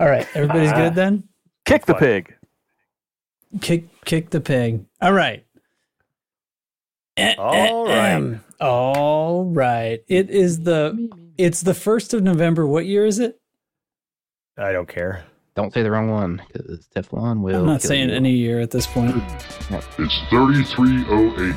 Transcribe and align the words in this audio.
All 0.00 0.08
right, 0.08 0.26
everybody's 0.34 0.72
Ah. 0.72 0.76
good 0.76 0.94
then. 0.94 1.24
Kick 1.64 1.86
the 1.86 1.94
pig. 1.94 2.34
Kick, 3.60 3.84
kick 4.04 4.30
the 4.30 4.40
pig. 4.40 4.84
All 5.00 5.12
right. 5.12 5.44
All 7.38 7.86
right. 7.86 7.96
Ahem. 7.96 8.44
All 8.60 9.44
right. 9.44 10.02
It 10.08 10.30
is 10.30 10.60
the 10.64 11.08
it's 11.38 11.60
the 11.62 11.74
first 11.74 12.12
of 12.12 12.22
November. 12.22 12.66
What 12.66 12.86
year 12.86 13.06
is 13.06 13.18
it? 13.20 13.40
I 14.58 14.72
don't 14.72 14.88
care. 14.88 15.24
Don't 15.56 15.72
say 15.72 15.84
the 15.84 15.90
wrong 15.90 16.10
one 16.10 16.42
because 16.52 16.88
Teflon 16.96 17.40
will. 17.40 17.60
I'm 17.60 17.66
not 17.66 17.80
kill 17.80 17.88
saying 17.90 18.08
you. 18.08 18.16
any 18.16 18.32
year 18.32 18.58
at 18.58 18.72
this 18.72 18.88
point. 18.88 19.14
It's 19.70 20.20
3308. 20.28 21.54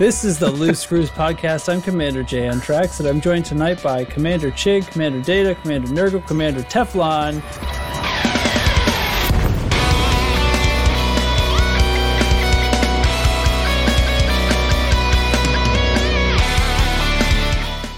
This 0.00 0.24
is 0.24 0.40
the 0.40 0.50
Loose 0.50 0.80
Screws 0.80 1.10
podcast. 1.10 1.72
I'm 1.72 1.80
Commander 1.80 2.24
Jay 2.24 2.48
Antrax, 2.48 2.98
and 2.98 3.08
I'm 3.08 3.20
joined 3.20 3.44
tonight 3.44 3.80
by 3.84 4.04
Commander 4.04 4.50
Chig, 4.50 4.90
Commander 4.90 5.20
Data, 5.22 5.54
Commander 5.62 5.86
Nurgle, 5.88 6.26
Commander 6.26 6.62
Teflon. 6.62 7.40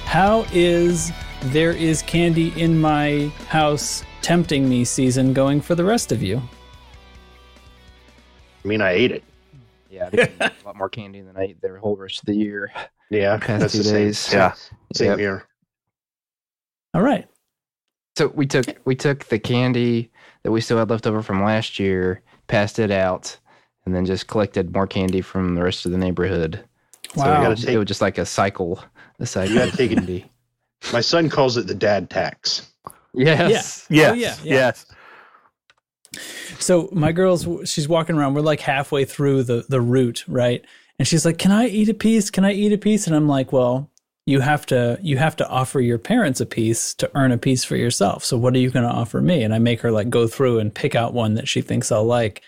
How 0.05 0.45
is 0.52 1.10
There 1.41 1.73
Is 1.73 2.02
Candy 2.02 2.52
in 2.60 2.79
My 2.79 3.33
House 3.48 4.02
Tempting 4.30 4.69
Me 4.69 4.85
season 4.85 5.33
going 5.33 5.61
for 5.61 5.77
the 5.77 5.85
rest 5.85 6.11
of 6.11 6.21
you? 6.21 6.43
I 8.65 8.66
mean, 8.66 8.80
I 8.83 8.91
ate 8.91 9.12
it. 9.12 9.23
Yeah, 9.89 10.11
they 10.11 10.23
a 10.41 10.51
lot 10.65 10.75
more 10.75 10.89
candy 10.89 11.21
than 11.21 11.37
I 11.37 11.43
ate 11.43 11.61
the 11.62 11.79
whole 11.79 11.95
rest 11.97 12.19
of 12.19 12.27
the 12.27 12.35
year. 12.35 12.73
Yeah, 13.09 13.39
Past 13.39 13.61
that's 13.61 13.73
two 13.75 13.79
the 13.79 13.85
same. 13.85 13.95
days. 13.95 14.33
Yeah. 14.33 14.55
Same 14.95 15.11
Yep. 15.11 15.19
here. 15.21 15.45
All 16.93 17.02
right. 17.02 17.29
So 18.16 18.27
we 18.35 18.47
took 18.47 18.66
we 18.85 18.97
took 18.97 19.27
the 19.27 19.39
candy 19.39 20.11
that 20.43 20.51
we 20.51 20.61
still 20.61 20.79
had 20.79 20.90
left 20.90 21.07
over 21.07 21.23
from 21.23 21.45
last 21.45 21.79
year, 21.79 22.21
passed 22.49 22.80
it 22.80 22.90
out, 22.90 23.38
and 23.85 23.95
then 23.95 24.05
just 24.07 24.27
collected 24.27 24.74
more 24.74 24.88
candy 24.88 25.21
from 25.21 25.55
the 25.55 25.63
rest 25.63 25.87
of 25.87 25.93
the 25.93 25.99
neighborhood. 25.99 26.65
So 27.15 27.21
Wow. 27.21 27.30
it, 27.33 27.37
gotta 27.37 27.51
was, 27.51 27.61
take- 27.65 27.74
it 27.77 27.79
was 27.79 27.87
just 27.87 28.01
like 28.01 28.18
a 28.18 28.27
cycle, 28.27 28.83
a 29.21 29.27
cycle 29.27 29.55
gotta 29.55 29.68
of 29.71 29.77
take 29.77 29.93
it- 29.93 29.99
candy. 29.99 30.33
My 30.93 31.01
son 31.01 31.29
calls 31.30 31.57
it 31.57 31.68
the 31.68 31.74
dad 31.77 32.11
tax. 32.11 32.73
Yes. 33.16 33.86
Yes. 33.88 34.12
Oh, 34.12 34.14
yeah, 34.14 34.36
yeah. 34.42 34.54
Yes. 34.54 34.86
So 36.59 36.88
my 36.92 37.12
girl's 37.12 37.46
she's 37.68 37.88
walking 37.88 38.16
around. 38.16 38.34
We're 38.34 38.40
like 38.42 38.60
halfway 38.60 39.04
through 39.04 39.45
the 39.45 39.64
the 39.68 39.80
route, 39.80 40.24
right? 40.28 40.64
And 40.98 41.06
she's 41.06 41.26
like, 41.26 41.38
"Can 41.38 41.52
I 41.52 41.66
eat 41.66 41.88
a 41.88 41.94
piece? 41.94 42.30
Can 42.30 42.44
I 42.44 42.52
eat 42.52 42.72
a 42.72 42.78
piece?" 42.78 43.06
And 43.06 43.14
I'm 43.14 43.28
like, 43.28 43.52
"Well, 43.52 43.90
you 44.24 44.40
have 44.40 44.64
to 44.66 44.98
you 45.02 45.18
have 45.18 45.37
to 45.37 45.48
offer 45.48 45.80
your 45.80 45.98
parents 45.98 46.40
a 46.40 46.46
piece 46.46 46.94
to 46.94 47.10
earn 47.14 47.32
a 47.32 47.38
piece 47.38 47.64
for 47.64 47.76
yourself. 47.76 48.24
So 48.24 48.37
what 48.37 48.54
are 48.54 48.59
you 48.59 48.70
going 48.70 48.87
to 48.87 48.94
offer 48.94 49.20
me?" 49.20 49.42
And 49.42 49.54
I 49.54 49.59
make 49.59 49.80
her 49.80 49.90
like 49.90 50.09
go 50.09 50.26
through 50.26 50.59
and 50.59 50.74
pick 50.74 50.94
out 50.94 51.12
one 51.12 51.34
that 51.34 51.48
she 51.48 51.60
thinks 51.60 51.92
I'll 51.92 52.04
like. 52.04 52.42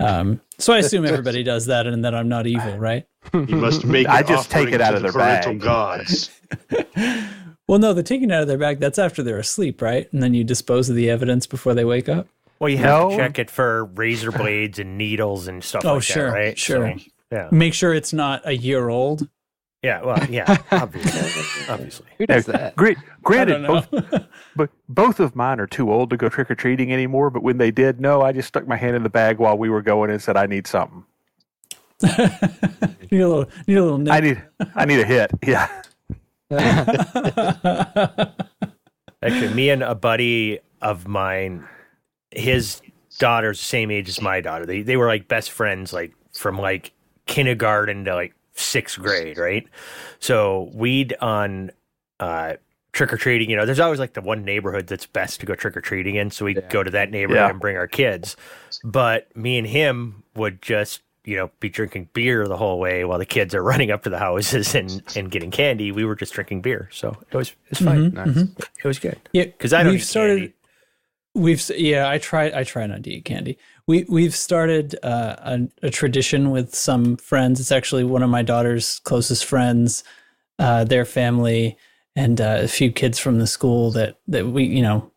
Um, 0.00 0.40
so 0.58 0.72
I 0.72 0.78
assume 0.78 1.04
everybody 1.04 1.42
does 1.52 1.66
that, 1.66 1.86
and 1.86 2.04
that 2.04 2.14
I'm 2.14 2.28
not 2.28 2.46
evil, 2.46 2.76
right? 2.78 3.06
You 3.32 3.56
must 3.56 3.84
make. 3.84 4.06
I 4.06 4.22
just 4.22 4.50
take 4.50 4.72
it 4.72 4.80
out 4.80 4.94
of 4.94 5.02
the 5.02 5.10
their 5.10 5.12
parental 5.12 5.54
bag. 5.54 5.62
gods. 5.62 6.30
Well, 7.66 7.78
no, 7.78 7.92
the 7.94 8.02
taking 8.02 8.30
out 8.30 8.42
of 8.42 8.48
their 8.48 8.58
bag 8.58 8.78
that's 8.78 8.98
after 8.98 9.22
they're 9.22 9.38
asleep, 9.38 9.80
right? 9.80 10.12
And 10.12 10.22
then 10.22 10.34
you 10.34 10.44
dispose 10.44 10.90
of 10.90 10.96
the 10.96 11.08
evidence 11.08 11.46
before 11.46 11.72
they 11.74 11.84
wake 11.84 12.08
up. 12.08 12.26
Well, 12.58 12.68
you 12.68 12.76
have 12.78 12.86
No. 12.86 13.10
to 13.10 13.16
check 13.16 13.38
it 13.38 13.50
for 13.50 13.86
razor 13.86 14.30
blades 14.30 14.78
and 14.78 14.96
needles 14.98 15.48
and 15.48 15.62
stuff 15.64 15.84
Oh, 15.84 15.94
like 15.94 16.02
sure, 16.02 16.30
that, 16.30 16.36
right? 16.36 16.58
sure. 16.58 16.94
So, 16.98 17.04
yeah. 17.32 17.48
Make 17.50 17.74
sure 17.74 17.94
it's 17.94 18.12
not 18.12 18.42
a 18.44 18.56
year 18.56 18.88
old. 18.90 19.28
Yeah. 19.82 20.02
Well, 20.02 20.24
yeah. 20.30 20.56
Obviously. 20.70 21.64
obviously. 21.68 22.06
Who 22.18 22.26
does 22.26 22.46
that? 22.46 22.76
Great. 22.76 22.96
Granted, 23.22 23.66
both, 23.66 23.88
but 24.56 24.70
both 24.88 25.18
of 25.20 25.34
mine 25.34 25.58
are 25.58 25.66
too 25.66 25.90
old 25.92 26.10
to 26.10 26.16
go 26.16 26.28
trick 26.28 26.50
or 26.50 26.54
treating 26.54 26.92
anymore. 26.92 27.28
But 27.30 27.42
when 27.42 27.58
they 27.58 27.70
did, 27.70 28.00
no, 28.00 28.22
I 28.22 28.32
just 28.32 28.48
stuck 28.48 28.66
my 28.68 28.76
hand 28.76 28.94
in 28.94 29.02
the 29.02 29.10
bag 29.10 29.38
while 29.38 29.58
we 29.58 29.68
were 29.68 29.82
going 29.82 30.10
and 30.10 30.22
said, 30.22 30.36
"I 30.36 30.46
need 30.46 30.66
something. 30.66 31.04
need 32.02 33.20
a 33.20 33.28
little, 33.28 33.46
need 33.66 33.76
a 33.76 33.82
little. 33.82 33.98
Nip. 33.98 34.12
I 34.12 34.20
need, 34.20 34.42
I 34.74 34.84
need 34.84 35.00
a 35.00 35.04
hit." 35.06 35.30
Yeah. 35.46 35.82
Actually, 39.22 39.54
me 39.54 39.70
and 39.70 39.82
a 39.82 39.94
buddy 39.94 40.58
of 40.82 41.08
mine, 41.08 41.66
his 42.30 42.82
daughter's 43.18 43.58
the 43.58 43.64
same 43.64 43.90
age 43.90 44.08
as 44.08 44.20
my 44.20 44.40
daughter. 44.40 44.66
They 44.66 44.82
they 44.82 44.96
were 44.96 45.06
like 45.06 45.28
best 45.28 45.50
friends, 45.50 45.92
like 45.92 46.12
from 46.32 46.58
like 46.58 46.92
kindergarten 47.26 48.04
to 48.04 48.14
like 48.14 48.34
sixth 48.54 48.98
grade, 48.98 49.38
right? 49.38 49.66
So 50.18 50.70
we'd 50.74 51.14
on 51.20 51.70
uh 52.20 52.54
trick 52.92 53.12
or 53.12 53.16
treating, 53.16 53.50
you 53.50 53.56
know, 53.56 53.66
there's 53.66 53.80
always 53.80 53.98
like 53.98 54.12
the 54.12 54.20
one 54.20 54.44
neighborhood 54.44 54.86
that's 54.86 55.06
best 55.06 55.40
to 55.40 55.46
go 55.46 55.54
trick 55.56 55.76
or 55.76 55.80
treating 55.80 56.14
in. 56.16 56.30
So 56.30 56.44
we'd 56.44 56.58
Yeah. 56.58 56.68
go 56.68 56.82
to 56.84 56.90
that 56.92 57.10
neighborhood 57.10 57.40
Yeah. 57.42 57.50
and 57.50 57.58
bring 57.60 57.76
our 57.76 57.88
kids. 57.88 58.36
But 58.84 59.34
me 59.36 59.58
and 59.58 59.66
him 59.66 60.22
would 60.36 60.62
just 60.62 61.00
you 61.24 61.36
know, 61.36 61.50
be 61.60 61.68
drinking 61.68 62.08
beer 62.12 62.46
the 62.46 62.56
whole 62.56 62.78
way 62.78 63.04
while 63.04 63.18
the 63.18 63.26
kids 63.26 63.54
are 63.54 63.62
running 63.72 63.90
up 63.90 64.02
to 64.04 64.10
the 64.10 64.18
houses 64.18 64.74
and, 64.74 65.02
and 65.16 65.30
getting 65.30 65.50
candy. 65.50 65.90
We 65.92 66.04
were 66.04 66.14
just 66.16 66.32
drinking 66.34 66.62
beer, 66.62 66.88
so 66.92 67.16
it 67.30 67.36
was 67.36 67.54
it's 67.68 67.80
fine. 67.80 68.10
Mhm, 68.10 68.12
Nice. 68.14 68.28
mhm. 68.28 68.66
It 68.78 68.84
was 68.84 68.98
good 68.98 69.18
Yeah, 69.32 69.44
because 69.44 69.72
I 69.72 69.82
don't 69.82 69.92
we've 69.92 70.00
eat 70.00 70.04
started. 70.04 70.38
candy. 70.38 70.54
We've 71.36 71.70
yeah, 71.76 72.08
I 72.08 72.18
try 72.18 72.52
I 72.54 72.62
try 72.62 72.86
not 72.86 73.02
to 73.04 73.10
eat 73.10 73.24
candy. 73.24 73.58
We 73.88 74.04
we've 74.08 74.34
started 74.36 74.94
uh, 75.02 75.34
a, 75.38 75.86
a 75.86 75.90
tradition 75.90 76.50
with 76.52 76.74
some 76.74 77.16
friends. 77.16 77.58
It's 77.58 77.72
actually 77.72 78.04
one 78.04 78.22
of 78.22 78.30
my 78.30 78.42
daughter's 78.42 79.00
closest 79.00 79.44
friends, 79.44 80.04
uh, 80.60 80.84
their 80.84 81.04
family, 81.04 81.76
and 82.14 82.40
uh, 82.40 82.58
a 82.62 82.68
few 82.68 82.92
kids 82.92 83.18
from 83.18 83.38
the 83.40 83.48
school 83.48 83.90
that 83.92 84.18
that 84.28 84.46
we 84.46 84.62
you 84.64 84.82
know 84.82 85.10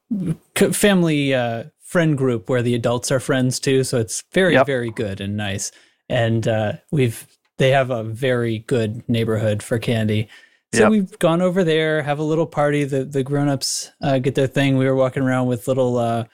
family 0.71 1.35
uh, 1.35 1.65
friend 1.81 2.17
group 2.17 2.49
where 2.49 2.63
the 2.63 2.73
adults 2.73 3.11
are 3.11 3.19
friends 3.19 3.59
too. 3.59 3.83
So 3.83 3.99
it's 3.99 4.23
very 4.33 4.53
Yep. 4.53 4.65
very 4.65 4.89
good 4.91 5.21
and 5.21 5.37
nice. 5.37 5.71
And 6.09 6.47
uh, 6.47 6.73
we've 6.91 7.27
they 7.57 7.71
have 7.71 7.89
a 7.89 8.03
very 8.03 8.59
good 8.59 9.07
neighborhood 9.09 9.63
for 9.63 9.79
candy. 9.79 10.27
So 10.73 10.81
Yep. 10.83 10.91
we've 10.91 11.19
gone 11.19 11.41
over 11.41 11.63
there, 11.63 12.03
have 12.03 12.19
a 12.19 12.23
little 12.23 12.45
party. 12.45 12.83
The 12.83 13.03
the 13.05 13.23
grown-ups 13.23 13.91
uh, 14.01 14.19
get 14.19 14.35
their 14.35 14.47
thing. 14.47 14.77
We 14.77 14.85
were 14.85 14.95
walking 14.95 15.23
around 15.23 15.47
with 15.47 15.67
little 15.67 15.97
uh, 15.97 16.25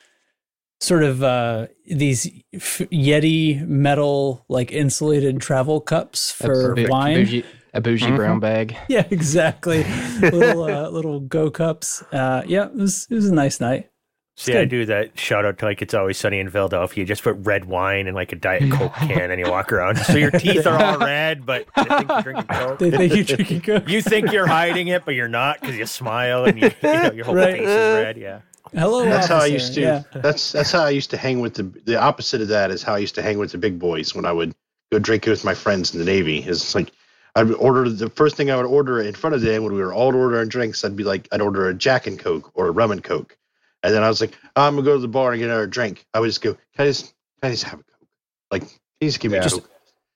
sort 0.81 1.03
of 1.03 1.23
uh, 1.23 1.67
these 1.87 2.25
f- 2.53 2.81
Yeti 2.91 3.65
metal 3.67 4.43
like 4.49 4.71
insulated 4.71 5.39
travel 5.39 5.79
cups 5.79 6.31
A 6.31 6.43
for 6.43 6.75
bou- 6.75 6.87
wine. 6.89 7.15
bougie, 7.23 7.45
a 7.73 7.79
bougie 7.81 8.07
Mhm. 8.07 8.15
brown 8.17 8.39
bag. 8.39 8.75
Yeah, 8.89 9.05
exactly. 9.11 9.85
little 10.21 10.63
uh, 10.63 10.89
little 10.89 11.19
go 11.21 11.49
cups. 11.51 12.01
Uh, 12.11 12.41
yeah, 12.45 12.65
it 12.65 12.75
was 12.75 13.07
it 13.09 13.15
was 13.15 13.27
a 13.29 13.33
nice 13.33 13.59
night. 13.61 13.89
See, 14.35 14.53
I 14.53 14.61
good. 14.61 14.69
do 14.69 14.85
that 14.87 15.19
shout 15.19 15.45
out 15.45 15.59
to 15.59 15.65
like 15.65 15.81
it's 15.83 15.93
always 15.93 16.17
sunny 16.17 16.39
in 16.39 16.49
Philadelphia. 16.49 17.01
You 17.03 17.05
just 17.05 17.21
put 17.23 17.35
red 17.41 17.65
wine 17.65 18.07
in 18.07 18.15
like 18.15 18.31
a 18.31 18.35
diet 18.35 18.71
coke 18.71 18.93
can 18.97 19.29
and 19.29 19.39
you 19.39 19.49
walk 19.51 19.71
around. 19.71 19.97
So 19.97 20.13
your 20.17 20.31
teeth 20.31 20.65
are 20.65 20.83
all 20.83 20.97
red, 20.97 21.45
but 21.45 21.67
I 21.75 21.83
think 21.83 22.09
you're 22.09 22.21
drinking 22.23 22.47
coke. 22.47 22.79
They 22.79 22.91
think 22.91 23.13
you're 23.13 23.23
drinking 23.37 23.61
Coke. 23.81 23.87
You 23.89 24.01
think 24.01 24.31
you're 24.31 24.47
hiding 24.47 24.87
it, 24.87 25.05
but 25.05 25.13
you're 25.13 25.27
not 25.27 25.61
because 25.61 25.75
you 25.77 25.85
smile 25.85 26.45
and 26.45 26.59
you, 26.59 26.71
you 26.81 26.89
know, 26.93 27.11
your 27.11 27.25
whole 27.25 27.35
Right. 27.35 27.53
face 27.59 27.67
is 27.67 28.03
red. 28.03 28.17
Yeah. 28.17 28.39
Hello, 28.73 29.05
That's 29.05 29.27
how 29.27 29.37
I 29.37 29.45
used 29.45 29.75
to. 29.75 29.81
Yeah. 29.81 30.03
That's 30.15 30.51
that's 30.51 30.71
how 30.71 30.83
I 30.83 30.89
used 30.89 31.11
to 31.11 31.17
hang 31.17 31.39
with 31.39 31.53
the. 31.53 31.63
The 31.85 31.99
opposite 32.01 32.41
of 32.41 32.47
that 32.47 32.71
is 32.71 32.81
how 32.81 32.95
I 32.95 32.99
used 32.99 33.13
to 33.15 33.21
hang 33.21 33.37
with 33.37 33.51
the 33.51 33.59
big 33.59 33.77
boys 33.77 34.15
when 34.15 34.25
I 34.25 34.31
would 34.31 34.55
go 34.91 34.97
drinking 34.97 35.29
with 35.29 35.43
my 35.45 35.53
friends 35.53 35.93
in 35.93 35.99
the 35.99 36.05
Navy. 36.05 36.39
Is 36.39 36.73
like 36.73 36.91
I'd 37.35 37.51
order 37.51 37.87
the 37.87 38.09
first 38.09 38.35
thing 38.35 38.49
I 38.49 38.55
would 38.57 38.65
order 38.65 38.99
in 38.99 39.13
front 39.13 39.35
of 39.35 39.41
them 39.41 39.63
when 39.63 39.73
we 39.73 39.81
were 39.81 39.93
all 39.93 40.15
ordering 40.15 40.49
drinks. 40.49 40.83
I'd 40.83 40.95
be 40.95 41.03
like, 41.03 41.27
I'd 41.31 41.39
order 41.41 41.67
a 41.67 41.73
Jack 41.75 42.07
and 42.07 42.17
Coke 42.17 42.49
or 42.55 42.67
a 42.67 42.71
rum 42.71 42.89
and 42.91 43.03
Coke, 43.03 43.37
and 43.83 43.93
then 43.93 44.03
I 44.03 44.07
was 44.07 44.21
like, 44.21 44.37
oh, 44.55 44.63
I'm 44.67 44.75
gonna 44.75 44.85
go 44.85 44.95
to 44.95 45.01
the 45.01 45.07
bar 45.07 45.31
and 45.33 45.39
get 45.39 45.45
another 45.49 45.67
drink. 45.67 46.05
I 46.13 46.19
would 46.19 46.27
just 46.27 46.41
go, 46.41 46.53
can 46.53 46.61
I 46.77 46.85
just, 46.85 47.13
can 47.41 47.49
I 47.49 47.51
just 47.51 47.63
have 47.65 47.79
a 47.79 47.83
Coke? 47.83 48.07
Like, 48.51 48.61
can 48.63 48.71
you 49.01 49.07
just 49.09 49.19
give 49.19 49.31
me 49.31 49.37
Yeah. 49.37 49.41
a 49.41 49.43
Just- 49.43 49.55
Coke? 49.61 49.69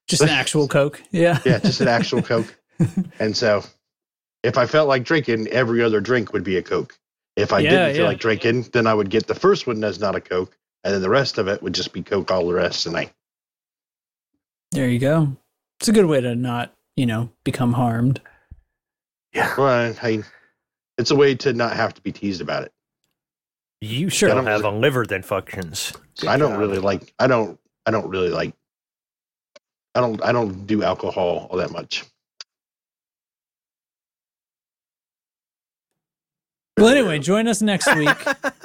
Just 0.08 0.22
an 0.24 0.30
actual 0.30 0.68
Coke. 0.70 1.02
Yeah. 1.12 1.40
Yeah, 1.46 1.60
just 1.60 1.82
an 1.82 1.88
actual 1.90 2.22
Coke. 2.22 2.56
And 3.20 3.36
so, 3.36 3.64
if 4.44 4.58
I 4.58 4.66
felt 4.68 4.88
like 4.88 5.04
drinking, 5.04 5.48
every 5.48 5.84
other 5.84 6.00
drink 6.00 6.32
would 6.32 6.44
be 6.44 6.58
a 6.58 6.62
Coke. 6.62 6.98
If 7.36 7.52
I 7.52 7.60
Yeah, 7.60 7.70
didn't 7.72 7.94
feel 7.96 8.04
yeah. 8.04 8.08
like 8.10 8.20
drinking, 8.20 8.62
then 8.72 8.88
I 8.88 8.94
would 8.94 9.10
get 9.10 9.28
the 9.28 9.36
first 9.36 9.68
one 9.68 9.80
that's 9.80 10.00
not 10.00 10.16
a 10.16 10.22
Coke, 10.22 10.56
and 10.84 10.94
then 10.94 11.02
the 11.02 11.10
rest 11.10 11.38
of 11.40 11.48
it 11.48 11.62
would 11.62 11.74
just 11.74 11.92
be 11.92 12.04
Coke 12.04 12.32
all 12.32 12.48
the 12.48 12.54
rest 12.54 12.86
of 12.86 12.92
the 12.94 13.00
night. 13.00 13.14
There 14.72 14.88
you 14.88 15.00
go. 15.00 15.36
It's 15.80 15.88
a 15.90 15.92
good 15.92 16.06
way 16.06 16.22
to 16.22 16.36
not, 16.36 16.74
you 16.96 17.06
know, 17.06 17.30
become 17.44 17.74
harmed. 17.74 18.22
Yeah. 19.34 19.54
Well, 19.58 19.96
I, 20.02 20.24
it's 20.98 21.12
a 21.12 21.16
way 21.16 21.36
to 21.36 21.54
not 21.54 21.76
have 21.76 21.94
to 21.96 22.02
be 22.02 22.12
teased 22.12 22.42
about 22.42 22.64
it. 22.64 22.72
You 23.82 24.10
Sure. 24.10 24.30
don't 24.30 24.46
have 24.48 24.64
a 24.64 24.72
liver 24.72 25.06
that 25.06 25.24
functions. 25.26 25.94
Good 26.20 26.30
I 26.30 26.38
don't 26.38 26.52
job. 26.54 26.60
really 26.60 26.80
like. 26.80 27.14
I 27.20 27.28
don't. 27.28 27.60
I 27.86 27.92
don't 27.92 28.10
really 28.10 28.30
like. 28.30 28.54
I 29.96 30.02
don't. 30.02 30.24
I 30.24 30.32
don't 30.32 30.66
do 30.66 30.84
alcohol 30.84 31.48
all 31.52 31.58
that 31.58 31.72
much. 31.72 32.04
Well, 36.78 36.88
anyway, 36.90 37.18
join 37.20 37.48
us 37.48 37.62
next 37.62 37.94
week 37.96 38.16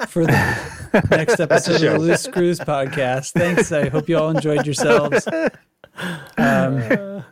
for 0.07 0.25
the 0.25 1.03
next 1.11 1.39
episode 1.39 1.75
of 1.75 1.81
the 1.81 1.87
show. 1.87 1.95
Loose 1.97 2.21
Screws 2.21 2.59
podcast. 2.59 3.31
Thanks. 3.33 3.71
I 3.71 3.89
hope 3.89 4.07
you 4.07 4.17
all 4.17 4.29
enjoyed 4.29 4.65
yourselves. 4.67 5.27
Um, 6.37 7.23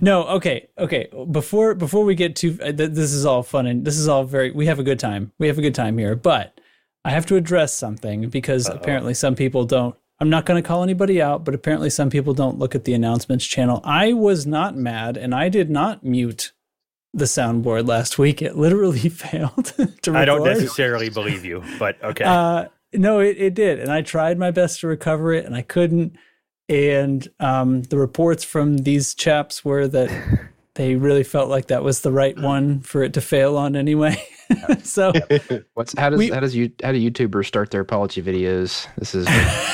no, 0.00 0.24
okay, 0.28 0.68
okay. 0.78 1.08
Before 1.30 1.74
before 1.74 2.04
we 2.04 2.14
get 2.14 2.36
too, 2.36 2.58
uh, 2.62 2.66
th- 2.72 2.90
this 2.90 3.12
is 3.12 3.26
all 3.26 3.42
fun 3.42 3.66
and 3.66 3.84
this 3.84 3.98
is 3.98 4.08
all 4.08 4.24
very. 4.24 4.50
We 4.50 4.66
have 4.66 4.78
a 4.78 4.82
good 4.82 4.98
time. 4.98 5.32
We 5.38 5.46
have 5.48 5.58
a 5.58 5.62
good 5.62 5.74
time 5.74 5.98
here, 5.98 6.16
but 6.16 6.58
I 7.04 7.10
have 7.10 7.26
to 7.26 7.36
address 7.36 7.74
something 7.74 8.28
because 8.28 8.68
apparently 8.68 9.14
some 9.14 9.34
people 9.34 9.64
don't. 9.64 9.94
I'm 10.18 10.28
not 10.28 10.44
going 10.44 10.62
to 10.62 10.66
call 10.66 10.82
anybody 10.82 11.22
out, 11.22 11.44
but 11.44 11.54
apparently 11.54 11.88
some 11.88 12.10
people 12.10 12.34
don't 12.34 12.58
look 12.58 12.74
at 12.74 12.84
the 12.84 12.92
announcements 12.92 13.46
channel. 13.46 13.80
I 13.84 14.12
was 14.12 14.46
not 14.46 14.76
mad, 14.76 15.16
and 15.16 15.34
I 15.34 15.48
did 15.48 15.70
not 15.70 16.04
mute 16.04 16.52
the 17.14 17.24
soundboard 17.24 17.88
last 17.88 18.18
week. 18.18 18.42
It 18.42 18.56
literally 18.56 19.08
failed 19.08 19.64
to 19.66 19.82
record. 19.86 20.16
I 20.16 20.24
don't 20.24 20.44
necessarily 20.44 21.08
believe 21.08 21.44
you, 21.44 21.62
but 21.78 22.02
okay. 22.02 22.24
Uh, 22.24 22.66
no, 22.92 23.20
it, 23.20 23.36
it 23.38 23.54
did. 23.54 23.78
And 23.78 23.90
I 23.90 24.02
tried 24.02 24.38
my 24.38 24.50
best 24.50 24.80
to 24.80 24.86
recover 24.86 25.32
it 25.32 25.44
and 25.44 25.54
I 25.54 25.62
couldn't. 25.62 26.16
And 26.68 27.26
um, 27.40 27.82
the 27.82 27.98
reports 27.98 28.44
from 28.44 28.78
these 28.78 29.14
chaps 29.14 29.64
were 29.64 29.88
that 29.88 30.50
they 30.74 30.94
really 30.96 31.24
felt 31.24 31.48
like 31.48 31.68
that 31.68 31.82
was 31.82 32.00
the 32.00 32.12
right 32.12 32.38
one 32.38 32.80
for 32.80 33.02
it 33.02 33.14
to 33.14 33.20
fail 33.20 33.56
on 33.56 33.76
anyway. 33.76 34.22
so 34.82 35.12
What's 35.74 35.96
how 35.98 36.10
does 36.10 36.18
We- 36.18 36.30
how 36.30 36.40
does 36.40 36.54
you 36.54 36.70
how 36.82 36.92
do 36.92 36.98
YouTubers 36.98 37.46
start 37.46 37.70
their 37.70 37.80
apology 37.80 38.22
videos? 38.22 38.86
This 38.96 39.14
is 39.14 39.26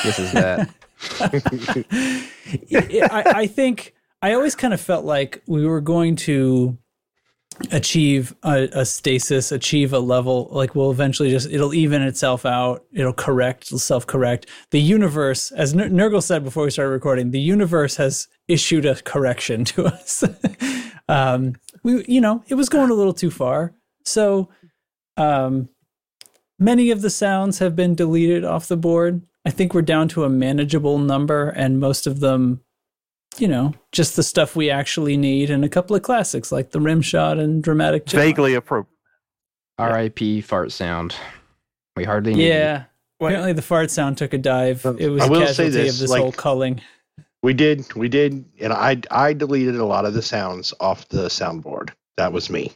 this 0.03 0.19
is 0.19 0.31
that. 0.33 0.69
I, 3.11 3.23
I 3.35 3.47
think 3.47 3.93
I 4.21 4.33
always 4.33 4.55
kind 4.55 4.73
of 4.73 4.81
felt 4.81 5.05
like 5.05 5.41
we 5.47 5.65
were 5.65 5.81
going 5.81 6.15
to 6.17 6.77
achieve 7.71 8.35
a, 8.43 8.67
a 8.73 8.85
stasis, 8.85 9.51
achieve 9.51 9.93
a 9.93 9.99
level, 9.99 10.47
like 10.51 10.75
we'll 10.75 10.91
eventually 10.91 11.29
just, 11.31 11.49
it'll 11.49 11.73
even 11.73 12.01
itself 12.01 12.45
out, 12.45 12.85
it'll 12.93 13.13
correct, 13.13 13.67
it'll 13.67 13.79
self 13.79 14.05
correct. 14.05 14.47
The 14.71 14.81
universe, 14.81 15.51
as 15.51 15.73
Ner- 15.73 15.89
Nurgle 15.89 16.21
said 16.21 16.43
before 16.43 16.65
we 16.65 16.71
started 16.71 16.91
recording, 16.91 17.31
the 17.31 17.39
universe 17.39 17.95
has 17.95 18.27
issued 18.47 18.85
a 18.85 18.95
correction 18.95 19.65
to 19.65 19.85
us. 19.85 20.23
um, 21.09 21.53
we, 21.83 22.03
you 22.07 22.21
know, 22.21 22.43
it 22.47 22.55
was 22.55 22.69
going 22.69 22.91
a 22.91 22.95
little 22.95 23.13
too 23.13 23.31
far. 23.31 23.73
So, 24.05 24.49
um, 25.17 25.69
many 26.59 26.91
of 26.91 27.01
the 27.01 27.09
sounds 27.09 27.59
have 27.59 27.75
been 27.75 27.95
deleted 27.95 28.43
off 28.45 28.67
the 28.67 28.77
board. 28.77 29.21
I 29.45 29.49
think 29.49 29.73
we're 29.73 29.81
down 29.81 30.07
to 30.09 30.23
a 30.23 30.29
manageable 30.29 30.97
number, 30.97 31.49
and 31.49 31.79
most 31.79 32.05
of 32.07 32.19
them, 32.19 32.61
you 33.37 33.47
know, 33.47 33.73
just 33.91 34.15
the 34.15 34.23
stuff 34.23 34.55
we 34.55 34.69
actually 34.69 35.15
need, 35.17 35.49
and 35.49 35.63
a 35.63 35.69
couple 35.69 35.95
of 35.95 36.01
classics 36.03 36.51
like 36.51 36.71
the 36.71 36.81
rim 36.81 37.01
shot 37.01 37.37
and 37.37 37.63
dramatic. 37.63 38.05
Chipmunk. 38.05 38.25
Vaguely 38.35 38.53
appropriate. 38.55 38.93
R.I.P. 39.79 40.41
fart 40.41 40.71
sound. 40.71 41.15
We 41.95 42.03
hardly 42.03 42.33
need 42.33 42.47
Yeah. 42.47 42.83
What- 43.19 43.29
Apparently, 43.29 43.53
the 43.53 43.61
fart 43.61 43.89
sound 43.91 44.17
took 44.17 44.33
a 44.33 44.37
dive. 44.37 44.85
It 44.99 45.09
was 45.09 45.21
I 45.23 45.27
a 45.27 45.29
will 45.29 45.39
say 45.41 45.65
casualty 45.65 45.69
this, 45.71 45.93
of 45.95 45.99
this 45.99 46.09
like- 46.11 46.21
whole 46.21 46.31
culling. 46.31 46.81
We 47.43 47.53
did, 47.53 47.93
we 47.95 48.09
did, 48.09 48.43
and 48.59 48.73
I 48.73 48.99
I 49.11 49.31
deleted 49.33 49.75
a 49.75 49.85
lot 49.85 50.05
of 50.05 50.13
the 50.15 50.21
sounds 50.23 50.73
off 50.79 51.07
the 51.09 51.27
soundboard. 51.27 51.91
That 52.17 52.33
was 52.33 52.49
me. 52.49 52.73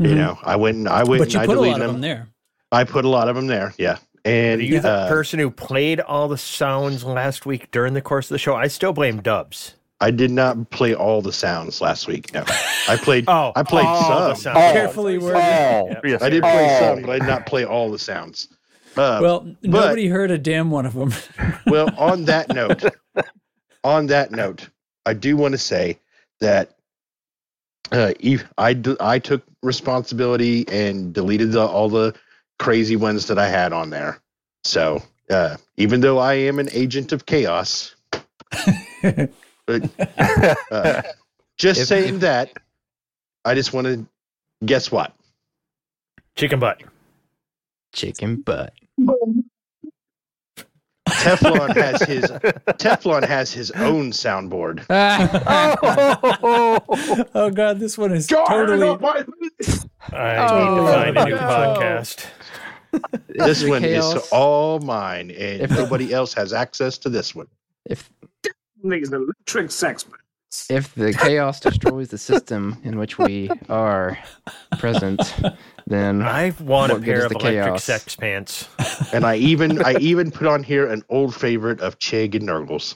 You 0.00 0.08
Mhm. 0.14 0.16
know, 0.16 0.38
I 0.42 0.56
went 0.56 0.76
and 0.78 0.88
I 0.88 1.02
went 1.04 1.20
but 1.20 1.24
and 1.28 1.34
you 1.34 1.40
I 1.40 1.46
put 1.46 1.52
a 1.52 1.54
deleted 1.56 1.72
lot 1.78 1.82
of 1.82 1.86
them. 1.92 2.00
them 2.00 2.00
there. 2.00 2.28
I 2.72 2.84
put 2.84 3.04
a 3.04 3.08
lot 3.08 3.28
of 3.28 3.36
them 3.36 3.46
there. 3.48 3.74
Yeah, 3.78 3.98
and 4.24 4.60
Are 4.60 4.64
you 4.64 4.80
the 4.80 4.90
uh, 4.90 5.08
person 5.08 5.38
who 5.38 5.50
played 5.50 6.00
all 6.00 6.26
the 6.26 6.38
sounds 6.38 7.04
last 7.04 7.44
week 7.44 7.70
during 7.70 7.92
the 7.94 8.00
course 8.00 8.26
of 8.26 8.34
the 8.34 8.38
show? 8.38 8.54
I 8.56 8.68
still 8.68 8.92
blame 8.94 9.20
Dubs. 9.20 9.74
I 10.00 10.10
did 10.10 10.30
not 10.30 10.70
play 10.70 10.94
all 10.94 11.20
the 11.20 11.32
sounds 11.34 11.82
last 11.82 12.08
week. 12.08 12.32
No, 12.32 12.42
I 12.88 12.96
played. 12.96 13.24
Oh, 13.28 13.52
I 13.54 13.62
played 13.62 13.84
all 13.84 14.28
the 14.30 14.34
some. 14.36 14.54
sounds. 14.54 14.72
Carefully 14.72 15.18
worded. 15.18 15.36
Yeah. 15.42 16.00
Yes. 16.02 16.22
I 16.22 16.30
did 16.30 16.42
play 16.42 16.78
Oh. 16.80 16.94
some, 16.94 17.02
but 17.02 17.10
I 17.10 17.18
did 17.18 17.28
not 17.28 17.44
play 17.44 17.66
all 17.66 17.90
the 17.90 17.98
sounds. 17.98 18.48
Uh, 18.96 19.18
Well, 19.20 19.54
nobody 19.62 20.08
heard 20.08 20.30
a 20.30 20.38
damn 20.38 20.70
one 20.70 20.86
of 20.86 20.94
them. 20.94 21.12
well, 21.66 21.90
on 21.98 22.24
that 22.24 22.48
note, 22.54 22.82
on 23.84 24.06
that 24.06 24.30
note, 24.32 24.68
I 25.04 25.12
do 25.12 25.36
want 25.36 25.52
to 25.52 25.58
say 25.58 25.98
that 26.40 26.70
uh, 27.92 28.12
ev- 28.22 28.48
I 28.58 28.72
d- 28.74 28.96
I 29.00 29.18
took 29.18 29.42
responsibility 29.62 30.66
and 30.68 31.12
deleted 31.12 31.52
the, 31.52 31.66
all 31.66 31.88
the 31.88 32.14
crazy 32.58 32.96
ones 32.96 33.26
that 33.26 33.38
I 33.38 33.48
had 33.48 33.72
on 33.72 33.90
there. 33.90 34.20
So 34.64 35.02
uh, 35.30 35.56
even 35.76 36.00
though 36.00 36.18
I 36.18 36.34
am 36.34 36.58
an 36.58 36.68
agent 36.72 37.12
of 37.12 37.26
chaos, 37.26 37.94
but, 39.02 39.90
uh, 40.70 41.02
just 41.58 41.80
If- 41.82 41.86
saying 41.88 42.18
that, 42.20 42.52
I 43.44 43.54
just 43.54 43.72
want 43.72 43.86
to 43.86 44.06
guess 44.64 44.90
what. 44.92 45.14
Chicken 46.36 46.60
butt. 46.60 46.82
chicken 47.92 48.36
butt. 48.42 48.72
Teflon 51.20 51.74
has 51.76 52.02
his 52.02 52.24
Teflon 52.78 53.26
has 53.26 53.52
his 53.52 53.70
own 53.72 54.10
soundboard. 54.10 54.84
oh 57.34 57.50
god, 57.50 57.78
this 57.78 57.96
one 57.98 58.12
is 58.12 58.26
totally. 58.26 58.86
I 58.88 58.96
oh, 58.96 59.24
need 59.38 59.56
to 59.66 59.88
Oh, 60.12 60.86
find 60.92 61.16
a 61.18 61.24
new 61.24 61.30
no. 61.32 61.38
podcast. 61.38 62.26
This 63.28 63.64
one 63.64 63.82
chaos. 63.82 64.14
is 64.16 64.28
all 64.32 64.80
mine, 64.80 65.30
and 65.30 65.62
If- 65.62 65.70
nobody 65.70 66.12
else 66.12 66.34
has 66.34 66.52
access 66.52 66.98
to 66.98 67.08
this 67.08 67.34
one. 67.34 67.46
if 67.84 68.10
Niggas 68.84 69.12
electric 69.12 69.70
sex. 69.70 70.06
if 70.70 70.94
the 70.94 71.12
chaos 71.12 71.60
destroys 71.60 72.08
the 72.08 72.18
system 72.18 72.78
in 72.82 72.98
which 72.98 73.18
we 73.18 73.50
are 73.68 74.18
present, 74.78 75.20
then 75.90 76.22
I 76.22 76.54
want 76.60 76.92
a 76.92 76.98
pair 76.98 77.26
of 77.26 77.32
electric 77.32 77.42
chaos? 77.64 77.84
sex 77.84 78.16
pants. 78.16 78.68
And 79.12 79.24
I 79.24 79.36
even 79.36 79.82
I 79.84 79.94
even 79.98 80.30
put 80.30 80.46
on 80.46 80.62
here 80.62 80.86
an 80.86 81.02
old 81.08 81.34
favorite 81.34 81.80
of 81.80 81.98
Chig 81.98 82.34
and 82.36 82.44
Nurgles. 82.46 82.94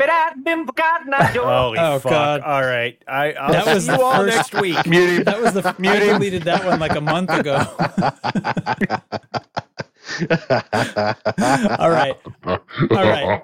Holy 0.00 1.78
Oh, 1.78 1.98
fuck! 1.98 2.10
God. 2.12 2.40
All 2.42 2.62
right, 2.62 3.02
I, 3.08 3.32
I'll 3.32 3.50
That 3.52 3.64
see 3.64 3.74
was 3.74 3.88
you 3.88 3.94
all 3.94 4.12
first- 4.16 4.36
next 4.36 4.54
week. 4.60 4.86
Muting. 4.86 5.24
That 5.24 5.40
was 5.40 5.54
the. 5.54 5.66
I 5.88 5.98
deleted 5.98 6.42
that 6.44 6.64
one 6.66 6.78
like 6.78 6.94
a 6.94 7.00
month 7.00 7.30
ago. 7.30 7.56
All 11.78 11.90
right. 11.90 12.16
All 12.44 12.58
right. 12.90 13.42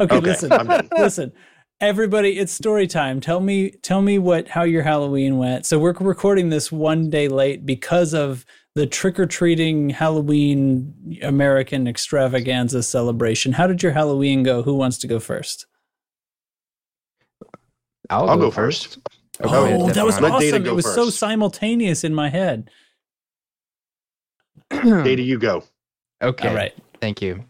Okay, 0.00 0.20
listen. 0.20 0.50
Listen. 0.96 1.32
Everybody, 1.80 2.38
it's 2.38 2.52
story 2.52 2.86
time. 2.86 3.20
Tell 3.20 3.40
me 3.40 3.70
tell 3.70 4.02
me 4.02 4.18
what 4.18 4.48
how 4.48 4.64
your 4.64 4.82
Halloween 4.82 5.38
went. 5.38 5.64
So 5.64 5.78
we're 5.78 5.94
recording 5.94 6.50
this 6.50 6.70
one 6.70 7.08
day 7.08 7.26
late 7.26 7.64
because 7.64 8.12
of 8.12 8.44
the 8.74 8.86
trick-or-treating 8.86 9.88
Halloween 9.90 11.18
American 11.22 11.88
extravaganza 11.88 12.82
celebration. 12.82 13.52
How 13.52 13.66
did 13.66 13.82
your 13.82 13.92
Halloween 13.92 14.42
go? 14.42 14.62
Who 14.62 14.74
wants 14.74 14.98
to 14.98 15.06
go 15.06 15.18
first? 15.18 15.66
I'll, 18.10 18.28
I'll 18.28 18.36
go, 18.36 18.42
go 18.42 18.50
first. 18.50 18.98
first. 19.38 19.54
Oh, 19.54 19.64
ahead, 19.64 19.94
that 19.94 20.04
was 20.04 20.18
oh, 20.18 20.20
Let 20.20 20.32
awesome. 20.32 20.66
It 20.66 20.74
was 20.74 20.84
so 20.84 21.08
simultaneous 21.08 22.04
in 22.04 22.14
my 22.14 22.28
head. 22.28 22.70
Data, 24.70 25.22
you 25.22 25.38
go. 25.38 25.64
okay. 26.22 26.48
All 26.48 26.54
right. 26.54 26.74
Thank 27.00 27.22
you. 27.22 27.42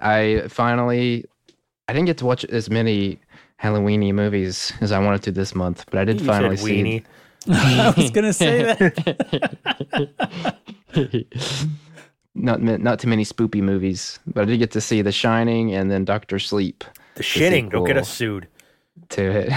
I 0.00 0.42
finally, 0.48 1.24
I 1.88 1.92
didn't 1.92 2.06
get 2.06 2.18
to 2.18 2.26
watch 2.26 2.44
as 2.46 2.70
many 2.70 3.20
Halloweeny 3.62 4.12
movies 4.14 4.72
as 4.80 4.90
I 4.92 4.98
wanted 4.98 5.22
to 5.24 5.32
this 5.32 5.54
month, 5.54 5.84
but 5.90 6.00
I 6.00 6.04
did 6.04 6.20
You 6.20 6.26
finally 6.26 6.56
said 6.56 6.66
see. 6.66 6.82
weenie. 6.82 7.04
I 7.48 7.92
was 7.96 8.10
going 8.10 8.24
to 8.24 8.32
say 8.32 8.62
that. 8.62 10.56
not 12.34 12.60
not 12.62 12.98
too 12.98 13.08
many 13.08 13.24
spoopy 13.24 13.60
movies, 13.62 14.18
but 14.26 14.42
I 14.42 14.44
did 14.46 14.58
get 14.58 14.70
to 14.72 14.80
see 14.80 15.02
The 15.02 15.12
Shining 15.12 15.74
and 15.74 15.90
then 15.90 16.04
Doctor 16.04 16.38
Sleep 16.38 16.84
The 17.16 17.22
shitting. 17.22 17.70
Don't 17.70 17.84
get 17.84 17.96
us 17.98 18.08
sued. 18.08 18.48
to 19.10 19.52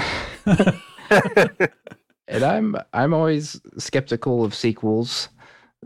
it. 0.46 1.70
and 2.28 2.44
I'm 2.44 2.76
I'm 2.94 3.14
always 3.14 3.60
skeptical 3.78 4.44
of 4.44 4.54
sequels. 4.54 5.30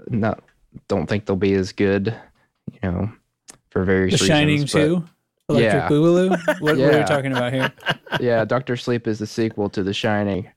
Not 0.10 0.42
don't 0.88 1.08
think 1.08 1.26
they'll 1.28 1.36
be 1.36 1.54
as 1.54 1.72
good, 1.72 2.16
you 2.74 2.80
know, 2.92 3.12
for 3.70 3.84
various 3.84 4.20
The 4.20 4.26
Shining 4.28 4.62
reasons. 4.62 4.74
but- 4.74 4.80
2? 4.80 5.04
Electric 5.51 5.84
Yeah. 5.84 5.89
Boogaloo? 5.89 6.29
What, 6.62 6.77
what 6.77 6.79
are 6.79 7.00
we 7.00 7.05
talking 7.05 7.31
about 7.31 7.53
here? 7.53 7.72
Yeah, 8.20 8.43
Doctor 8.43 8.75
Sleep 8.75 9.08
is 9.08 9.20
the 9.20 9.27
sequel 9.27 9.70
to 9.70 9.84
The 9.84 9.93
Shining. 9.93 10.50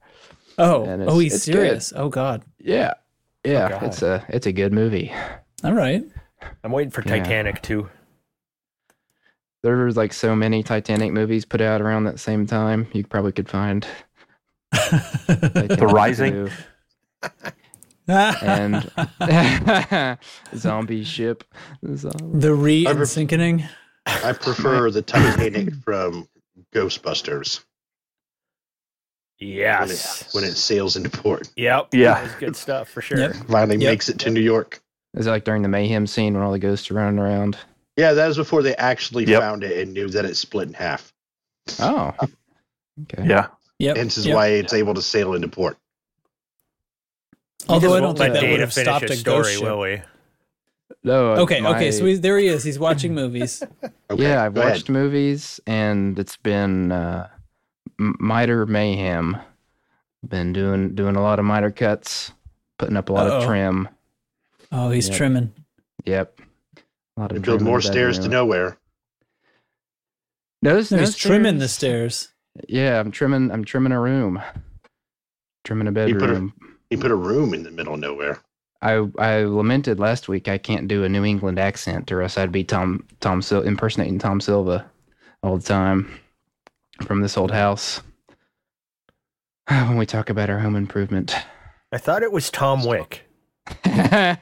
Oh, 0.58 0.84
And 0.84 1.02
it's- 1.02 1.14
oh, 1.14 1.18
he's 1.20 1.34
it's 1.34 1.44
serious. 1.44 1.92
Oh, 1.94 2.08
God. 2.08 2.42
Yeah, 2.58 2.94
yeah, 3.44 3.66
oh, 3.66 3.68
God. 3.70 3.82
it's 3.84 4.02
a 4.02 4.24
it's 4.28 4.46
a 4.46 4.52
good 4.52 4.72
movie. 4.72 5.12
All 5.62 5.72
right. 5.74 6.02
I'm 6.64 6.72
waiting 6.72 6.90
for 6.90 7.02
Yeah. 7.02 7.18
Titanic 7.18 7.62
too. 7.62 7.88
There 9.62 9.76
was 9.76 9.96
like 9.96 10.12
so 10.12 10.34
many 10.36 10.62
Titanic 10.62 11.12
movies 11.12 11.44
put 11.44 11.60
out 11.60 11.80
around 11.80 12.04
that 12.04 12.20
same 12.20 12.46
time. 12.46 12.86
You 12.92 13.04
probably 13.04 13.32
could 13.32 13.48
find 13.48 13.86
The 14.72 15.88
Rising? 15.92 16.50
and 18.08 18.90
zombie 20.56 21.04
ship. 21.04 21.44
The 21.82 22.54
re 22.54 22.86
I've- 22.86 23.04
sinking. 23.06 23.64
I 24.06 24.32
prefer 24.32 24.90
the 24.90 25.02
Titanic 25.02 25.75
from 25.84 26.28
Ghostbusters 26.75 27.64
when 29.38 29.49
it, 29.49 29.54
Yes. 29.56 30.34
when 30.34 30.44
it 30.44 30.54
sails 30.54 30.96
into 30.96 31.11
port. 31.11 31.49
Yep. 31.56 31.88
Yeah. 31.92 32.28
Good 32.38 32.56
stuff 32.56 32.88
for 32.88 33.02
sure. 33.02 33.18
Yep. 33.18 33.34
Finally 33.49 33.78
Yep. 33.78 33.90
makes 33.92 34.08
it 34.08 34.18
to 34.20 34.30
New 34.30 34.40
York. 34.40 34.80
Is 35.14 35.26
it 35.26 35.30
like 35.30 35.44
during 35.44 35.62
the 35.62 35.68
mayhem 35.68 36.06
scene 36.06 36.34
when 36.34 36.42
all 36.42 36.52
the 36.52 36.58
ghosts 36.58 36.90
are 36.90 36.94
running 36.94 37.18
around? 37.18 37.56
Yeah, 37.96 38.12
that 38.14 38.26
was 38.26 38.37
before 38.37 38.62
they 38.62 38.75
actually 38.76 39.25
Yep. 39.25 39.40
found 39.40 39.64
it 39.64 39.78
and 39.80 39.94
knew 39.94 40.08
that 40.08 40.25
it 40.25 40.37
split 40.37 40.68
in 40.68 40.75
half. 40.75 41.12
Oh. 41.80 42.12
Okay. 43.12 43.26
Yeah. 43.26 43.49
Yep. 43.80 43.96
Hence 43.96 44.18
is 44.18 44.26
yep. 44.26 44.37
why 44.37 44.46
it's 44.50 44.73
able 44.73 44.94
to 44.94 45.02
sail 45.02 45.34
into 45.34 45.49
port. 45.49 45.76
Although 47.68 47.94
I 47.96 48.00
don't 48.00 48.16
think 48.16 48.34
that 48.34 48.49
would 48.49 48.61
have 48.61 48.73
stopped 48.73 49.08
his 49.08 49.11
a 49.11 49.16
story, 49.16 49.37
ghost 49.42 49.52
ship. 49.54 49.62
will 49.64 49.80
we? 49.80 50.02
No. 51.03 51.33
uh, 51.35 51.37
Okay, 51.41 51.64
okay, 51.64 51.91
so 51.91 52.05
he's, 52.05 52.21
there 52.21 52.38
he 52.38 52.47
is. 52.47 52.62
He's 52.64 52.79
watching 52.79 53.14
movies. 53.23 53.62
Okay, 54.11 54.23
yeah, 54.23 54.43
I've 54.45 54.55
go 54.55 54.61
ahead. 54.62 54.73
watched 54.75 54.88
movies, 54.88 55.61
and 55.67 56.19
it's 56.19 56.37
been 56.37 56.93
uh, 56.93 57.29
miter 57.99 58.67
mayhem. 58.67 59.37
Been 60.26 60.53
doing 60.55 60.95
doing 60.95 61.17
a 61.17 61.23
lot 61.23 61.38
of 61.38 61.45
miter 61.45 61.71
cuts, 61.71 62.33
putting 62.79 62.97
up 62.97 63.09
a 63.09 63.12
lot 63.12 63.26
Uh-oh. 63.26 63.38
of 63.38 63.45
trim. 63.45 63.88
Oh, 64.73 64.91
he's 64.91 65.09
Yep. 65.09 65.17
trimming. 65.19 65.53
Yep. 66.07 66.41
A 67.17 67.21
lot 67.21 67.33
of 67.33 67.43
build 67.43 67.61
trim 67.61 67.69
more 67.69 67.81
stairs 67.83 68.19
to 68.21 68.29
nowhere. 68.29 68.79
No, 70.62 70.73
there's 70.75 70.91
No, 70.91 70.97
no 70.97 71.03
he's 71.03 71.14
trimming 71.17 71.59
the 71.59 71.69
stairs. 71.69 72.17
stairs. 72.17 72.35
Yeah, 72.69 72.99
I'm 73.00 73.11
trimming. 73.11 73.50
I'm 73.50 73.64
trimming 73.64 73.93
a 73.93 74.00
room. 74.00 74.41
Trimming 75.64 75.88
a 75.88 76.07
You 76.07 76.14
put 76.14 76.23
a- 76.25 76.26
bedroom. 76.33 76.55
He 76.91 76.97
put 76.97 77.11
a 77.11 77.17
room 77.17 77.53
in 77.55 77.62
the 77.62 77.71
middle 77.71 77.95
of 77.95 78.00
nowhere. 78.00 78.41
I 78.83 79.07
I 79.19 79.45
lamented 79.45 79.99
last 79.99 80.28
week 80.28 80.49
I 80.49 80.59
can't 80.59 80.88
do 80.88 81.04
a 81.04 81.09
New 81.09 81.25
England 81.25 81.59
accent, 81.59 82.12
or 82.12 82.23
else 82.23 82.37
I'd 82.37 82.52
be 82.52 82.64
Tom 82.64 83.07
Tom 83.21 83.40
Sil- 83.43 83.66
impersonating 83.66 84.19
Tom 84.19 84.40
Silva 84.40 84.90
all 85.43 85.57
the 85.59 85.64
time 85.64 86.21
from 87.02 87.21
this 87.21 87.37
old 87.37 87.50
house. 87.50 88.00
When 89.69 89.97
we 89.97 90.07
talk 90.07 90.28
about 90.28 90.50
our 90.50 90.59
home 90.59 90.76
improvement, 90.76 91.35
I 91.90 91.99
thought 91.99 92.23
it 92.23 92.33
was 92.33 92.50
Tom 92.50 92.85
Wick. 92.85 93.25
that 93.85 94.38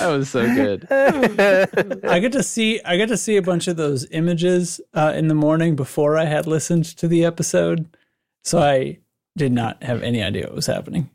was 0.00 0.30
so 0.30 0.44
good. 0.52 0.86
I 0.90 2.18
get 2.18 2.32
to 2.32 2.42
see 2.42 2.80
I 2.84 2.96
get 2.96 3.08
to 3.08 3.16
see 3.16 3.36
a 3.36 3.42
bunch 3.42 3.68
of 3.68 3.76
those 3.76 4.04
images 4.10 4.80
uh, 4.94 5.12
in 5.14 5.28
the 5.28 5.34
morning 5.34 5.76
before 5.76 6.18
I 6.18 6.24
had 6.24 6.48
listened 6.48 6.84
to 6.96 7.06
the 7.06 7.24
episode, 7.24 7.96
so 8.42 8.58
I 8.58 8.98
did 9.36 9.52
not 9.52 9.82
have 9.82 10.02
any 10.02 10.22
idea 10.22 10.44
what 10.46 10.54
was 10.54 10.66
happening. 10.66 11.10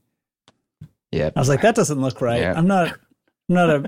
Yeah. 1.11 1.29
I 1.35 1.39
was 1.39 1.49
like, 1.49 1.61
that 1.61 1.75
doesn't 1.75 2.01
look 2.01 2.19
right. 2.21 2.41
Yeah. 2.41 2.53
I'm 2.55 2.67
not 2.67 2.89
I'm 3.49 3.55
not 3.55 3.69
a 3.69 3.83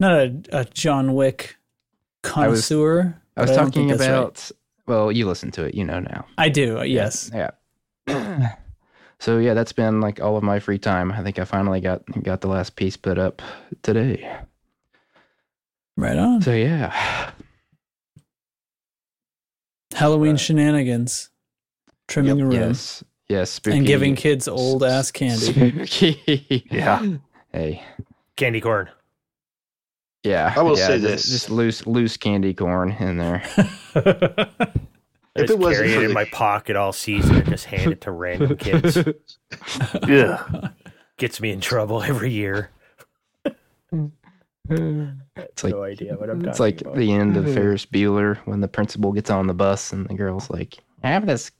not 0.00 0.12
a, 0.12 0.42
a 0.52 0.64
John 0.66 1.14
Wick 1.14 1.56
I 2.24 2.48
was- 2.48 2.66
connoisseur. 2.68 3.20
I 3.36 3.42
was 3.42 3.50
talking 3.50 3.88
that's 3.88 4.00
right. 4.00 4.08
about. 4.10 4.50
Well, 4.86 5.10
you 5.10 5.26
listen 5.26 5.50
to 5.52 5.64
it, 5.64 5.74
you 5.74 5.84
know 5.84 5.98
now. 5.98 6.26
I 6.38 6.48
do. 6.50 6.78
uh, 6.78 6.82
Yes. 6.82 7.30
Yeah. 7.34 7.50
so 9.18 9.38
yeah, 9.38 9.54
that's 9.54 9.72
been 9.72 10.00
like 10.00 10.20
all 10.20 10.36
of 10.36 10.42
my 10.44 10.60
free 10.60 10.78
time. 10.78 11.10
I 11.10 11.22
think 11.22 11.38
I 11.38 11.44
finally 11.44 11.80
got 11.80 12.02
got 12.22 12.42
the 12.42 12.48
last 12.48 12.76
piece 12.76 12.96
put 12.96 13.18
up 13.18 13.40
today. 13.82 14.30
Right 15.96 16.18
on. 16.18 16.42
So 16.42 16.52
yeah. 16.52 17.30
Halloween 19.94 20.36
shenanigans, 20.36 21.30
trimming 22.08 22.40
a 22.40 22.44
room, 22.44 22.52
Yes. 22.52 23.02
Yes. 23.28 23.50
Spooky. 23.50 23.78
and 23.78 23.86
giving 23.86 24.14
kids 24.16 24.48
old 24.48 24.82
ass 24.84 25.10
candy. 25.10 25.36
Spooky. 25.86 26.66
Yeah. 26.70 27.04
Hey. 27.52 27.82
Candy 28.36 28.60
corn. 28.60 28.88
Yeah. 30.24 30.52
I 30.56 30.62
will 30.62 30.76
yeah, 30.78 30.86
say 30.88 30.98
just, 30.98 31.04
this. 31.04 31.28
Just 31.30 31.50
loose 31.50 31.86
loose 31.86 32.16
candy 32.16 32.52
corn 32.54 32.92
in 32.92 33.16
there. 33.18 33.42
If 35.36 35.48
just 35.48 35.54
it 35.54 35.58
wasn't 35.58 35.88
carry 35.88 35.94
for 35.96 36.00
it 36.00 36.04
in 36.04 36.08
the- 36.10 36.14
my 36.14 36.24
pocket 36.26 36.76
all 36.76 36.92
season 36.92 37.34
and 37.34 37.46
just 37.48 37.64
hand 37.64 37.90
it 37.90 38.00
to 38.02 38.12
random 38.12 38.56
kids. 38.58 38.96
Yeah. 40.06 40.68
Gets 41.16 41.40
me 41.40 41.50
in 41.50 41.60
trouble 41.60 42.04
every 42.04 42.30
year. 42.30 42.70
It's 44.70 45.64
like 45.64 45.72
no 45.72 45.82
idea 45.82 46.14
what 46.14 46.30
I'm 46.30 46.38
talking 46.38 46.48
it's 46.50 46.60
like 46.60 46.80
about. 46.82 46.94
the 46.94 47.12
end 47.12 47.36
of 47.36 47.52
Ferris 47.52 47.84
Bueller 47.84 48.36
when 48.46 48.60
the 48.60 48.68
principal 48.68 49.10
gets 49.12 49.28
on 49.28 49.48
the 49.48 49.54
bus 49.54 49.92
and 49.92 50.06
the 50.08 50.14
girl's 50.14 50.48
like, 50.50 50.78
I 51.02 51.08
"Have 51.08 51.26
this, 51.26 51.50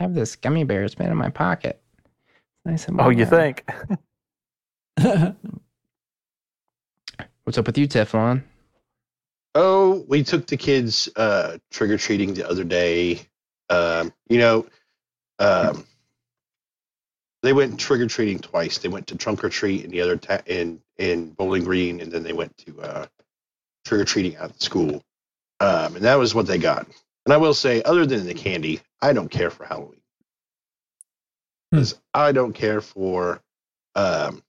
have 0.00 0.14
this 0.14 0.34
gummy 0.36 0.64
bear. 0.64 0.82
It's 0.84 0.94
been 0.94 1.10
in 1.10 1.16
my 1.16 1.30
pocket." 1.30 1.80
Nice 2.64 2.88
and 2.88 3.00
Oh, 3.00 3.10
you 3.10 3.26
warm." 3.26 3.28
think? 3.30 3.70
What's 7.44 7.58
up 7.58 7.66
with 7.66 7.78
you, 7.78 7.88
Teflon? 7.88 8.42
Oh, 9.54 10.04
we 10.08 10.22
took 10.22 10.46
the 10.46 10.56
kids 10.56 11.08
uh, 11.16 11.58
trick 11.70 11.90
or 11.90 11.98
treating 11.98 12.34
the 12.34 12.48
other 12.48 12.64
day. 12.64 13.20
Um, 13.68 14.12
you 14.28 14.38
know, 14.38 14.66
um, 15.38 15.84
they 17.42 17.52
went 17.52 17.80
trick 17.80 18.00
or 18.00 18.06
treating 18.06 18.38
twice. 18.38 18.78
They 18.78 18.88
went 18.88 19.06
to 19.08 19.16
trunk 19.16 19.42
or 19.42 19.48
treat 19.48 19.84
in 19.84 19.90
the 19.90 20.00
other 20.02 20.16
ta- 20.16 20.42
in 20.46 20.80
in 20.98 21.30
Bowling 21.30 21.64
Green, 21.64 22.00
and 22.00 22.12
then 22.12 22.22
they 22.22 22.32
went 22.32 22.56
to 22.58 22.80
uh, 22.80 23.06
trick 23.84 24.00
or 24.02 24.04
treating 24.04 24.36
out 24.36 24.50
at 24.50 24.62
school. 24.62 25.02
Um, 25.60 25.96
and 25.96 26.04
that 26.04 26.16
was 26.18 26.34
what 26.34 26.46
they 26.46 26.58
got. 26.58 26.86
And 27.26 27.32
I 27.32 27.36
will 27.36 27.54
say, 27.54 27.82
other 27.82 28.06
than 28.06 28.26
the 28.26 28.34
candy, 28.34 28.80
I 29.02 29.12
don't 29.12 29.30
care 29.30 29.50
for 29.50 29.64
Halloween 29.64 30.00
because 31.70 31.98
I 32.12 32.32
don't 32.32 32.52
care 32.52 32.80
for. 32.80 33.40
Um, 33.94 34.42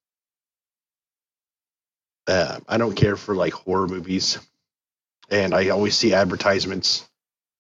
uh, 2.28 2.60
I 2.68 2.78
don't 2.78 2.96
care 2.96 3.16
for 3.16 3.36
like 3.36 3.54
horror 3.54 3.88
movies 3.88 4.38
and 5.32 5.54
I 5.54 5.70
always 5.70 5.98
see 5.98 6.14
advertisements. 6.14 7.08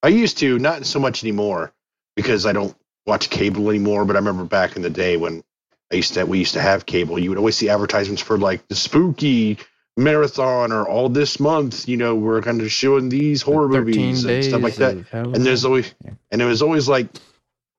I 0.03 0.10
used 0.10 0.39
to, 0.39 0.60
not 0.60 0.86
so 0.86 1.00
much 1.00 1.24
anymore, 1.24 1.74
because 2.15 2.45
I 2.45 2.53
don't 2.53 2.75
watch 3.05 3.29
cable 3.29 3.69
anymore. 3.69 4.05
But 4.05 4.15
I 4.15 4.19
remember 4.19 4.43
back 4.43 4.75
in 4.75 4.81
the 4.81 4.89
day 4.89 5.17
when 5.17 5.43
I 5.91 5.95
used 5.95 6.13
to, 6.15 6.25
we 6.25 6.39
used 6.39 6.53
to 6.53 6.62
have 6.62 6.86
cable. 6.86 7.17
You 7.17 7.29
would 7.29 7.38
always 7.38 7.55
see 7.55 7.69
advertisements 7.69 8.21
for 8.21 8.38
like 8.38 8.67
the 8.67 8.75
spooky 8.75 9.57
marathon 9.98 10.71
or 10.71 10.88
all 10.88 11.10
this 11.10 11.39
month. 11.39 11.88
You 11.88 11.98
know, 11.98 12.15
we're 12.15 12.41
kind 12.41 12.62
of 12.62 12.71
showing 12.71 13.10
these 13.10 13.41
horror 13.41 13.69
13 13.71 13.75
movies 13.86 14.25
and 14.25 14.43
stuff 14.43 14.62
like 14.62 14.75
that. 14.75 14.98
of 14.98 15.33
And 15.33 15.45
there's 15.45 15.65
always, 15.65 15.93
Yeah. 16.03 16.12
and 16.31 16.41
it 16.41 16.45
was 16.45 16.62
always 16.62 16.88
like, 16.88 17.07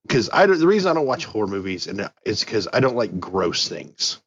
because 0.07 0.29
I 0.33 0.47
don't, 0.47 0.59
the 0.59 0.67
reason 0.67 0.91
I 0.91 0.95
don't 0.95 1.07
watch 1.07 1.25
horror 1.25 1.47
movies 1.47 1.87
and 1.87 2.09
is 2.25 2.45
because 2.45 2.69
I 2.73 2.81
don't 2.81 2.97
like 2.97 3.19
gross 3.21 3.69
things. 3.69 4.21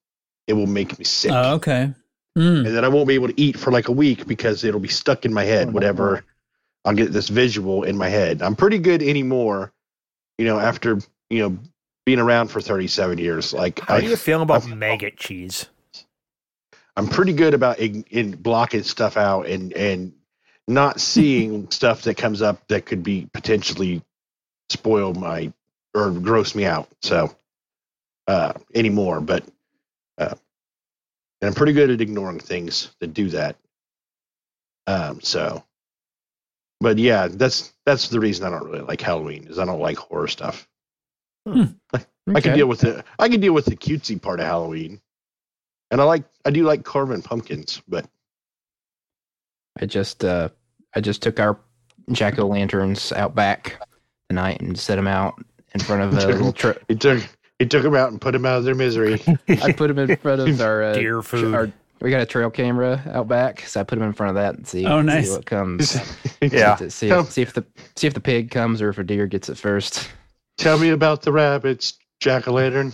It 0.48 0.54
will 0.54 0.68
make 0.68 0.98
me 0.98 1.06
sick 1.06 1.32
oh, 1.32 1.56
okay. 1.56 1.92
Mm. 2.38 2.68
and 2.68 2.75
then 2.75 2.84
I 2.86 2.89
won't 2.89 3.08
be 3.08 3.15
able 3.15 3.30
to 3.30 3.39
eat 3.42 3.58
for 3.58 3.72
like 3.72 3.88
a 3.88 3.94
week 3.94 4.27
because 4.27 4.63
it'll 4.63 4.80
be 4.80 4.89
stuck 4.89 5.25
in 5.25 5.34
my 5.34 5.44
head. 5.44 5.74
Whatever, 5.74 6.24
I'll 6.84 6.94
get 6.94 7.12
this 7.12 7.30
visual 7.30 7.84
in 7.84 7.98
my 7.98 8.10
head. 8.10 8.42
I'm 8.42 8.56
pretty 8.56 8.77
good 8.77 9.01
anymore, 9.01 9.74
you 10.38 10.46
know, 10.46 10.60
after 10.60 11.00
you 11.30 11.39
know 11.39 11.58
being 12.06 12.20
around 12.20 12.50
for 12.50 12.62
37 12.62 13.18
years. 13.18 13.54
Like 13.54 13.80
How 13.80 14.00
do 14.00 14.06
you 14.06 14.13
I, 14.13 14.18
feel 14.18 14.42
about 14.42 14.68
maggot 14.68 15.18
cheese? 15.18 15.68
I'm 16.96 17.08
pretty 17.08 17.34
good 17.34 17.54
about 17.54 17.80
in, 17.80 18.04
in 18.10 18.32
blocking 18.32 18.84
stuff 18.84 19.18
out 19.18 19.48
and 19.48 19.74
and 19.74 20.14
not 20.68 21.00
seeing 21.02 21.70
stuff 21.72 22.04
that 22.04 22.16
comes 22.18 22.42
up 22.42 22.68
that 22.68 22.86
could 22.86 23.04
be 23.04 23.28
potentially 23.34 24.02
spoil 24.70 25.14
my 25.14 25.52
or 25.94 26.12
gross 26.12 26.56
me 26.56 26.66
out. 26.66 26.90
So 27.02 27.36
uh, 28.28 28.54
anymore, 28.74 29.22
but 29.22 29.44
uh, 30.18 30.36
and 31.42 31.50
I'm 31.50 31.54
pretty 31.54 31.74
good 31.74 31.90
at 31.90 32.02
ignoring 32.02 32.40
things 32.40 32.90
that 33.00 33.14
do 33.14 33.30
that. 33.30 33.58
Um, 34.88 35.22
so, 35.22 35.64
but 36.80 36.98
yeah, 36.98 37.28
that's 37.28 37.74
that's 37.86 38.10
the 38.10 38.20
reason 38.20 38.46
I 38.46 38.50
don't 38.50 38.66
really 38.66 38.82
like 38.82 39.02
Halloween 39.02 39.48
is 39.48 39.60
I 39.60 39.66
don't 39.66 39.80
like 39.80 39.98
horror 39.98 40.28
stuff. 40.28 40.68
I 42.34 42.42
can 42.42 42.56
deal 42.56 42.68
with 42.68 42.80
the 42.82 43.04
I 43.20 43.30
can 43.30 43.40
deal 43.42 43.54
with 43.54 43.66
the 43.66 43.75
cutesy 43.75 44.22
part 44.22 44.40
of 44.40 44.48
Halloween, 44.48 45.02
and 45.92 46.01
I 46.01 46.04
like 46.04 46.24
I 46.46 46.50
do 46.51 46.63
like 46.63 46.84
carving 46.84 47.22
pumpkins, 47.22 47.82
but 47.88 48.06
I 49.80 49.86
just 49.86 50.24
uh 50.24 50.50
I 50.96 51.01
just 51.01 51.22
took 51.22 51.39
our 51.39 51.58
jack 52.12 52.39
o' 52.39 52.48
lanterns 52.48 53.12
out 53.12 53.36
back 53.36 53.82
tonight 54.30 54.62
and 54.62 54.77
set 54.77 54.96
them 54.96 55.08
out 55.08 55.36
in 55.74 55.80
front 55.82 56.01
of 56.04 56.13
a 56.24 56.27
little. 56.27 56.54
Tra- 56.54 56.77
it 56.88 57.00
took 57.00 57.22
it 57.60 57.70
took 57.70 57.84
them 57.84 57.96
out 57.96 58.12
and 58.12 58.20
put 58.20 58.32
them 58.32 58.46
out 58.46 58.58
of 58.58 58.63
their 58.63 58.75
misery. 58.75 59.22
I 59.48 59.72
put 59.72 59.88
them 59.88 60.00
in 60.00 60.15
front 60.18 60.42
of 60.42 60.62
our 60.62 60.84
uh, 60.84 60.94
Deer 60.94 61.15
tr- 61.22 61.22
food. 61.22 61.56
our- 61.56 61.72
we 62.01 62.10
got 62.12 62.22
a 62.22 62.25
trail 62.25 62.50
camera 62.51 63.01
out 63.13 63.30
back, 63.30 63.62
so 63.62 63.80
I 63.80 63.84
put 63.84 63.98
them 63.98 64.06
in 64.08 64.13
front 64.13 64.32
of 64.32 64.36
that 64.36 64.56
and 64.56 64.68
see, 64.68 64.86
Oh, 64.86 65.01
nice. 65.01 65.27
see 65.27 65.32
what 65.32 65.46
comes. 65.46 65.96
Yeah. 66.42 66.75
to 66.75 66.92
see, 66.92 67.10
if, 67.10 67.32
see 67.32 67.42
if 67.42 67.54
the 67.54 67.65
see 67.96 68.06
if 68.06 68.13
the 68.13 68.20
pig 68.20 68.51
comes 68.51 68.82
or 68.82 68.89
if 68.89 68.98
a 69.00 69.04
deer 69.04 69.25
gets 69.27 69.48
it 69.50 69.58
first. 69.58 70.10
Tell 70.58 70.77
me 70.77 70.89
about 70.89 71.22
the 71.24 71.32
rabbits, 71.32 71.98
jack 72.20 72.48
o' 72.50 72.54
lantern. 72.54 72.94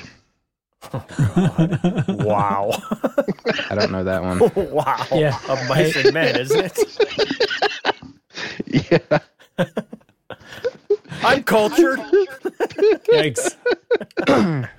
Wow. 2.07 2.71
I 3.69 3.75
don't 3.75 3.91
know 3.91 4.03
that 4.03 4.21
one. 4.23 4.39
wow. 4.71 5.05
Yeah. 5.11 5.37
Of 5.47 5.67
mice 5.69 5.95
and 5.95 6.13
men, 6.13 6.39
isn't 6.39 6.65
it? 6.65 6.79
Yeah, 8.91 9.19
I'm 11.23 11.43
cultured. 11.43 11.99
Yikes. 13.09 13.55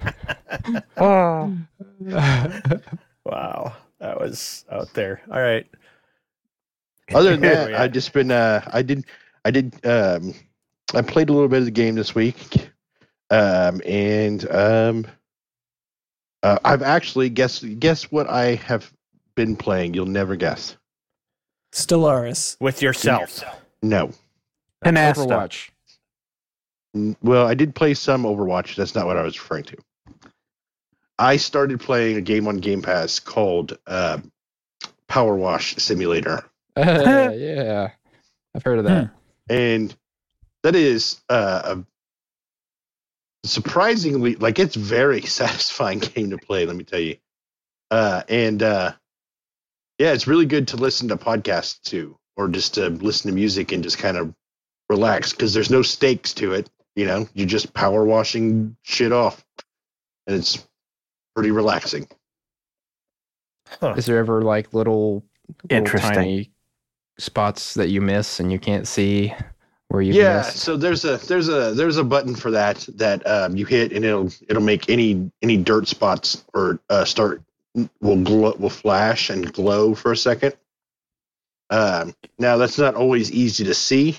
Wow. 3.24 3.76
That 4.00 4.20
was 4.20 4.64
out 4.72 4.92
there. 4.94 5.20
All 5.30 5.40
right. 5.40 5.66
Other 7.14 7.36
than 7.36 7.44
Oh, 7.44 7.54
that, 7.54 7.70
yeah. 7.70 7.82
I've 7.82 7.92
just 7.92 8.12
been 8.12 8.30
uh 8.30 8.62
I 8.72 8.82
did 8.82 9.04
I 9.44 9.50
did 9.50 9.74
um 9.86 10.34
I 10.94 11.02
played 11.02 11.28
a 11.30 11.32
little 11.32 11.48
bit 11.48 11.60
of 11.60 11.64
the 11.66 11.70
game 11.70 11.94
this 11.94 12.14
week. 12.14 12.68
Um 13.30 13.80
and 13.86 14.50
um 14.50 15.06
Uh, 16.42 16.58
I've 16.64 16.82
actually 16.82 17.28
guess 17.30 17.60
guess 17.62 18.10
what 18.10 18.28
I 18.28 18.54
have 18.56 18.92
been 19.34 19.56
playing. 19.56 19.94
You'll 19.94 20.06
never 20.06 20.36
guess. 20.36 20.76
Stellaris. 21.72 22.56
With 22.60 22.82
yourself. 22.82 23.42
No. 23.82 24.10
Canasta. 24.84 25.26
Overwatch. 25.26 25.70
N- 26.94 27.16
Well, 27.22 27.46
I 27.46 27.54
did 27.54 27.74
play 27.74 27.94
some 27.94 28.24
Overwatch. 28.24 28.74
That's 28.76 28.94
not 28.94 29.06
what 29.06 29.16
I 29.16 29.22
was 29.22 29.38
referring 29.38 29.64
to. 29.64 29.76
I 31.18 31.36
started 31.36 31.80
playing 31.80 32.16
a 32.16 32.20
game 32.20 32.48
on 32.48 32.56
Game 32.58 32.82
Pass 32.82 33.20
called 33.20 33.78
uh, 33.86 34.18
Power 35.08 35.36
Wash 35.36 35.76
Simulator, 35.76 36.44
Uh, 36.76 37.30
yeah, 37.36 37.90
I've 38.54 38.62
heard 38.64 38.78
of 38.80 38.84
that. 38.86 39.10
and 39.48 39.94
that 40.62 40.74
is 40.74 41.20
uh, 41.28 41.76
a 41.76 41.84
surprisingly 43.44 44.36
like 44.36 44.58
it's 44.58 44.76
very 44.76 45.20
satisfying 45.22 45.98
game 45.98 46.30
to 46.30 46.38
play. 46.38 46.66
Let 46.66 46.76
me 46.76 46.84
tell 46.84 47.00
you, 47.00 47.16
uh, 47.90 48.22
and 48.28 48.62
uh, 48.62 48.92
yeah, 49.98 50.12
it's 50.12 50.26
really 50.26 50.46
good 50.46 50.68
to 50.68 50.76
listen 50.76 51.08
to 51.08 51.16
podcasts 51.16 51.80
too 51.82 52.16
or 52.36 52.48
just 52.48 52.74
to 52.74 52.88
listen 52.88 53.30
to 53.30 53.34
music 53.34 53.72
and 53.72 53.82
just 53.82 53.98
kind 53.98 54.16
of 54.16 54.34
relax 54.88 55.32
because 55.32 55.54
there's 55.54 55.70
no 55.70 55.82
stakes 55.82 56.34
to 56.34 56.52
it. 56.52 56.70
You 56.96 57.06
know, 57.06 57.28
you're 57.34 57.46
just 57.46 57.72
power 57.72 58.04
washing 58.04 58.76
shit 58.82 59.12
off, 59.12 59.44
and 60.26 60.36
it's 60.36 60.66
pretty 61.34 61.50
relaxing. 61.50 62.08
Huh. 63.80 63.94
Is 63.96 64.04
there 64.04 64.18
ever 64.18 64.42
like 64.42 64.74
little, 64.74 65.24
little 65.62 65.76
Interesting. 65.76 66.12
tiny 66.12 66.50
spots 67.18 67.74
that 67.74 67.88
you 67.88 68.00
miss 68.00 68.40
and 68.40 68.52
you 68.52 68.58
can't 68.58 68.86
see 68.86 69.32
where 69.92 70.00
you 70.02 70.14
yeah 70.14 70.38
missed? 70.38 70.56
so 70.58 70.76
there's 70.76 71.04
a 71.04 71.18
there's 71.18 71.48
a 71.48 71.74
there's 71.74 71.98
a 71.98 72.04
button 72.04 72.34
for 72.34 72.50
that 72.52 72.86
that 72.94 73.26
um, 73.26 73.56
you 73.56 73.66
hit 73.66 73.92
and 73.92 74.04
it'll 74.06 74.30
it'll 74.48 74.62
make 74.62 74.88
any 74.88 75.30
any 75.42 75.58
dirt 75.58 75.86
spots 75.86 76.44
or 76.54 76.80
uh, 76.88 77.04
start 77.04 77.42
will 78.00 78.22
glow 78.22 78.54
will 78.58 78.70
flash 78.70 79.28
and 79.28 79.52
glow 79.52 79.94
for 79.94 80.12
a 80.12 80.16
second 80.16 80.54
um, 81.70 82.14
now 82.38 82.56
that's 82.56 82.78
not 82.78 82.94
always 82.94 83.30
easy 83.32 83.64
to 83.64 83.74
see 83.74 84.18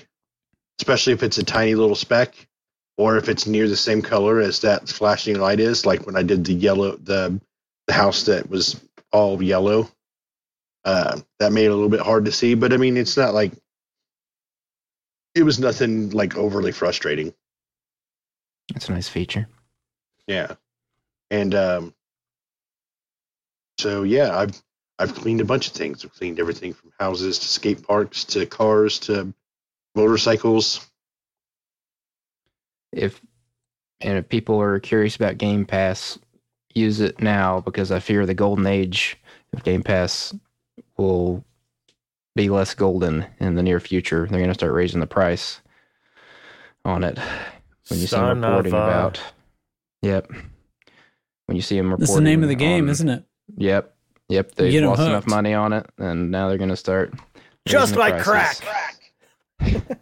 especially 0.80 1.12
if 1.12 1.24
it's 1.24 1.38
a 1.38 1.44
tiny 1.44 1.74
little 1.74 1.96
speck 1.96 2.34
or 2.96 3.16
if 3.16 3.28
it's 3.28 3.46
near 3.46 3.68
the 3.68 3.76
same 3.76 4.00
color 4.00 4.40
as 4.40 4.60
that 4.60 4.88
flashing 4.88 5.38
light 5.40 5.58
is 5.58 5.84
like 5.84 6.06
when 6.06 6.16
i 6.16 6.22
did 6.22 6.44
the 6.44 6.54
yellow 6.54 6.96
the 6.98 7.40
the 7.88 7.92
house 7.92 8.24
that 8.24 8.48
was 8.48 8.80
all 9.12 9.42
yellow 9.42 9.88
uh, 10.84 11.18
that 11.40 11.52
made 11.52 11.64
it 11.66 11.70
a 11.70 11.74
little 11.74 11.88
bit 11.88 12.00
hard 12.00 12.26
to 12.26 12.32
see 12.32 12.54
but 12.54 12.72
i 12.72 12.76
mean 12.76 12.96
it's 12.96 13.16
not 13.16 13.34
like 13.34 13.52
it 15.34 15.42
was 15.42 15.58
nothing 15.58 16.10
like 16.10 16.36
overly 16.36 16.72
frustrating. 16.72 17.34
That's 18.72 18.88
a 18.88 18.92
nice 18.92 19.08
feature. 19.08 19.48
Yeah. 20.26 20.54
And 21.30 21.54
um 21.54 21.94
so 23.78 24.02
yeah, 24.02 24.36
I've 24.36 24.62
I've 24.98 25.14
cleaned 25.14 25.40
a 25.40 25.44
bunch 25.44 25.66
of 25.66 25.72
things. 25.72 26.04
I've 26.04 26.14
cleaned 26.14 26.38
everything 26.38 26.72
from 26.72 26.92
houses 26.98 27.38
to 27.40 27.48
skate 27.48 27.86
parks 27.86 28.24
to 28.26 28.46
cars 28.46 29.00
to 29.00 29.34
motorcycles. 29.94 30.86
If 32.92 33.20
and 34.00 34.18
if 34.18 34.28
people 34.28 34.60
are 34.60 34.78
curious 34.78 35.16
about 35.16 35.38
Game 35.38 35.64
Pass, 35.64 36.18
use 36.74 37.00
it 37.00 37.20
now 37.20 37.60
because 37.60 37.90
I 37.90 37.98
fear 37.98 38.24
the 38.24 38.34
golden 38.34 38.66
age 38.66 39.16
of 39.52 39.64
Game 39.64 39.82
Pass 39.82 40.34
will 40.96 41.44
be 42.34 42.48
less 42.48 42.74
golden 42.74 43.26
in 43.40 43.54
the 43.54 43.62
near 43.62 43.80
future. 43.80 44.26
They're 44.28 44.38
going 44.40 44.48
to 44.48 44.54
start 44.54 44.72
raising 44.72 45.00
the 45.00 45.06
price 45.06 45.60
on 46.84 47.04
it 47.04 47.18
when 47.88 48.00
you 48.00 48.06
see 48.06 48.16
them 48.16 48.42
Son 48.42 48.44
of 48.44 48.50
reporting 48.50 48.72
about. 48.72 49.20
Yep. 50.02 50.30
When 51.46 51.56
you 51.56 51.62
see 51.62 51.76
them 51.76 51.86
reporting. 51.86 52.00
That's 52.06 52.14
the 52.14 52.20
name 52.22 52.42
of 52.42 52.48
the 52.48 52.54
game, 52.54 52.84
on- 52.84 52.90
isn't 52.90 53.08
it? 53.08 53.24
Yep. 53.56 53.94
Yep. 54.28 54.54
They've 54.54 54.72
get 54.72 54.82
'em 54.82 54.88
lost 54.90 55.02
enough 55.02 55.26
money 55.26 55.54
on 55.54 55.72
it, 55.72 55.86
and 55.98 56.30
now 56.30 56.48
they're 56.48 56.58
going 56.58 56.70
to 56.70 56.76
start. 56.76 57.14
Just 57.66 57.96
like 57.96 58.22
prices. 58.22 58.60
crack. 58.60 58.96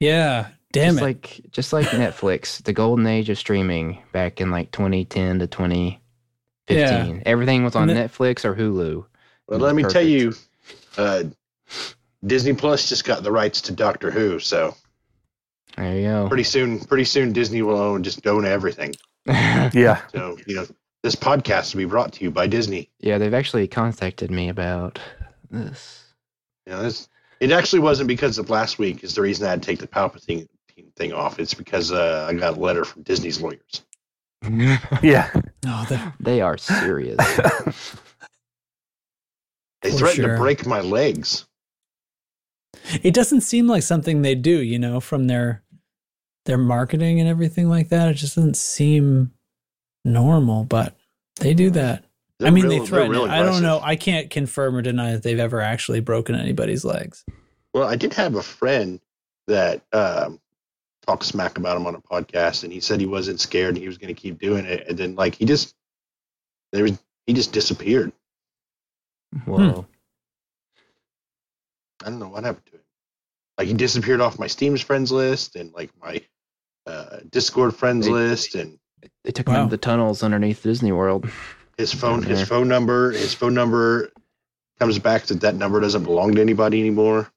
Yeah. 0.00 0.48
Damn 0.72 0.94
just 0.94 0.98
it. 0.98 1.04
like 1.04 1.40
just 1.50 1.72
like 1.72 1.86
Netflix, 1.90 2.62
the 2.62 2.72
golden 2.72 3.06
age 3.06 3.30
of 3.30 3.38
streaming 3.38 4.02
back 4.12 4.40
in 4.40 4.50
like 4.50 4.70
2010 4.72 5.38
to 5.38 5.46
2015. 5.46 7.22
Everything 7.24 7.64
was 7.64 7.76
on 7.76 7.88
And 7.88 7.96
the- 7.98 8.02
Netflix 8.02 8.44
or 8.44 8.54
Hulu. 8.54 9.04
Well, 9.48 9.58
let 9.60 9.74
was 9.74 9.84
me 9.84 9.90
tell 9.90 10.02
you, 10.02 10.32
uh 10.98 11.24
Disney 12.24 12.54
Plus 12.54 12.88
just 12.88 13.04
got 13.04 13.22
the 13.22 13.32
rights 13.32 13.60
to 13.62 13.72
Doctor 13.72 14.10
Who, 14.10 14.38
so 14.38 14.74
There 15.76 15.94
you 15.96 16.02
go. 16.08 16.28
pretty 16.28 16.44
soon 16.44 16.80
pretty 16.80 17.04
soon 17.04 17.32
Disney 17.32 17.62
will 17.62 17.78
own 17.78 18.02
just 18.02 18.26
own 18.26 18.44
everything. 18.46 18.94
Yeah. 19.26 20.02
So, 20.12 20.36
you 20.46 20.56
know, 20.56 20.66
this 21.02 21.14
podcast 21.16 21.74
will 21.74 21.78
be 21.78 21.84
brought 21.86 22.12
to 22.14 22.24
you 22.24 22.30
by 22.30 22.46
Disney. 22.46 22.90
yeah, 23.00 23.18
they've 23.18 23.34
actually 23.34 23.66
contacted 23.68 24.30
me 24.30 24.48
about 24.48 24.98
this. 25.50 26.04
Yeah, 26.66 26.80
this 26.82 27.08
it 27.40 27.50
actually 27.52 27.80
wasn't 27.80 28.08
because 28.08 28.38
of 28.38 28.48
last 28.50 28.78
week 28.78 29.02
is 29.04 29.14
the 29.14 29.20
reason 29.22 29.46
I 29.46 29.50
had 29.50 29.62
to 29.62 29.66
take 29.66 29.80
the 29.80 29.86
Palpatine 29.86 30.46
thing 30.96 31.12
off. 31.12 31.38
It's 31.38 31.52
because 31.54 31.90
uh, 31.92 32.26
I 32.28 32.34
got 32.34 32.56
a 32.56 32.60
letter 32.60 32.84
from 32.84 33.02
Disney's 33.02 33.40
lawyers. 33.40 33.82
Yeah. 35.02 35.30
Oh, 35.66 36.12
they 36.20 36.40
are 36.42 36.58
serious. 36.58 37.18
They 39.84 39.90
For 39.90 39.98
threatened 39.98 40.24
sure. 40.24 40.32
to 40.36 40.40
break 40.40 40.66
my 40.66 40.80
legs. 40.80 41.46
it 43.02 43.12
doesn't 43.14 43.42
seem 43.42 43.66
like 43.68 43.82
something 43.82 44.22
they 44.22 44.34
do, 44.34 44.60
you 44.62 44.78
know, 44.78 44.98
from 44.98 45.26
their 45.26 45.62
their 46.46 46.58
marketing 46.58 47.20
and 47.20 47.28
everything 47.28 47.68
like 47.68 47.90
that. 47.90 48.08
It 48.08 48.14
just 48.14 48.34
doesn't 48.34 48.56
seem 48.56 49.32
normal, 50.04 50.64
but 50.64 50.94
they 51.36 51.52
do 51.54 51.70
that. 51.70 52.04
They're 52.38 52.48
I 52.48 52.50
mean, 52.50 52.66
real- 52.66 52.80
they 52.80 52.86
threaten 52.86 53.12
real. 53.12 53.24
I 53.26 53.42
don't 53.42 53.62
know. 53.62 53.78
I 53.82 53.94
can't 53.96 54.30
confirm 54.30 54.74
or 54.74 54.82
deny 54.82 55.12
that 55.12 55.22
they've 55.22 55.38
ever 55.38 55.60
actually 55.60 56.00
broken 56.00 56.34
anybody's 56.34 56.84
legs. 56.84 57.24
Well, 57.74 57.86
I 57.86 57.96
did 57.96 58.12
have 58.14 58.34
a 58.34 58.42
friend 58.42 59.00
that 59.48 59.82
um, 59.92 60.40
talked 61.06 61.24
smack 61.24 61.58
about 61.58 61.76
him 61.76 61.86
on 61.86 61.94
a 61.94 62.00
podcast, 62.00 62.64
and 62.64 62.72
he 62.72 62.80
said 62.80 63.00
he 63.00 63.06
wasn't 63.06 63.40
scared 63.40 63.74
and 63.74 63.78
he 63.78 63.86
was 63.86 63.98
going 63.98 64.14
to 64.14 64.20
keep 64.20 64.38
doing 64.38 64.64
it. 64.64 64.86
And 64.88 64.96
then, 64.98 65.14
like, 65.14 65.34
he 65.34 65.44
just 65.44 65.74
there 66.72 66.82
was 66.84 66.98
he 67.26 67.32
just 67.34 67.52
disappeared. 67.52 68.12
Whoa. 69.44 69.86
I 72.04 72.10
don't 72.10 72.18
know 72.18 72.28
what 72.28 72.44
happened 72.44 72.66
to 72.66 72.72
him. 72.72 72.80
Like, 73.58 73.68
he 73.68 73.74
disappeared 73.74 74.20
off 74.20 74.38
my 74.38 74.46
Steam's 74.46 74.80
friends 74.82 75.10
list 75.12 75.56
and 75.56 75.72
like 75.72 75.90
my 76.00 76.20
uh, 76.86 77.18
Discord 77.30 77.74
friends 77.74 78.06
They- 78.06 78.12
list, 78.12 78.54
and 78.54 78.78
They 79.22 79.30
took 79.32 79.48
him 79.48 79.54
Wow. 79.54 79.62
into 79.64 79.70
the 79.70 79.78
tunnels 79.78 80.22
underneath 80.22 80.62
Disney 80.62 80.92
World. 80.92 81.28
his 81.78 81.92
phone 81.92 82.22
his 82.22 82.46
phone 82.46 82.68
number 82.68 83.10
his 83.10 83.34
phone 83.34 83.52
number 83.54 84.10
comes 84.78 84.98
back 84.98 85.22
that 85.24 85.40
that 85.40 85.54
number 85.56 85.80
doesn't 85.80 86.04
belong 86.04 86.34
to 86.34 86.40
anybody 86.40 86.80
anymore. 86.80 87.30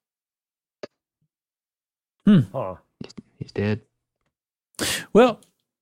Hmm. 2.26 2.40
Huh. 2.52 2.76
He's 3.40 3.52
dead. 3.52 3.82
Well, 5.14 5.40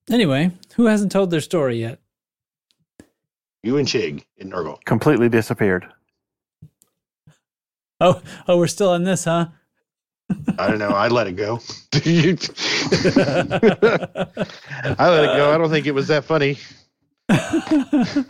anyway, 0.10 0.51
who 0.75 0.86
hasn't 0.86 1.12
told 1.12 1.32
their 1.32 1.41
story 1.41 1.78
yet? 1.80 1.99
You 3.63 3.78
and 3.78 3.88
Chig 3.88 4.23
in 4.38 4.51
Nurgle. 4.51 4.84
Completely 4.86 5.28
disappeared. 5.28 5.88
Oh, 8.01 8.21
oh, 8.47 8.58
we're 8.58 8.67
still 8.67 8.89
on 8.89 9.03
this, 9.03 9.23
huh? 9.23 9.47
I 10.58 10.67
don't 10.67 10.79
know. 10.79 10.89
I 10.89 11.08
let 11.08 11.27
it 11.27 11.34
go. 11.34 11.60
I 11.93 11.99
let 15.10 15.23
it 15.23 15.38
go. 15.38 15.51
I 15.53 15.58
don't 15.58 15.69
think 15.69 15.86
it 15.86 15.93
was 15.93 16.08
that 16.08 16.25
funny. 16.25 16.58
yeah, 17.29 18.23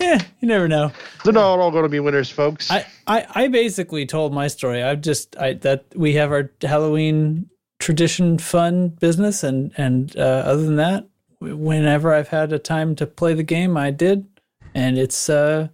you 0.40 0.48
never 0.48 0.68
know. 0.68 0.92
They're 1.24 1.32
not 1.32 1.58
all 1.58 1.70
going 1.70 1.82
to 1.82 1.88
be 1.88 2.00
winners, 2.00 2.30
folks. 2.30 2.70
I, 2.70 2.86
I, 3.06 3.26
I 3.34 3.48
basically 3.48 4.06
told 4.06 4.32
my 4.32 4.46
story. 4.48 4.82
I've 4.82 5.00
just 5.00 5.36
I 5.36 5.54
that 5.54 5.84
we 5.94 6.14
have 6.14 6.30
our 6.30 6.50
Halloween 6.62 7.50
tradition 7.78 8.38
fun 8.38 8.88
business, 8.88 9.42
and 9.42 9.72
and 9.76 10.16
uh, 10.16 10.42
other 10.46 10.62
than 10.62 10.76
that, 10.76 11.08
whenever 11.40 12.14
I've 12.14 12.28
had 12.28 12.52
a 12.52 12.58
time 12.58 12.94
to 12.96 13.06
play 13.06 13.34
the 13.34 13.42
game, 13.42 13.76
I 13.76 13.90
did, 13.90 14.26
and 14.74 14.98
it's 14.98 15.28
uh, 15.28 15.68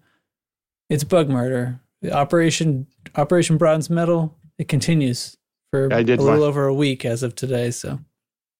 it's 0.88 1.04
bug 1.04 1.28
murder. 1.28 1.80
Operation 2.12 2.86
Operation 3.16 3.56
Bronze 3.58 3.88
Medal. 3.90 4.36
It 4.58 4.68
continues 4.68 5.36
for 5.70 5.92
I 5.92 5.98
a 6.00 6.04
did 6.04 6.18
little 6.20 6.40
my- 6.40 6.46
over 6.46 6.66
a 6.66 6.74
week 6.74 7.04
as 7.04 7.22
of 7.22 7.34
today. 7.34 7.70
So, 7.70 7.98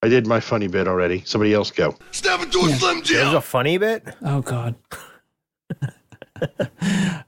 I 0.02 0.09
did 0.09 0.26
my 0.26 0.40
funny 0.40 0.68
bit 0.68 0.87
already. 0.88 1.22
Somebody 1.24 1.54
else 1.54 1.70
go. 1.70 1.96
Step 2.11 2.40
into 2.42 2.59
a 2.61 2.68
Yeah. 2.68 2.76
Slim 2.76 3.02
There's 3.06 3.32
a 3.35 3.40
funny 3.40 3.78
bit. 3.78 4.04
oh 4.22 4.40
god. 4.42 4.74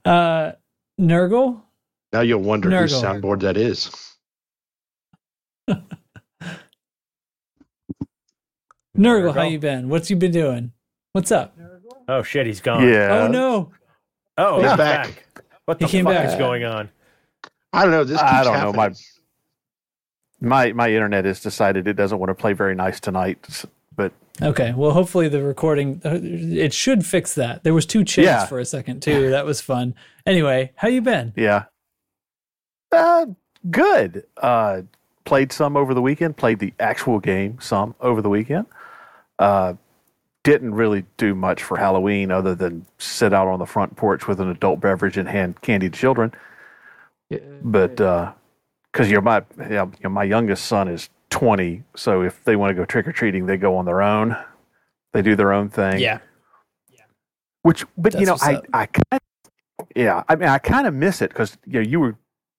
uh, 0.05 0.51
Nurgle. 0.99 1.61
Now 2.13 2.21
you'll 2.21 2.41
wonder 2.41 2.69
whose 2.69 2.93
Nurgle. 2.93 3.21
soundboard 3.21 3.41
that 3.41 3.57
is. 3.57 3.89
Nurgle, 8.97 9.33
how 9.33 9.43
you 9.43 9.59
been? 9.59 9.89
What's 9.89 10.09
you 10.09 10.15
been 10.15 10.31
doing? 10.31 10.71
What's 11.13 11.31
up? 11.31 11.55
Oh 12.07 12.23
shit, 12.23 12.45
he's 12.47 12.61
gone. 12.61 12.87
Yeah. 12.87 13.23
Oh 13.23 13.27
no. 13.27 13.71
Oh, 14.37 14.61
He's 14.61 14.69
he's 14.69 14.77
back. 14.77 15.07
back. 15.07 15.25
What 15.69 15.77
He 15.77 15.85
the 15.85 15.91
came 15.91 16.05
fuck 16.05 16.15
back. 16.15 16.29
is 16.29 16.35
going 16.35 16.63
on? 16.63 16.89
I 17.73 17.83
don't 17.83 17.91
know. 17.91 18.03
This 18.03 18.19
keeps 18.19 18.31
I 18.33 18.43
don't 18.43 18.59
know. 18.59 18.73
My 18.73 18.91
my 20.41 20.71
my 20.73 20.89
internet 20.91 21.25
has 21.25 21.39
decided 21.39 21.87
it 21.87 21.93
doesn't 21.93 22.17
want 22.17 22.31
to 22.31 22.33
play 22.33 22.53
very 22.53 22.73
nice 22.73 22.99
tonight. 22.99 23.63
But 23.95 24.11
Okay, 24.41 24.73
well, 24.75 24.89
hopefully 24.89 25.27
the 25.27 25.43
recording 25.43 26.01
uh, 26.03 26.17
it 26.23 26.73
should 26.73 27.05
fix 27.05 27.35
that. 27.35 27.63
There 27.63 27.75
was 27.75 27.85
two 27.85 28.03
chins 28.03 28.25
Yeah. 28.25 28.47
for 28.47 28.57
a 28.57 28.65
second 28.65 29.01
too. 29.03 29.29
That 29.29 29.45
was 29.45 29.61
fun. 29.61 29.93
Anyway, 30.25 30.71
how 30.75 30.87
you 30.87 31.01
been? 31.03 31.33
yeah, 31.35 31.65
uh, 32.91 33.27
good. 33.69 34.23
Uh, 34.37 34.81
played 35.25 35.51
some 35.51 35.77
over 35.77 35.93
the 35.93 36.01
weekend. 36.01 36.35
Played 36.35 36.57
the 36.57 36.73
actual 36.79 37.19
game 37.19 37.59
some 37.61 37.93
over 38.01 38.23
the 38.23 38.29
weekend. 38.29 38.65
Uh, 39.37 39.75
didn't 40.49 40.73
really 40.73 41.05
do 41.17 41.35
much 41.35 41.63
for 41.63 41.77
Halloween 41.77 42.31
other 42.31 42.55
than 42.55 42.85
sit 42.97 43.33
out 43.33 43.47
on 43.47 43.59
the 43.59 43.65
front 43.65 43.95
porch 43.95 44.27
with 44.27 44.39
an 44.39 44.49
adult 44.49 44.79
beverage 44.79 45.17
and 45.17 45.29
hand 45.29 45.61
candy 45.61 45.89
to 45.89 45.97
children. 45.97 46.33
Yeah. 47.29 47.39
But 47.61 48.01
uh, 48.01 48.33
because 48.91 49.11
you're 49.11 49.21
my 49.21 49.43
you 49.59 49.91
know, 50.03 50.09
my 50.09 50.23
youngest 50.23 50.65
son 50.65 50.87
is 50.87 51.09
20, 51.29 51.83
so 51.95 52.23
if 52.23 52.43
they 52.43 52.55
want 52.55 52.71
to 52.71 52.73
go 52.73 52.85
trick 52.85 53.07
or 53.07 53.11
treating, 53.11 53.45
they 53.45 53.57
go 53.57 53.75
on 53.75 53.85
their 53.85 54.01
own. 54.01 54.35
They 55.13 55.21
do 55.21 55.35
their 55.35 55.53
own 55.53 55.69
thing. 55.69 55.99
Yeah, 55.99 56.19
yeah. 56.89 57.01
Which, 57.61 57.85
but 57.97 58.19
you 58.19 58.25
know, 58.25 58.37
I, 58.41 58.55
up. 58.55 58.65
I 58.73 58.85
kind 58.87 59.03
of, 59.11 59.87
yeah, 59.95 60.23
I 60.27 60.35
mean, 60.35 60.49
I 60.49 60.57
kind 60.57 60.87
of 60.87 60.93
miss 60.93 61.21
it 61.21 61.29
because 61.29 61.57
you 61.65 61.73
know, 61.73 61.87
you 61.87 61.99
were, 61.99 62.15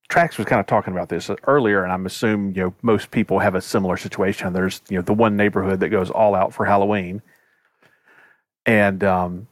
Trax 0.09 0.39
was 0.39 0.47
kind 0.47 0.61
of 0.61 0.67
talking 0.67 0.93
about 0.93 1.09
this 1.09 1.31
earlier, 1.47 1.83
and 1.83 1.93
I'm 1.93 2.07
assuming 2.07 2.55
you 2.55 2.63
know 2.63 2.75
most 2.83 3.11
people 3.11 3.41
have 3.41 3.57
a 3.57 3.61
similar 3.61 3.97
situation. 3.97 4.53
There's 4.53 4.83
you 4.89 4.97
know 4.97 5.03
the 5.03 5.15
one 5.15 5.37
neighborhood 5.37 5.81
that 5.81 5.89
goes 5.89 6.11
all 6.11 6.37
out 6.37 6.55
for 6.55 6.65
Halloween, 6.65 7.23
and 8.67 9.03
um, 9.05 9.47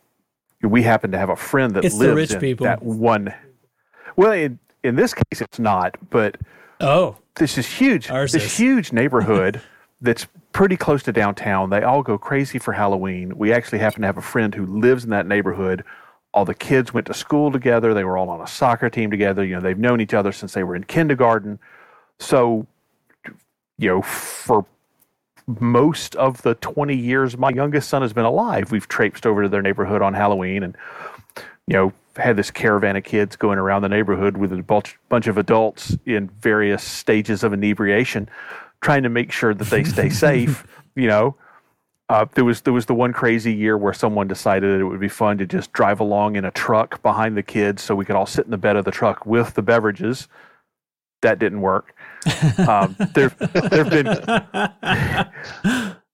we 0.63 0.83
happen 0.83 1.11
to 1.13 1.19
have 1.19 1.31
a 1.31 1.37
friend 1.37 1.75
that 1.75 1.85
It's 1.85 1.97
the 1.99 2.07
lives 2.09 2.17
rich 2.17 2.31
in 2.33 2.41
people. 2.41 2.65
that 2.65 2.83
one. 2.83 3.35
Well, 4.17 4.33
in 4.33 4.59
in 4.83 4.97
this 4.97 5.15
case, 5.15 5.41
it's 5.41 5.59
not, 5.59 5.97
but 6.11 6.37
Oh, 6.81 7.17
this 7.37 7.59
is 7.59 7.67
huge. 7.67 8.11
Ours 8.11 8.33
this 8.33 8.45
is. 8.45 8.57
huge 8.57 8.93
neighborhood 8.93 9.61
that's 10.01 10.27
pretty 10.53 10.77
close 10.77 11.03
to 11.05 11.13
downtown. 11.13 11.71
They 11.71 11.83
all 11.83 12.03
go 12.03 12.17
crazy 12.19 12.59
for 12.59 12.73
Halloween. 12.73 13.37
We 13.37 13.53
actually 13.53 13.79
happen 13.79 14.03
to 14.03 14.07
have 14.07 14.17
a 14.19 14.23
friend 14.23 14.55
who 14.55 14.65
lives 14.67 15.05
in 15.05 15.11
that 15.11 15.27
neighborhood. 15.27 15.85
All 16.35 16.45
the 16.45 16.55
kids 16.55 16.93
went 16.95 17.07
to 17.09 17.15
school 17.15 17.51
together. 17.51 17.95
They 17.95 18.05
were 18.05 18.17
all 18.17 18.29
on 18.31 18.41
a 18.41 18.47
soccer 18.47 18.89
team 18.91 19.11
together. 19.11 19.45
You 19.45 19.57
know, 19.57 19.61
they've 19.61 19.79
known 19.79 20.01
each 20.01 20.15
other 20.15 20.31
since 20.31 20.53
they 20.53 20.63
were 20.63 20.77
in 20.77 20.85
kindergarten. 20.85 21.59
So, 22.19 22.67
you 23.79 23.89
know, 23.89 24.03
for 24.03 24.67
most 25.61 26.15
of 26.17 26.43
the 26.43 26.55
20 26.57 26.95
years 26.95 27.37
my 27.37 27.51
youngest 27.51 27.89
son 27.89 28.03
has 28.03 28.13
been 28.13 28.25
alive, 28.25 28.71
we've 28.71 28.87
traipsed 28.89 29.27
over 29.27 29.43
to 29.43 29.49
their 29.49 29.63
neighborhood 29.63 30.03
on 30.03 30.15
Halloween 30.15 30.63
and, 30.63 30.77
you 31.67 31.75
know, 31.75 31.93
had 32.17 32.37
this 32.37 32.51
caravan 32.51 32.97
of 32.97 33.05
kids 33.05 33.37
going 33.37 33.59
around 33.59 33.83
the 33.83 33.89
neighborhood 33.89 34.37
with 34.37 34.53
a 34.53 34.63
bunch, 34.63 34.99
bunch 35.09 35.27
of 35.27 35.39
adults 35.39 35.97
in 36.05 36.29
various 36.41 36.83
stages 36.83 37.43
of 37.43 37.53
inebriation, 37.53 38.29
trying 38.81 39.03
to 39.05 39.09
make 39.09 39.33
sure 39.33 39.55
that 39.55 39.69
they 39.69 39.85
stay 39.85 40.09
safe. 40.11 40.67
You 40.95 41.07
know, 41.07 41.37
uh, 42.09 42.27
there 42.35 42.45
was 42.45 42.63
there 42.63 42.73
was 42.73 42.87
the 42.87 42.95
one 42.95 43.13
crazy 43.13 43.55
year 43.55 43.77
where 43.79 43.93
someone 43.93 44.27
decided 44.27 44.71
that 44.73 44.81
it 44.81 44.85
would 44.85 45.01
be 45.01 45.09
fun 45.09 45.39
to 45.39 45.47
just 45.47 45.73
drive 45.73 46.01
along 46.01 46.37
in 46.37 46.45
a 46.45 46.51
truck 46.51 47.01
behind 47.03 47.37
the 47.37 47.43
kids, 47.43 47.83
so 47.83 47.95
we 47.95 48.05
could 48.05 48.17
all 48.17 48.27
sit 48.27 48.45
in 48.45 48.51
the 48.51 48.59
bed 48.59 48.77
of 48.77 48.85
the 48.85 48.91
truck 48.91 49.25
with 49.25 49.55
the 49.55 49.63
beverages. 49.63 50.29
That 51.23 51.39
didn't 51.39 51.61
work. 51.61 51.95
Um, 52.67 52.97
there 53.15 53.29
there've 53.71 53.91
been 53.91 54.05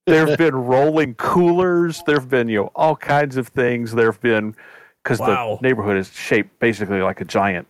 there 0.07 0.27
have 0.27 0.39
been 0.39 0.55
rolling 0.55 1.15
coolers. 1.15 2.03
There 2.07 2.17
have 2.17 2.29
been 2.29 2.49
you 2.49 2.63
know 2.63 2.71
all 2.75 2.97
kinds 2.97 3.37
of 3.37 3.49
things. 3.49 3.93
There 3.93 4.11
have 4.11 4.21
been 4.21 4.55
because 5.03 5.19
Wow. 5.21 5.59
the 5.61 5.69
neighborhood 5.69 5.97
is 5.97 6.13
shaped 6.13 6.59
basically 6.59 7.01
like 7.01 7.21
a 7.21 7.25
giant 7.25 7.67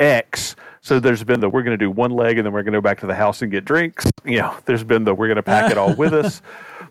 X. 0.00 0.56
So 0.80 1.00
there's 1.00 1.24
been 1.24 1.40
the 1.40 1.48
we're 1.48 1.62
going 1.62 1.78
to 1.78 1.82
do 1.84 1.90
one 1.90 2.10
leg 2.10 2.36
and 2.38 2.44
then 2.46 2.52
we're 2.52 2.62
going 2.62 2.72
to 2.74 2.78
go 2.78 2.82
back 2.82 3.00
to 3.00 3.06
the 3.06 3.14
house 3.14 3.40
and 3.42 3.50
get 3.50 3.64
drinks. 3.64 4.04
You 4.24 4.38
know, 4.38 4.56
there's 4.66 4.84
been 4.84 5.04
the 5.04 5.14
we're 5.14 5.28
going 5.28 5.36
to 5.36 5.42
pack 5.42 5.70
it 5.70 5.78
all 5.78 5.94
with 5.94 6.12
us. 6.24 6.42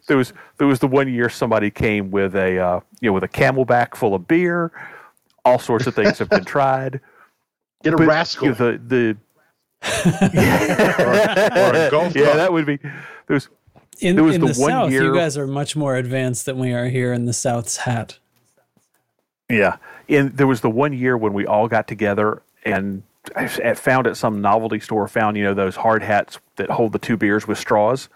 There 0.08 0.18
was 0.18 0.34
there 0.58 0.68
was 0.68 0.80
the 0.80 0.88
one 0.88 1.12
year 1.14 1.30
somebody 1.30 1.70
came 1.72 2.12
with 2.12 2.36
a 2.36 2.58
uh, 2.60 2.80
you 3.02 3.10
know 3.10 3.14
with 3.14 3.24
a 3.24 3.30
CamelBak 3.30 3.96
full 3.96 4.14
of 4.16 4.28
beer. 4.28 4.72
All 5.46 5.60
sorts 5.60 5.88
of 5.88 5.96
things 5.96 6.20
have 6.20 6.30
been 6.30 6.46
tried. 6.46 7.00
Get 7.84 7.94
a 7.94 7.98
But, 7.98 8.08
rascal. 8.08 8.48
you 8.48 8.54
know, 8.54 8.72
the 8.72 8.78
the 8.88 9.18
or 9.18 9.18
a 9.18 9.18
golf 9.18 9.33
yeah 10.34 11.90
cart. 11.90 12.14
that 12.14 12.52
would 12.54 12.66
be 12.66 12.78
there 12.78 12.92
was 13.30 13.50
in, 14.00 14.16
There 14.16 14.24
was 14.26 14.36
in 14.36 14.42
the 14.42 14.48
the, 14.54 14.60
one 14.60 14.70
South, 14.72 14.92
year- 14.92 15.04
you 15.04 15.14
guys 15.16 15.38
are 15.38 15.48
much 15.48 15.76
more 15.76 15.96
advanced 15.96 16.46
than 16.46 16.58
we 16.60 16.74
are 16.74 16.88
here 16.88 17.14
in 17.14 17.26
the 17.26 17.34
South's 17.34 17.78
hat. 17.78 18.18
Yeah, 19.50 19.78
and 20.10 20.36
there 20.36 20.48
was 20.48 20.62
the 20.62 20.70
one 20.70 20.94
year 20.94 21.16
when 21.18 21.34
we 21.34 21.46
all 21.46 21.68
got 21.68 21.88
together 21.88 22.42
and 22.66 23.04
I 23.36 23.44
s- 23.46 23.60
I 23.60 23.74
found 23.76 24.08
at 24.08 24.18
some 24.18 24.42
novelty 24.42 24.80
store 24.80 25.08
found 25.08 25.38
you 25.38 25.44
know 25.44 25.54
those 25.54 25.76
hard 25.76 26.02
hats 26.04 26.40
that 26.56 26.70
hold 26.70 26.92
the 26.92 27.00
two 27.00 27.18
beers 27.18 27.48
with 27.48 27.58
straws. 27.58 28.10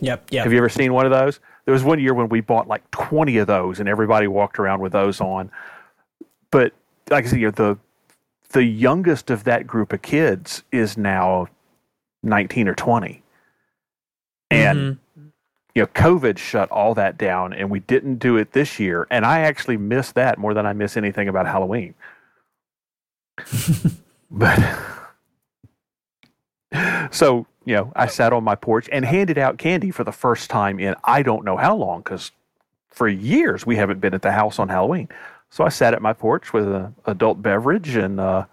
Yep, 0.00 0.26
yep. 0.30 0.44
Have 0.44 0.52
you 0.52 0.58
ever 0.58 0.68
seen 0.68 0.92
one 0.92 1.06
of 1.06 1.12
those? 1.12 1.40
There 1.64 1.72
was 1.72 1.82
one 1.84 1.98
year 2.00 2.12
when 2.14 2.28
we 2.28 2.40
bought 2.40 2.68
like 2.68 2.88
twenty 2.90 3.38
of 3.38 3.46
those, 3.46 3.80
and 3.80 3.88
everybody 3.88 4.26
walked 4.26 4.58
around 4.58 4.80
with 4.80 4.92
those 4.92 5.20
on. 5.20 5.50
But 6.50 6.72
like 7.10 7.24
I 7.24 7.28
said, 7.28 7.38
you 7.40 7.46
know, 7.46 7.50
the 7.52 7.78
the 8.56 8.64
youngest 8.64 9.28
of 9.30 9.44
that 9.44 9.66
group 9.66 9.92
of 9.92 10.00
kids 10.00 10.62
is 10.72 10.96
now 10.96 11.46
nineteen 12.22 12.66
or 12.68 12.74
twenty, 12.74 13.22
and 14.50 14.78
Mhm. 14.78 14.98
you 15.74 15.82
know, 15.82 15.86
COVID 15.88 16.38
shut 16.38 16.70
all 16.70 16.94
that 16.94 17.18
down, 17.18 17.52
and 17.52 17.68
we 17.70 17.80
didn't 17.80 18.16
do 18.16 18.38
it 18.38 18.52
this 18.52 18.80
year. 18.80 19.06
And 19.10 19.26
I 19.26 19.40
actually 19.40 19.76
miss 19.76 20.10
that 20.12 20.38
more 20.38 20.54
than 20.54 20.64
I 20.64 20.72
miss 20.72 20.96
anything 20.96 21.28
about 21.28 21.44
Halloween. 21.46 21.92
but 24.30 24.58
so 27.10 27.46
you 27.66 27.74
know, 27.74 27.92
I 27.94 28.06
sat 28.06 28.32
on 28.32 28.42
my 28.42 28.54
porch 28.54 28.88
and 28.90 29.04
handed 29.04 29.36
out 29.36 29.58
candy 29.58 29.90
for 29.90 30.02
the 30.02 30.12
first 30.12 30.48
time 30.48 30.80
in 30.80 30.94
I 31.04 31.22
don't 31.22 31.44
know 31.44 31.58
how 31.58 31.76
long 31.76 32.00
because 32.00 32.32
for 32.88 33.06
years 33.06 33.66
we 33.66 33.76
haven't 33.76 34.00
been 34.00 34.14
at 34.14 34.22
the 34.22 34.32
house 34.32 34.58
on 34.58 34.70
Halloween. 34.70 35.08
So 35.50 35.64
I 35.64 35.68
sat 35.68 35.94
at 35.94 36.02
my 36.02 36.12
porch 36.12 36.52
with 36.52 36.66
an 36.66 36.94
adult 37.06 37.40
beverage 37.42 37.94
and 37.96 38.20
uh, 38.20 38.44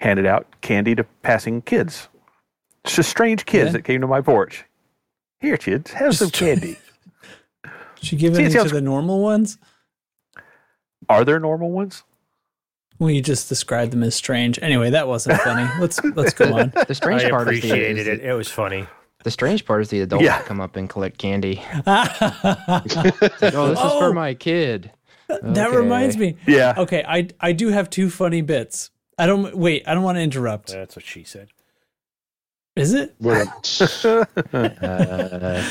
handed 0.00 0.26
out 0.26 0.46
candy 0.60 0.94
to 0.94 1.04
passing 1.22 1.62
kids. 1.62 2.08
It's 2.84 2.96
just 2.96 3.10
strange 3.10 3.46
kids 3.46 3.66
Yeah. 3.68 3.72
that 3.72 3.82
came 3.84 4.00
to 4.00 4.06
my 4.06 4.20
porch. 4.20 4.64
Here, 5.40 5.56
kids, 5.56 5.92
have 5.92 6.16
some 6.16 6.30
candy. 6.30 6.76
Should 8.02 8.12
you 8.12 8.18
give 8.18 8.38
it 8.38 8.40
any 8.44 8.52
to 8.54 8.64
the 8.74 8.80
normal 8.80 9.20
ones? 9.22 9.58
Are 11.08 11.24
there 11.24 11.38
normal 11.40 11.70
ones? 11.70 12.02
Well, 12.98 13.10
you 13.10 13.22
just 13.22 13.48
described 13.48 13.92
them 13.92 14.02
as 14.02 14.14
strange. 14.14 14.58
Anyway, 14.60 14.90
that 14.90 15.08
wasn't 15.08 15.40
funny. 15.40 15.66
Let's 15.80 16.02
let's 16.04 16.34
go 16.34 16.58
on. 16.58 16.72
The 16.88 16.94
strange 16.94 17.24
I 17.24 17.30
part 17.30 17.42
appreciated 17.42 17.96
is 17.98 18.06
it. 18.06 18.20
the, 18.20 18.28
It 18.28 18.32
was 18.34 18.48
funny. 18.48 18.86
the 19.24 19.30
strange 19.30 19.64
part 19.64 19.80
is 19.80 19.88
the 19.88 20.00
adults 20.02 20.24
Yeah. 20.24 20.42
come 20.42 20.60
up 20.60 20.76
and 20.76 20.88
collect 20.88 21.16
candy. 21.16 21.62
oh, 21.86 22.82
this 22.84 23.42
is 23.42 23.54
Oh. 23.56 23.98
for 23.98 24.12
my 24.12 24.34
kid. 24.34 24.90
That 25.42 25.68
Okay. 25.68 25.76
reminds 25.76 26.16
me. 26.16 26.36
Yeah. 26.46 26.74
Okay, 26.76 27.04
I 27.06 27.28
I 27.40 27.52
do 27.52 27.68
have 27.68 27.88
two 27.90 28.10
funny 28.10 28.42
bits. 28.42 28.90
I 29.18 29.26
don't 29.26 29.54
wait. 29.56 29.84
I 29.86 29.94
don't 29.94 30.02
want 30.02 30.16
to 30.16 30.22
interrupt. 30.22 30.68
That's 30.72 30.96
what 30.96 31.04
she 31.04 31.24
said. 31.24 31.48
Is 32.76 32.94
it? 32.94 33.14
Uh, 33.22 33.44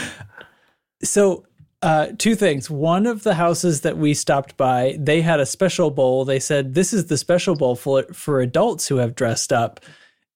So, 1.01 1.45
uh, 1.81 2.07
two 2.17 2.35
things. 2.35 2.69
One 2.69 3.05
of 3.05 3.23
the 3.23 3.35
houses 3.35 3.81
that 3.81 3.97
we 3.97 4.13
stopped 4.13 4.57
by, 4.57 4.97
they 4.99 5.21
had 5.21 5.39
a 5.39 5.45
special 5.45 5.91
bowl. 5.91 6.25
They 6.25 6.39
said 6.39 6.73
this 6.73 6.91
is 6.91 7.05
the 7.05 7.17
special 7.17 7.55
bowl 7.55 7.75
for 7.75 8.03
for 8.13 8.41
adults 8.41 8.87
who 8.87 8.97
have 8.97 9.15
dressed 9.15 9.53
up. 9.53 9.79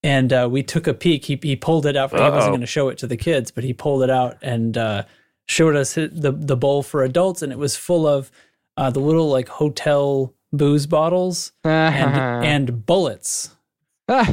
And 0.03 0.31
uh, 0.33 0.47
we 0.51 0.63
took 0.63 0.87
a 0.87 0.93
peek. 0.93 1.25
He 1.25 1.37
he 1.41 1.55
pulled 1.57 1.85
it 1.85 1.95
out. 1.97 2.11
He 2.11 2.17
wasn't 2.17 2.51
going 2.51 2.61
to 2.61 2.65
show 2.65 2.87
it 2.89 2.97
to 2.99 3.07
the 3.07 3.17
kids, 3.17 3.51
but 3.51 3.63
he 3.65 3.73
pulled 3.73 4.03
it 4.03 4.09
out 4.09 4.37
and 4.41 4.77
uh, 4.77 5.03
showed 5.47 5.75
us 5.75 5.95
the 5.95 6.33
the 6.37 6.55
bowl 6.57 6.81
for 6.81 7.03
adults, 7.03 7.41
and 7.41 7.51
it 7.51 7.57
was 7.57 7.75
full 7.75 8.07
of 8.07 8.31
uh, 8.77 8.89
the 8.89 8.99
little 8.99 9.29
like 9.29 9.47
hotel 9.47 10.33
booze 10.51 10.85
bottles 10.85 11.51
and 11.63 12.45
and 12.45 12.85
bullets. 12.85 13.55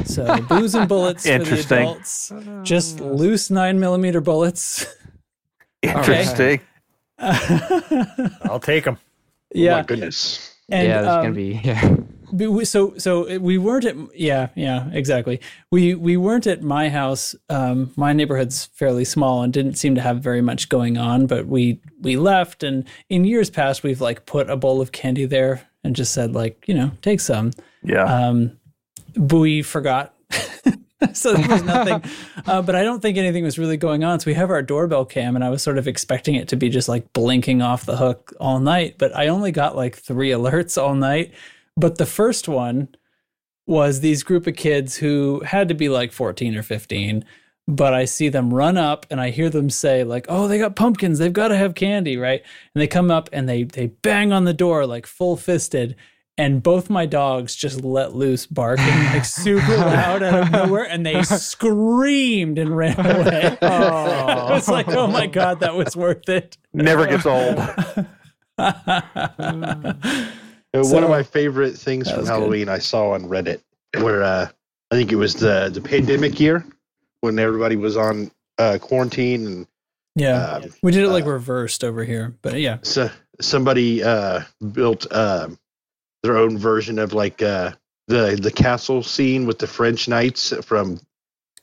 So 0.05 0.41
booze 0.41 0.75
and 0.75 0.87
bullets 0.87 1.23
for 1.23 1.29
the 1.29 1.35
Interesting. 1.35 1.77
adults. 1.79 2.31
Just 2.63 2.99
loose 2.99 3.49
nine 3.49 3.79
millimeter 3.79 4.21
bullets. 4.21 4.85
Interesting. 5.81 6.61
I'll 7.19 8.59
take 8.59 8.83
them. 8.83 8.97
Oh 8.99 9.07
yeah. 9.53 9.77
my 9.77 9.83
goodness. 9.83 10.55
And, 10.69 10.87
yeah, 10.87 11.01
there's 11.01 11.13
um, 11.13 11.23
gonna 11.23 11.35
be 11.35 11.61
yeah. 11.63 11.95
So 12.63 12.93
so 12.97 13.39
we 13.39 13.57
weren't 13.57 13.85
at 13.85 13.95
yeah 14.15 14.49
yeah 14.55 14.89
exactly. 14.91 15.39
We 15.71 15.95
we 15.95 16.17
weren't 16.17 16.47
at 16.47 16.61
my 16.61 16.89
house 16.89 17.35
um 17.49 17.91
my 17.95 18.13
neighborhood's 18.13 18.65
fairly 18.67 19.05
small 19.05 19.43
and 19.43 19.51
didn't 19.51 19.75
seem 19.75 19.95
to 19.95 20.01
have 20.01 20.19
very 20.19 20.41
much 20.41 20.69
going 20.69 20.97
on 20.97 21.27
but 21.27 21.47
we 21.47 21.81
we 22.01 22.17
left 22.17 22.63
and 22.63 22.87
in 23.09 23.25
years 23.25 23.49
past 23.49 23.83
we've 23.83 24.01
like 24.01 24.25
put 24.25 24.49
a 24.49 24.57
bowl 24.57 24.81
of 24.81 24.91
candy 24.91 25.25
there 25.25 25.67
and 25.83 25.95
just 25.95 26.13
said 26.13 26.33
like 26.33 26.67
you 26.67 26.73
know 26.73 26.91
take 27.01 27.19
some. 27.19 27.51
Yeah. 27.83 28.03
um 28.03 28.57
but 29.15 29.37
we 29.37 29.61
forgot. 29.61 30.13
So 31.13 31.33
there 31.33 31.47
was 31.47 31.63
nothing. 31.63 32.03
Uh, 32.45 32.61
but 32.61 32.75
i 32.75 32.81
don't 32.81 33.01
think 33.01 33.17
anything 33.17 33.43
was 33.43 33.59
really 33.59 33.77
going 33.77 34.03
on. 34.03 34.19
So 34.19 34.25
we 34.25 34.33
have 34.33 34.49
our 34.49 34.63
doorbell 34.63 35.05
cam 35.05 35.35
and 35.35 35.43
i 35.45 35.49
was 35.49 35.61
sort 35.61 35.77
of 35.77 35.87
expecting 35.87 36.33
it 36.35 36.47
to 36.47 36.55
be 36.55 36.69
just 36.69 36.89
like 36.89 37.13
blinking 37.13 37.61
off 37.61 37.85
the 37.85 37.97
hook 37.97 38.33
all 38.39 38.59
night 38.59 38.95
but 38.97 39.15
i 39.15 39.27
only 39.27 39.51
got 39.51 39.75
like 39.75 39.95
three 39.95 40.31
alerts 40.31 40.81
all 40.81 40.95
night 40.95 41.33
but 41.77 41.97
the 41.97 42.05
first 42.05 42.47
one 42.47 42.89
was 43.67 43.99
these 43.99 44.23
group 44.23 44.47
of 44.47 44.55
kids 44.55 44.97
who 44.97 45.41
had 45.45 45.67
to 45.69 45.73
be 45.73 45.89
like 45.89 46.11
14 46.11 46.55
or 46.55 46.63
15 46.63 47.23
but 47.67 47.93
I 47.93 48.05
see 48.05 48.29
them 48.29 48.53
run 48.53 48.77
up 48.77 49.05
and 49.09 49.21
I 49.21 49.29
hear 49.29 49.49
them 49.49 49.69
say 49.69 50.03
like, 50.03 50.25
"Oh, 50.29 50.47
they 50.47 50.57
got 50.57 50.75
pumpkins. 50.75 51.19
They've 51.19 51.31
got 51.31 51.49
to 51.49 51.57
have 51.57 51.75
candy, 51.75 52.17
right?" 52.17 52.41
And 52.73 52.81
they 52.81 52.87
come 52.87 53.09
up 53.11 53.29
and 53.31 53.47
they 53.47 53.63
they 53.63 53.87
bang 53.87 54.33
on 54.33 54.45
the 54.45 54.53
door 54.53 54.85
like 54.85 55.05
full 55.05 55.37
fisted. 55.37 55.95
And 56.37 56.63
both 56.63 56.89
my 56.89 57.05
dogs 57.05 57.55
just 57.55 57.83
let 57.83 58.15
loose 58.15 58.47
barking 58.47 58.85
like 58.85 59.25
super 59.25 59.77
loud 59.77 60.23
out 60.23 60.41
of 60.41 60.51
nowhere, 60.51 60.85
and 60.85 61.05
they 61.05 61.21
screamed 61.23 62.57
and 62.57 62.75
ran 62.75 62.99
away. 63.05 63.57
I 63.61 64.51
was 64.51 64.67
like, 64.69 64.87
"Oh 64.87 65.07
my 65.07 65.27
god, 65.27 65.59
that 65.59 65.75
was 65.75 65.95
worth 65.95 66.27
it!" 66.29 66.57
Never 66.73 67.05
gets 67.05 67.25
old. 67.25 67.57
Uh, 70.73 70.83
So- 70.83 70.93
One 70.93 71.03
of 71.03 71.09
my 71.09 71.23
favorite 71.23 71.77
things 71.77 72.09
from 72.09 72.19
was 72.21 72.29
good. 72.29 72.33
Halloween 72.35 72.69
I 72.69 72.79
saw 72.79 73.11
on 73.11 73.23
Reddit, 73.23 73.61
where 73.99 74.23
uh, 74.23 74.47
I 74.91 74.95
think 74.95 75.11
it 75.11 75.15
was 75.17 75.33
the 75.35 75.69
the 75.73 75.81
pandemic 75.81 76.39
year 76.39 76.65
when 77.21 77.37
everybody 77.39 77.75
was 77.75 77.97
on 77.97 78.31
uh, 78.57 78.77
quarantine, 78.81 79.45
and 79.45 79.67
Yeah, 80.15 80.37
um, 80.55 80.63
we 80.81 80.91
did 80.91 81.03
it 81.03 81.09
like 81.09 81.25
uh, 81.25 81.31
reversed 81.31 81.83
over 81.83 82.03
here, 82.03 82.35
but 82.41 82.59
yeah, 82.59 82.77
so 82.83 83.09
somebody 83.41 84.03
uh, 84.03 84.41
built 84.71 85.11
um 85.13 85.57
their 86.23 86.37
own 86.37 86.57
version 86.57 86.99
of 86.99 87.13
like 87.13 87.41
uh, 87.41 87.71
the 88.07 88.37
the 88.41 88.51
castle 88.51 89.03
scene 89.03 89.45
with 89.45 89.59
the 89.59 89.67
French 89.67 90.07
knights 90.07 90.53
from 90.65 90.99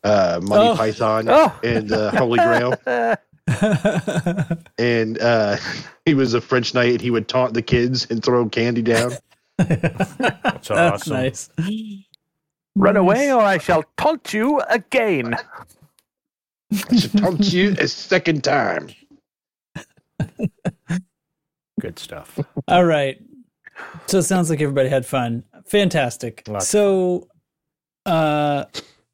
uh, 0.04 0.40
Monty 0.42 0.68
Oh. 0.68 0.76
Python 0.76 1.28
Oh. 1.28 1.58
and 1.64 1.90
uh, 1.92 2.10
Holy 2.12 2.38
Grail. 2.38 2.74
and 4.78 5.18
uh, 5.20 5.56
he 6.04 6.14
was 6.14 6.34
a 6.34 6.40
French 6.40 6.74
knight, 6.74 6.92
and 6.92 7.00
he 7.00 7.10
would 7.10 7.28
taunt 7.28 7.54
the 7.54 7.62
kids 7.62 8.06
and 8.10 8.22
throw 8.22 8.48
candy 8.48 8.82
down. 8.82 9.12
That's 9.58 10.68
That's 10.68 10.70
awesome. 10.70 11.12
nice. 11.12 11.50
Run 12.76 12.96
away 12.96 13.32
or 13.32 13.40
I 13.40 13.58
shall 13.58 13.84
taunt 13.96 14.32
you 14.32 14.60
again. 14.68 15.34
I 16.72 16.96
should 16.96 17.18
taunt 17.18 17.52
you 17.52 17.74
a 17.78 17.88
second 17.88 18.44
time. 18.44 18.90
Good 21.80 21.98
stuff. 21.98 22.38
All 22.68 22.84
right. 22.84 23.20
So 24.06 24.18
it 24.18 24.22
sounds 24.24 24.50
like 24.50 24.60
everybody 24.60 24.88
had 24.88 25.06
fun. 25.06 25.44
Fantastic. 25.66 26.44
Lots 26.46 26.68
so 26.68 27.28
uh 28.06 28.64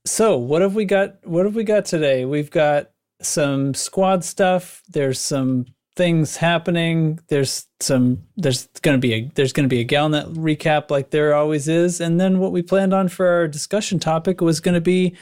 so 0.05 0.37
what 0.37 0.61
have 0.61 0.75
we 0.75 0.85
got 0.85 1.27
what 1.27 1.47
have 1.47 1.55
we 1.55 1.65
got 1.65 1.87
today? 1.87 2.25
We've 2.27 2.51
got 2.51 2.91
some 3.21 3.75
squad 3.75 4.25
stuff. 4.25 4.83
There's 4.89 5.21
some 5.21 5.67
things 5.97 6.37
happening. 6.37 7.21
There's 7.29 7.67
some 7.81 8.23
there's 8.37 8.67
gonna 8.83 8.99
be 8.99 9.15
a 9.15 9.31
there's 9.35 9.53
gonna 9.53 9.69
be 9.69 9.81
a 9.81 9.87
Galnet 9.87 10.35
recap 10.35 10.91
like 10.91 11.11
there 11.11 11.35
always 11.35 11.69
is. 11.69 12.01
And 12.01 12.21
then 12.21 12.39
what 12.39 12.53
we 12.53 12.63
planned 12.63 12.93
on 12.95 13.09
for 13.09 13.27
our 13.27 13.49
discussion 13.49 13.99
topic 13.99 14.41
was 14.41 14.61
gonna 14.61 14.81
be 14.81 15.17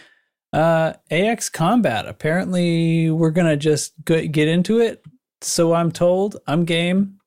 uh 0.53 0.95
AX 1.11 1.49
combat. 1.49 2.07
Apparently 2.07 3.11
we're 3.11 3.31
gonna 3.31 3.57
just 3.57 3.93
get 4.05 4.49
into 4.49 4.81
it. 4.81 5.05
So 5.43 5.75
I'm 5.75 5.93
told. 5.93 6.37
I'm 6.47 6.65
game. 6.65 7.19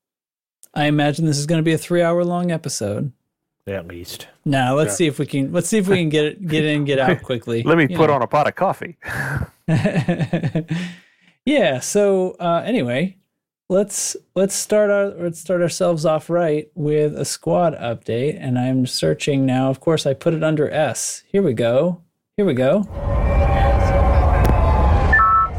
I 0.75 0.85
imagine 0.85 1.25
this 1.25 1.37
is 1.37 1.45
going 1.45 1.59
to 1.59 1.63
be 1.63 1.73
a 1.73 1.77
three 1.77 2.01
hour 2.01 2.23
long 2.23 2.51
episode. 2.51 3.11
At 3.67 3.87
least. 3.87 4.27
Now 4.45 4.75
let's 4.75 4.91
Yeah. 4.91 4.95
see 4.95 5.07
if 5.07 5.17
we 5.17 5.25
can 5.25 5.51
let's 5.51 5.67
see 5.67 5.79
if 5.79 5.87
we 5.87 5.97
can 5.97 6.09
get 6.09 6.25
it 6.25 6.47
get 6.47 6.63
in 6.65 6.85
get 6.85 6.99
out 6.99 7.21
quickly. 7.23 7.63
Let 7.63 7.77
me 7.77 7.87
You 7.89 7.97
put 7.97 8.07
know. 8.09 8.13
on 8.15 8.21
a 8.21 8.27
pot 8.27 8.47
of 8.47 8.53
coffee. 8.55 8.97
yeah. 11.45 11.79
So 11.79 12.35
uh, 12.39 12.61
anyway, 12.63 13.17
let's 13.69 14.15
let's 14.35 14.53
start 14.53 14.91
our 14.91 15.07
let's 15.07 15.39
start 15.39 15.61
ourselves 15.61 16.05
off 16.05 16.29
right 16.29 16.69
with 16.75 17.17
a 17.17 17.25
squad 17.25 17.75
update, 17.79 18.37
and 18.39 18.59
I'm 18.59 18.85
searching 18.85 19.47
now. 19.47 19.71
Of 19.71 19.79
course, 19.79 20.05
I 20.05 20.13
put 20.13 20.35
it 20.35 20.43
under 20.43 20.69
S. 20.69 21.23
Here 21.31 21.41
we 21.41 21.53
go. 21.53 22.01
Here 22.37 22.45
we 22.45 22.53
go. 22.53 22.81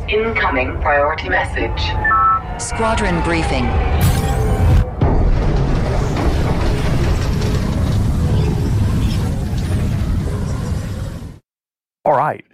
Incoming 0.09 0.81
priority 0.81 1.29
message. 1.29 1.83
Squadron 2.63 3.21
briefing. 3.25 3.65
All 12.07 12.17
right. 12.17 12.45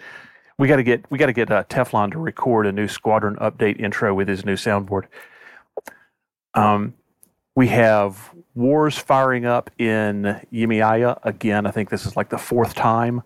We 0.57 0.67
got 0.67 0.77
to 0.77 0.83
get 0.83 1.05
we 1.11 1.19
got 1.19 1.27
to 1.27 1.35
get 1.35 1.53
uh, 1.53 1.65
Teflon 1.65 2.11
to 2.13 2.19
record 2.19 2.67
a 2.67 2.73
new 2.73 2.89
squadron 2.89 3.37
update 3.37 3.79
intro 3.79 4.15
with 4.15 4.27
his 4.27 4.47
new 4.47 4.55
soundboard. 4.55 5.09
Um, 6.55 6.95
we 7.55 7.69
have 7.69 8.33
wars 8.55 8.97
firing 8.97 9.45
up 9.45 9.71
in 9.79 10.41
Yemiaya 10.51 11.19
again. 11.23 11.67
I 11.67 11.71
think 11.71 11.91
this 11.91 12.07
is 12.07 12.17
like 12.17 12.31
the 12.31 12.39
fourth 12.39 12.75
time. 12.75 13.23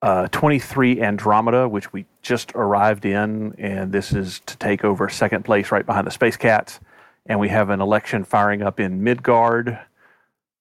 Uh, 0.00 0.28
23 0.28 1.02
Andromeda, 1.02 1.68
which 1.68 1.92
we 1.92 2.06
just 2.22 2.52
arrived 2.54 3.04
in, 3.04 3.52
and 3.58 3.90
this 3.90 4.12
is 4.12 4.38
to 4.46 4.56
take 4.58 4.84
over 4.84 5.08
second 5.08 5.44
place 5.44 5.72
right 5.72 5.84
behind 5.84 6.06
the 6.06 6.12
Space 6.12 6.36
Cats. 6.36 6.78
And 7.26 7.40
we 7.40 7.48
have 7.48 7.70
an 7.70 7.80
election 7.80 8.22
firing 8.22 8.62
up 8.62 8.78
in 8.78 9.02
Midgard. 9.02 9.76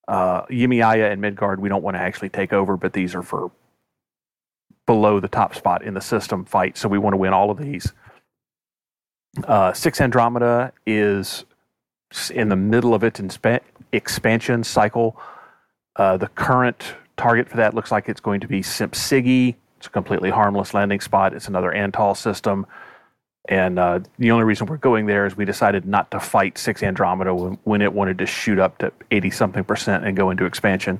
Uh, 0.07 0.41
and 0.49 1.21
Midgard, 1.21 1.60
we 1.60 1.69
don't 1.69 1.83
want 1.83 1.95
to 1.97 2.01
actually 2.01 2.29
take 2.29 2.51
over, 2.51 2.77
but 2.77 2.93
these 2.93 3.13
are 3.13 3.21
for 3.21 3.51
below 4.88 5.19
the 5.19 5.28
top 5.28 5.54
spot 5.54 5.84
in 5.84 5.93
the 5.93 6.02
system 6.02 6.45
fight. 6.45 6.78
So 6.78 6.89
we 6.89 6.97
want 6.97 7.13
to 7.13 7.17
win 7.17 7.34
all 7.34 7.52
of 7.52 7.60
these. 7.60 7.93
Uh, 9.43 9.71
Six 9.73 10.02
Andromeda 10.02 10.73
is 10.88 11.45
in 12.34 12.50
the 12.50 12.56
middle 12.56 12.95
of 12.95 13.04
its 13.04 13.21
expansion 13.91 14.63
cycle. 14.63 15.19
Uh, 15.95 16.17
the 16.17 16.28
current 16.30 16.95
target 17.17 17.50
for 17.50 17.58
that 17.58 17.73
looks 17.76 17.91
like 17.91 18.10
it's 18.10 18.21
going 18.21 18.39
to 18.39 18.47
be 18.47 18.62
Simpsigi. 18.62 19.56
It's 19.78 19.88
a 19.88 19.89
completely 19.91 20.32
harmless 20.32 20.73
landing 20.73 21.02
spot. 21.02 21.34
It's 21.34 21.47
another 21.47 21.71
Antal 21.71 22.17
system. 22.17 22.65
And 23.50 23.80
uh, 23.80 24.00
the 24.17 24.32
only 24.32 24.43
reason 24.45 24.67
we're 24.67 24.78
going 24.78 25.06
there 25.06 25.26
is 25.26 25.38
we 25.38 25.45
decided 25.45 25.86
not 25.86 26.12
to 26.12 26.19
fight 26.19 26.58
Six 26.58 26.82
Andromeda 26.82 27.34
when, 27.34 27.58
when 27.63 27.82
it 27.82 27.93
wanted 27.93 28.17
to 28.19 28.26
shoot 28.26 28.60
up 28.60 28.78
to 28.80 28.91
80 29.12 29.30
something 29.32 29.63
percent 29.63 30.06
and 30.06 30.17
go 30.17 30.30
into 30.30 30.45
expansion. 30.45 31.00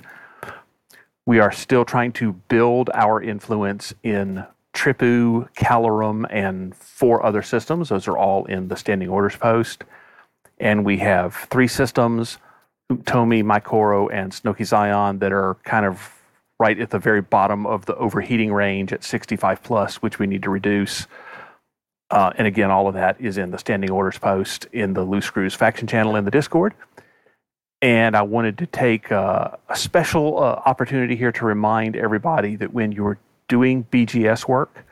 We 1.28 1.40
are 1.40 1.52
still 1.52 1.84
trying 1.84 2.14
to 2.14 2.32
build 2.32 2.90
our 2.94 3.22
influence 3.22 3.94
in 4.02 4.46
Tripu, 4.74 5.50
Calorum, 5.56 6.26
and 6.30 6.74
four 6.74 7.26
other 7.26 7.42
systems. 7.42 7.90
Those 7.90 8.08
are 8.08 8.18
all 8.18 8.46
in 8.46 8.70
the 8.70 8.78
standing 8.78 9.10
orders 9.10 9.36
post. 9.36 9.84
And 10.58 10.86
we 10.86 11.00
have 11.00 11.36
three 11.52 11.68
systems 11.68 12.38
Tomi, 13.06 13.44
Mycoro, 13.44 14.08
and 14.10 14.32
Snoky 14.32 14.66
Zion 14.66 15.20
that 15.20 15.34
are 15.34 15.58
kind 15.66 15.86
of 15.86 16.14
right 16.62 16.80
at 16.80 16.92
the 16.92 17.00
very 17.00 17.20
bottom 17.20 17.68
of 17.68 17.86
the 17.88 17.96
overheating 17.96 18.54
range 18.54 18.94
at 18.94 19.04
65 19.04 19.62
plus, 19.62 19.98
which 19.98 20.20
we 20.20 20.28
need 20.28 20.44
to 20.44 20.50
reduce. 20.50 21.08
Uh, 22.10 22.32
and 22.38 22.48
again, 22.48 22.72
all 22.72 22.88
of 22.88 22.94
that 22.94 23.20
is 23.20 23.38
in 23.38 23.52
the 23.52 23.58
standing 23.58 23.92
orders 23.92 24.18
post 24.18 24.66
in 24.72 24.94
the 24.94 25.04
Loose 25.04 25.26
Screws 25.26 25.54
faction 25.54 25.88
channel 25.88 26.16
in 26.16 26.24
the 26.24 26.32
Discord. 26.32 26.74
And 27.82 28.16
I 28.16 28.24
wanted 28.24 28.58
to 28.60 28.66
take 28.66 29.12
uh, 29.12 29.52
a 29.70 29.76
special 29.76 30.40
uh, 30.40 30.62
opportunity 30.66 31.16
here 31.16 31.32
to 31.34 31.46
remind 31.46 31.96
everybody 31.96 32.56
that 32.56 32.74
when 32.74 32.92
you're 32.92 33.20
doing 33.48 33.86
BGS 33.92 34.48
work, 34.48 34.86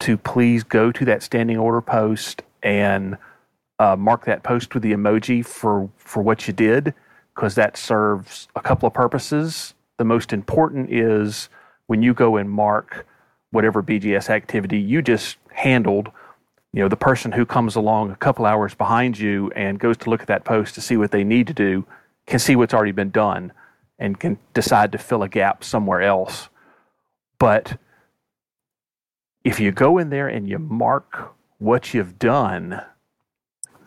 to 0.00 0.16
please 0.16 0.62
go 0.62 0.92
to 0.92 1.04
that 1.04 1.22
standing 1.22 1.56
order 1.56 1.80
post 1.80 2.42
and 2.62 3.16
uh, 3.78 3.96
mark 3.96 4.24
that 4.24 4.42
post 4.42 4.74
with 4.74 4.82
the 4.82 4.92
emoji 4.92 5.44
for, 5.44 5.90
for 5.96 6.22
what 6.22 6.46
you 6.46 6.52
did, 6.52 6.94
because 7.34 7.56
that 7.56 7.76
serves 7.76 8.48
a 8.54 8.60
couple 8.60 8.86
of 8.86 8.94
purposes. 8.94 9.74
The 9.98 10.04
most 10.04 10.32
important 10.32 10.92
is 10.92 11.48
when 11.86 12.02
you 12.02 12.14
go 12.14 12.36
and 12.36 12.48
mark 12.48 13.06
whatever 13.50 13.82
BGS 13.82 14.30
activity 14.30 14.78
you 14.78 15.02
just 15.02 15.36
handled, 15.52 16.10
you 16.72 16.82
know, 16.82 16.88
the 16.88 16.96
person 16.96 17.32
who 17.32 17.44
comes 17.44 17.76
along 17.76 18.10
a 18.10 18.16
couple 18.16 18.46
hours 18.46 18.74
behind 18.74 19.18
you 19.18 19.50
and 19.54 19.78
goes 19.78 19.96
to 19.98 20.10
look 20.10 20.22
at 20.22 20.28
that 20.28 20.44
post 20.44 20.74
to 20.76 20.80
see 20.80 20.96
what 20.96 21.10
they 21.10 21.24
need 21.24 21.48
to 21.48 21.52
do 21.54 21.84
can 22.26 22.38
see 22.38 22.56
what's 22.56 22.74
already 22.74 22.92
been 22.92 23.10
done 23.10 23.52
and 23.98 24.18
can 24.18 24.38
decide 24.54 24.92
to 24.92 24.98
fill 24.98 25.22
a 25.22 25.28
gap 25.28 25.62
somewhere 25.64 26.02
else. 26.02 26.48
But 27.38 27.78
if 29.44 29.58
you 29.60 29.72
go 29.72 29.98
in 29.98 30.10
there 30.10 30.28
and 30.28 30.48
you 30.48 30.58
mark 30.58 31.32
what 31.58 31.94
you've 31.94 32.18
done, 32.18 32.80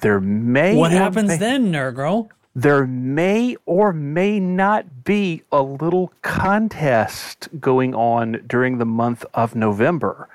there 0.02 0.20
may 0.20 0.76
What 0.76 0.92
happens 0.92 1.30
may- 1.30 1.38
then, 1.38 1.72
Nurgle? 1.72 2.30
there 2.54 2.86
may 2.86 3.56
or 3.66 3.92
may 3.94 4.40
not 4.40 5.04
be 5.04 5.44
a 5.52 5.62
little 5.62 6.12
contest 6.22 7.50
going 7.60 7.94
on 7.96 8.44
during 8.48 8.78
the 8.78 8.86
month 8.86 9.26
of 9.34 9.56
November. 9.56 10.30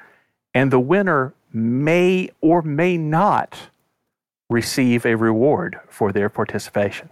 And 0.54 0.70
the 0.70 0.80
winner 0.80 1.32
may 1.52 2.30
or 2.40 2.62
may 2.62 2.96
not 2.96 3.70
receive 4.48 5.06
a 5.06 5.14
reward 5.16 5.78
for 5.88 6.12
their 6.12 6.28
participation. 6.28 7.08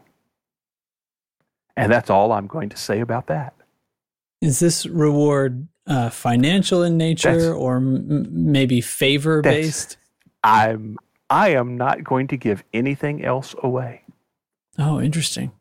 And 1.78 1.92
that's 1.92 2.10
all 2.10 2.32
I'm 2.32 2.46
going 2.46 2.68
to 2.70 2.76
say 2.76 3.00
about 3.00 3.26
that. 3.28 3.54
Is 4.40 4.58
this 4.60 4.84
reward 4.86 5.68
uh, 5.86 6.10
financial 6.10 6.82
in 6.82 6.96
nature 6.96 7.32
That's- 7.32 7.54
or 7.54 7.76
m- 7.76 8.26
maybe 8.30 8.80
favor 8.80 9.42
based? 9.42 9.96
I'm 10.44 10.96
I 11.30 11.50
am 11.50 11.76
not 11.76 12.04
going 12.04 12.26
to 12.28 12.36
give 12.36 12.64
anything 12.72 13.24
else 13.24 13.54
away. 13.62 14.02
Oh, 14.78 15.00
interesting. 15.00 15.52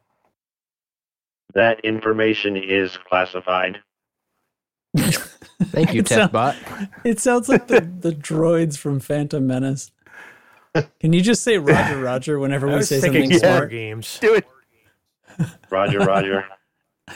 That 1.53 1.79
information 1.83 2.55
is 2.55 2.97
classified. 2.97 3.79
Thank 4.97 5.93
you, 5.93 6.01
It 6.01 6.07
sound- 6.07 6.31
Tefbot. 6.31 6.89
It 7.03 7.19
sounds 7.19 7.49
like 7.49 7.67
the, 7.67 7.81
the 7.81 8.11
droids 8.11 8.77
from 8.77 8.99
Phantom 8.99 9.45
Menace. 9.45 9.91
Can 10.99 11.13
you 11.13 11.21
just 11.21 11.43
say 11.43 11.57
Roger 11.57 11.97
Roger 12.01 12.37
whenever 12.39 12.67
we 12.67 12.83
say 12.83 12.99
thinking 13.01 13.31
something 13.31 13.49
War 13.49 13.57
smart? 13.57 13.71
Games. 13.71 14.19
Do 14.21 14.35
it. 14.35 14.47
Roger, 15.69 15.99
Roger. 15.99 16.45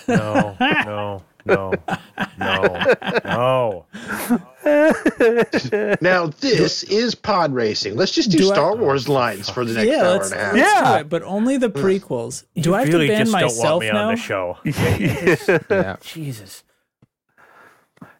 No, 0.08 0.56
no, 0.60 1.24
no, 1.46 1.74
no, 2.40 2.96
no. 3.26 3.86
Now 6.02 6.28
this 6.40 6.84
is 6.84 7.16
pod 7.16 7.54
racing. 7.54 7.96
Let's 7.98 8.12
just 8.14 8.32
do, 8.32 8.38
Do 8.38 8.52
I- 8.52 8.54
Star 8.54 8.76
Wars 8.76 9.10
lines 9.10 9.50
for 9.50 9.66
the 9.66 9.74
next 9.74 9.88
Yeah, 9.90 10.02
hour 10.04 10.12
let's, 10.14 10.32
and 10.32 10.40
a 10.40 10.44
half. 10.46 10.56
Yeah. 10.56 10.94
do 10.94 11.00
it, 11.02 11.10
but 11.10 11.24
only 11.24 11.58
the 11.58 11.70
prequels. 11.70 12.46
Do 12.56 12.74
I 12.74 12.80
have 12.86 12.88
really 12.94 13.08
to 13.08 13.14
ban 13.14 13.26
just 13.26 13.32
don't 13.34 13.42
want 13.42 13.58
myself 13.58 13.82
me 13.82 13.92
now? 13.92 14.08
on 14.10 14.16
the 14.16 14.22
show. 14.22 14.58
Yeah. 15.70 15.96
Jesus. 16.02 16.64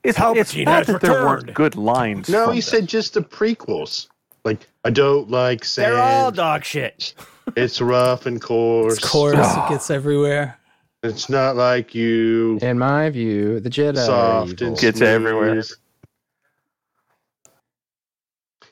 It's, 0.04 0.18
it's 0.20 0.56
not 0.56 0.78
has 0.78 0.88
that 0.88 1.02
there 1.02 1.12
weren't 1.12 1.54
good 1.54 1.76
lines. 1.76 2.28
No, 2.28 2.48
he 2.50 2.60
them. 2.60 2.62
said 2.62 2.88
just 2.88 3.14
the 3.14 3.22
prequels. 3.22 4.08
Like 4.44 4.68
I 4.84 4.90
don't 4.90 5.30
like 5.30 5.64
sand. 5.64 5.94
They're 5.94 6.02
all 6.02 6.32
dog 6.32 6.64
shit. 6.66 7.14
It's 7.56 7.82
rough 7.82 8.26
and 8.26 8.42
coarse. 8.42 8.98
Of 9.04 9.10
course, 9.10 9.38
it 9.38 9.70
gets 9.70 9.90
everywhere. 9.90 10.58
It's 11.04 11.30
not 11.30 11.56
like 11.56 11.96
you 11.96 12.60
In 12.62 12.78
my 12.78 13.10
view, 13.10 13.60
the 13.60 13.70
Jedi 13.70 13.98
soft 14.06 14.62
and 14.62 14.78
Gets 14.78 15.00
smooth. 15.00 15.10
everywhere. 15.10 15.64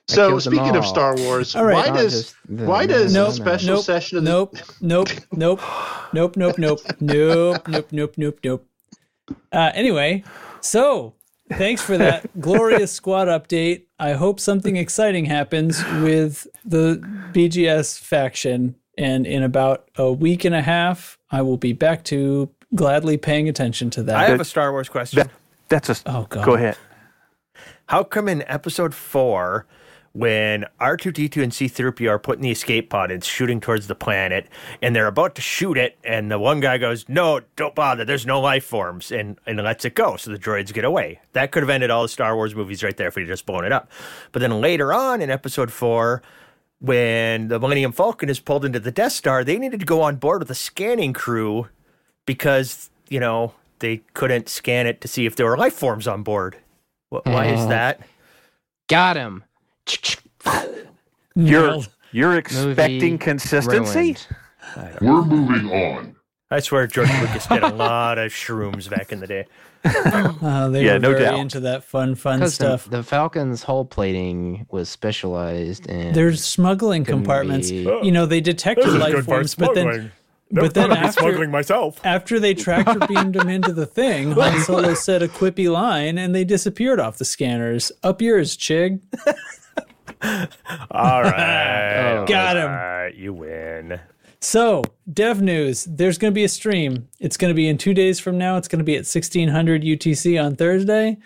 So 0.07 0.39
speaking 0.39 0.75
of. 0.75 0.85
Star 0.85 1.15
Wars, 1.17 1.55
All 1.55 1.65
right. 1.65 1.89
why 1.89 1.95
does 1.95 2.33
the- 2.47 2.65
why 2.65 2.85
does 2.87 3.13
Nope, 3.13 3.33
special 3.33 3.75
nope, 3.75 3.85
session 3.85 4.17
of 4.19 4.23
the 4.23 4.29
Nope, 4.31 4.55
nope, 4.81 5.09
nope, 5.31 5.61
nope, 6.13 6.35
nope, 6.37 6.57
nope, 6.57 6.81
nope, 6.99 7.67
nope, 7.67 7.87
nope, 7.91 8.13
nope, 8.17 8.39
nope. 8.43 8.65
Uh, 9.51 9.71
anyway, 9.75 10.23
so 10.61 11.13
thanks 11.51 11.81
for 11.81 11.97
that 11.97 12.39
glorious 12.39 12.91
squad 12.91 13.27
update. 13.27 13.83
I 13.99 14.13
hope 14.13 14.39
something 14.39 14.77
exciting 14.77 15.25
happens 15.25 15.83
with 16.01 16.47
the 16.65 17.01
BGS 17.33 17.99
faction, 17.99 18.75
and 18.97 19.25
in 19.25 19.43
about 19.43 19.89
a 19.97 20.11
week 20.11 20.45
and 20.45 20.55
a 20.55 20.61
half, 20.61 21.17
I 21.31 21.41
will 21.41 21.57
be 21.57 21.73
back 21.73 22.03
to 22.05 22.49
gladly 22.75 23.17
paying 23.17 23.49
attention 23.49 23.89
to 23.91 24.03
that. 24.03 24.15
I 24.15 24.25
have 24.25 24.39
a 24.39 24.45
Star 24.45 24.71
Wars 24.71 24.89
question. 24.89 25.17
That, 25.17 25.31
that's 25.69 25.89
a. 25.89 25.95
Oh, 26.05 26.27
God. 26.29 26.45
Go 26.45 26.53
ahead. 26.53 26.77
How 27.87 28.03
come 28.03 28.27
in 28.27 28.43
episode 28.43 28.93
four, 28.93 29.65
when 30.19 30.65
R2D2 30.81 31.41
and 31.41 31.51
C3PO 31.53 32.09
are 32.09 32.19
putting 32.19 32.41
the 32.41 32.51
escape 32.51 32.89
pod 32.89 33.09
and 33.09 33.23
shooting 33.23 33.61
towards 33.61 33.87
the 33.87 33.95
planet, 33.95 34.49
and 34.81 34.93
they're 34.93 35.07
about 35.07 35.33
to 35.35 35.41
shoot 35.41 35.77
it, 35.77 35.97
and 36.03 36.29
the 36.29 36.37
one 36.37 36.59
guy 36.59 36.77
goes, 36.77 37.07
No, 37.07 37.39
don't 37.55 37.73
bother, 37.73 38.03
there's 38.03 38.25
no 38.25 38.41
life 38.41 38.65
forms, 38.65 39.13
and, 39.13 39.39
and 39.45 39.57
lets 39.63 39.85
it 39.85 39.95
go, 39.95 40.17
so 40.17 40.29
the 40.29 40.37
droids 40.37 40.73
get 40.73 40.83
away. 40.83 41.21
That 41.31 41.51
could 41.51 41.63
have 41.63 41.69
ended 41.69 41.89
all 41.89 42.01
the 42.01 42.09
Star 42.09 42.35
Wars 42.35 42.53
movies 42.53 42.83
right 42.83 42.97
there 42.97 43.07
if 43.07 43.15
we'd 43.15 43.27
just 43.27 43.45
blown 43.45 43.63
it 43.63 43.71
up. 43.71 43.89
But 44.33 44.41
then 44.41 44.59
later 44.59 44.91
on 44.91 45.21
in 45.21 45.29
episode 45.29 45.71
four, 45.71 46.21
when 46.79 47.47
the 47.47 47.57
Millennium 47.57 47.93
Falcon 47.93 48.27
is 48.27 48.41
pulled 48.41 48.65
into 48.65 48.81
the 48.81 48.91
Death 48.91 49.13
Star, 49.13 49.45
they 49.45 49.57
needed 49.57 49.79
to 49.79 49.85
go 49.85 50.01
on 50.01 50.17
board 50.17 50.41
with 50.41 50.51
a 50.51 50.55
scanning 50.55 51.13
crew 51.13 51.69
because, 52.25 52.89
you 53.07 53.21
know, 53.21 53.53
they 53.79 54.01
couldn't 54.13 54.49
scan 54.49 54.85
it 54.85 54.99
to 54.99 55.07
see 55.07 55.25
if 55.25 55.37
there 55.37 55.45
were 55.45 55.57
life 55.57 55.75
forms 55.75 56.09
on 56.09 56.23
board. 56.23 56.57
Wh- 57.09 57.25
Why 57.25 57.45
is 57.45 57.61
mm-hmm. 57.61 57.69
that? 57.69 58.01
Got 58.89 59.15
him. 59.15 59.45
You're 61.35 61.79
you're 62.11 62.37
expecting 62.37 63.13
Movie 63.13 63.17
consistency. 63.17 63.99
ruined. 63.99 64.27
We're 65.01 65.23
moving 65.23 65.71
on. 65.71 66.15
I 66.51 66.59
swear 66.59 66.87
George 66.87 67.09
Lucas 67.21 67.45
did 67.45 67.61
a 67.63 67.69
lot 67.69 68.17
of 68.17 68.31
shrooms 68.31 68.89
back 68.89 69.11
in 69.11 69.19
the 69.19 69.27
day. 69.27 69.45
Uh, 69.85 70.67
they 70.69 70.83
Yeah, 70.85 70.93
were 70.93 70.99
no 70.99 71.11
very 71.11 71.23
doubt. 71.23 71.39
into 71.39 71.59
that 71.61 71.83
fun, 71.83 72.15
fun 72.15 72.39
Because 72.39 72.57
the, 72.57 72.65
stuff. 72.77 72.89
the 72.89 73.03
Falcon's 73.03 73.63
hull 73.63 73.85
plating 73.85 74.65
was 74.71 74.89
specialized 74.89 75.85
in. 75.87 76.13
There's 76.13 76.43
smuggling 76.43 77.05
Couldn't 77.05 77.21
compartments. 77.21 77.69
be- 77.69 77.83
You 78.03 78.11
know, 78.11 78.25
they 78.25 78.41
detected 78.41 78.87
life 78.93 79.23
forms, 79.25 79.53
but 79.55 79.75
then 79.75 80.11
but 80.51 80.73
then 80.73 80.91
after, 80.91 81.21
smuggling 81.21 81.51
myself. 81.51 82.03
after 82.03 82.39
they 82.39 82.55
tractor 82.55 82.97
beamed 83.07 83.35
him 83.35 83.47
into 83.49 83.71
the 83.71 83.85
thing, 83.85 84.31
Han 84.39 84.59
Solo 84.61 84.95
said 84.95 85.21
a 85.21 85.27
quippy 85.27 85.71
line 85.71 86.17
and 86.17 86.33
they 86.33 86.43
disappeared 86.43 86.99
off 86.99 87.19
the 87.19 87.25
scanners. 87.25 87.91
Up 88.01 88.19
yours, 88.23 88.57
Chig. 88.57 89.01
All 90.91 91.23
right. 91.23 92.17
Oh, 92.17 92.25
Got 92.27 92.57
him. 92.57 92.63
All 92.69 92.75
right, 92.77 93.15
you 93.15 93.33
win. 93.33 93.99
So, 94.41 94.83
dev 95.11 95.41
news. 95.41 95.85
There's 95.85 96.17
going 96.17 96.31
to 96.31 96.35
be 96.35 96.43
a 96.43 96.49
stream. 96.49 97.07
It's 97.19 97.37
going 97.37 97.49
to 97.49 97.55
be 97.55 97.67
in 97.67 97.77
two 97.77 97.93
days 97.93 98.19
from 98.19 98.37
now. 98.37 98.57
It's 98.57 98.67
going 98.67 98.79
to 98.79 98.85
be 98.85 98.93
at 98.95 98.99
1600 98.99 99.83
UTC 99.83 100.41
on 100.43 100.55
Thursday. 100.55 101.17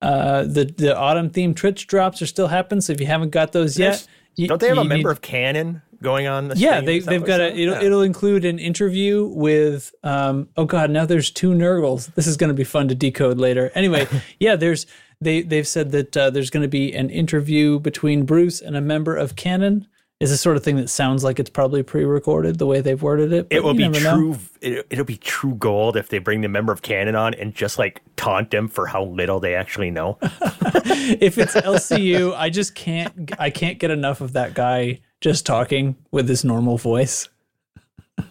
Uh, 0.00 0.42
the 0.42 0.64
the 0.64 0.96
autumn 0.96 1.30
theme 1.30 1.54
Twitch 1.54 1.86
drops 1.86 2.20
are 2.22 2.26
still 2.26 2.48
happening. 2.48 2.80
So 2.80 2.92
if 2.92 3.00
you 3.00 3.06
haven't 3.06 3.30
got 3.30 3.52
those 3.52 3.78
yet, 3.78 4.06
you- 4.36 4.48
Don't 4.48 4.60
they 4.60 4.68
have 4.68 4.78
a 4.78 4.84
member 4.84 5.08
need- 5.08 5.12
of 5.12 5.20
Canonn 5.22 5.82
going 6.02 6.26
on 6.26 6.48
the 6.48 6.56
Yeah, 6.56 6.80
they, 6.80 6.98
they've 6.98 7.24
got 7.24 7.40
a. 7.40 7.54
It'll, 7.56 7.74
called? 7.74 7.84
it'll 7.86 8.02
include 8.02 8.44
an 8.44 8.58
interview 8.58 9.24
with. 9.26 9.94
Um. 10.02 10.48
Oh 10.56 10.64
God, 10.64 10.90
now 10.90 11.06
there's 11.06 11.30
two 11.30 11.50
Nurgles. 11.52 12.12
This 12.14 12.26
is 12.26 12.36
going 12.36 12.48
to 12.48 12.54
be 12.54 12.64
fun 12.64 12.88
to 12.88 12.94
decode 12.96 13.38
later. 13.38 13.70
Anyway, 13.76 14.08
yeah, 14.40 14.56
there's 14.56 14.86
they 15.22 15.42
they've 15.42 15.66
said 15.66 15.92
that 15.92 16.16
uh, 16.16 16.30
there's 16.30 16.50
going 16.50 16.62
to 16.62 16.68
be 16.68 16.92
an 16.92 17.10
interview 17.10 17.78
between 17.78 18.24
Bruce 18.24 18.60
and 18.60 18.76
a 18.76 18.80
member 18.80 19.16
of 19.16 19.36
Canonn. 19.36 19.86
Is 20.20 20.30
the 20.30 20.36
sort 20.36 20.56
of 20.56 20.62
thing 20.62 20.76
that 20.76 20.88
sounds 20.88 21.24
like 21.24 21.40
it's 21.40 21.50
probably 21.50 21.82
pre-recorded 21.82 22.60
the 22.60 22.66
way 22.66 22.80
they've 22.80 23.02
worded 23.02 23.32
it. 23.32 23.48
It 23.50 23.64
will 23.64 23.74
be 23.74 23.88
true. 23.88 24.38
It, 24.60 24.86
it'll 24.88 25.04
be 25.04 25.16
true 25.16 25.56
gold 25.56 25.96
if 25.96 26.10
they 26.10 26.18
bring 26.20 26.42
the 26.42 26.48
member 26.48 26.72
of 26.72 26.82
Canonn 26.82 27.16
on 27.16 27.34
and 27.34 27.52
just 27.52 27.76
like 27.76 28.00
taunt 28.14 28.52
them 28.52 28.68
for 28.68 28.86
how 28.86 29.02
little 29.02 29.40
they 29.40 29.56
actually 29.56 29.90
know. 29.90 30.18
if 30.22 31.38
it's 31.38 31.56
LCU, 31.56 32.36
I 32.36 32.50
just 32.50 32.76
can't. 32.76 33.32
I 33.40 33.50
can't 33.50 33.80
get 33.80 33.90
enough 33.90 34.20
of 34.20 34.34
that 34.34 34.54
guy 34.54 35.00
just 35.20 35.44
talking 35.44 35.96
with 36.12 36.28
his 36.28 36.44
normal 36.44 36.78
voice. 36.78 37.28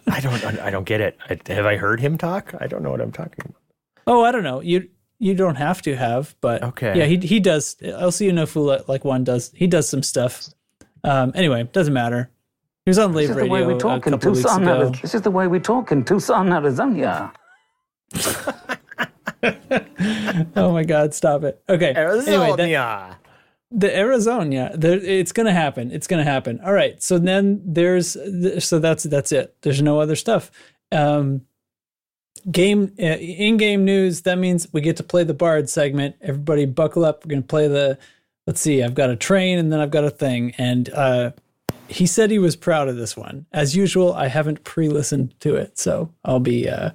I 0.06 0.20
don't. 0.20 0.42
I 0.44 0.70
don't 0.70 0.84
get 0.84 1.02
it. 1.02 1.18
I, 1.28 1.38
have 1.52 1.66
I 1.66 1.76
heard 1.76 2.00
him 2.00 2.16
talk? 2.16 2.54
I 2.58 2.68
don't 2.68 2.82
know 2.82 2.90
what 2.90 3.02
I'm 3.02 3.12
talking 3.12 3.44
about. 3.44 3.60
Oh, 4.06 4.24
I 4.24 4.32
don't 4.32 4.44
know. 4.44 4.60
You 4.60 4.88
you 5.22 5.34
don't 5.34 5.54
have 5.54 5.80
to 5.82 5.94
have, 5.94 6.34
but 6.40 6.62
Okay. 6.62 6.98
Yeah, 6.98 7.04
he 7.04 7.16
he 7.16 7.38
does. 7.38 7.76
LCU 7.80 8.34
no 8.34 8.44
fool 8.44 8.82
like 8.88 9.04
one 9.04 9.22
does. 9.22 9.52
He 9.54 9.68
does 9.68 9.88
some 9.88 10.02
stuff. 10.02 10.48
Um. 11.04 11.30
Anyway, 11.34 11.62
doesn't 11.72 11.94
matter. 11.94 12.30
He 12.84 12.90
was 12.90 12.98
on 12.98 13.12
This 13.12 13.28
Live 13.28 13.30
is 13.30 13.36
the 13.36 13.48
way 13.48 13.60
Radio 13.60 13.68
we 13.68 13.74
a 13.74 13.78
talk 13.78 14.06
in 14.06 14.12
couple 14.12 14.32
weeks 14.32 14.42
Tucson, 14.42 14.62
ago. 14.62 14.90
This 15.00 15.14
is 15.14 15.22
the 15.22 15.30
way 15.30 15.46
we 15.46 15.60
talk 15.60 15.92
in 15.92 16.04
Tucson, 16.04 16.52
Arizona. 16.52 17.32
Oh 20.54 20.72
my 20.72 20.84
God! 20.84 21.14
Stop 21.14 21.42
it. 21.44 21.62
Okay. 21.68 21.92
Anyway, 21.96 22.54
that, 22.56 22.68
yeah. 22.68 23.14
the 23.70 23.96
Arizona, 23.96 24.70
there, 24.74 24.98
it's 24.98 25.32
gonna 25.32 25.52
happen. 25.52 25.90
It's 25.90 26.06
gonna 26.06 26.24
happen. 26.24 26.60
All 26.64 26.72
right. 26.72 27.02
So 27.02 27.18
then 27.18 27.60
there's 27.64 28.16
so 28.64 28.78
that's 28.78 29.02
that's 29.04 29.32
it. 29.32 29.56
There's 29.62 29.82
no 29.82 30.00
other 30.00 30.14
stuff. 30.14 30.50
Um, 30.92 31.42
game 32.50 32.92
uh, 32.98 33.18
in-game 33.18 33.84
news. 33.84 34.22
That 34.22 34.38
means 34.38 34.66
we 34.72 34.80
get 34.80 34.96
to 34.98 35.02
play 35.02 35.24
the 35.24 35.34
Bard 35.34 35.68
segment. 35.68 36.16
Everybody, 36.20 36.64
buckle 36.64 37.04
up. 37.04 37.24
We're 37.24 37.30
gonna 37.30 37.42
play 37.42 37.68
the. 37.68 37.98
Let's 38.46 38.60
see. 38.60 38.82
I've 38.82 38.94
got 38.94 39.10
a 39.10 39.16
train 39.16 39.58
and 39.58 39.72
then 39.72 39.78
I've 39.78 39.92
got 39.92 40.04
a 40.04 40.10
thing. 40.10 40.52
And 40.58 40.90
uh, 40.90 41.30
he 41.86 42.06
said 42.06 42.30
he 42.30 42.40
was 42.40 42.56
proud 42.56 42.88
of 42.88 42.96
this 42.96 43.16
one. 43.16 43.46
As 43.52 43.76
usual, 43.76 44.12
I 44.14 44.26
haven't 44.26 44.64
pre-listened 44.64 45.38
to 45.40 45.54
it, 45.54 45.78
so 45.78 46.12
I'll 46.24 46.40
be 46.40 46.68
uh, 46.68 46.90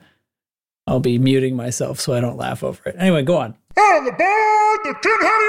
I'll 0.88 1.00
be 1.00 1.18
muting 1.18 1.56
myself 1.56 2.00
so 2.00 2.14
I 2.14 2.20
don't 2.20 2.38
laugh 2.38 2.64
over 2.64 2.90
it. 2.90 2.96
Anyway, 2.98 3.24
go 3.24 3.38
on. 3.38 3.56
On 3.78 4.06
the 4.06 4.12
board, 4.12 4.80
the 4.84 4.96
Tin 5.02 5.18
Hattie 5.22 5.48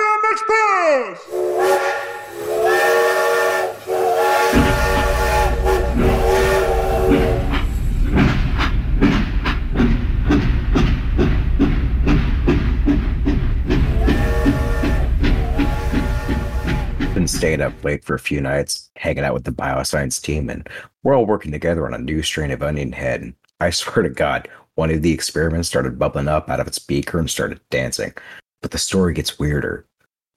Staying 17.39 17.61
up 17.61 17.85
late 17.85 18.05
for 18.05 18.17
a 18.17 18.19
few 18.19 18.41
nights, 18.41 18.91
hanging 18.97 19.23
out 19.23 19.33
with 19.33 19.45
the 19.45 19.53
bioscience 19.53 20.21
team, 20.21 20.51
and 20.51 20.69
we're 21.05 21.17
all 21.17 21.25
working 21.25 21.53
together 21.53 21.87
on 21.87 21.95
a 21.95 21.99
new 21.99 22.21
strain 22.21 22.51
of 22.51 22.65
onion 22.65 22.91
head. 22.91 23.23
And 23.23 23.33
I 23.61 23.71
swear 23.71 24.03
to 24.03 24.09
God, 24.09 24.49
one 24.75 24.91
of 24.91 25.03
the 25.03 25.13
experiments 25.13 25.69
started 25.69 26.01
bubbling 26.01 26.27
up 26.27 26.51
out 26.51 26.59
of 26.59 26.67
its 26.67 26.81
beaker 26.81 27.17
and 27.17 27.31
started 27.31 27.61
dancing. 27.71 28.13
But 28.61 28.73
the 28.73 28.79
story 28.79 29.15
gets 29.15 29.39
weirder. 29.39 29.87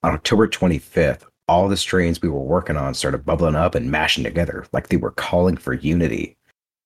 On 0.03 0.13
October 0.13 0.47
25th, 0.47 1.23
all 1.47 1.67
the 1.67 1.75
strains 1.75 2.21
we 2.21 2.29
were 2.29 2.39
working 2.39 2.77
on 2.77 2.93
started 2.93 3.25
bubbling 3.25 3.55
up 3.55 3.73
and 3.73 3.89
mashing 3.89 4.23
together 4.23 4.67
like 4.71 4.89
they 4.89 4.97
were 4.97 5.09
calling 5.09 5.57
for 5.57 5.73
unity. 5.73 6.37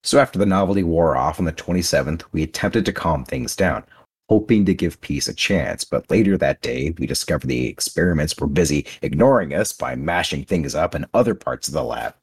So 0.03 0.17
after 0.19 0.39
the 0.39 0.45
novelty 0.45 0.83
wore 0.83 1.17
off 1.17 1.39
on 1.39 1.45
the 1.45 1.51
27th, 1.51 2.23
we 2.31 2.41
attempted 2.41 2.85
to 2.85 2.93
calm 2.93 3.25
things 3.25 3.53
down, 3.53 3.83
hoping 4.29 4.65
to 4.65 4.73
give 4.73 5.01
peace 5.01 5.27
a 5.27 5.33
chance. 5.33 5.83
But 5.83 6.09
later 6.09 6.37
that 6.37 6.61
day, 6.61 6.93
we 6.97 7.05
discovered 7.05 7.47
the 7.47 7.67
experiments 7.67 8.35
were 8.37 8.47
busy 8.47 8.85
ignoring 9.01 9.53
us 9.53 9.71
by 9.71 9.95
mashing 9.95 10.45
things 10.45 10.75
up 10.75 10.95
in 10.95 11.05
other 11.13 11.35
parts 11.35 11.67
of 11.67 11.73
the 11.73 11.83
lab. 11.83 12.15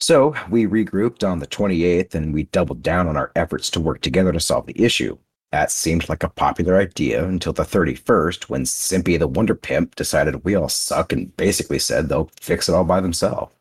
So 0.00 0.34
we 0.48 0.66
regrouped 0.66 1.28
on 1.28 1.40
the 1.40 1.46
28th 1.46 2.14
and 2.14 2.32
we 2.32 2.44
doubled 2.44 2.82
down 2.82 3.06
on 3.06 3.16
our 3.16 3.32
efforts 3.36 3.68
to 3.70 3.80
work 3.80 4.00
together 4.00 4.32
to 4.32 4.40
solve 4.40 4.66
the 4.66 4.82
issue. 4.82 5.18
That 5.52 5.70
seemed 5.72 6.08
like 6.08 6.22
a 6.22 6.28
popular 6.28 6.76
idea 6.76 7.26
until 7.26 7.52
the 7.52 7.64
31st 7.64 8.44
when 8.44 8.62
Simpy 8.62 9.18
the 9.18 9.26
Wonder 9.26 9.54
Pimp 9.54 9.96
decided 9.96 10.44
we 10.44 10.54
all 10.54 10.68
suck 10.68 11.12
and 11.12 11.36
basically 11.36 11.80
said 11.80 12.08
they'll 12.08 12.30
fix 12.40 12.68
it 12.68 12.74
all 12.74 12.84
by 12.84 13.00
themselves. 13.00 13.52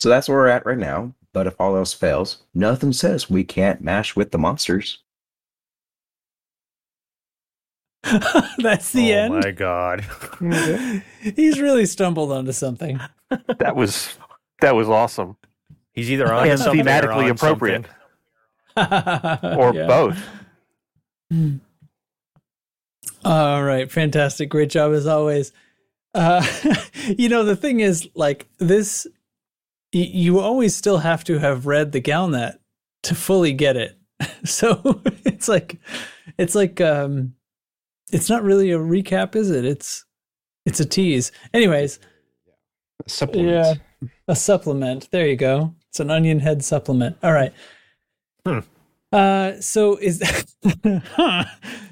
So 0.00 0.08
that's 0.08 0.28
where 0.28 0.38
we're 0.38 0.46
at 0.48 0.64
right 0.64 0.78
now. 0.78 1.14
But 1.32 1.46
if 1.46 1.54
all 1.60 1.76
else 1.76 1.92
fails, 1.92 2.38
nothing 2.54 2.92
says 2.92 3.30
we 3.30 3.44
can't 3.44 3.82
mash 3.82 4.16
with 4.16 4.32
the 4.32 4.38
monsters. 4.38 4.98
That's 8.58 8.92
the 8.92 9.12
oh 9.12 9.16
end. 9.16 9.34
Oh 9.34 9.40
my 9.40 9.50
god. 9.50 10.04
He's 11.36 11.60
really 11.60 11.86
stumbled 11.86 12.32
onto 12.32 12.52
something. 12.52 12.98
That 13.58 13.76
was 13.76 14.16
that 14.60 14.74
was 14.74 14.88
awesome. 14.88 15.36
He's 15.92 16.10
either 16.10 16.32
on 16.32 16.48
And 16.48 16.58
something 16.58 16.80
or 16.80 16.84
thematically 16.84 17.24
on 17.24 17.30
appropriate. 17.30 17.84
Or 18.76 19.74
Yeah. 19.74 19.86
both. 19.86 20.18
All 23.24 23.62
right, 23.62 23.90
fantastic. 23.90 24.48
Great 24.48 24.70
job 24.70 24.92
as 24.92 25.06
always. 25.06 25.52
Uh, 26.14 26.44
you 27.06 27.28
know, 27.28 27.44
the 27.44 27.56
thing 27.56 27.80
is, 27.80 28.08
like, 28.14 28.48
this, 28.58 29.06
y- 29.92 30.08
you 30.12 30.38
always 30.40 30.74
still 30.74 30.98
have 30.98 31.22
to 31.24 31.38
have 31.38 31.66
read 31.66 31.92
the 31.92 32.00
Galnet 32.00 32.54
to 33.02 33.14
fully 33.14 33.52
get 33.52 33.76
it. 33.76 33.96
So 34.44 35.02
it's 35.24 35.48
like, 35.48 35.78
it's 36.38 36.54
like, 36.54 36.80
um, 36.80 37.34
it's 38.12 38.28
not 38.30 38.42
really 38.42 38.70
a 38.72 38.78
recap, 38.78 39.34
is 39.36 39.50
it? 39.50 39.64
It's, 39.64 40.04
it's 40.66 40.80
a 40.80 40.84
tease. 40.84 41.32
Anyways, 41.54 41.98
Supplement. 43.06 43.48
yeah, 44.02 44.08
a 44.28 44.36
supplement. 44.36 45.08
There 45.10 45.26
you 45.26 45.36
go. 45.36 45.74
It's 45.88 46.00
an 46.00 46.10
onion 46.10 46.40
head 46.40 46.64
supplement. 46.64 47.16
All 47.22 47.32
right. 47.32 47.52
Hmm. 48.46 48.58
Uh, 49.12 49.60
so 49.60 49.96
is 49.96 50.22
huh. 50.84 51.44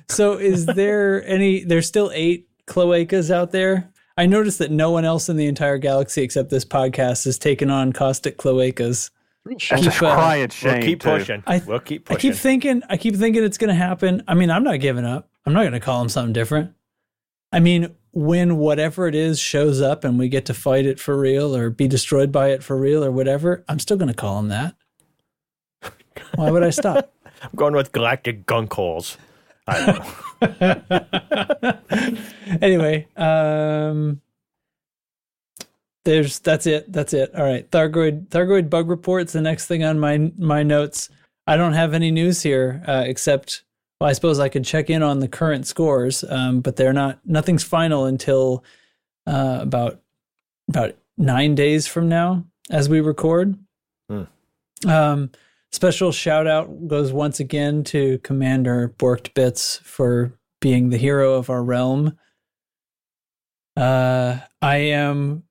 so 0.09 0.35
is 0.35 0.66
there 0.66 1.25
any? 1.27 1.64
There's 1.64 1.87
still 1.87 2.11
eight 2.14 2.49
cloacas 2.66 3.31
out 3.31 3.51
there. 3.51 3.91
I 4.16 4.27
noticed 4.27 4.59
that 4.59 4.71
no 4.71 4.91
one 4.91 5.05
else 5.05 5.29
in 5.29 5.37
the 5.37 5.47
entire 5.47 5.79
galaxy 5.79 6.23
except 6.23 6.51
this 6.51 6.64
podcast 6.64 7.25
has 7.25 7.39
taken 7.39 7.71
on 7.71 7.93
caustic 7.93 8.37
cloacas. 8.39 9.11
That's 9.45 9.71
a 9.71 9.77
Keep, 9.77 9.87
uh, 9.89 10.14
crying 10.14 10.51
We'll 10.62 10.81
keep 10.83 11.01
too. 11.01 11.09
pushing. 11.09 11.43
I- 11.47 11.62
we'll 11.66 11.81
keep 11.81 12.11
I 12.11 12.16
keep 12.16 12.35
thinking, 12.35 12.83
I 12.91 12.97
keep 12.99 13.16
thinking 13.16 13.43
it's 13.45 13.57
going 13.59 13.69
to 13.69 13.75
happen. 13.75 14.23
I 14.29 14.35
mean, 14.35 14.51
I'm 14.51 14.62
not 14.64 14.79
giving 14.81 15.07
up. 15.07 15.31
I'm 15.49 15.55
not 15.55 15.63
going 15.63 15.73
to 15.73 15.81
call 15.81 16.03
him 16.03 16.11
something 16.11 16.35
different. 16.35 16.75
I 17.53 17.61
mean, 17.61 17.97
when 18.13 18.59
whatever 18.59 19.09
it 19.09 19.15
is 19.15 19.41
shows 19.41 19.81
up 19.81 20.05
and 20.05 20.19
we 20.19 20.29
get 20.29 20.45
to 20.45 20.53
fight 20.53 20.85
it 20.85 21.01
for 21.01 21.19
real 21.19 21.57
or 21.57 21.71
be 21.71 21.89
destroyed 21.89 22.31
by 22.31 22.51
it 22.51 22.63
for 22.63 22.77
real 22.77 23.03
or 23.03 23.11
whatever, 23.11 23.65
I'm 23.67 23.79
still 23.79 23.97
going 23.97 24.09
to 24.09 24.15
call 24.15 24.39
him 24.41 24.49
that. 24.49 24.75
Why 26.35 26.51
would 26.51 26.63
I 26.63 26.69
stop? 26.69 27.15
I'm 27.43 27.49
going 27.57 27.73
with 27.73 27.93
galactic 27.93 28.45
gunk 28.45 28.75
holes. 28.75 29.17
I 29.67 30.05
don't 30.41 30.61
know. 31.63 31.79
anyway, 32.61 33.09
um 33.17 34.21
there's 36.05 36.41
that's 36.41 36.67
it. 36.67 36.93
That's 36.93 37.15
it. 37.15 37.35
All 37.35 37.45
right. 37.45 37.71
Thargoid 37.71 38.29
Thargoid 38.29 38.69
bug 38.69 38.91
report's 38.91 39.33
the 39.33 39.41
next 39.41 39.67
thing 39.67 39.83
on 39.83 39.99
my 39.99 40.31
my 40.37 40.63
notes. 40.63 41.09
I 41.47 41.57
don't 41.57 41.73
have 41.73 41.95
any 41.95 42.11
news 42.11 42.43
here 42.43 42.83
uh, 42.87 43.05
except 43.07 43.63
well, 44.01 44.11
I 44.11 44.13
suppose 44.13 44.39
I 44.39 44.49
could 44.49 44.65
check 44.65 44.91
in 44.91 45.03
on 45.03 45.19
the 45.19 45.29
current 45.29 45.67
scores, 45.67 46.25
um, 46.29 46.61
but 46.61 46.77
they're 46.77 46.93
not 46.93 47.19
nothing's 47.25 47.65
final 47.65 48.05
until 48.05 48.65
uh, 49.27 49.59
about 49.61 50.01
about 50.69 50.97
nine 51.17 51.55
days 51.55 51.87
from 51.87 52.09
now 52.09 52.45
as 52.71 52.89
we 52.89 53.01
record. 53.01 53.59
Hmm. 54.09 54.25
Um, 54.87 55.31
special 55.73 56.13
shout 56.13 56.47
out 56.47 56.87
goes 56.87 57.13
once 57.13 57.41
again 57.41 57.83
to 57.85 58.19
Commander 58.19 58.95
Borked 58.99 59.35
Bits 59.35 59.81
for 59.83 60.33
being 60.61 60.91
the 60.91 60.97
hero 60.97 61.35
of 61.35 61.51
our 61.51 61.63
realm. 61.63 62.17
Uh, 63.77 64.39
I 64.63 64.77
am 64.77 65.43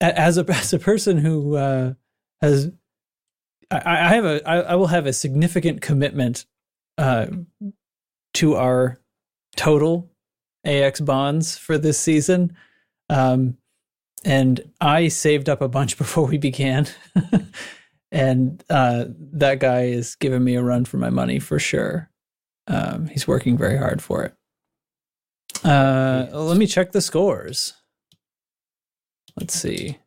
as 0.00 0.38
a 0.38 0.44
as 0.48 0.72
a 0.72 0.78
person 0.78 1.18
who 1.18 1.56
uh, 1.56 1.94
has 2.40 2.70
I, 3.70 3.82
I 3.84 4.14
have 4.14 4.24
a 4.24 4.48
I, 4.48 4.56
I 4.60 4.74
will 4.76 4.86
have 4.86 5.04
a 5.04 5.12
significant 5.12 5.82
commitment 5.82 6.46
uh, 6.98 7.26
to 8.34 8.56
our 8.56 8.98
total 9.56 10.10
AX 10.64 11.00
bonds 11.00 11.56
for 11.56 11.78
this 11.78 11.98
season. 11.98 12.56
Um, 13.08 13.56
and 14.24 14.60
I 14.80 15.08
saved 15.08 15.48
up 15.48 15.62
a 15.62 15.68
bunch 15.68 15.96
before 15.98 16.26
we 16.26 16.38
began. 16.38 16.86
and 18.12 18.62
uh, 18.68 19.06
that 19.32 19.60
guy 19.60 19.84
is 19.84 20.16
giving 20.16 20.44
me 20.44 20.56
a 20.56 20.62
run 20.62 20.84
for 20.84 20.98
my 20.98 21.10
money 21.10 21.38
for 21.38 21.58
sure. 21.58 22.10
Um, 22.66 23.06
he's 23.06 23.26
working 23.26 23.56
very 23.56 23.78
hard 23.78 24.02
for 24.02 24.24
it. 24.24 24.34
Uh, 25.64 26.26
let 26.32 26.58
me 26.58 26.66
check 26.66 26.92
the 26.92 27.00
scores. 27.00 27.72
Let's 29.38 29.54
see. 29.54 29.98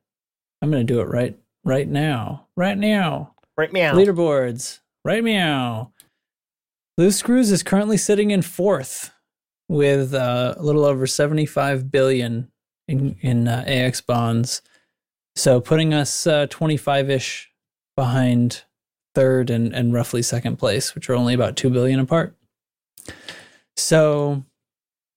I'm 0.61 0.69
going 0.69 0.85
to 0.85 0.93
do 0.93 1.01
it 1.01 1.07
right 1.07 1.37
right 1.63 1.87
now. 1.87 2.47
Right 2.55 2.77
now. 2.77 3.35
Right 3.57 3.73
meow. 3.73 3.95
Leaderboards. 3.95 4.79
Right 5.03 5.23
meow. 5.23 5.91
Loose 7.01 7.17
Screws 7.17 7.51
is 7.51 7.63
currently 7.63 7.97
sitting 7.97 8.29
in 8.29 8.43
fourth 8.43 9.09
with 9.67 10.13
uh, 10.13 10.53
a 10.55 10.61
little 10.61 10.85
over 10.85 11.07
75 11.07 11.89
billion 11.89 12.51
in, 12.87 13.15
in 13.21 13.47
uh, 13.47 13.63
AX 13.65 14.01
bonds. 14.01 14.61
So 15.35 15.59
putting 15.59 15.95
us 15.95 16.27
25 16.51 17.09
ish 17.09 17.49
behind 17.95 18.65
third 19.15 19.49
and, 19.49 19.73
and 19.73 19.91
roughly 19.91 20.21
second 20.21 20.57
place, 20.57 20.93
which 20.93 21.09
are 21.09 21.15
only 21.15 21.33
about 21.33 21.55
2 21.55 21.71
billion 21.71 21.99
apart. 21.99 22.35
So 23.75 24.43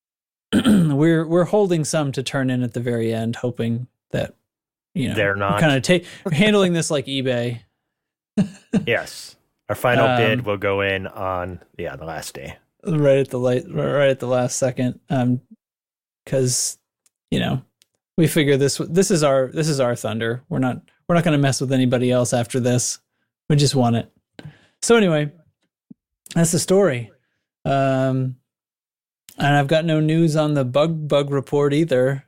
we're 0.54 1.26
we're 1.26 1.44
holding 1.44 1.84
some 1.84 2.12
to 2.12 2.22
turn 2.22 2.48
in 2.48 2.62
at 2.62 2.72
the 2.72 2.80
very 2.80 3.12
end, 3.12 3.36
hoping 3.36 3.88
that 4.10 4.34
you 4.94 5.10
know 5.10 5.16
They're 5.16 5.36
not. 5.36 5.60
kind 5.60 5.76
of 5.76 5.82
take 5.82 6.06
handling 6.32 6.72
this 6.72 6.90
like 6.90 7.04
eBay. 7.04 7.60
yes. 8.86 9.36
Our 9.68 9.74
final 9.74 10.06
Um, 10.06 10.16
bid 10.16 10.44
will 10.46 10.56
go 10.58 10.80
in 10.82 11.06
on 11.06 11.60
yeah 11.78 11.96
the 11.96 12.04
last 12.04 12.34
day. 12.34 12.56
right 12.86 13.18
at 13.18 13.30
the 13.30 13.38
late, 13.38 13.64
right 13.72 14.10
at 14.10 14.20
the 14.20 14.26
last 14.26 14.58
second 14.58 15.00
um 15.08 15.40
because 16.24 16.78
you 17.30 17.40
know 17.40 17.62
we 18.18 18.26
figure 18.26 18.56
this 18.56 18.78
this 18.90 19.10
is 19.10 19.22
our 19.22 19.48
this 19.52 19.68
is 19.68 19.80
our 19.80 19.96
thunder. 19.96 20.42
We're 20.48 20.58
not 20.58 20.82
we're 21.08 21.14
not 21.14 21.24
going 21.24 21.36
to 21.36 21.42
mess 21.42 21.60
with 21.60 21.72
anybody 21.72 22.10
else 22.10 22.32
after 22.32 22.60
this. 22.60 22.98
We 23.48 23.56
just 23.56 23.74
want 23.74 23.96
it. 23.96 24.10
So 24.82 24.96
anyway 24.96 25.32
that's 26.34 26.52
the 26.52 26.58
story. 26.58 27.10
Um 27.64 28.36
and 29.36 29.56
i've 29.56 29.66
got 29.66 29.84
no 29.84 29.98
news 29.98 30.36
on 30.36 30.54
the 30.54 30.64
bug 30.64 31.08
bug 31.08 31.30
report 31.30 31.72
either. 31.72 32.24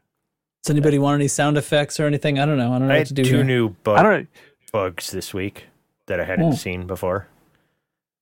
Does 0.65 0.71
anybody 0.71 0.99
want 0.99 1.17
any 1.21 1.29
sound 1.29 1.57
effects 1.57 2.01
or 2.01 2.07
anything? 2.07 2.39
I 2.41 2.47
don't 2.47 2.57
know. 2.59 2.73
I 2.73 2.79
don't 2.79 2.89
know 2.89 2.95
I 2.95 2.99
what 2.99 3.07
to 3.09 3.15
do 3.15 3.23
two 3.25 3.37
here. 3.37 3.45
new 3.45 3.69
I 3.69 3.73
bug, 3.85 4.03
don't 4.03 4.29
bugs 4.73 5.11
this 5.13 5.33
week 5.35 5.67
that 6.07 6.21
I 6.21 6.25
hadn't 6.25 6.53
Oh. 6.53 6.55
seen 6.55 6.87
before. 6.87 7.27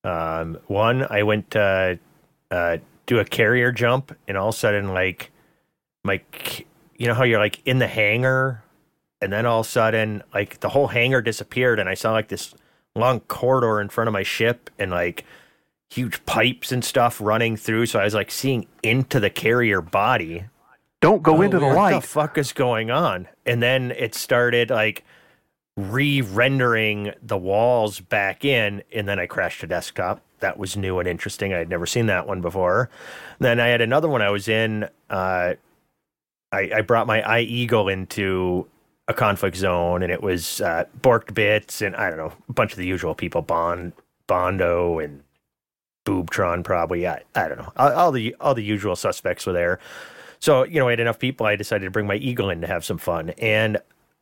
Um, 0.03 0.59
one, 0.67 1.07
I 1.09 1.23
went 1.23 1.51
to 1.53 1.99
uh, 2.51 2.77
do 3.07 3.19
a 3.19 3.25
carrier 3.25 3.73
jump, 3.73 4.15
and 4.29 4.37
all 4.37 4.49
of 4.51 4.55
a 4.55 4.59
sudden, 4.59 4.93
like, 4.95 5.31
my, 6.05 6.21
you 6.97 7.07
know 7.07 7.15
how 7.15 7.25
you're 7.25 7.39
like 7.39 7.61
in 7.67 7.79
the 7.79 7.87
hangar, 7.87 8.63
and 9.21 9.33
then 9.33 9.47
all 9.47 9.61
of 9.61 9.67
a 9.67 9.69
sudden, 9.69 10.23
like, 10.35 10.61
the 10.61 10.69
whole 10.69 10.89
hangar 10.89 11.23
disappeared, 11.23 11.79
and 11.81 11.89
I 11.89 11.95
saw 11.95 12.13
like 12.13 12.29
this 12.29 12.55
long 12.95 13.21
corridor 13.21 13.81
in 13.81 13.89
front 13.89 14.09
of 14.09 14.13
my 14.13 14.23
ship, 14.23 14.71
and 14.79 14.91
like 14.91 15.25
huge 15.91 16.25
pipes 16.27 16.71
and 16.73 16.85
stuff 16.85 17.21
running 17.21 17.57
through. 17.57 17.87
So 17.87 17.99
I 18.01 18.05
was 18.05 18.15
like 18.15 18.31
seeing 18.31 18.67
into 18.83 19.21
the 19.21 19.31
carrier 19.31 19.81
body. 19.81 20.45
Don't 21.01 21.23
go 21.23 21.37
Oh, 21.39 21.43
into 21.43 21.59
the 21.59 21.67
weird. 21.67 21.77
What 21.77 21.89
the 21.91 21.95
light. 21.97 22.05
fuck 22.05 22.39
is 22.39 22.53
going 22.53 22.91
on? 22.91 23.29
And 23.47 23.63
then 23.63 23.91
it 23.93 24.15
started 24.15 24.71
like 24.71 25.05
re-rendering 25.77 27.13
the 27.23 27.37
walls 27.37 28.01
back 28.01 28.45
in, 28.45 28.83
and 28.93 29.09
then 29.09 29.19
I 29.19 29.27
crashed 29.27 29.61
the 29.61 29.67
desktop. 29.67 30.21
That 30.41 30.59
was 30.59 30.77
new 30.77 30.99
and 30.99 31.09
interesting. 31.09 31.53
I 31.53 31.59
had 31.59 31.69
never 31.69 31.87
seen 31.87 32.07
that 32.07 32.27
one 32.27 32.41
before. 32.41 32.91
Then 33.39 33.59
I 33.59 33.69
had 33.69 33.81
another 33.81 34.09
one 34.09 34.23
I 34.23 34.31
was 34.31 34.49
in. 34.49 34.89
Uh, 35.11 35.55
I, 36.53 36.71
I 36.77 36.81
brought 36.83 37.07
my 37.07 37.23
iEagle 37.23 37.93
into 37.93 38.69
a 39.09 39.15
conflict 39.15 39.57
zone, 39.57 40.03
and 40.03 40.13
it 40.13 40.23
was 40.23 40.61
uh, 40.61 40.85
Borked 41.01 41.35
Bits, 41.35 41.83
and 41.83 41.97
I 41.97 42.09
don't 42.09 42.19
know, 42.19 42.33
a 42.49 42.53
bunch 42.53 42.73
of 42.73 42.79
the 42.79 42.87
usual 42.87 43.15
people, 43.15 43.43
Bond, 43.43 43.93
Bondo, 44.27 44.99
and 44.99 45.23
Boobtron, 46.07 46.63
probably. 46.63 47.07
I, 47.07 47.23
I 47.35 47.49
don't 47.49 47.59
know. 47.59 47.73
All, 47.77 47.93
all 47.93 48.13
the 48.13 48.35
all 48.41 48.55
the 48.55 48.63
usual 48.63 48.97
suspects 48.97 49.47
were 49.47 49.53
there. 49.53 49.79
So 50.39 50.65
you 50.65 50.79
know, 50.79 50.89
I 50.89 50.93
had 50.93 51.01
enough 51.01 51.19
people. 51.19 51.47
I 51.47 51.57
decided 51.57 51.85
to 51.85 51.91
bring 51.91 52.07
my 52.07 52.17
Eagle 52.17 52.51
in 52.51 52.61
to 52.61 52.67
have 52.67 52.85
some 52.85 52.99
fun, 52.99 53.31
and 53.31 53.79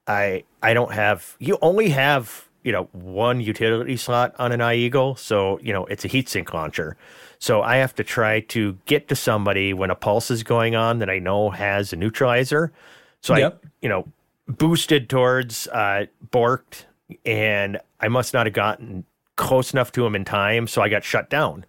I 0.07 0.44
I 0.62 0.74
don't 0.74 0.92
have. 0.92 1.36
You 1.38 1.59
only 1.62 1.90
have 1.90 2.48
you 2.62 2.72
know 2.72 2.88
one 2.92 3.40
utility 3.40 3.96
slot 3.96 4.34
on 4.38 4.53
an 4.53 4.61
iEagle, 4.61 5.18
so 5.18 5.59
you 5.61 5.72
know 5.72 5.84
it's 5.86 6.05
a 6.05 6.09
heatsink 6.09 6.53
launcher. 6.53 6.96
So 7.38 7.62
I 7.62 7.76
have 7.76 7.94
to 7.96 8.05
try 8.05 8.40
to 8.40 8.78
get 8.86 9.09
to 9.09 9.16
somebody 9.16 9.72
when 9.74 9.90
a 9.90 9.96
pulse 9.96 10.30
is 10.30 10.42
going 10.42 10.76
on 10.76 10.98
that 11.00 11.11
I 11.11 11.18
know 11.18 11.50
has 11.50 11.92
a 11.92 11.96
neutralizer. 11.96 12.72
So 13.20 13.36
Yep. 13.36 13.61
I 13.64 13.68
you 13.80 13.88
know 13.88 14.09
boosted 14.48 15.09
towards 15.09 15.68
uh, 15.68 16.07
Borked, 16.30 16.84
and 17.24 17.78
I 18.00 18.09
must 18.09 18.34
not 18.34 18.46
have 18.46 18.55
gotten 18.55 19.05
close 19.36 19.72
enough 19.72 19.92
to 19.92 20.05
him 20.07 20.14
in 20.14 20.24
time, 20.24 20.66
so 20.66 20.82
I 20.82 20.88
got 20.88 21.05
shut 21.05 21.30
down. 21.30 21.64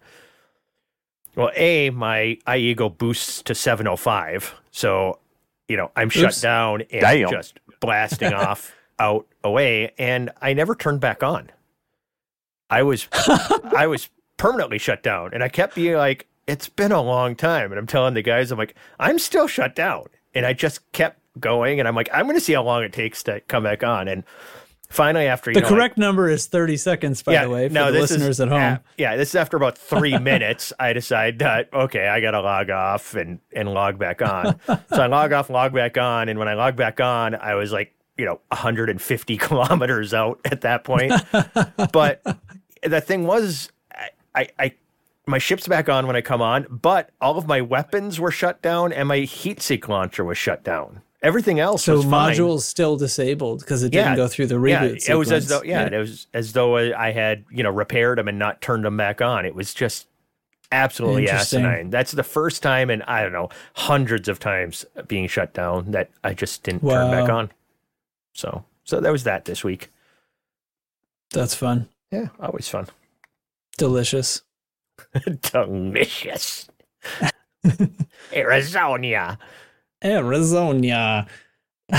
Well, 1.36 1.50
A, 1.56 1.90
my 1.90 2.38
iEagle 2.46 2.96
boosts 2.96 3.42
to 3.44 3.54
705. 3.54 4.54
So, 4.70 5.18
you 5.68 5.76
know, 5.76 5.90
I'm 5.96 6.08
shut 6.10 6.38
down 6.40 6.82
and 6.92 7.00
Damn. 7.00 7.30
just 7.30 7.58
blasting 7.84 8.32
off 8.32 8.74
out 8.98 9.26
away. 9.42 9.92
And 9.98 10.30
I 10.40 10.52
never 10.52 10.74
turned 10.74 11.00
back 11.00 11.22
on. 11.22 11.50
I 12.70 12.82
was 12.82 13.08
I 13.76 13.86
was 13.86 14.08
permanently 14.36 14.78
shut 14.78 15.02
down. 15.02 15.30
And 15.32 15.42
I 15.42 15.48
kept 15.48 15.74
being 15.74 15.96
like, 15.96 16.26
it's 16.46 16.68
been 16.68 16.92
a 16.92 17.02
long 17.02 17.36
time. 17.36 17.72
And 17.72 17.78
I'm 17.78 17.86
telling 17.86 18.14
the 18.14 18.22
guys, 18.22 18.50
I'm 18.50 18.58
like, 18.58 18.74
I'm 18.98 19.18
still 19.18 19.46
shut 19.46 19.74
down. 19.74 20.06
And 20.34 20.44
I 20.44 20.52
just 20.52 20.90
kept 20.92 21.20
going. 21.40 21.78
And 21.78 21.88
I'm 21.88 21.94
like, 21.94 22.08
I'm 22.12 22.26
going 22.26 22.36
to 22.36 22.40
see 22.40 22.52
how 22.52 22.62
long 22.62 22.82
it 22.82 22.92
takes 22.92 23.22
to 23.24 23.40
come 23.40 23.62
back 23.62 23.82
on. 23.82 24.08
And 24.08 24.24
finally, 24.90 25.26
after 25.26 25.50
you 25.50 25.54
The 25.54 25.60
know, 25.60 25.66
like- 25.68 25.74
correct 25.76 25.98
number 25.98 26.28
is 26.28 26.46
30 26.46 26.76
seconds, 26.76 27.22
by 27.22 27.42
the 27.44 27.50
way, 27.50 27.68
for 27.68 27.74
the 27.74 27.90
this 27.92 28.10
is 28.10 28.18
listeners 28.18 28.40
at 28.40 28.48
home. 28.48 28.78
yeah, 28.98 29.16
this 29.16 29.30
is 29.30 29.34
after 29.34 29.56
about 29.56 29.76
three 29.78 30.16
minutes. 30.32 30.72
I 30.78 30.92
decide 30.92 31.38
that 31.40 31.68
okay, 31.72 32.08
I 32.08 32.20
got 32.20 32.32
to 32.32 32.40
log 32.40 32.70
off 32.70 33.14
and 33.14 33.40
and 33.54 33.68
log 33.72 33.98
back 33.98 34.22
on. 34.22 34.58
so 34.66 35.02
I 35.02 35.06
log 35.06 35.32
off, 35.32 35.50
log 35.50 35.72
back 35.74 35.98
on, 35.98 36.28
and 36.28 36.38
when 36.38 36.48
I 36.48 36.54
log 36.54 36.76
back 36.76 37.00
on, 37.00 37.34
I 37.34 37.54
was 37.54 37.72
like, 37.72 37.94
you 38.16 38.24
know, 38.24 38.40
150 38.48 39.36
kilometers 39.38 40.14
out 40.14 40.40
at 40.44 40.60
that 40.62 40.84
point. 40.84 41.12
but 41.92 42.22
the 42.82 43.00
thing 43.00 43.26
was, 43.26 43.70
I, 44.34 44.48
I 44.58 44.74
my 45.26 45.38
ship's 45.38 45.66
back 45.66 45.88
on 45.88 46.06
when 46.06 46.16
I 46.16 46.20
come 46.20 46.42
on, 46.42 46.66
but 46.70 47.10
all 47.20 47.38
of 47.38 47.46
my 47.46 47.60
weapons 47.62 48.20
were 48.20 48.30
shut 48.30 48.60
down 48.60 48.92
and 48.92 49.08
my 49.08 49.20
heat 49.20 49.62
sink 49.62 49.88
launcher 49.88 50.22
was 50.22 50.36
shut 50.36 50.62
down. 50.62 51.00
Everything 51.24 51.58
else 51.58 51.84
so 51.84 51.96
was 51.96 52.04
fine. 52.04 52.34
modules 52.34 52.60
still 52.60 52.98
disabled 52.98 53.60
because 53.60 53.82
it 53.82 53.90
didn't 53.90 54.16
go 54.16 54.28
through 54.28 54.46
the 54.46 54.56
reboot. 54.56 55.08
Yeah, 55.08 55.14
it 55.14 55.16
was 55.16 55.32
as 55.32 55.48
though 55.48 55.62
yeah, 55.62 55.86
it 55.86 55.96
was 55.96 56.26
as 56.34 56.52
though 56.52 56.76
I 56.76 57.12
had 57.12 57.46
you 57.50 57.62
know 57.62 57.70
repaired 57.70 58.18
them 58.18 58.28
and 58.28 58.38
not 58.38 58.60
turned 58.60 58.84
them 58.84 58.98
back 58.98 59.22
on. 59.22 59.46
It 59.46 59.54
was 59.54 59.72
just 59.72 60.06
absolutely 60.70 61.30
asinine. 61.30 61.88
That's 61.88 62.12
the 62.12 62.22
first 62.22 62.62
time 62.62 62.90
in 62.90 63.00
I 63.02 63.22
don't 63.22 63.32
know 63.32 63.48
hundreds 63.72 64.28
of 64.28 64.38
times 64.38 64.84
being 65.08 65.26
shut 65.26 65.54
down 65.54 65.92
that 65.92 66.10
I 66.22 66.34
just 66.34 66.62
didn't 66.62 66.82
turn 66.82 67.10
back 67.10 67.30
on. 67.30 67.50
So 68.34 68.66
so 68.84 69.00
that 69.00 69.10
was 69.10 69.24
that 69.24 69.46
this 69.46 69.64
week. 69.64 69.90
That's 71.30 71.54
fun. 71.54 71.88
Yeah, 72.10 72.28
always 72.38 72.68
fun. 72.68 72.88
Delicious. 73.78 74.42
Delicious. 75.40 76.68
Arizona. 78.34 79.38
Arizona. 80.04 81.26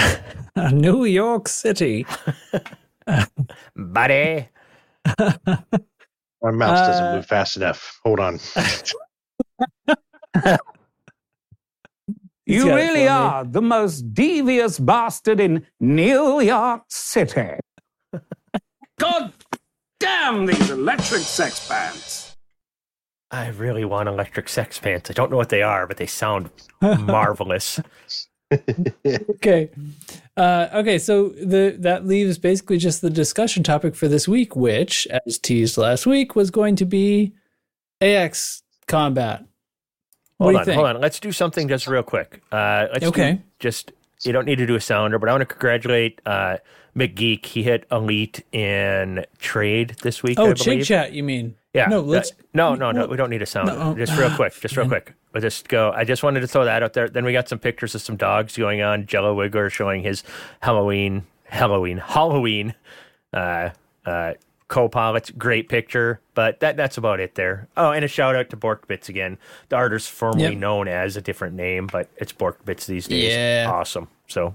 New 0.72 1.06
York 1.06 1.48
City. 1.48 2.06
Buddy. 3.76 4.50
My 6.42 6.52
mouse 6.52 6.88
doesn't 6.88 7.06
Uh, 7.06 7.16
move 7.16 7.26
fast 7.26 7.58
enough. 7.58 8.00
Hold 8.04 8.20
on. 8.20 8.40
You 12.48 12.68
really 12.76 12.90
for 12.90 13.00
me. 13.00 13.08
are 13.08 13.44
the 13.44 13.62
most 13.62 14.14
devious 14.14 14.78
bastard 14.78 15.40
in 15.40 15.66
New 15.80 16.42
York 16.42 16.84
City. 16.90 17.54
God 19.00 19.34
damn 20.00 20.46
these 20.46 20.70
electric 20.70 21.22
sex 21.22 21.68
bands. 21.68 22.25
I 23.36 23.50
really 23.50 23.84
want 23.84 24.08
electric 24.08 24.48
sex 24.48 24.80
pants. 24.80 25.10
I 25.10 25.14
don't 25.14 25.30
know 25.30 25.38
what 25.38 25.50
they 25.50 25.62
are, 25.62 25.86
but 25.88 25.98
they 25.98 26.06
sound 26.06 26.50
marvelous. 26.82 27.82
okay. 29.06 29.70
Uh, 30.38 30.68
okay, 30.74 30.98
so 30.98 31.30
the 31.30 31.76
that 31.80 32.06
leaves 32.06 32.38
basically 32.38 32.78
just 32.78 33.02
the 33.02 33.10
discussion 33.10 33.62
topic 33.64 33.96
for 33.96 34.08
this 34.08 34.28
week, 34.28 34.56
which, 34.56 35.06
as 35.26 35.38
teased 35.38 35.78
last 35.78 36.06
week, 36.06 36.36
was 36.36 36.50
going 36.52 36.76
to 36.78 36.86
be 36.86 37.34
AX 38.02 38.64
combat. 38.88 39.44
What 40.38 40.48
Hold 40.48 40.56
on, 40.56 40.66
think? 40.66 40.76
hold 40.76 40.88
on. 40.88 41.02
Let's 41.02 41.20
do 41.20 41.32
something 41.32 41.68
just 41.68 41.88
real 41.88 42.04
quick. 42.04 42.42
Uh, 42.52 42.88
let's 42.92 43.04
do 43.04 43.10
Okay. 43.10 43.42
just 43.60 43.92
you 44.24 44.32
don't 44.32 44.46
need 44.46 44.58
to 44.58 44.66
do 44.66 44.76
a 44.76 44.82
sounder, 44.82 45.20
but 45.20 45.28
I 45.30 45.34
want 45.34 45.42
to 45.42 45.46
congratulate 45.46 46.22
uh, 46.26 46.58
McGeek. 46.96 47.46
He 47.46 47.64
hit 47.64 47.86
elite 47.92 48.44
in 48.54 49.26
trade 49.40 49.96
this 50.04 50.24
week. 50.24 50.40
Oh, 50.40 50.54
believe. 50.54 50.58
chit 50.58 50.86
chat, 50.86 51.12
you 51.14 51.24
mean? 51.24 51.56
Yeah. 51.76 51.88
No, 51.88 52.00
uh, 52.00 52.04
let's. 52.04 52.32
no, 52.54 52.74
no, 52.74 52.92
no. 52.92 53.06
We 53.06 53.18
don't 53.18 53.30
need 53.30 53.42
a 53.42 53.46
sound. 53.46 53.68
No, 53.68 53.94
just 53.96 54.18
real 54.18 54.30
ah, 54.32 54.36
quick. 54.36 54.54
Just 54.60 54.78
real 54.78 54.88
quick. 54.88 55.14
We'll 55.34 55.42
just 55.42 55.68
go. 55.68 55.92
I 55.94 56.06
just 56.06 56.24
wanted 56.24 56.40
to 56.40 56.48
throw 56.48 56.64
that 56.64 56.82
out 56.82 56.94
there. 56.94 57.10
Then 57.10 57.26
we 57.26 57.34
got 57.34 57.50
some 57.50 57.60
pictures 57.60 57.94
of 57.94 58.02
some 58.02 58.16
dogs 58.16 58.56
going 58.56 58.82
on. 58.82 59.06
Jello 59.06 59.36
Wiggler 59.36 59.70
showing 59.70 60.02
his 60.02 60.24
Halloween, 60.62 61.26
Halloween, 61.44 61.98
Halloween 61.98 62.76
uh, 63.34 63.72
uh, 64.06 64.34
co-pilots. 64.70 65.32
Great 65.32 65.68
picture. 65.68 66.22
But 66.34 66.62
that 66.62 66.78
that's 66.78 66.98
about 66.98 67.20
it 67.20 67.36
there. 67.36 67.68
Oh, 67.76 67.92
and 67.92 68.06
a 68.06 68.08
shout 68.08 68.38
out 68.38 68.50
to 68.52 68.58
Borkbits 68.58 69.10
again. 69.10 69.38
The 69.68 69.76
artist 69.76 70.10
formerly 70.10 70.44
Yep. 70.44 70.58
known 70.58 70.88
as 70.88 71.18
a 71.18 71.22
different 71.22 71.56
name, 71.56 71.88
but 71.88 72.08
it's 72.16 72.32
Borkbits 72.32 72.86
these 72.86 73.08
days. 73.08 73.34
Yeah. 73.34 73.70
Awesome. 73.70 74.08
So 74.28 74.54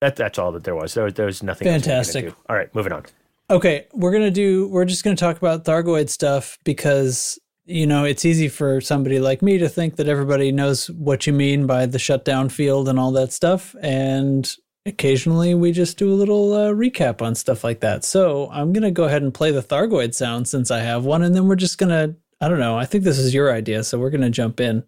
that 0.00 0.14
that's 0.14 0.38
all 0.38 0.52
that 0.52 0.62
there 0.62 0.76
was. 0.76 0.94
There 0.94 1.04
was, 1.04 1.14
there 1.14 1.26
was 1.26 1.42
nothing. 1.42 1.66
else 1.66 1.72
we 1.72 1.78
needed 1.78 1.84
Fantastic. 1.84 2.24
do. 2.26 2.36
All 2.48 2.54
right, 2.54 2.72
moving 2.72 2.92
on. 2.92 3.04
Okay, 3.52 3.86
we're 3.92 4.12
gonna 4.12 4.30
do. 4.30 4.66
We're 4.68 4.86
just 4.86 5.04
gonna 5.04 5.14
talk 5.14 5.36
about 5.36 5.66
Thargoid 5.66 6.08
stuff 6.08 6.56
because 6.64 7.38
you 7.66 7.86
know 7.86 8.04
it's 8.06 8.24
easy 8.24 8.48
for 8.48 8.80
somebody 8.80 9.20
like 9.20 9.42
me 9.42 9.58
to 9.58 9.68
think 9.68 9.96
that 9.96 10.08
everybody 10.08 10.50
knows 10.50 10.88
what 10.88 11.26
you 11.26 11.34
mean 11.34 11.66
by 11.66 11.84
the 11.84 11.98
shutdown 11.98 12.48
field 12.48 12.88
and 12.88 12.98
all 12.98 13.12
that 13.12 13.30
stuff, 13.30 13.76
and 13.82 14.56
occasionally 14.86 15.54
we 15.54 15.70
just 15.70 15.98
do 15.98 16.10
a 16.10 16.16
little 16.16 16.54
uh, 16.54 16.70
recap 16.70 17.20
on 17.20 17.34
stuff 17.34 17.62
like 17.62 17.80
that. 17.80 18.04
So 18.04 18.48
I'm 18.50 18.72
gonna 18.72 18.90
go 18.90 19.04
ahead 19.04 19.20
and 19.20 19.34
play 19.34 19.50
the 19.50 19.62
Thargoid 19.62 20.14
sound 20.14 20.48
since 20.48 20.70
I 20.70 20.80
have 20.80 21.04
one, 21.04 21.22
and 21.22 21.34
then 21.34 21.46
we're 21.46 21.56
just 21.56 21.76
gonna. 21.76 22.14
I 22.40 22.48
don't 22.48 22.58
know. 22.58 22.78
I 22.78 22.86
think 22.86 23.04
this 23.04 23.18
is 23.18 23.34
your 23.34 23.52
idea, 23.52 23.84
so 23.84 23.98
we're 23.98 24.08
gonna 24.08 24.30
jump 24.30 24.60
in. 24.60 24.84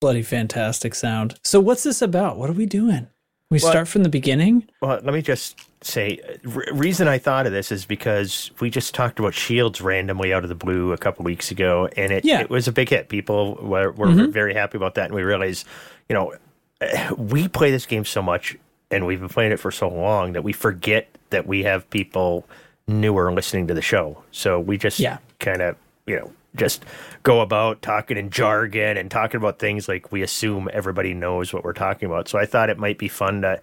Bloody 0.00 0.22
fantastic 0.22 0.94
sound. 0.94 1.34
So 1.42 1.60
what's 1.60 1.82
this 1.82 2.00
about? 2.00 2.38
What 2.38 2.48
are 2.48 2.54
we 2.54 2.64
doing? 2.64 3.06
We 3.50 3.58
Well- 3.62 3.70
start 3.70 3.88
from 3.88 4.02
the 4.02 4.08
beginning. 4.08 4.66
Well, 4.80 4.98
let 5.02 5.12
me 5.12 5.20
just 5.20 5.56
say, 5.82 6.18
re- 6.42 6.64
reason 6.72 7.06
I 7.06 7.18
thought 7.18 7.46
of 7.46 7.52
this 7.52 7.70
is 7.70 7.84
because 7.84 8.50
we 8.60 8.70
just 8.70 8.94
talked 8.94 9.18
about 9.18 9.34
Shields 9.34 9.80
randomly 9.82 10.32
out 10.32 10.42
of 10.42 10.48
the 10.48 10.54
blue 10.54 10.92
a 10.92 10.96
couple 10.98 11.24
weeks 11.24 11.50
ago, 11.50 11.88
and 11.98 12.12
it, 12.12 12.24
Yeah. 12.24 12.40
it 12.40 12.48
was 12.48 12.66
a 12.66 12.72
big 12.72 12.88
hit. 12.88 13.08
People 13.10 13.56
were, 13.60 13.92
were 13.92 14.06
Mhm. 14.06 14.32
very 14.32 14.54
happy 14.54 14.78
about 14.78 14.94
that, 14.94 15.06
and 15.06 15.14
we 15.14 15.22
realized, 15.22 15.66
you 16.08 16.14
know, 16.14 16.32
we 17.18 17.46
play 17.48 17.70
this 17.70 17.84
game 17.86 18.04
so 18.06 18.22
much, 18.22 18.56
and 18.90 19.04
we've 19.06 19.20
been 19.20 19.28
playing 19.28 19.52
it 19.52 19.58
for 19.60 19.70
so 19.70 19.88
long 19.88 20.32
that 20.32 20.42
we 20.44 20.52
forget 20.54 21.08
that 21.30 21.46
we 21.46 21.62
have 21.64 21.88
people 21.90 22.46
newer 22.88 23.30
listening 23.32 23.66
to 23.66 23.74
the 23.74 23.82
show. 23.82 24.22
So 24.30 24.58
we 24.60 24.78
just 24.78 24.98
Yeah. 24.98 25.18
kind 25.40 25.60
of, 25.60 25.76
you 26.06 26.16
know, 26.16 26.32
just 26.56 26.84
go 27.22 27.40
about 27.40 27.82
talking 27.82 28.16
in 28.16 28.30
jargon 28.30 28.96
and 28.96 29.10
talking 29.10 29.38
about 29.38 29.58
things 29.58 29.88
like 29.88 30.10
we 30.10 30.22
assume 30.22 30.68
everybody 30.72 31.14
knows 31.14 31.52
what 31.52 31.64
we're 31.64 31.72
talking 31.72 32.06
about. 32.06 32.28
So 32.28 32.38
I 32.38 32.46
thought 32.46 32.70
it 32.70 32.78
might 32.78 32.98
be 32.98 33.08
fun 33.08 33.42
to, 33.42 33.60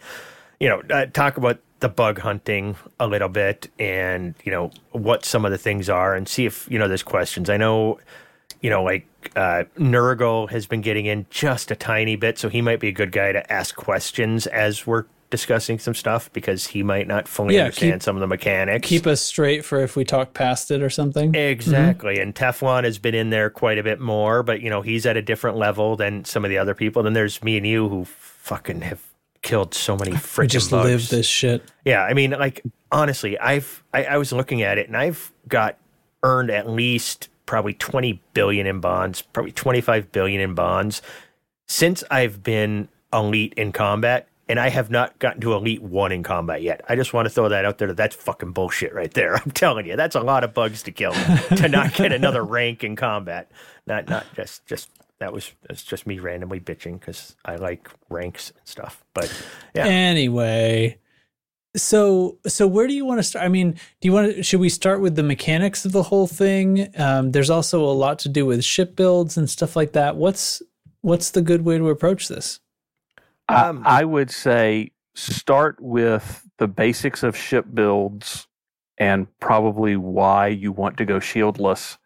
you 0.60 0.70
know, 0.70 0.82
uh, 0.90 1.06
talk 1.08 1.38
about 1.38 1.60
the 1.80 1.90
bug 1.90 2.20
hunting 2.20 2.76
a 3.00 3.08
little 3.08 3.30
bit 3.30 3.70
and, 3.78 4.34
you 4.44 4.52
know, 4.52 4.72
what 4.92 5.26
some 5.26 5.46
of 5.46 5.52
the 5.52 5.58
things 5.58 5.90
are 5.90 6.16
and 6.16 6.28
see 6.28 6.46
if, 6.46 6.70
you 6.72 6.80
know, 6.80 6.88
there's 6.88 7.04
questions. 7.04 7.50
I 7.50 7.58
know, 7.58 8.00
you 8.62 8.70
know, 8.70 8.84
like 8.84 9.06
uh, 9.36 9.66
Nurgle 9.78 10.50
has 10.50 10.66
been 10.66 10.82
getting 10.82 11.06
in 11.06 11.28
just 11.30 11.70
a 11.70 11.76
tiny 11.76 12.16
bit, 12.16 12.40
so 12.40 12.50
he 12.50 12.62
might 12.62 12.80
be 12.80 12.88
a 12.88 12.94
good 12.94 13.12
guy 13.12 13.32
to 13.32 13.52
ask 13.52 13.76
questions 13.76 14.48
as 14.48 14.88
we're 14.88 15.06
discussing 15.30 15.78
some 15.80 15.94
stuff 15.94 16.32
because 16.34 16.68
he 16.68 16.84
might 16.84 17.08
not 17.08 17.28
fully 17.28 17.56
Yeah, 17.56 17.64
understand 17.66 17.94
keep- 17.96 18.04
some 18.04 18.16
of 18.16 18.22
the 18.22 18.28
mechanics. 18.28 18.88
Keep 18.88 19.08
us 19.08 19.22
straight 19.22 19.66
for 19.66 19.82
if 19.82 19.96
we 19.96 20.06
talk 20.06 20.34
past 20.34 20.72
it 20.72 20.82
or 20.82 20.90
something. 20.90 21.36
Exactly. 21.36 22.20
And 22.20 22.34
Teflon 22.34 22.84
has 22.86 22.98
been 22.98 23.14
in 23.16 23.30
there 23.30 23.50
quite 23.50 23.78
a 23.78 23.84
bit 23.84 24.00
more, 24.00 24.44
but 24.44 24.62
you 24.62 24.70
know, 24.70 24.82
he's 24.82 25.06
at 25.06 25.18
a 25.18 25.22
different 25.22 25.58
level 25.58 25.96
than 25.96 26.24
some 26.26 26.46
of 26.46 26.50
the 26.50 26.58
other 26.58 26.74
people. 26.74 27.04
Then 27.04 27.14
there's 27.14 27.44
me 27.44 27.58
and 27.58 27.68
you 27.68 27.90
who 27.90 28.06
fucking 28.06 28.82
have 28.82 29.02
killed 29.42 29.74
so 29.74 29.98
many 29.98 30.12
freaking 30.14 30.38
We 30.40 30.48
just 30.48 30.72
bugs. 30.72 30.86
live 30.90 31.10
this 31.10 31.28
shit. 31.28 31.64
Yeah, 31.86 32.04
I 32.04 32.14
mean, 32.14 32.32
like 32.32 32.64
honestly, 32.92 33.38
I've 33.38 33.84
I, 33.94 34.06
I 34.06 34.18
was 34.18 34.32
looking 34.32 34.62
at 34.62 34.78
it 34.78 34.88
and 34.88 34.96
I've 34.96 35.32
got 35.48 35.78
earned 36.24 36.50
at 36.52 36.70
least 36.70 37.30
probably 37.46 37.74
20 37.74 38.22
billion 38.34 38.66
in 38.66 38.80
bonds, 38.80 39.22
probably 39.22 39.52
25 39.52 40.12
billion 40.12 40.42
in 40.42 40.54
bonds 40.54 41.02
since 41.68 42.04
I've 42.10 42.44
been 42.44 42.88
elite 43.14 43.54
in 43.58 43.72
combat. 43.72 44.28
And 44.50 44.60
I 44.60 44.70
have 44.70 44.90
not 44.90 45.20
gotten 45.20 45.42
to 45.42 45.54
elite 45.54 45.82
one 45.82 46.12
in 46.12 46.24
combat 46.24 46.62
yet. 46.62 46.82
I 46.88 46.96
just 46.96 47.14
want 47.14 47.26
to 47.26 47.30
throw 47.30 47.50
that 47.50 47.66
out 47.66 47.78
there. 47.80 47.90
That 47.90 47.98
that's 47.98 48.16
fucking 48.16 48.52
bullshit 48.54 48.94
right 48.94 49.14
there. 49.14 49.36
I'm 49.46 49.52
telling 49.52 49.86
you, 49.86 49.96
that's 49.96 50.16
a 50.16 50.22
lot 50.22 50.44
of 50.44 50.54
bugs 50.54 50.84
to 50.84 50.92
kill 50.92 51.12
to 51.58 51.68
not 51.68 51.94
get 51.94 52.14
another 52.14 52.44
rank 52.58 52.84
in 52.84 52.96
combat. 52.96 53.52
Not 53.86 54.08
not 54.08 54.26
just 54.36 54.66
just 54.66 54.90
that 55.20 55.34
was 55.34 55.52
that's 55.68 55.84
just 55.84 56.08
me 56.08 56.20
randomly 56.20 56.60
bitching 56.60 57.00
because 57.00 57.36
I 57.44 57.56
like 57.56 57.90
ranks 58.10 58.52
and 58.52 58.66
stuff. 58.66 59.04
But 59.14 59.34
yeah, 59.76 59.86
Anyway, 59.86 60.98
So, 61.76 62.38
so 62.48 62.68
where 62.68 62.88
do 62.88 62.94
you 62.94 63.04
want 63.06 63.20
to 63.20 63.24
start? 63.24 63.46
I 63.46 63.50
mean, 63.50 63.72
do 63.72 64.08
you 64.08 64.12
want 64.14 64.36
to? 64.36 64.44
Should 64.44 64.60
we 64.60 64.70
start 64.70 65.02
with 65.02 65.16
the 65.16 65.24
mechanics 65.24 65.86
of 65.86 65.92
the 65.92 66.04
whole 66.04 66.28
thing? 66.28 66.90
Um, 66.98 67.32
there's 67.32 67.50
also 67.50 67.84
a 67.84 67.92
lot 67.92 68.20
to 68.20 68.30
do 68.30 68.46
with 68.46 68.64
ship 68.64 68.96
builds 68.96 69.38
and 69.38 69.50
stuff 69.50 69.76
like 69.76 69.92
that. 69.94 70.16
What's 70.16 70.62
what's 71.02 71.32
the 71.32 71.42
good 71.42 71.64
way 71.66 71.78
to 71.78 71.90
approach 71.90 72.28
this? 72.28 72.60
Um, 73.50 73.84
I, 73.86 74.02
I 74.02 74.04
would 74.06 74.30
say 74.32 74.92
start 75.16 75.78
with 75.80 76.48
the 76.58 76.68
basics 76.68 77.24
of 77.24 77.36
ship 77.36 77.66
builds 77.74 78.48
and 78.98 79.28
probably 79.40 79.96
why 79.96 80.48
you 80.48 80.72
want 80.72 80.98
to 80.98 81.06
go 81.06 81.20
shieldless, 81.20 81.98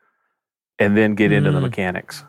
and 0.77 0.97
then 0.97 1.15
get 1.15 1.31
into 1.31 1.51
the 1.51 1.59
Mm. 1.59 1.63
mechanics. 1.63 2.25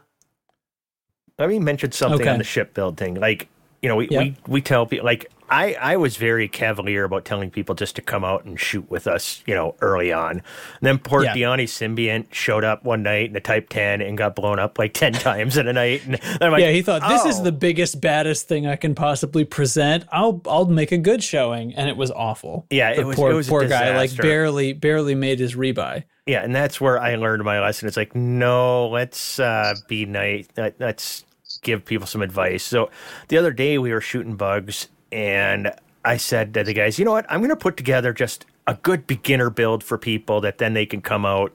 Let 1.38 1.48
me 1.48 1.58
mention 1.58 1.90
something 1.90 2.20
Okay. 2.20 2.30
on 2.30 2.38
the 2.38 2.44
ship 2.44 2.72
build 2.74 2.96
thing. 2.96 3.14
Like, 3.14 3.48
you 3.80 3.88
know, 3.88 3.96
we, 3.96 4.08
Yep. 4.08 4.20
we, 4.20 4.36
we 4.46 4.60
tell 4.62 4.86
people, 4.86 5.04
like, 5.04 5.30
I, 5.52 5.74
I 5.74 5.96
was 5.98 6.16
very 6.16 6.48
cavalier 6.48 7.04
about 7.04 7.24
telling 7.26 7.50
people 7.50 7.74
just 7.74 7.94
to 7.96 8.02
come 8.02 8.24
out 8.24 8.44
and 8.46 8.58
shoot 8.58 8.90
with 8.90 9.06
us, 9.06 9.42
you 9.46 9.54
know, 9.54 9.74
early 9.82 10.10
on. 10.12 10.30
And 10.32 10.42
then 10.80 10.98
Port 10.98 11.24
Yeah. 11.24 11.34
Diani 11.34 11.64
Symbiont 11.64 12.32
showed 12.32 12.64
up 12.64 12.84
one 12.84 13.02
night 13.02 13.28
in 13.28 13.36
a 13.36 13.40
Type 13.40 13.68
10 13.68 14.00
and 14.00 14.16
got 14.16 14.34
blown 14.34 14.58
up 14.58 14.78
like 14.78 14.94
10 14.94 15.12
times 15.12 15.58
in 15.58 15.68
a 15.68 15.72
night. 15.74 16.06
And 16.06 16.18
I'm 16.40 16.52
like, 16.52 16.62
yeah, 16.62 16.70
he 16.70 16.80
thought 16.80 17.06
this 17.06 17.26
is 17.26 17.40
"Oh." 17.40 17.44
the 17.44 17.52
biggest, 17.52 18.00
baddest 18.00 18.48
thing 18.48 18.66
I 18.66 18.76
can 18.76 18.94
possibly 18.94 19.44
present. 19.44 20.04
I'll 20.10 20.40
I'll 20.46 20.64
make 20.66 20.90
a 20.90 20.98
good 20.98 21.22
showing, 21.22 21.74
and 21.74 21.88
it 21.88 21.96
was 21.98 22.10
awful. 22.10 22.66
Yeah, 22.70 22.94
the 22.94 23.02
it 23.02 23.04
was- 23.06 23.16
poor 23.16 23.30
it 23.30 23.34
was 23.34 23.46
a 23.48 23.50
poor 23.50 23.68
guy, 23.68 23.94
like 23.96 24.16
barely 24.16 24.72
barely 24.72 25.14
made 25.14 25.38
his 25.38 25.54
rebuy. 25.54 26.04
Yeah, 26.26 26.42
and 26.42 26.54
that's 26.54 26.80
where 26.80 26.98
I 26.98 27.16
learned 27.16 27.42
my 27.44 27.60
lesson. 27.60 27.88
It's 27.88 27.96
like, 27.96 28.14
no, 28.14 28.88
let's 28.88 29.38
uh, 29.38 29.74
be 29.88 30.06
nice. 30.06 30.46
Let's 30.56 31.24
give 31.62 31.84
people 31.84 32.06
some 32.06 32.22
advice. 32.22 32.62
So 32.62 32.90
the 33.28 33.36
other 33.36 33.52
day 33.52 33.76
we 33.76 33.92
were 33.92 34.00
shooting 34.00 34.36
bugs, 34.36 34.88
and 35.12 35.72
I 36.04 36.16
said 36.16 36.54
to 36.54 36.64
the 36.64 36.72
guys, 36.72 36.98
you 36.98 37.04
know 37.04 37.12
what? 37.12 37.26
I'm 37.28 37.40
going 37.40 37.50
to 37.50 37.56
put 37.56 37.76
together 37.76 38.12
just 38.12 38.46
a 38.66 38.74
good 38.74 39.06
beginner 39.06 39.50
build 39.50 39.84
for 39.84 39.98
people 39.98 40.40
that 40.40 40.58
then 40.58 40.74
they 40.74 40.86
can 40.86 41.00
come 41.00 41.24
out 41.26 41.52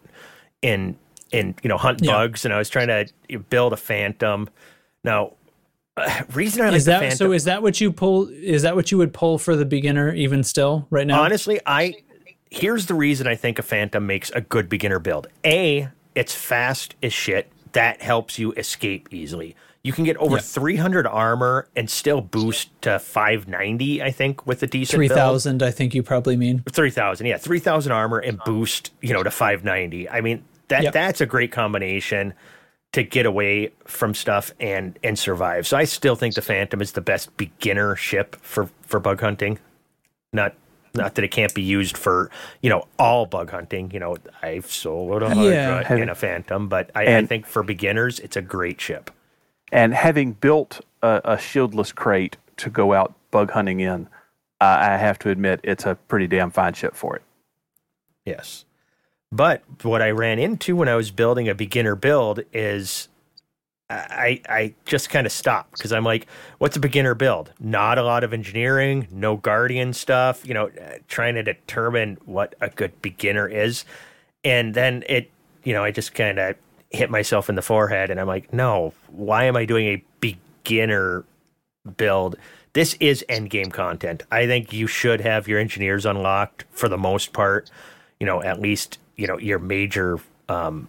and 0.63 0.95
and 1.33 1.55
you 1.61 1.67
know 1.67 1.77
hunt 1.77 1.99
Yeah. 2.01 2.13
bugs. 2.13 2.45
And 2.45 2.53
I 2.53 2.57
was 2.57 2.69
trying 2.69 2.87
to 2.87 3.39
build 3.39 3.73
a 3.73 3.77
phantom. 3.77 4.49
Now, 5.03 5.33
uh, 5.97 6.23
reason 6.33 6.61
I 6.61 6.67
like 6.69 6.77
is 6.77 6.85
the 6.85 6.91
that 6.91 6.99
phantom, 7.01 7.17
so? 7.17 7.31
Is 7.33 7.43
that 7.45 7.61
what 7.61 7.81
you 7.81 7.91
pull? 7.91 8.27
Is 8.29 8.61
that 8.61 8.75
what 8.75 8.91
you 8.91 8.97
would 8.97 9.13
pull 9.13 9.37
for 9.37 9.55
the 9.55 9.65
beginner 9.65 10.13
even 10.13 10.43
still 10.43 10.87
right 10.89 11.05
now? 11.07 11.21
Honestly, 11.21 11.59
I 11.65 11.95
here's 12.49 12.85
the 12.85 12.93
reason 12.95 13.27
I 13.27 13.35
think 13.35 13.59
a 13.59 13.61
Phantom 13.61 14.05
makes 14.05 14.29
a 14.31 14.39
good 14.41 14.69
beginner 14.69 14.99
build. 14.99 15.27
A, 15.45 15.89
it's 16.15 16.33
fast 16.33 16.95
as 17.03 17.11
shit. 17.11 17.51
That 17.73 18.01
helps 18.01 18.39
you 18.39 18.53
escape 18.53 19.09
easily. 19.13 19.55
You 19.87 19.93
can 19.93 20.03
get 20.03 20.17
over 20.17 20.35
Yeah. 20.35 20.41
300 20.41 21.07
armor 21.07 21.69
and 21.75 21.89
still 21.89 22.19
boost 22.19 22.69
to 22.81 22.99
590, 22.99 24.03
I 24.03 24.11
think, 24.11 24.45
with 24.45 24.61
a 24.61 24.67
decent 24.67 24.97
Three 24.97 25.07
build. 25.07 25.63
I 25.63 25.71
think 25.71 25.95
you 25.95 26.03
probably 26.03 26.35
mean. 26.35 26.61
3000 26.69 27.25
yeah 27.25 27.37
3000 27.37 27.91
armor 27.93 28.19
and 28.19 28.37
boost 28.45 28.91
you 29.01 29.13
know 29.13 29.23
to 29.23 29.31
590 29.31 30.09
i 30.09 30.19
mean 30.21 30.43
that 30.67 30.83
Yep. 30.83 30.93
that's 30.93 31.21
a 31.21 31.25
great 31.25 31.51
combination 31.53 32.33
to 32.91 33.03
get 33.03 33.25
away 33.25 33.71
from 33.85 34.13
stuff 34.13 34.51
and 34.59 34.97
and 35.03 35.17
survive 35.17 35.65
so 35.65 35.77
i 35.77 35.85
still 35.85 36.15
think 36.15 36.35
the 36.35 36.41
phantom 36.41 36.81
is 36.81 36.91
the 36.91 37.01
best 37.01 37.35
beginner 37.37 37.95
ship 37.95 38.35
for 38.41 38.69
for 38.81 38.99
bug 38.99 39.21
hunting 39.21 39.57
not 40.33 40.53
not 40.93 41.15
that 41.15 41.23
it 41.23 41.31
can't 41.31 41.53
be 41.53 41.61
used 41.61 41.95
for 41.97 42.29
you 42.61 42.69
know 42.69 42.85
all 42.99 43.25
bug 43.25 43.49
hunting 43.51 43.89
you 43.91 43.99
know 43.99 44.17
i've 44.43 44.65
soloed 44.67 45.21
a 45.23 45.33
Yeah. 45.49 45.83
Hydra 45.83 46.01
in 46.01 46.09
a 46.09 46.15
phantom 46.15 46.67
but 46.67 46.89
I, 46.95 47.17
I 47.17 47.25
think 47.25 47.45
for 47.45 47.63
beginners 47.63 48.19
it's 48.19 48.35
a 48.35 48.41
great 48.41 48.79
ship 48.81 49.11
And 49.71 49.93
having 49.93 50.33
built 50.33 50.81
a, 51.01 51.21
a 51.23 51.35
shieldless 51.35 51.93
Krait 51.93 52.35
to 52.57 52.69
go 52.69 52.93
out 52.93 53.13
bug 53.31 53.51
hunting 53.51 53.79
in, 53.79 54.07
uh, 54.59 54.77
I 54.79 54.97
have 54.97 55.19
to 55.19 55.29
admit 55.29 55.59
it's 55.63 55.85
a 55.85 55.95
pretty 55.95 56.27
damn 56.27 56.51
fine 56.51 56.73
ship 56.73 56.95
for 56.95 57.15
it. 57.15 57.21
Yes. 58.25 58.65
But 59.31 59.63
what 59.83 60.01
I 60.01 60.11
ran 60.11 60.39
into 60.39 60.75
when 60.75 60.87
I 60.87 60.95
was 60.95 61.11
building 61.11 61.49
a 61.49 61.55
beginner 61.55 61.95
build 61.95 62.41
is 62.53 63.09
I 63.89 64.41
I 64.49 64.73
just 64.85 65.09
kind 65.09 65.25
of 65.25 65.31
stopped 65.31 65.73
because 65.73 65.93
I'm 65.93 66.03
like, 66.03 66.27
what's 66.57 66.75
a 66.75 66.79
beginner 66.79 67.13
build? 67.13 67.51
Not 67.59 67.97
a 67.97 68.03
lot 68.03 68.23
of 68.23 68.33
engineering, 68.33 69.07
no 69.11 69.37
guardian 69.37 69.93
stuff, 69.93 70.45
you 70.45 70.53
know, 70.53 70.67
uh, 70.67 70.97
trying 71.07 71.35
to 71.35 71.43
determine 71.43 72.17
what 72.25 72.55
a 72.59 72.69
good 72.69 73.01
beginner 73.01 73.47
is. 73.47 73.85
And 74.43 74.73
then 74.73 75.03
it, 75.07 75.29
you 75.63 75.73
know, 75.73 75.83
I 75.83 75.91
just 75.91 76.13
kind 76.13 76.39
of 76.39 76.55
hit 76.89 77.09
myself 77.09 77.49
in 77.49 77.55
the 77.55 77.61
forehead 77.61 78.09
and 78.09 78.19
I'm 78.19 78.27
like, 78.27 78.53
no, 78.53 78.93
why 79.07 79.45
am 79.45 79.55
I 79.55 79.65
doing 79.65 79.87
a 79.87 80.03
beginner 80.19 81.25
build? 81.97 82.35
This 82.73 82.95
is 82.99 83.25
end 83.27 83.49
game 83.49 83.71
content. 83.71 84.23
I 84.31 84.45
think 84.45 84.71
you 84.71 84.87
should 84.87 85.21
have 85.21 85.47
your 85.47 85.59
engineers 85.59 86.05
unlocked 86.05 86.65
for 86.71 86.87
the 86.87 86.97
most 86.97 87.33
part, 87.33 87.69
you 88.19 88.25
know, 88.25 88.41
at 88.41 88.61
least, 88.61 88.99
you 89.15 89.27
know, 89.27 89.37
your 89.37 89.59
major 89.59 90.19
um 90.49 90.87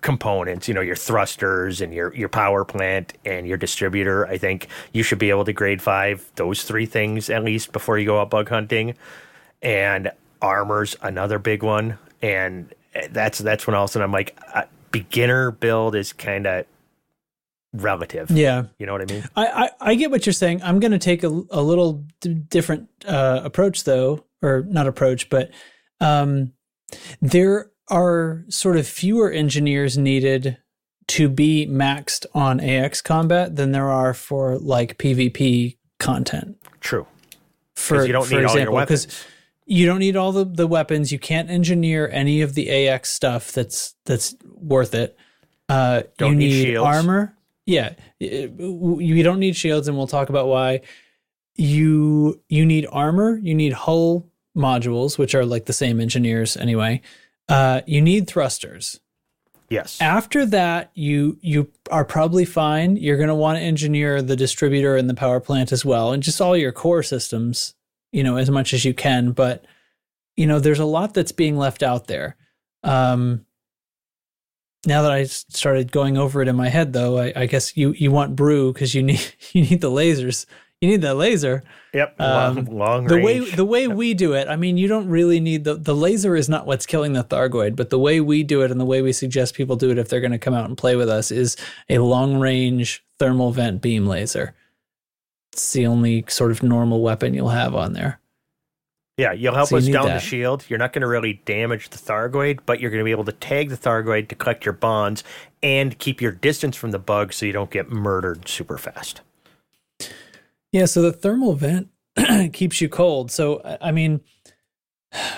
components, 0.00 0.66
you 0.66 0.74
know, 0.74 0.80
your 0.80 0.96
thrusters 0.96 1.80
and 1.80 1.92
your 1.92 2.14
your 2.14 2.28
power 2.28 2.64
plant 2.64 3.12
and 3.24 3.46
your 3.46 3.56
distributor. 3.56 4.26
I 4.26 4.38
think 4.38 4.68
you 4.92 5.02
should 5.02 5.18
be 5.18 5.30
able 5.30 5.44
to 5.44 5.52
grade 5.52 5.82
5 5.82 6.32
those 6.36 6.64
three 6.64 6.86
things 6.86 7.30
at 7.30 7.44
least 7.44 7.72
before 7.72 7.98
you 7.98 8.06
go 8.06 8.20
out 8.20 8.30
bug 8.30 8.48
hunting. 8.48 8.94
And 9.62 10.10
armor's 10.42 10.96
another 11.02 11.38
big 11.38 11.62
one 11.62 11.98
and 12.22 12.72
that's 13.10 13.38
that's 13.38 13.66
when 13.66 13.76
all 13.76 13.84
of 13.84 13.90
a 13.90 13.92
sudden 13.92 14.04
I'm 14.04 14.12
like 14.12 14.38
uh, 14.54 14.62
beginner 14.90 15.50
build 15.50 15.94
is 15.94 16.12
kind 16.12 16.46
of 16.46 16.66
relative. 17.72 18.30
Yeah, 18.30 18.64
You 18.78 18.86
know 18.86 18.92
what 18.92 19.02
I 19.02 19.12
mean? 19.12 19.24
I, 19.36 19.46
I, 19.46 19.70
I 19.80 19.94
get 19.94 20.10
what 20.10 20.26
you're 20.26 20.32
saying. 20.32 20.62
I'm 20.62 20.80
going 20.80 20.92
to 20.92 20.98
take 20.98 21.22
a, 21.22 21.28
a 21.28 21.62
little 21.62 22.04
d- 22.20 22.34
different 22.34 22.88
uh, 23.06 23.40
approach, 23.44 23.84
though, 23.84 24.24
or 24.42 24.64
not 24.66 24.86
approach, 24.86 25.30
but 25.30 25.50
um, 26.00 26.52
there 27.20 27.70
are 27.88 28.44
sort 28.48 28.76
of 28.76 28.86
fewer 28.86 29.30
engineers 29.30 29.96
needed 29.96 30.58
to 31.08 31.28
be 31.28 31.66
maxed 31.66 32.24
on 32.34 32.60
AX 32.60 33.02
combat 33.02 33.56
than 33.56 33.72
there 33.72 33.90
are 33.90 34.14
for 34.14 34.58
like 34.58 34.96
PvP 34.98 35.76
content. 35.98 36.56
True. 36.80 37.06
For 37.74 38.06
you 38.06 38.12
don't 38.12 38.26
for 38.26 38.36
need 38.36 38.44
all 38.44 38.58
your 38.58 38.70
weapons. 38.70 39.24
You 39.70 39.86
don't 39.86 40.00
need 40.00 40.16
all 40.16 40.32
the, 40.32 40.44
the 40.44 40.66
weapons. 40.66 41.12
You 41.12 41.18
can't 41.20 41.48
engineer 41.48 42.08
any 42.12 42.42
of 42.42 42.54
the 42.54 42.68
AX 42.88 43.10
stuff 43.10 43.52
that's 43.52 43.94
that's 44.04 44.34
worth 44.56 44.94
it. 44.94 45.16
Uh, 45.68 46.02
Don't 46.18 46.32
you 46.32 46.36
need 46.38 46.48
need, 46.48 46.62
shields. 46.64 46.86
armor. 46.86 47.36
Yeah, 47.66 47.94
it- 48.18 48.52
you 48.58 49.22
don't 49.22 49.38
need 49.38 49.54
shields, 49.54 49.86
and 49.86 49.96
we'll 49.96 50.08
talk 50.08 50.28
about 50.28 50.48
why. 50.48 50.80
You 51.56 52.40
you 52.48 52.64
need 52.66 52.86
armor. 52.90 53.38
You 53.42 53.54
need 53.54 53.72
hull 53.72 54.26
modules, 54.56 55.18
which 55.18 55.34
are 55.34 55.44
like 55.44 55.66
the 55.66 55.72
same 55.72 56.00
engineers 56.00 56.56
anyway. 56.56 57.00
Uh, 57.48 57.82
you 57.86 58.00
need 58.00 58.26
thrusters. 58.26 59.00
Yes. 59.68 60.00
After 60.00 60.46
that, 60.46 60.90
you 60.94 61.38
you 61.42 61.70
are 61.90 62.04
probably 62.04 62.44
fine. 62.44 62.96
You're 62.96 63.16
going 63.18 63.28
to 63.28 63.34
want 63.34 63.58
to 63.58 63.62
engineer 63.62 64.20
the 64.22 64.36
distributor 64.36 64.96
and 64.96 65.08
the 65.08 65.14
power 65.14 65.38
plant 65.38 65.70
as 65.70 65.84
well, 65.84 66.12
and 66.12 66.22
just 66.22 66.40
all 66.40 66.56
your 66.56 66.72
core 66.72 67.02
systems, 67.04 67.74
you 68.12 68.22
know, 68.22 68.36
as 68.36 68.50
much 68.50 68.72
as 68.72 68.84
you 68.84 68.94
can. 68.94 69.32
But 69.32 69.64
you 70.36 70.46
know, 70.46 70.58
there's 70.58 70.78
a 70.78 70.84
lot 70.84 71.14
that's 71.14 71.32
being 71.32 71.56
left 71.56 71.82
out 71.82 72.06
there. 72.06 72.36
Um, 72.82 73.44
now 74.86 75.02
that 75.02 75.12
I 75.12 75.24
started 75.24 75.92
going 75.92 76.16
over 76.16 76.40
it 76.40 76.48
in 76.48 76.56
my 76.56 76.68
head, 76.68 76.92
though, 76.92 77.18
I, 77.18 77.32
I 77.36 77.46
guess 77.46 77.76
you 77.76 77.92
you 77.92 78.10
want 78.10 78.36
Broo 78.36 78.72
because 78.72 78.94
you 78.94 79.02
need 79.10 79.22
you 79.52 79.62
need 79.62 79.80
the 79.80 79.90
lasers. 79.90 80.46
You 80.80 80.88
need 80.88 81.02
the 81.02 81.12
laser. 81.14 81.62
Yep. 81.92 82.18
Um, 82.18 82.54
long, 82.54 82.64
long 82.64 83.06
the 83.06 83.16
range. 83.16 83.24
way 83.24 83.50
the 83.50 83.64
way 83.66 83.86
we 83.86 84.14
do 84.14 84.32
it, 84.32 84.48
I 84.48 84.56
mean, 84.56 84.78
you 84.78 84.88
don't 84.88 85.08
really 85.08 85.38
need 85.38 85.64
the 85.64 85.74
the 85.74 85.94
laser 85.94 86.34
is 86.36 86.48
not 86.48 86.66
what's 86.66 86.86
killing 86.86 87.12
the 87.12 87.22
Thargoid, 87.22 87.76
but 87.76 87.90
the 87.90 87.98
way 87.98 88.20
we 88.20 88.42
do 88.42 88.62
it 88.62 88.70
and 88.70 88.80
the 88.80 88.86
way 88.86 89.02
we 89.02 89.12
suggest 89.12 89.54
people 89.54 89.76
do 89.76 89.90
it 89.90 89.98
if 89.98 90.08
they're 90.08 90.20
going 90.20 90.30
to 90.32 90.38
come 90.38 90.54
out 90.54 90.64
and 90.64 90.78
play 90.78 90.96
with 90.96 91.10
us 91.10 91.30
is 91.30 91.56
a 91.90 91.98
long 91.98 92.40
range 92.40 93.04
thermal 93.18 93.52
vent 93.52 93.82
beam 93.82 94.06
laser. 94.06 94.54
It's 95.52 95.72
the 95.72 95.86
only 95.86 96.24
sort 96.28 96.50
of 96.50 96.62
normal 96.62 97.00
weapon 97.02 97.34
you'll 97.34 97.48
have 97.48 97.74
on 97.74 97.92
there. 97.92 98.20
Yeah, 99.16 99.32
you'll 99.32 99.54
help 99.54 99.68
So 99.68 99.76
us 99.76 99.84
need 99.84 99.92
down 99.92 100.06
the 100.06 100.18
shield. 100.18 100.64
You're 100.68 100.78
not 100.78 100.92
going 100.94 101.02
to 101.02 101.08
really 101.08 101.42
damage 101.44 101.90
the 101.90 101.98
Thargoid, 101.98 102.60
but 102.64 102.80
you're 102.80 102.90
going 102.90 103.00
to 103.00 103.04
be 103.04 103.10
able 103.10 103.24
to 103.24 103.32
tag 103.32 103.68
the 103.68 103.76
Thargoid 103.76 104.28
to 104.28 104.34
collect 104.34 104.64
your 104.64 104.72
bonds 104.72 105.22
and 105.62 105.98
keep 105.98 106.22
your 106.22 106.32
distance 106.32 106.74
from 106.74 106.90
the 106.92 106.98
bug 106.98 107.32
so 107.34 107.44
you 107.44 107.52
don't 107.52 107.70
get 107.70 107.90
murdered 107.90 108.48
super 108.48 108.78
fast. 108.78 109.20
Yeah, 110.72 110.86
so 110.86 111.02
the 111.02 111.12
thermal 111.12 111.54
vent 111.54 111.88
keeps 112.52 112.80
you 112.80 112.88
cold. 112.88 113.30
So 113.30 113.60
I 113.64 113.88
I 113.88 113.92
mean, 113.92 114.20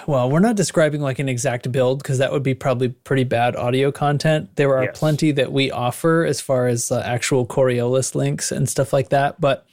well, 0.07 0.31
we're 0.31 0.39
not 0.41 0.55
describing 0.55 1.01
like 1.01 1.19
an 1.19 1.29
exact 1.29 1.73
build 1.73 2.03
because 2.03 2.19
that 2.19 2.31
would 2.31 2.43
be 2.43 2.55
probably 2.55 2.91
pretty 2.91 3.25
bad 3.25 3.57
audio 3.57 3.91
content. 3.91 4.55
There 4.57 4.77
are 4.77 4.85
Yes. 4.85 4.99
plenty 4.99 5.33
that 5.33 5.51
we 5.51 5.71
offer 5.73 6.25
as 6.25 6.41
far 6.41 6.69
as 6.69 6.93
uh, 6.93 7.01
actual 7.05 7.47
Coriolis 7.47 8.15
links 8.15 8.53
and 8.53 8.69
stuff 8.69 8.93
like 8.93 9.09
that, 9.09 9.41
but 9.41 9.67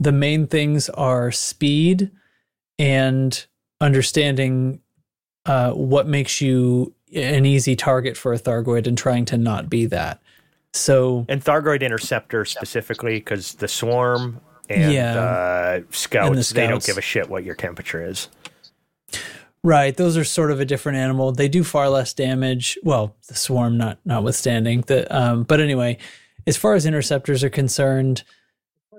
the 0.00 0.12
main 0.12 0.46
things 0.46 0.88
are 0.90 1.30
speed 1.30 2.10
and 2.78 3.46
understanding 3.80 4.80
uh, 5.46 5.70
what 5.72 6.06
makes 6.08 6.40
you 6.40 6.94
an 7.14 7.44
easy 7.44 7.76
target 7.76 8.16
for 8.16 8.32
a 8.32 8.38
Thargoid 8.38 8.86
and 8.86 8.96
trying 8.96 9.24
to 9.26 9.36
not 9.36 9.68
be 9.68 9.86
that. 9.86 10.20
So 10.72 11.26
And 11.28 11.44
Thargoid 11.44 11.82
Interceptor 11.82 12.44
specifically, 12.44 13.18
because 13.18 13.54
the 13.54 13.68
Swarm 13.68 14.40
and 14.68 14.92
Yeah. 14.92 15.20
uh, 15.20 15.80
scouts, 15.90 16.50
they 16.50 16.66
don't 16.66 16.84
give 16.84 16.98
a 16.98 17.02
shit 17.02 17.28
what 17.28 17.44
your 17.44 17.54
temperature 17.54 18.04
is. 18.04 18.28
Right, 19.62 19.94
those 19.94 20.16
are 20.16 20.24
sort 20.24 20.50
of 20.50 20.60
a 20.60 20.64
different 20.64 20.96
animal. 20.96 21.32
They 21.32 21.48
do 21.48 21.62
far 21.64 21.90
less 21.90 22.14
damage. 22.14 22.78
Well, 22.82 23.14
the 23.28 23.34
swarm 23.34 23.76
not 23.76 23.98
notwithstanding. 24.06 24.82
The 24.86 25.14
um, 25.14 25.42
but 25.42 25.60
anyway, 25.60 25.98
as 26.46 26.56
far 26.56 26.72
as 26.74 26.86
interceptors 26.86 27.44
are 27.44 27.50
concerned, 27.50 28.22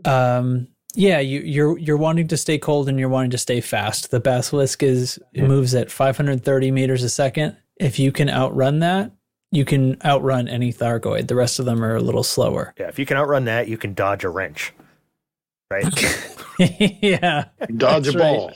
um, 0.06 0.68
yeah, 0.94 1.20
you, 1.20 1.39
you're 1.42 1.78
you're 1.78 1.98
wanting 1.98 2.28
to 2.28 2.38
stay 2.38 2.58
cold 2.58 2.89
and 2.89 3.00
you're 3.00 3.10
wanting 3.10 3.32
to 3.32 3.38
stay 3.38 3.62
fast. 3.62 4.12
The 4.12 4.20
basilisk 4.20 4.84
is 4.84 5.20
it 5.34 5.44
moves 5.44 5.74
at 5.74 5.92
530 5.92 6.72
meters 6.72 7.04
a 7.04 7.10
second. 7.10 7.58
If 7.78 7.98
you 8.00 8.12
can 8.12 8.30
outrun 8.30 8.80
that, 8.80 9.12
you 9.52 9.66
can 9.66 9.98
outrun 10.04 10.48
any 10.48 10.72
Thargoid. 10.72 11.28
The 11.28 11.36
rest 11.36 11.60
of 11.60 11.66
them 11.66 11.84
are 11.84 11.96
a 11.96 12.02
little 12.02 12.24
slower. 12.24 12.74
Yeah, 12.80 12.88
if 12.88 13.00
you 13.00 13.06
can 13.06 13.18
outrun 13.18 13.46
that, 13.46 13.68
you 13.68 13.78
can 13.78 13.94
dodge 13.94 14.24
a 14.24 14.30
wrench. 14.30 14.74
Right? 15.72 15.86
yeah. 17.02 17.46
Dodge 17.78 18.08
a 18.08 18.12
That's 18.12 18.16
right. 18.16 18.54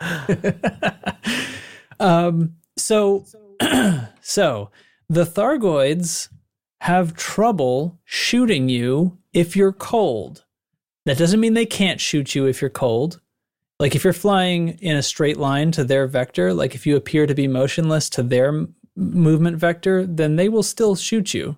ball. 0.00 0.34
Um, 2.00 2.56
so, 2.76 3.24
so 4.20 4.70
the 5.08 5.24
Thargoids 5.24 6.28
have 6.80 7.14
trouble 7.14 7.98
shooting 8.04 8.68
you 8.68 9.18
if 9.32 9.56
you're 9.56 9.72
cold. 9.72 10.44
That 11.06 11.18
doesn't 11.18 11.40
mean 11.40 11.54
they 11.54 11.66
can't 11.66 12.00
shoot 12.00 12.34
you 12.34 12.46
if 12.46 12.60
you're 12.60 12.70
cold. 12.70 13.20
Like 13.80 13.94
if 13.94 14.04
you're 14.04 14.12
flying 14.12 14.78
in 14.78 14.96
a 14.96 15.02
straight 15.02 15.36
line 15.36 15.72
to 15.72 15.84
their 15.84 16.06
vector, 16.06 16.54
like 16.54 16.74
if 16.74 16.86
you 16.86 16.96
appear 16.96 17.26
to 17.26 17.34
be 17.34 17.48
motionless 17.48 18.08
to 18.10 18.22
their 18.22 18.66
movement 18.96 19.56
vector, 19.56 20.06
then 20.06 20.36
they 20.36 20.48
will 20.48 20.62
still 20.62 20.94
shoot 20.94 21.34
you. 21.34 21.56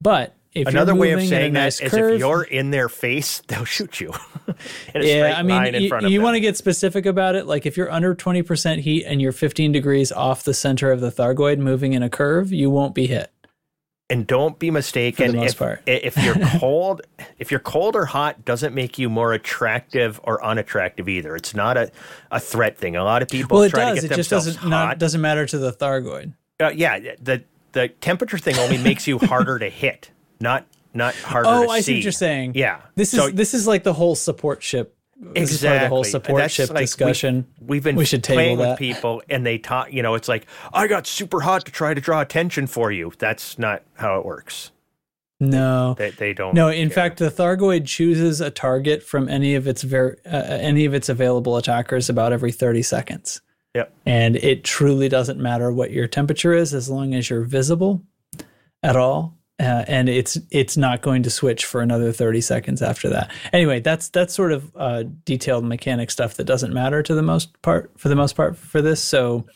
But 0.00 0.34
if 0.56 0.68
Another 0.68 0.92
you're 0.92 1.00
way 1.00 1.12
of 1.12 1.20
saying 1.20 1.52
that 1.52 1.60
nice 1.60 1.80
is 1.80 1.90
curve, 1.90 2.14
if 2.14 2.20
you're 2.20 2.42
in 2.42 2.70
their 2.70 2.88
face, 2.88 3.42
they'll 3.48 3.66
shoot 3.66 4.00
you. 4.00 4.12
yeah, 4.94 5.34
I 5.36 5.42
mean, 5.42 5.74
in 5.74 5.82
you, 5.82 5.88
front 5.90 6.06
of 6.06 6.12
you 6.12 6.22
want 6.22 6.34
to 6.34 6.40
get 6.40 6.56
specific 6.56 7.04
about 7.04 7.34
it. 7.34 7.46
Like 7.46 7.66
if 7.66 7.76
you're 7.76 7.90
under 7.90 8.14
20% 8.14 8.78
heat 8.78 9.04
and 9.04 9.20
you're 9.20 9.32
15 9.32 9.72
degrees 9.72 10.10
off 10.10 10.44
the 10.44 10.54
center 10.54 10.90
of 10.92 11.00
the 11.00 11.10
Thargoid 11.10 11.58
moving 11.58 11.92
in 11.92 12.02
a 12.02 12.08
curve, 12.08 12.52
you 12.52 12.70
won't 12.70 12.94
be 12.94 13.06
hit. 13.06 13.30
And 14.08 14.26
don't 14.26 14.58
be 14.58 14.70
mistaken 14.70 15.26
For 15.26 15.32
the 15.32 15.38
most 15.38 15.52
if, 15.52 15.58
part. 15.58 15.82
if 15.86 16.16
you're 16.16 16.36
cold 16.60 17.02
if 17.38 17.50
you're 17.50 17.60
cold 17.60 17.96
or 17.96 18.04
hot 18.06 18.44
doesn't 18.44 18.74
make 18.74 18.98
you 18.98 19.08
more 19.10 19.32
attractive 19.32 20.20
or 20.22 20.44
unattractive 20.44 21.08
either 21.08 21.34
it's 21.34 21.54
not 21.54 21.76
a, 21.76 21.90
a 22.30 22.38
threat 22.40 22.78
thing 22.78 22.94
a 22.96 23.02
lot 23.04 23.22
of 23.22 23.28
people 23.28 23.56
Well, 23.56 23.64
it 23.64 23.70
try 23.70 23.86
does. 23.90 24.00
to 24.00 24.06
It 24.06 24.08
get 24.10 24.16
just 24.16 24.30
doesn't 24.30 24.56
hot 24.56 24.68
not, 24.70 24.98
doesn't 24.98 25.20
matter 25.20 25.44
to 25.46 25.58
the 25.58 25.72
Thargoid. 25.72 26.34
uh, 26.60 26.68
yeah 26.74 26.98
the 27.20 27.42
the 27.72 27.88
temperature 27.88 28.38
thing 28.38 28.56
only 28.58 28.78
makes 28.78 29.06
you 29.06 29.18
harder 29.18 29.58
to 29.58 29.68
hit 29.68 30.10
not 30.40 30.66
not 30.94 31.14
harder 31.16 31.48
Oh, 31.48 31.68
I 31.68 31.78
see 31.80 31.82
see 31.82 31.94
what 31.96 32.02
you're 32.04 32.12
saying. 32.12 32.52
yeah 32.54 32.80
This 32.94 33.10
So- 33.10 33.26
is 33.26 33.34
this 33.34 33.54
is 33.54 33.66
like 33.66 33.82
the 33.82 33.92
whole 33.92 34.14
support 34.14 34.62
ship. 34.62 34.95
This 35.18 35.50
is 35.52 35.62
part 35.62 35.76
of 35.76 35.80
the 35.82 35.88
whole 35.88 36.00
Exactly. 36.00 36.10
support 36.10 36.40
That's 36.42 36.54
ship 36.54 36.68
like 36.70 36.76
we- 36.76 36.82
discussion. 36.84 37.46
We've 37.60 37.82
been 37.82 37.96
we 37.96 38.04
should 38.04 38.22
playing 38.22 38.56
table 38.58 38.62
that. 38.64 38.70
with 38.70 38.78
people, 38.78 39.22
and 39.30 39.46
they 39.46 39.56
talk. 39.58 39.92
You 39.92 40.02
know, 40.02 40.14
it's 40.14 40.28
like 40.28 40.46
I 40.74 40.86
got 40.86 41.06
super 41.06 41.40
hot 41.40 41.64
to 41.66 41.72
try 41.72 41.94
to 41.94 42.00
draw 42.00 42.20
attention 42.20 42.66
for 42.66 42.92
you. 42.92 43.12
That's 43.18 43.58
not 43.58 43.82
how 43.94 44.18
it 44.18 44.26
works. 44.26 44.72
No, 45.38 45.94
They, 45.98 46.10
they 46.10 46.32
don't. 46.32 46.54
no. 46.54 46.68
In 46.68 46.88
fact, 46.88 47.18
the 47.18 47.30
Thargoid 47.30 47.86
chooses 47.86 48.40
a 48.40 48.50
target 48.50 49.02
from 49.02 49.28
any 49.28 49.54
of 49.54 49.66
its 49.66 49.82
ver- 49.82 50.16
uh, 50.24 50.28
any 50.30 50.86
of 50.86 50.94
its 50.94 51.10
available 51.10 51.58
attackers 51.58 52.08
about 52.08 52.32
every 52.32 52.52
30 52.52 52.80
seconds. 52.82 53.42
Yep. 53.74 53.92
And 54.06 54.36
it 54.36 54.64
truly 54.64 55.10
doesn't 55.10 55.38
matter 55.38 55.70
what 55.70 55.90
your 55.90 56.08
temperature 56.08 56.54
is 56.54 56.72
as 56.72 56.88
long 56.88 57.12
as 57.14 57.28
you're 57.28 57.42
visible 57.44 58.02
at 58.82 58.96
all. 58.96 59.35
Uh, 59.58 59.84
and 59.88 60.10
it's 60.10 60.38
it's 60.50 60.76
not 60.76 61.00
going 61.00 61.22
to 61.22 61.30
switch 61.30 61.64
for 61.64 61.80
another 61.80 62.12
30 62.12 62.42
seconds 62.42 62.82
after 62.82 63.08
that. 63.08 63.30
Anyway, 63.54 63.80
that's 63.80 64.10
that's 64.10 64.34
sort 64.34 64.52
of 64.52 64.70
uh, 64.76 65.04
detailed 65.24 65.64
mechanic 65.64 66.10
stuff 66.10 66.34
that 66.34 66.44
doesn't 66.44 66.74
matter 66.74 67.02
to 67.02 67.14
the 67.14 67.22
most 67.22 67.60
part 67.62 67.90
for 67.96 68.10
the 68.10 68.16
most 68.16 68.36
part 68.36 68.56
for 68.56 68.82
this. 68.82 69.02
So 69.02 69.46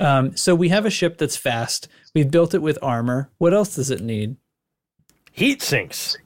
um, 0.00 0.34
so 0.36 0.54
we 0.54 0.70
have 0.70 0.86
a 0.86 0.90
ship 0.90 1.18
that's 1.18 1.36
fast. 1.36 1.86
We've 2.14 2.30
built 2.30 2.54
it 2.54 2.62
with 2.62 2.78
armor. 2.82 3.30
What 3.38 3.52
else 3.52 3.76
does 3.76 3.90
it 3.90 4.00
need? 4.00 4.36
Heat 5.30 5.62
sinks. 5.62 6.16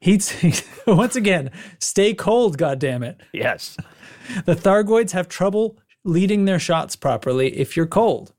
Heat 0.00 0.22
sinks. 0.22 0.62
Once 0.86 1.16
again, 1.16 1.50
stay 1.80 2.14
cold, 2.14 2.56
God 2.56 2.78
damn 2.78 3.02
it. 3.02 3.20
Yes. 3.32 3.76
The 4.46 4.54
Thargoids 4.54 5.10
have 5.10 5.28
trouble 5.28 5.76
leading 6.04 6.44
their 6.44 6.60
shots 6.60 6.96
properly 6.96 7.58
if 7.58 7.76
you're 7.76 7.86
cold. 7.86 8.32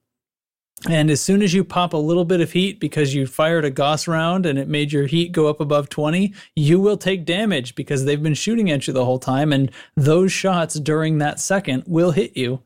And 0.90 1.12
as 1.12 1.22
soon 1.22 1.42
as 1.42 1.54
you 1.54 1.64
pop 1.64 1.94
a 1.94 1.98
little 1.98 2.26
bit 2.26 2.42
of 2.42 2.52
heat 2.52 2.80
because 2.80 3.14
you 3.14 3.28
fired 3.28 3.66
a 3.66 3.70
Gauss 3.70 4.08
round 4.08 4.46
and 4.46 4.58
it 4.58 4.68
made 4.68 4.92
your 4.92 5.06
heat 5.06 5.32
go 5.32 5.48
up 5.48 5.60
above 5.60 5.90
20, 5.90 6.34
you 6.56 6.80
will 6.80 6.98
take 6.98 7.24
damage 7.24 7.76
because 7.76 8.06
they've 8.06 8.22
been 8.22 8.34
shooting 8.34 8.72
at 8.72 8.88
you 8.88 8.94
the 8.94 9.06
whole 9.06 9.20
time. 9.20 9.54
And 9.54 9.72
those 9.96 10.32
shots 10.32 10.76
during 10.76 11.20
that 11.20 11.40
second 11.40 11.84
will 11.86 12.12
hit 12.12 12.36
you. 12.36 12.62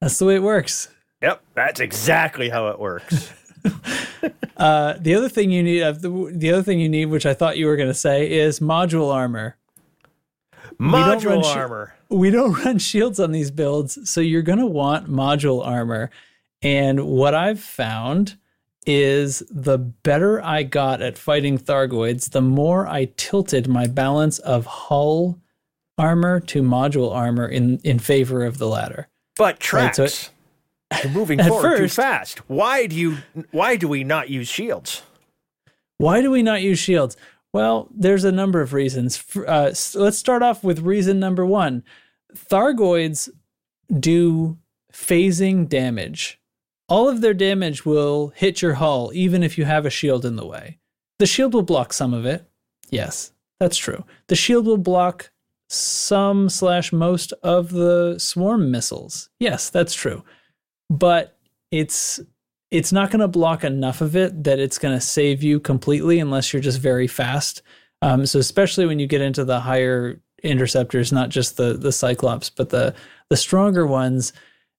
That's 0.00 0.18
the 0.18 0.26
way 0.26 0.34
it 0.34 0.42
works. 0.42 0.88
Yep. 1.22 1.42
That's 1.54 1.78
exactly 1.78 2.48
how 2.48 2.68
it 2.68 2.78
works. 2.80 3.32
Uh, 4.54 4.96
the 5.00 5.12
other 5.12 5.28
thing 5.28 5.50
you 5.50 5.60
need, 5.60 5.82
uh, 5.82 5.90
the, 5.90 6.32
the 6.32 6.52
other 6.52 6.62
thing 6.62 6.78
you 6.78 6.88
need, 6.88 7.06
which 7.06 7.26
I 7.26 7.34
thought 7.34 7.58
you 7.58 7.66
were 7.66 7.74
going 7.74 7.88
to 7.88 7.94
say, 7.94 8.30
is 8.30 8.60
module 8.60 9.12
armor. 9.12 9.56
Module 10.78 11.42
shi- 11.42 11.58
armor. 11.58 11.94
we 12.10 12.30
don't 12.30 12.52
run 12.64 12.78
shields 12.78 13.18
on 13.18 13.32
these 13.32 13.50
builds, 13.50 14.08
so 14.08 14.20
you're 14.20 14.42
going 14.42 14.60
to 14.60 14.66
want 14.66 15.08
module 15.08 15.66
armor. 15.66 16.10
And 16.62 17.06
what 17.06 17.34
I've 17.34 17.60
found 17.60 18.36
is 18.86 19.42
the 19.50 19.78
better 19.78 20.42
I 20.42 20.62
got 20.64 21.02
at 21.02 21.16
fighting 21.18 21.58
Thargoids, 21.58 22.30
the 22.30 22.40
more 22.42 22.86
I 22.86 23.06
tilted 23.16 23.68
my 23.68 23.86
balance 23.86 24.38
of 24.40 24.66
hull 24.66 25.38
armor 25.98 26.40
to 26.40 26.62
module 26.62 27.14
armor 27.14 27.46
in, 27.46 27.78
in 27.84 27.98
favor 27.98 28.44
of 28.44 28.58
the 28.58 28.66
latter. 28.68 29.08
But 29.36 29.60
tracks. 29.60 29.98
Right, 29.98 30.10
so- 30.10 30.30
You're 31.04 31.12
moving 31.12 31.42
forward 31.48 31.78
too 31.78 31.88
fast. 31.88 32.38
Why 32.50 32.86
do 32.86 32.96
you? 32.96 33.18
Why 33.50 33.76
do 33.76 33.88
we 33.88 34.04
not 34.04 34.28
use 34.30 34.48
shields? 34.48 35.02
Why 35.98 36.20
do 36.20 36.30
we 36.30 36.42
not 36.42 36.60
use 36.62 36.78
shields? 36.78 37.16
Well, 37.52 37.88
there's 37.94 38.24
a 38.24 38.32
number 38.32 38.60
of 38.60 38.72
reasons. 38.72 39.22
Uh, 39.36 39.68
s- 39.70 39.94
let's 39.94 40.18
start 40.18 40.42
off 40.42 40.62
with 40.64 40.80
reason 40.80 41.18
number 41.20 41.46
one 41.46 41.82
Thargoids 42.34 43.28
do 43.98 44.58
phasing 44.92 45.68
damage. 45.68 46.38
All 46.92 47.08
of 47.08 47.22
their 47.22 47.32
damage 47.32 47.86
will 47.86 48.34
hit 48.36 48.60
your 48.60 48.74
hull, 48.74 49.12
even 49.14 49.42
if 49.42 49.56
you 49.56 49.64
have 49.64 49.86
a 49.86 49.90
shield 49.90 50.26
in 50.26 50.36
the 50.36 50.44
way. 50.44 50.78
The 51.18 51.24
shield 51.24 51.54
will 51.54 51.62
block 51.62 51.94
some 51.94 52.12
of 52.12 52.26
it. 52.26 52.46
Yes, 52.90 53.32
that's 53.58 53.78
true. 53.78 54.04
The 54.26 54.36
shield 54.36 54.66
will 54.66 54.76
block 54.76 55.30
some 55.70 56.50
slash 56.50 56.92
most 56.92 57.32
of 57.42 57.70
the 57.70 58.18
swarm 58.18 58.70
missiles. 58.70 59.30
Yes, 59.40 59.70
that's 59.70 59.94
true. 59.94 60.22
But 60.90 61.38
it's 61.70 62.20
it's 62.70 62.92
not 62.92 63.10
going 63.10 63.20
to 63.20 63.28
block 63.28 63.64
enough 63.64 64.02
of 64.02 64.14
it 64.14 64.44
that 64.44 64.58
it's 64.58 64.76
going 64.76 64.94
to 64.94 65.00
save 65.00 65.42
you 65.42 65.60
completely 65.60 66.18
unless 66.18 66.52
you're 66.52 66.60
just 66.60 66.78
very 66.78 67.06
fast. 67.06 67.62
Um, 68.02 68.26
so 68.26 68.38
especially 68.38 68.84
when 68.84 68.98
you 68.98 69.06
get 69.06 69.22
into 69.22 69.46
the 69.46 69.60
higher 69.60 70.20
interceptors, 70.42 71.10
not 71.10 71.30
just 71.30 71.56
the 71.56 71.72
the 71.72 71.90
Cyclops, 71.90 72.50
but 72.50 72.68
the 72.68 72.94
the 73.30 73.36
stronger 73.38 73.86
ones, 73.86 74.34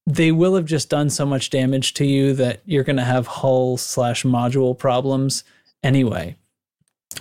they 0.05 0.31
will 0.31 0.55
have 0.55 0.65
just 0.65 0.89
done 0.89 1.09
so 1.09 1.25
much 1.25 1.49
damage 1.49 1.93
to 1.95 2.05
you 2.05 2.33
that 2.33 2.61
you're 2.65 2.83
going 2.83 2.97
to 2.97 3.03
have 3.03 3.25
hull 3.27 3.77
slash 3.77 4.23
module 4.23 4.77
problems 4.77 5.43
anyway. 5.81 6.35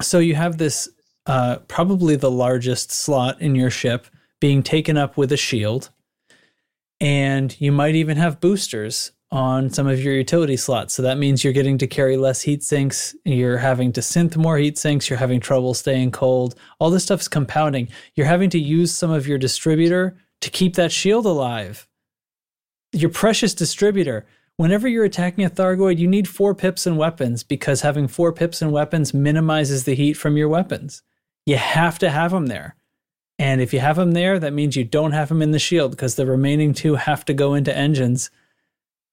So 0.01 0.18
you 0.18 0.35
have 0.35 0.59
this 0.59 0.89
uh, 1.26 1.59
probably 1.68 2.16
the 2.16 2.30
largest 2.30 2.91
slot 2.91 3.41
in 3.41 3.55
your 3.55 3.70
ship 3.70 4.07
being 4.41 4.62
taken 4.62 4.97
up 4.97 5.16
with 5.16 5.30
a 5.30 5.37
shield, 5.37 5.91
and 7.01 7.59
you 7.61 7.70
might 7.70 7.95
even 7.95 8.16
have 8.16 8.41
boosters 8.41 9.12
on 9.30 9.70
some 9.70 9.87
of 9.87 10.03
your 10.03 10.14
utility 10.14 10.57
slots. 10.57 10.93
So 10.95 11.03
that 11.03 11.16
means 11.16 11.43
you're 11.43 11.53
getting 11.53 11.78
to 11.78 11.87
carry 11.87 12.16
less 12.16 12.43
heat 12.43 12.62
sinks. 12.62 13.14
You're 13.24 13.57
having 13.57 13.93
to 13.93 14.01
synth 14.01 14.37
more 14.37 14.59
heat 14.59 14.76
sinks. 14.76 15.09
You're 15.09 15.18
having 15.18 15.41
trouble 15.41 15.72
staying 15.72 16.11
cold. 16.11 16.55
All 16.78 16.91
this 16.91 17.05
stuff's 17.05 17.28
compounding. 17.28 17.89
You're 18.14 18.26
having 18.26 18.51
to 18.51 18.59
use 18.59 18.93
some 18.93 19.11
of 19.11 19.26
your 19.26 19.39
distributor 19.39 20.18
to 20.43 20.51
keep 20.51 20.74
that 20.74 20.93
shield 20.93 21.24
alive. 21.24 21.89
Your 22.93 23.11
precious 23.11 23.55
distributor. 23.55 24.26
Whenever 24.57 24.86
you're 24.86 25.05
attacking 25.05 25.45
a 25.45 25.51
Thargoid, 25.51 25.99
you 25.99 26.07
need 26.07 26.28
four 26.28 26.55
pips 26.55 26.86
and 26.86 26.99
weapons 26.99 27.43
because 27.43 27.80
having 27.80 28.07
four 28.07 28.32
pips 28.32 28.61
and 28.61 28.70
weapons 28.70 29.14
minimizes 29.14 29.84
the 29.84 29.95
heat 29.95 30.12
from 30.12 30.36
your 30.36 30.49
weapons. 30.49 31.03
You 31.47 31.57
have 31.57 31.99
to 32.01 32.11
have 32.11 32.32
them 32.32 32.47
there. 32.47 32.76
And 33.38 33.61
if 33.61 33.72
you 33.72 33.80
have 33.80 33.97
them 33.97 34.12
there, 34.12 34.38
that 34.38 34.53
means 34.53 34.76
you 34.76 34.84
don't 34.84 35.12
have 35.12 35.28
them 35.28 35.43
in 35.43 35.51
the 35.51 35.59
shield 35.59 35.93
because 35.93 36.14
the 36.14 36.26
remaining 36.26 36.74
two 36.74 36.95
have 36.95 37.24
to 37.24 37.34
go 37.34 37.55
into 37.55 37.76
engines. 37.76 38.30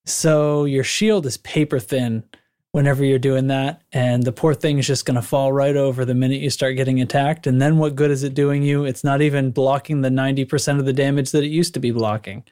So 0.06 0.66
your 0.66 0.84
shield 0.84 1.26
is 1.26 1.38
paper 1.38 1.80
thin 1.80 2.24
whenever 2.72 3.04
you're 3.04 3.18
doing 3.18 3.48
that. 3.48 3.82
And 3.92 4.24
the 4.24 4.32
poor 4.32 4.54
thing 4.54 4.78
is 4.78 4.88
just 4.88 5.06
going 5.06 5.16
to 5.16 5.22
fall 5.22 5.52
right 5.52 5.76
over 5.76 6.06
the 6.06 6.14
minute 6.14 6.42
you 6.42 6.50
start 6.50 6.76
getting 6.76 7.02
attacked. 7.02 7.48
And 7.48 7.62
then 7.62 7.78
what 7.78 7.96
good 7.96 8.12
is 8.12 8.24
it 8.24 8.34
doing 8.34 8.62
you? 8.62 8.86
It's 8.86 9.04
not 9.04 9.22
even 9.22 9.52
blocking 9.52 10.02
the 10.02 10.10
90% 10.10 10.80
of 10.80 10.86
the 10.86 10.94
damage 10.94 11.32
that 11.32 11.44
it 11.44 11.48
used 11.48 11.74
to 11.74 11.80
be 11.80 11.92
blocking. 11.92 12.44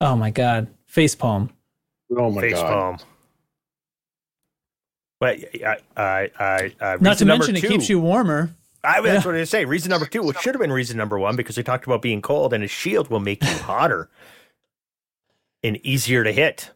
Oh 0.00 0.16
my 0.16 0.30
God. 0.30 0.68
Facepalm. 0.92 1.50
Oh 2.16 2.30
my 2.30 2.40
Face 2.40 2.54
god. 2.54 2.66
palm. 2.66 2.98
But 5.20 5.38
I, 5.64 5.76
I, 5.96 6.30
I, 6.38 6.72
I, 6.80 6.96
Not 6.98 7.18
to 7.18 7.24
reason 7.24 7.28
number 7.28 7.46
mention, 7.46 7.56
it 7.56 7.68
keeps 7.68 7.88
you 7.90 8.00
warmer. 8.00 8.50
I, 8.82 9.02
that's 9.02 9.26
what 9.26 9.34
I 9.34 9.40
was 9.40 9.50
say. 9.50 9.66
Reason 9.66 9.90
number 9.90 10.06
two, 10.06 10.22
which 10.22 10.38
should 10.38 10.54
have 10.54 10.60
been 10.60 10.72
reason 10.72 10.96
number 10.96 11.18
one, 11.18 11.36
because 11.36 11.58
we 11.58 11.62
talked 11.62 11.84
about 11.84 12.00
being 12.00 12.22
cold, 12.22 12.54
and 12.54 12.64
a 12.64 12.68
shield 12.68 13.08
will 13.10 13.20
make 13.20 13.42
you 13.44 13.58
hotter 13.58 14.08
and 15.62 15.76
easier 15.84 16.24
to 16.24 16.32
hit. 16.32 16.70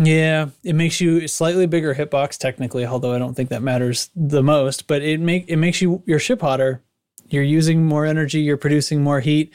Yeah, 0.00 0.48
it 0.64 0.74
makes 0.74 1.00
you 1.00 1.26
slightly 1.28 1.66
bigger 1.66 1.94
hitbox 1.94 2.38
technically, 2.38 2.84
although 2.84 3.12
I 3.14 3.18
don't 3.18 3.34
think 3.34 3.50
that 3.50 3.62
matters 3.62 4.10
the 4.14 4.42
most. 4.42 4.88
But 4.88 5.02
it 5.02 5.20
make 5.20 5.44
it 5.48 5.56
makes 5.56 5.80
you 5.80 6.02
your 6.06 6.18
ship 6.18 6.40
hotter. 6.40 6.82
You're 7.28 7.44
using 7.44 7.84
more 7.84 8.06
energy. 8.06 8.40
You're 8.40 8.56
producing 8.56 9.02
more 9.02 9.20
heat. 9.20 9.52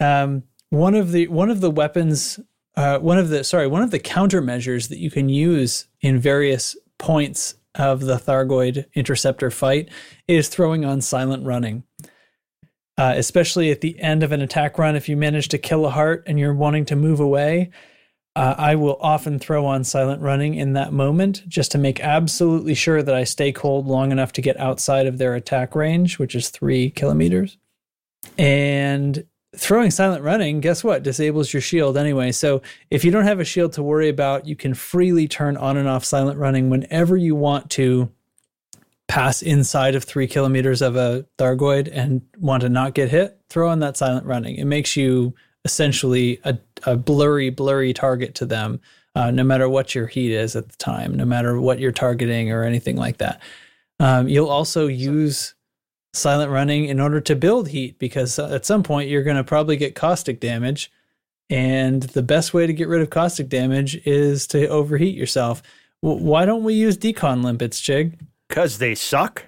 Um, 0.00 0.44
one 0.70 0.94
of 0.94 1.12
the 1.12 1.28
one 1.28 1.50
of 1.50 1.60
the 1.60 1.70
weapons, 1.70 2.40
uh, 2.76 2.98
one 2.98 3.18
of 3.18 3.28
the 3.28 3.44
sorry, 3.44 3.66
one 3.66 3.82
of 3.82 3.90
the 3.90 4.00
countermeasures 4.00 4.88
that 4.88 4.98
you 4.98 5.10
can 5.10 5.28
use 5.28 5.86
in 6.00 6.18
various 6.18 6.76
points 6.98 7.54
of 7.74 8.00
the 8.00 8.16
Thargoid 8.16 8.86
interceptor 8.94 9.50
fight 9.50 9.88
is 10.26 10.48
throwing 10.48 10.84
on 10.84 11.00
silent 11.00 11.44
running. 11.46 11.84
Uh, 12.96 13.14
especially 13.16 13.70
at 13.70 13.80
the 13.80 13.98
end 14.00 14.24
of 14.24 14.32
an 14.32 14.42
attack 14.42 14.76
run, 14.76 14.96
if 14.96 15.08
you 15.08 15.16
manage 15.16 15.46
to 15.48 15.58
kill 15.58 15.86
a 15.86 15.90
heart 15.90 16.24
and 16.26 16.36
you're 16.36 16.52
wanting 16.52 16.84
to 16.84 16.96
move 16.96 17.20
away, 17.20 17.70
uh, 18.34 18.56
I 18.58 18.74
will 18.74 18.98
often 19.00 19.38
throw 19.38 19.66
on 19.66 19.84
silent 19.84 20.20
running 20.20 20.54
in 20.54 20.72
that 20.72 20.92
moment 20.92 21.42
just 21.46 21.70
to 21.72 21.78
make 21.78 22.00
absolutely 22.00 22.74
sure 22.74 23.00
that 23.02 23.14
I 23.14 23.22
stay 23.22 23.52
cold 23.52 23.86
long 23.86 24.10
enough 24.10 24.32
to 24.32 24.42
get 24.42 24.58
outside 24.58 25.06
of 25.06 25.18
their 25.18 25.36
attack 25.36 25.76
range, 25.76 26.18
which 26.18 26.34
is 26.34 26.50
three 26.50 26.90
kilometers. 26.90 27.56
And 28.36 29.24
throwing 29.58 29.90
silent 29.90 30.22
running, 30.22 30.60
guess 30.60 30.84
what? 30.84 31.02
Disables 31.02 31.52
your 31.52 31.60
shield 31.60 31.96
anyway. 31.96 32.32
So 32.32 32.62
if 32.90 33.04
you 33.04 33.10
don't 33.10 33.24
have 33.24 33.40
a 33.40 33.44
shield 33.44 33.72
to 33.74 33.82
worry 33.82 34.08
about, 34.08 34.46
you 34.46 34.56
can 34.56 34.72
freely 34.72 35.26
turn 35.26 35.56
on 35.56 35.76
and 35.76 35.88
off 35.88 36.04
silent 36.04 36.38
running 36.38 36.70
whenever 36.70 37.16
you 37.16 37.34
want 37.34 37.70
to 37.70 38.10
pass 39.08 39.42
inside 39.42 39.94
of 39.94 40.04
three 40.04 40.26
kilometers 40.26 40.80
of 40.80 40.94
a 40.94 41.26
Thargoid 41.38 41.88
and 41.92 42.22
want 42.38 42.60
to 42.60 42.68
not 42.68 42.94
get 42.94 43.08
hit. 43.08 43.40
Throw 43.48 43.68
on 43.68 43.80
that 43.80 43.96
silent 43.96 44.26
running. 44.26 44.56
It 44.56 44.66
makes 44.66 44.96
you 44.96 45.34
essentially 45.64 46.40
a, 46.44 46.56
a 46.84 46.96
blurry, 46.96 47.50
blurry 47.50 47.92
target 47.92 48.34
to 48.36 48.46
them, 48.46 48.80
uh, 49.14 49.30
no 49.30 49.42
matter 49.42 49.68
what 49.68 49.94
your 49.94 50.06
heat 50.06 50.32
is 50.32 50.54
at 50.54 50.68
the 50.68 50.76
time, 50.76 51.14
no 51.14 51.24
matter 51.24 51.60
what 51.60 51.80
you're 51.80 51.90
targeting 51.90 52.52
or 52.52 52.62
anything 52.62 52.96
like 52.96 53.18
that. 53.18 53.42
Um, 53.98 54.28
you'll 54.28 54.50
also 54.50 54.86
use 54.86 55.54
silent 56.12 56.50
running 56.50 56.86
in 56.86 57.00
order 57.00 57.20
to 57.20 57.36
build 57.36 57.68
heat 57.68 57.98
because 57.98 58.38
at 58.38 58.64
some 58.66 58.82
point 58.82 59.08
you're 59.08 59.22
going 59.22 59.36
to 59.36 59.44
probably 59.44 59.76
get 59.76 59.94
caustic 59.94 60.40
damage. 60.40 60.90
And 61.50 62.02
the 62.02 62.22
best 62.22 62.52
way 62.52 62.66
to 62.66 62.72
get 62.72 62.88
rid 62.88 63.00
of 63.00 63.10
caustic 63.10 63.48
damage 63.48 63.96
is 64.06 64.46
to 64.48 64.66
overheat 64.68 65.14
yourself. 65.14 65.62
W- 66.02 66.22
why 66.22 66.44
don't 66.44 66.62
we 66.64 66.74
use 66.74 66.96
decon 66.98 67.42
limpets, 67.42 67.80
Chig? 67.80 68.14
Because 68.48 68.78
they 68.78 68.94
suck. 68.94 69.44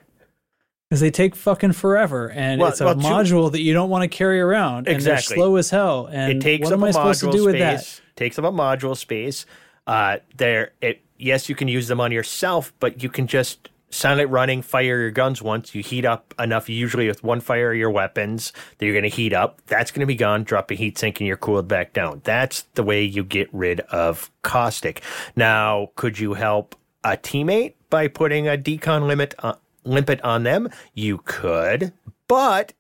Because 0.88 1.00
they 1.00 1.10
take 1.10 1.36
fucking 1.36 1.72
forever, 1.72 2.30
and 2.30 2.60
Well- 2.60 2.70
it's 2.70 2.80
a 2.80 2.86
well, 2.86 2.94
two- 2.94 3.00
module 3.02 3.52
that 3.52 3.60
you 3.60 3.72
don't 3.72 3.90
want 3.90 4.02
to 4.02 4.08
carry 4.08 4.40
around, 4.40 4.88
and 4.88 4.96
Exactly. 4.96 5.34
they're 5.36 5.36
slow 5.44 5.56
as 5.56 5.70
hell. 5.70 6.06
And 6.10 6.32
it 6.32 6.40
takes 6.40 6.64
what 6.64 6.72
am 6.72 6.82
I 6.84 6.90
supposed 6.90 7.20
to 7.20 7.30
do 7.30 7.44
with 7.44 7.58
that? 7.58 7.80
space. 7.80 8.00
Takes 8.16 8.38
up 8.38 8.44
a 8.44 8.50
module 8.50 8.96
space. 8.96 9.46
Uh, 9.86 10.18
there, 10.36 10.72
it 10.82 11.00
yes, 11.18 11.48
you 11.48 11.54
can 11.54 11.68
use 11.68 11.86
them 11.88 12.00
on 12.00 12.12
yourself, 12.12 12.72
but 12.80 13.02
you 13.02 13.08
can 13.08 13.26
just 13.26 13.68
silent 13.90 14.30
running, 14.30 14.62
fire 14.62 15.00
your 15.00 15.10
guns 15.10 15.42
once. 15.42 15.74
You 15.74 15.82
heat 15.82 16.04
up 16.04 16.34
enough, 16.38 16.68
usually 16.68 17.08
with 17.08 17.22
one 17.22 17.40
fire 17.40 17.72
of 17.72 17.78
your 17.78 17.90
weapons 17.90 18.52
that 18.78 18.86
you're 18.86 18.94
going 18.94 19.10
to 19.10 19.14
heat 19.14 19.32
up. 19.32 19.60
That's 19.66 19.90
going 19.90 20.00
to 20.00 20.06
be 20.06 20.14
gone. 20.14 20.44
Drop 20.44 20.70
a 20.70 20.74
heat 20.74 20.96
sink, 20.98 21.20
and 21.20 21.26
you're 21.26 21.36
cooled 21.36 21.68
back 21.68 21.92
down. 21.92 22.22
That's 22.24 22.62
the 22.74 22.82
way 22.82 23.02
you 23.02 23.24
get 23.24 23.48
rid 23.52 23.80
of 23.80 24.30
caustic. 24.42 25.02
Now, 25.36 25.90
could 25.96 26.18
you 26.18 26.34
help 26.34 26.76
a 27.04 27.16
teammate 27.16 27.74
by 27.90 28.08
putting 28.08 28.48
a 28.48 28.56
decon 28.56 29.06
limit 29.06 29.34
on, 29.40 29.56
limpet 29.84 30.20
on 30.22 30.44
them? 30.44 30.70
You 30.94 31.18
could, 31.24 31.92
but 32.28 32.72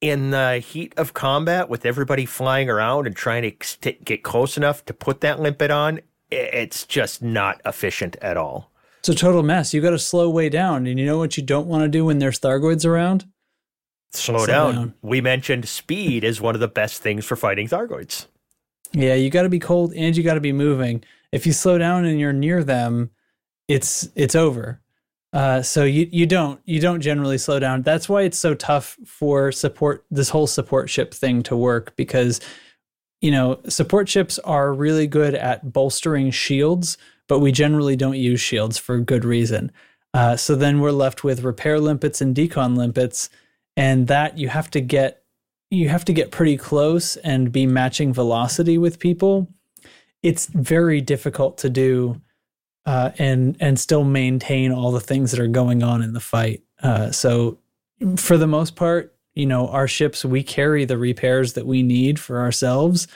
in 0.00 0.30
the 0.30 0.58
heat 0.58 0.92
of 0.96 1.14
combat 1.14 1.68
with 1.68 1.86
everybody 1.86 2.26
flying 2.26 2.68
around 2.68 3.06
and 3.06 3.14
trying 3.14 3.42
to 3.80 3.92
get 3.92 4.24
close 4.24 4.56
enough 4.56 4.84
to 4.84 4.92
put 4.92 5.20
that 5.20 5.38
limpet 5.38 5.70
on, 5.70 6.00
it's 6.30 6.84
just 6.84 7.22
not 7.22 7.60
efficient 7.64 8.16
at 8.16 8.36
all. 8.36 8.71
It's 9.02 9.08
a 9.08 9.14
total 9.16 9.42
mess. 9.42 9.74
You 9.74 9.80
got 9.80 9.90
to 9.90 9.98
slow 9.98 10.30
way 10.30 10.48
down, 10.48 10.86
and 10.86 10.96
you 10.96 11.04
know 11.04 11.18
what 11.18 11.36
you 11.36 11.42
don't 11.42 11.66
want 11.66 11.82
to 11.82 11.88
do 11.88 12.04
when 12.04 12.20
there's 12.20 12.38
Thargoids 12.38 12.86
around? 12.86 13.26
Slow, 14.12 14.38
Slow 14.38 14.46
down. 14.46 14.74
down. 14.74 14.94
We 15.02 15.20
mentioned 15.20 15.68
speed 15.68 16.22
is 16.22 16.40
one 16.40 16.54
of 16.54 16.60
the 16.60 16.68
best 16.68 17.02
things 17.02 17.24
for 17.24 17.34
fighting 17.34 17.66
Thargoids. 17.66 18.26
Yeah, 18.92 19.14
you 19.14 19.28
got 19.28 19.42
to 19.42 19.48
be 19.48 19.58
cold 19.58 19.92
and 19.94 20.16
you 20.16 20.22
got 20.22 20.34
to 20.34 20.40
be 20.40 20.52
moving. 20.52 21.02
If 21.32 21.46
you 21.46 21.52
slow 21.52 21.78
down 21.78 22.04
and 22.04 22.20
you're 22.20 22.32
near 22.32 22.62
them, 22.62 23.10
it's 23.66 24.08
it's 24.14 24.36
over. 24.36 24.80
Uh, 25.32 25.62
so 25.62 25.82
you 25.82 26.06
you 26.12 26.26
don't 26.26 26.60
you 26.64 26.78
don't 26.78 27.00
generally 27.00 27.38
slow 27.38 27.58
down. 27.58 27.82
That's 27.82 28.08
why 28.08 28.22
it's 28.22 28.38
so 28.38 28.54
tough 28.54 28.98
for 29.04 29.50
support 29.50 30.04
this 30.10 30.28
whole 30.28 30.46
support 30.46 30.90
ship 30.90 31.12
thing 31.12 31.42
to 31.44 31.56
work 31.56 31.96
because 31.96 32.40
you 33.22 33.30
know 33.30 33.58
support 33.66 34.08
ships 34.08 34.38
are 34.40 34.72
really 34.74 35.06
good 35.06 35.34
at 35.34 35.72
bolstering 35.72 36.30
shields, 36.30 36.98
but 37.28 37.40
we 37.40 37.52
generally 37.52 37.96
don't 37.96 38.16
use 38.16 38.40
shields 38.40 38.78
for 38.78 38.98
good 38.98 39.24
reason. 39.24 39.70
Uh, 40.14 40.36
so 40.36 40.54
then 40.54 40.80
we're 40.80 40.90
left 40.90 41.24
with 41.24 41.42
repair 41.42 41.80
limpets 41.80 42.20
and 42.20 42.34
decon 42.34 42.76
limpets, 42.76 43.30
and 43.76 44.06
that 44.08 44.36
you 44.38 44.48
have 44.48 44.70
to 44.70 44.80
get 44.80 45.22
you 45.70 45.88
have 45.88 46.04
to 46.04 46.12
get 46.12 46.30
pretty 46.30 46.56
close 46.58 47.16
and 47.16 47.50
be 47.50 47.66
matching 47.66 48.12
velocity 48.12 48.76
with 48.76 48.98
people. 48.98 49.48
It's 50.22 50.46
very 50.46 51.00
difficult 51.00 51.56
to 51.58 51.70
do 51.70 52.20
uh, 52.84 53.10
and 53.18 53.56
and 53.60 53.78
still 53.78 54.04
maintain 54.04 54.72
all 54.72 54.92
the 54.92 55.00
things 55.00 55.30
that 55.30 55.40
are 55.40 55.48
going 55.48 55.82
on 55.82 56.02
in 56.02 56.12
the 56.12 56.20
fight. 56.20 56.62
Uh, 56.82 57.10
so 57.10 57.58
for 58.16 58.36
the 58.36 58.46
most 58.46 58.76
part, 58.76 59.14
you 59.34 59.46
know, 59.46 59.68
our 59.68 59.88
ships 59.88 60.24
we 60.24 60.42
carry 60.42 60.84
the 60.84 60.98
repairs 60.98 61.54
that 61.54 61.66
we 61.66 61.82
need 61.82 62.18
for 62.18 62.40
ourselves. 62.40 63.08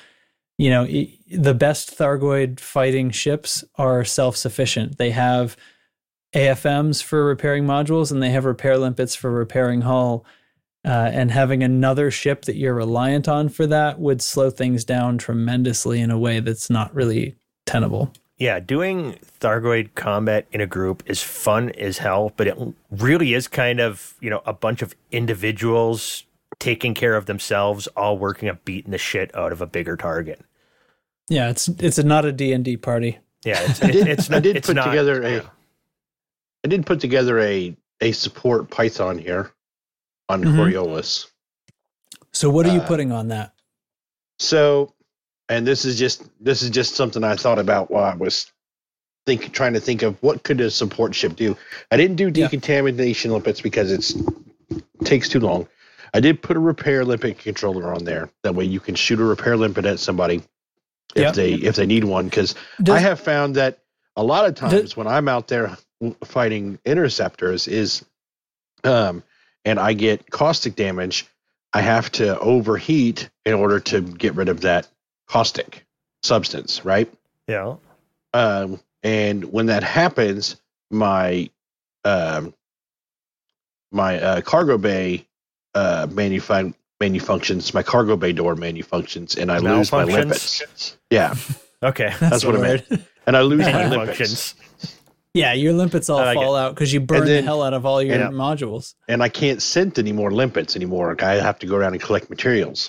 You 0.59 0.70
know, 0.70 0.86
the 1.30 1.54
best 1.54 1.96
Thargoid 1.98 2.61
fighting 2.61 3.11
ships 3.11 3.62
are 3.76 4.04
self-sufficient. 4.04 4.96
They 4.96 5.11
have 5.11 5.57
AFMs 6.34 7.02
for 7.02 7.24
repairing 7.24 7.64
modules, 7.64 8.11
and 8.11 8.22
they 8.22 8.30
have 8.30 8.44
repair 8.44 8.78
limpets 8.78 9.14
for 9.14 9.30
repairing 9.30 9.82
hull. 9.82 10.24
Uh, 10.84 11.11
and 11.12 11.32
having 11.32 11.64
another 11.64 12.12
ship 12.12 12.44
that 12.44 12.54
you're 12.54 12.72
reliant 12.72 13.26
on 13.26 13.48
for 13.48 13.66
that 13.66 13.98
would 13.98 14.22
slow 14.22 14.50
things 14.50 14.84
down 14.84 15.18
tremendously 15.18 16.00
in 16.00 16.12
a 16.12 16.18
way 16.18 16.38
that's 16.38 16.70
not 16.70 16.94
really 16.94 17.34
tenable. 17.64 18.12
Yeah, 18.38 18.61
doing 18.61 19.18
Thargoid 19.40 19.94
combat 19.94 20.46
in 20.52 20.61
a 20.61 20.66
group 20.66 21.02
is 21.07 21.22
fun 21.22 21.70
as 21.70 21.98
hell, 21.98 22.32
but 22.36 22.46
it 22.46 22.57
really 22.90 23.32
is 23.32 23.48
kind 23.48 23.80
of, 23.80 24.14
you 24.20 24.28
know, 24.28 24.42
a 24.44 24.52
bunch 24.52 24.82
of 24.82 24.94
individuals 25.11 26.24
taking 26.59 26.94
care 26.94 27.14
of 27.16 27.26
themselves, 27.26 27.86
all 27.88 28.18
working 28.18 28.48
at 28.48 28.64
beating 28.64 28.90
the 28.90 28.98
shit 28.98 29.34
out 29.36 29.52
of 29.52 29.61
a 29.61 29.66
bigger 29.66 29.96
target. 29.96 30.40
Yeah, 31.28 31.50
it's 31.50 31.68
it's 31.68 31.98
a, 31.98 32.02
not 32.04 32.24
a 32.24 32.32
D 32.32 32.52
and 32.52 32.64
D 32.64 32.76
party. 32.76 33.18
Yeah, 33.44 33.61
it's, 33.62 33.82
I 33.82 33.90
did, 33.90 34.09
it's 34.09 34.30
I 34.30 34.40
did 34.40 34.57
it's 34.57 34.66
put 34.68 34.76
not- 34.76 34.86
together 34.86 35.22
a. 35.22 35.30
yeah. 35.36 35.40
I 36.64 36.68
did 36.68 36.86
put 36.86 37.00
together 37.00 37.38
a 37.40 37.76
a 38.00 38.12
support 38.12 38.70
Python 38.70 39.18
here 39.18 39.50
on 40.28 40.42
Mhm. 40.42 40.57
Coriolis. 40.57 41.26
So 42.32 42.50
what 42.50 42.66
are 42.66 42.72
you 42.74 42.80
Uh, 42.80 42.86
putting 42.86 43.12
on 43.12 43.28
that? 43.28 43.54
So, 44.38 44.92
and 45.48 45.66
this 45.66 45.84
is 45.84 45.98
just 45.98 46.24
this 46.40 46.62
is 46.62 46.70
just 46.70 46.94
something 46.94 47.22
I 47.24 47.36
thought 47.36 47.59
about 47.59 47.90
while 47.90 48.04
I 48.04 48.14
was 48.14 48.50
think 49.26 49.52
trying 49.52 49.72
to 49.72 49.80
think 49.80 50.02
of 50.02 50.16
what 50.22 50.42
could 50.44 50.61
a 50.61 50.70
support 50.70 51.14
ship 51.14 51.34
do. 51.36 51.57
I 51.90 51.96
didn't 51.96 52.16
do 52.16 52.26
Yeah. 52.26 52.46
decontamination 52.48 53.30
limpets 53.32 53.61
because 53.61 53.90
it's 53.90 54.14
takes 55.04 55.28
too 55.28 55.40
long. 55.40 55.66
I 56.17 56.21
did 56.21 56.41
put 56.41 56.57
a 56.57 56.61
repair 56.61 57.05
limpet 57.05 57.39
controller 57.39 57.93
on 57.93 58.05
there. 58.05 58.31
That 58.43 58.55
way 58.55 58.64
you 58.64 58.81
can 58.81 58.95
shoot 58.95 59.21
a 59.21 59.25
repair 59.25 59.55
limpet 59.55 59.85
at 59.85 59.99
somebody 60.01 60.37
if 61.14 61.23
Yeah. 61.23 61.31
they 61.33 61.53
if 61.53 61.77
they 61.77 61.85
need 61.85 62.05
one. 62.05 62.25
Because 62.25 62.55
I 62.89 62.99
have 63.01 63.21
found 63.21 63.57
that 63.57 63.81
a 64.17 64.23
lot 64.25 64.47
of 64.47 64.55
times 64.55 64.73
Does- 64.73 64.97
when 64.97 65.07
I'm 65.07 65.29
out 65.29 65.49
there 65.49 65.77
fighting 66.25 66.79
interceptors 66.87 67.69
is 67.69 68.03
um 68.83 69.23
and 69.67 69.79
I 69.79 69.93
get 69.93 70.31
caustic 70.31 70.75
damage, 70.75 71.27
I 71.75 71.83
have 71.83 72.11
to 72.12 72.39
overheat 72.39 73.29
in 73.45 73.53
order 73.53 73.79
to 73.81 74.01
get 74.01 74.35
rid 74.37 74.49
of 74.49 74.62
that 74.62 74.89
caustic 75.29 75.85
substance, 76.23 76.83
right? 76.83 77.12
Yeah. 77.47 77.75
Um, 78.33 78.81
and 79.03 79.45
when 79.53 79.67
that 79.67 79.83
happens, 79.83 80.57
my 80.91 81.51
um, 82.07 82.55
my 83.93 84.19
uh, 84.19 84.41
cargo 84.41 84.79
bay 84.79 85.27
uh, 85.77 86.07
manufacturing 86.11 86.74
functions, 87.20 87.74
my 87.74 87.83
cargo 87.83 88.16
bay 88.16 88.33
door 88.33 88.57
functions, 88.83 89.37
and 89.37 89.53
I 89.53 89.59
lose 89.59 89.93
my 89.93 90.05
limpets. 90.05 90.97
Yeah, 91.11 91.35
Okay. 91.83 92.12
that's 92.18 92.45
what 92.45 92.57
I 92.57 92.61
meant. 92.61 92.87
And 93.27 93.37
I 93.37 93.43
lose 93.43 93.61
my 93.61 93.89
limpets. 93.89 94.18
Functions. 94.18 94.55
Yeah, 95.35 95.53
your 95.53 95.74
limpets 95.74 96.09
all 96.09 96.16
like 96.18 96.37
fall 96.37 96.57
out 96.57 96.74
because 96.74 96.93
you 96.95 97.01
burn 97.01 97.27
then- 97.27 97.37
the 97.37 97.43
hell 97.43 97.62
out 97.62 97.74
of 97.74 97.85
all 97.85 98.01
your 98.03 98.16
Yeah. 98.18 98.29
modules. 98.29 98.95
and 99.09 99.22
I 99.22 99.29
can't 99.29 99.61
synth 99.61 99.99
any 99.99 100.12
more 100.12 100.31
limpets 100.31 100.74
anymore. 100.77 101.14
I 101.20 101.35
have 101.35 101.59
to 101.59 101.66
go 101.66 101.77
around 101.77 101.93
and 101.93 102.01
collect 102.03 102.31
materials. 102.31 102.89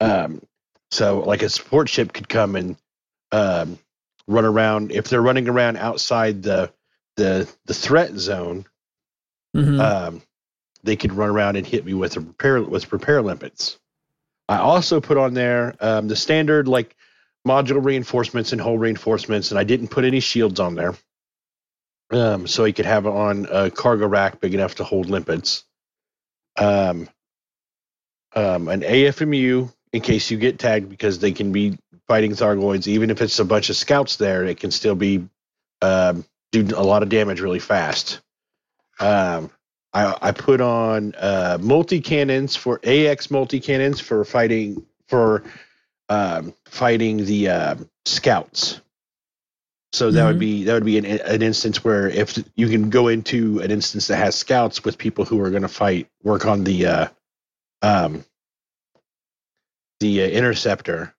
Um, 0.00 0.42
so 0.90 1.20
like 1.20 1.42
a 1.42 1.48
support 1.48 1.88
ship 1.88 2.12
could 2.12 2.28
come 2.28 2.54
and 2.54 2.76
um, 3.32 3.78
run 4.28 4.44
around 4.44 4.92
if 4.92 5.08
they're 5.08 5.22
running 5.22 5.48
around 5.48 5.76
outside 5.78 6.42
the 6.44 6.70
the 7.16 7.48
the 7.64 7.74
threat 7.74 8.12
zone. 8.14 8.66
Mhm. 9.56 9.80
Um, 9.80 10.22
they 10.86 10.96
could 10.96 11.12
run 11.12 11.28
around 11.28 11.56
and 11.56 11.66
hit 11.66 11.84
me 11.84 11.92
with 11.92 12.16
a 12.16 12.20
repair 12.20 12.62
with 12.62 12.92
repair 12.92 13.20
limpets. 13.20 13.78
I 14.48 14.58
also 14.58 15.00
put 15.00 15.18
on 15.18 15.34
there 15.34 15.74
um, 15.80 16.08
the 16.08 16.16
standard 16.16 16.68
like 16.68 16.96
module 17.46 17.84
reinforcements 17.84 18.52
and 18.52 18.60
hull 18.60 18.78
reinforcements, 18.78 19.50
and 19.50 19.58
I 19.58 19.64
didn't 19.64 19.88
put 19.88 20.04
any 20.04 20.20
shields 20.20 20.60
on 20.60 20.74
there. 20.74 20.94
Um, 22.10 22.46
so 22.46 22.64
he 22.64 22.72
could 22.72 22.86
have 22.86 23.06
it 23.06 23.10
on 23.10 23.46
a 23.50 23.70
cargo 23.70 24.06
rack 24.06 24.40
big 24.40 24.54
enough 24.54 24.76
to 24.76 24.84
hold 24.84 25.10
limpets. 25.10 25.64
Um, 26.56 27.08
um, 28.34 28.68
an 28.68 28.82
AFMU 28.82 29.72
in 29.92 30.00
case 30.00 30.30
you 30.30 30.38
get 30.38 30.58
tagged 30.58 30.88
because 30.88 31.18
they 31.18 31.32
can 31.32 31.52
be 31.52 31.78
fighting 32.06 32.32
Thargoids. 32.32 32.86
Even 32.86 33.10
if 33.10 33.20
it's 33.20 33.38
a 33.38 33.44
bunch 33.44 33.70
of 33.70 33.76
scouts 33.76 34.16
there, 34.16 34.44
it 34.44 34.60
can 34.60 34.70
still 34.70 34.94
be 34.94 35.26
um, 35.82 36.24
do 36.52 36.66
a 36.76 36.82
lot 36.82 37.02
of 37.02 37.08
damage 37.08 37.40
really 37.40 37.58
fast. 37.58 38.20
Um, 39.00 39.50
I, 39.96 40.28
I 40.28 40.32
put 40.32 40.60
on 40.60 41.14
uh, 41.16 41.56
multi 41.60 42.00
cannons 42.02 42.54
for 42.54 42.80
AX 42.84 43.30
multi 43.30 43.60
cannons 43.60 43.98
for 43.98 44.24
fighting 44.26 44.84
for 45.08 45.42
um, 46.10 46.52
fighting 46.66 47.24
the 47.24 47.48
uh, 47.48 47.74
scouts. 48.04 48.80
So 49.92 50.10
that 50.10 50.26
would 50.26 50.36
Mhm. 50.36 50.40
be 50.40 50.64
that 50.64 50.74
would 50.74 50.84
be 50.84 50.98
an, 50.98 51.06
an 51.06 51.40
instance 51.40 51.82
where 51.82 52.08
if 52.08 52.38
you 52.56 52.68
can 52.68 52.90
go 52.90 53.08
into 53.08 53.60
an 53.60 53.70
instance 53.70 54.08
that 54.08 54.16
has 54.18 54.34
scouts 54.34 54.84
with 54.84 54.98
people 54.98 55.24
who 55.24 55.40
are 55.40 55.48
going 55.50 55.62
to 55.62 55.68
fight, 55.68 56.08
work 56.22 56.44
on 56.44 56.64
the 56.64 56.86
uh, 56.86 57.08
um, 57.80 58.22
the 60.00 60.22
uh, 60.22 60.26
interceptor, 60.26 61.14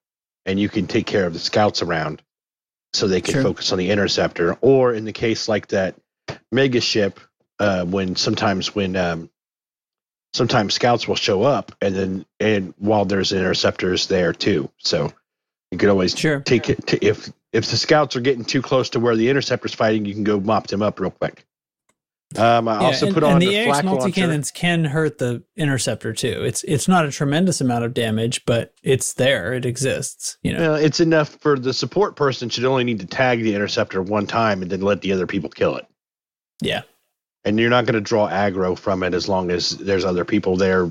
and 0.46 0.60
you 0.60 0.68
can 0.68 0.86
take 0.86 1.06
care 1.06 1.26
of 1.26 1.32
the 1.32 1.40
scouts 1.40 1.82
around, 1.82 2.22
so 2.92 3.08
they 3.08 3.20
can 3.20 3.34
Sure. 3.34 3.42
focus 3.42 3.72
on 3.72 3.78
the 3.78 3.90
interceptor. 3.90 4.56
Or 4.60 4.94
in 4.94 5.04
the 5.04 5.12
case 5.12 5.48
like 5.48 5.68
that 5.68 5.96
mega 6.52 6.80
ship, 6.80 7.18
uh, 7.58 7.84
when 7.84 8.16
sometimes 8.16 8.74
when 8.74 8.96
um, 8.96 9.30
sometimes 10.32 10.74
scouts 10.74 11.08
will 11.08 11.16
show 11.16 11.42
up, 11.42 11.72
and 11.80 11.94
then 11.94 12.26
and 12.40 12.74
while 12.78 13.04
there's 13.04 13.32
interceptors 13.32 14.06
there 14.06 14.32
too, 14.32 14.70
so 14.78 15.12
you 15.70 15.78
could 15.78 15.88
always 15.88 16.16
Sure. 16.16 16.40
take 16.40 16.70
it 16.70 16.86
to, 16.88 17.04
if 17.04 17.30
if 17.52 17.70
the 17.70 17.76
scouts 17.76 18.16
are 18.16 18.20
getting 18.20 18.44
too 18.44 18.62
close 18.62 18.90
to 18.90 19.00
where 19.00 19.16
the 19.16 19.28
interceptor's 19.28 19.74
fighting, 19.74 20.04
you 20.04 20.14
can 20.14 20.24
go 20.24 20.38
mop 20.38 20.66
them 20.66 20.82
up 20.82 21.00
real 21.00 21.10
quick. 21.10 21.44
Um, 22.36 22.68
I 22.68 22.80
Yeah, 22.80 22.86
also 22.88 23.06
and, 23.06 23.14
put 23.14 23.22
on 23.22 23.32
and 23.32 23.42
the, 23.42 23.46
the 23.46 23.56
AX 23.56 23.82
multi 23.82 24.12
cannons 24.12 24.50
can 24.50 24.84
hurt 24.84 25.16
the 25.16 25.42
interceptor 25.56 26.12
too. 26.12 26.44
It's 26.44 26.62
it's 26.64 26.86
not 26.86 27.06
a 27.06 27.10
tremendous 27.10 27.62
amount 27.62 27.84
of 27.84 27.94
damage, 27.94 28.44
but 28.44 28.74
it's 28.82 29.14
there. 29.14 29.54
It 29.54 29.64
exists. 29.64 30.36
You 30.42 30.52
know. 30.52 30.60
Well, 30.60 30.74
it's 30.74 31.00
enough 31.00 31.30
for 31.40 31.58
the 31.58 31.72
support 31.72 32.16
person 32.16 32.50
should 32.50 32.66
only 32.66 32.84
need 32.84 33.00
to 33.00 33.06
tag 33.06 33.42
the 33.42 33.54
interceptor 33.54 34.02
one 34.02 34.26
time 34.26 34.60
and 34.60 34.70
then 34.70 34.82
let 34.82 35.00
the 35.00 35.12
other 35.12 35.26
people 35.26 35.48
kill 35.48 35.76
it. 35.76 35.86
Yeah. 36.60 36.82
And 37.44 37.58
you're 37.58 37.70
not 37.70 37.86
going 37.86 37.94
to 37.94 38.00
draw 38.00 38.28
aggro 38.28 38.78
from 38.78 39.02
it 39.02 39.14
as 39.14 39.28
long 39.28 39.50
as 39.50 39.70
there's 39.70 40.04
other 40.04 40.24
people 40.24 40.56
there 40.56 40.90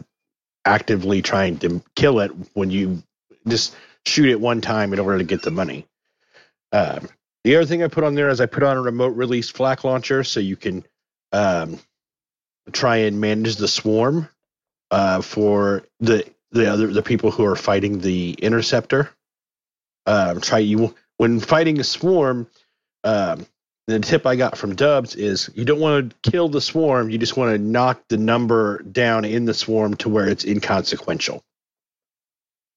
actively 0.65 1.21
trying 1.21 1.57
to 1.59 1.81
kill 1.95 2.19
it 2.19 2.31
when 2.53 2.71
you 2.71 3.03
just 3.47 3.75
shoot 4.05 4.29
it 4.29 4.39
one 4.39 4.61
time 4.61 4.93
in 4.93 4.99
order 4.99 5.17
to 5.17 5.23
get 5.23 5.41
the 5.41 5.51
money. 5.51 5.85
Um, 6.71 7.07
the 7.43 7.55
other 7.55 7.65
thing 7.65 7.83
I 7.83 7.87
put 7.87 8.03
on 8.03 8.15
there 8.15 8.29
is 8.29 8.41
I 8.41 8.45
put 8.45 8.63
on 8.63 8.77
a 8.77 8.81
remote 8.81 9.15
release 9.15 9.49
flak 9.49 9.83
launcher 9.83 10.23
so 10.23 10.39
you 10.39 10.55
can 10.55 10.85
um, 11.31 11.79
try 12.71 12.97
and 12.97 13.21
manage 13.21 13.55
the 13.55 13.67
swarm 13.67 14.27
uh, 14.91 15.21
for 15.21 15.83
the 15.99 16.29
the 16.51 16.71
other 16.71 16.87
the 16.87 17.03
people 17.03 17.31
who 17.31 17.45
are 17.45 17.55
fighting 17.55 17.99
the 17.99 18.31
interceptor. 18.33 19.09
Um, 20.05 20.41
try 20.41 20.59
you 20.59 20.95
when 21.17 21.39
fighting 21.39 21.79
a 21.79 21.83
swarm. 21.83 22.47
Um, 23.03 23.45
the 23.87 23.99
tip 23.99 24.25
I 24.25 24.35
got 24.35 24.57
from 24.57 24.75
Dubs 24.75 25.15
is 25.15 25.49
you 25.55 25.63
don't 25.65 25.79
want 25.79 26.13
to 26.23 26.31
kill 26.31 26.49
the 26.49 26.61
swarm. 26.61 27.09
You 27.09 27.17
just 27.17 27.37
want 27.37 27.53
to 27.55 27.57
knock 27.57 28.01
the 28.09 28.17
number 28.17 28.79
down 28.83 29.23
in 29.25 29.45
the 29.45 29.53
swarm 29.53 29.95
to 29.97 30.09
where 30.09 30.27
it's 30.27 30.43
inconsequential. 30.45 31.43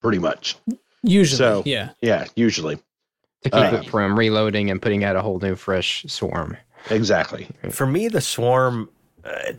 Pretty 0.02 0.18
much, 0.18 0.56
Usually, 1.02 1.36
So- 1.38 1.62
yeah. 1.66 1.90
yeah. 2.00 2.26
Usually, 2.36 2.76
to 2.76 3.50
keep 3.50 3.54
Uh, 3.54 3.80
it 3.82 3.90
from 3.90 4.18
reloading 4.18 4.70
and 4.70 4.80
putting 4.80 5.02
out 5.04 5.16
a 5.16 5.20
whole 5.22 5.38
new 5.40 5.56
fresh 5.56 6.04
swarm. 6.08 6.56
exactly. 6.90 7.48
For 7.70 7.86
me, 7.86 8.08
the 8.08 8.20
swarm, 8.22 8.88
uh, 9.24 9.52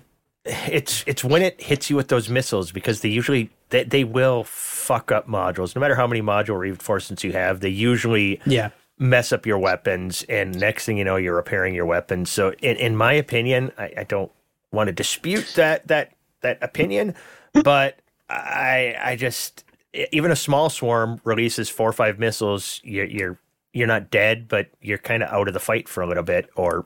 it's 0.45 1.03
it's 1.05 1.23
when 1.23 1.43
it 1.43 1.61
hits 1.61 1.89
you 1.91 1.95
with 1.95 2.07
those 2.07 2.27
missiles 2.29 2.71
because 2.71 3.01
they 3.01 3.09
usually 3.09 3.51
they, 3.69 3.83
they 3.83 4.03
will 4.03 4.43
fuck 4.45 5.11
up 5.11 5.27
modules. 5.27 5.75
No 5.75 5.79
matter 5.81 5.93
how 5.95 6.07
many 6.07 6.21
module 6.21 6.57
reinforcements 6.57 7.23
you 7.23 7.33
have, 7.33 7.59
they 7.59 7.69
usually 7.69 8.39
Yeah. 8.47 8.69
Mess 9.01 9.33
up 9.33 9.45
your 9.45 9.57
weapons, 9.57 10.23
and 10.29 10.57
next 10.57 10.85
thing 10.85 10.97
you 10.97 11.03
know, 11.03 11.15
you're 11.17 11.35
repairing 11.35 11.73
your 11.73 11.87
weapons. 11.87 12.29
So, 12.29 12.53
in, 12.61 12.77
in 12.77 12.95
my 12.95 13.13
opinion, 13.13 13.71
I, 13.77 13.91
I 13.97 14.03
don't 14.03 14.31
want 14.71 14.87
to 14.87 14.93
dispute 14.93 15.53
that 15.55 15.87
that 15.87 16.13
that 16.41 16.59
opinion, 16.61 17.15
but 17.53 17.99
I 18.29 18.95
I 19.01 19.15
just 19.17 19.65
even 19.93 20.31
a 20.31 20.35
small 20.35 20.69
swarm 20.69 21.19
releases 21.23 21.67
four 21.67 21.89
or 21.89 21.93
five 21.93 22.19
missiles, 22.19 22.79
you're 22.83 23.05
you're 23.05 23.39
you're 23.73 23.87
not 23.87 24.11
dead, 24.11 24.47
but 24.47 24.69
you're 24.81 24.97
kind 24.97 25.23
of 25.23 25.29
out 25.29 25.47
of 25.47 25.53
the 25.53 25.59
fight 25.59 25.89
for 25.89 26.01
a 26.01 26.07
little 26.07 26.23
bit, 26.23 26.49
or 26.55 26.85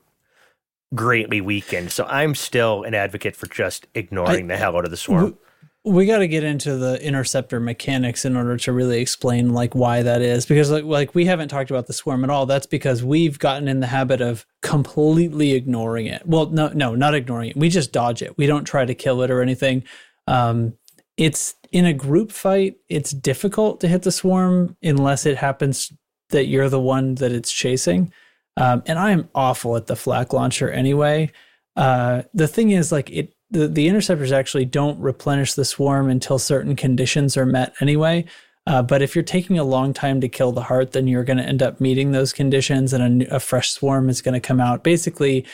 greatly 0.93 1.41
weakened. 1.41 1.91
So 1.91 2.05
I'm 2.05 2.33
still 2.33 2.83
an 2.83 2.93
advocate 2.93 3.35
for 3.35 3.47
just 3.47 3.87
ignoring 3.93 4.47
the 4.47 4.57
hell 4.57 4.77
out 4.77 4.85
of 4.85 4.91
the 4.91 4.97
swarm. 4.97 5.37
We 5.85 6.07
got 6.07 6.17
to 6.17 6.27
get 6.27 6.43
into 6.43 6.77
the 6.77 6.99
interceptor 7.05 7.59
mechanics 7.59 8.25
in 8.25 8.35
order 8.35 8.57
to 8.57 8.71
really 8.71 8.99
explain 8.99 9.53
like 9.53 9.75
why 9.75 10.01
that 10.01 10.21
is 10.21 10.45
because 10.45 10.71
like 10.71 10.83
like 10.83 11.13
we 11.13 11.25
haven't 11.25 11.49
talked 11.49 11.69
about 11.69 11.85
the 11.85 11.93
swarm 11.93 12.23
at 12.23 12.31
all. 12.31 12.47
That's 12.47 12.65
because 12.65 13.03
we've 13.03 13.37
gotten 13.37 13.67
in 13.67 13.81
the 13.81 13.87
habit 13.87 14.19
of 14.19 14.47
completely 14.63 15.53
ignoring 15.53 16.07
it. 16.07 16.23
Well 16.25 16.47
no 16.47 16.69
no 16.69 16.95
not 16.95 17.13
ignoring 17.13 17.51
it. 17.51 17.57
We 17.57 17.69
just 17.69 17.91
dodge 17.91 18.23
it. 18.23 18.35
We 18.35 18.47
don't 18.47 18.65
try 18.65 18.83
to 18.83 18.95
kill 18.95 19.21
it 19.21 19.29
or 19.29 19.41
anything. 19.41 19.83
Um 20.27 20.73
it's 21.17 21.53
in 21.71 21.85
a 21.85 21.93
group 21.93 22.31
fight 22.31 22.77
it's 22.89 23.11
difficult 23.11 23.79
to 23.81 23.87
hit 23.87 24.01
the 24.01 24.11
swarm 24.11 24.75
unless 24.81 25.25
it 25.25 25.37
happens 25.37 25.93
that 26.31 26.47
you're 26.47 26.69
the 26.69 26.81
one 26.81 27.15
that 27.15 27.31
it's 27.31 27.51
chasing. 27.51 28.11
Um, 28.57 28.81
and 28.87 28.97
i'm 28.97 29.29
awful 29.35 29.75
at 29.75 29.85
the 29.85 29.95
flak 29.95 30.33
launcher 30.33 30.69
anyway. 30.69 31.31
Uh, 31.75 32.23
the 32.33 32.47
thing 32.47 32.71
is 32.71 32.91
like 32.91 33.11
it 33.11 33.34
the, 33.51 33.67
the 33.67 33.87
interceptors 33.87 34.31
actually 34.31 34.65
don't 34.65 34.99
replenish 34.99 35.53
the 35.53 35.65
swarm 35.65 36.09
until 36.09 36.39
certain 36.39 36.75
conditions 36.75 37.37
are 37.37 37.45
met 37.45 37.73
anyway. 37.79 38.25
Uh, 38.67 38.81
but 38.81 39.01
if 39.01 39.15
you're 39.15 39.23
taking 39.23 39.59
a 39.59 39.63
long 39.63 39.93
time 39.93 40.19
to 40.19 40.27
kill 40.27 40.51
the 40.51 40.63
heart 40.63 40.91
then 40.91 41.07
you're 41.07 41.23
going 41.23 41.37
to 41.37 41.43
end 41.43 41.61
up 41.61 41.79
meeting 41.79 42.11
those 42.11 42.33
conditions 42.33 42.93
and 42.93 43.23
a, 43.23 43.35
a 43.35 43.39
fresh 43.39 43.69
swarm 43.69 44.09
is 44.09 44.21
going 44.21 44.33
to 44.33 44.39
come 44.39 44.59
out. 44.59 44.83
Basically 44.83 45.45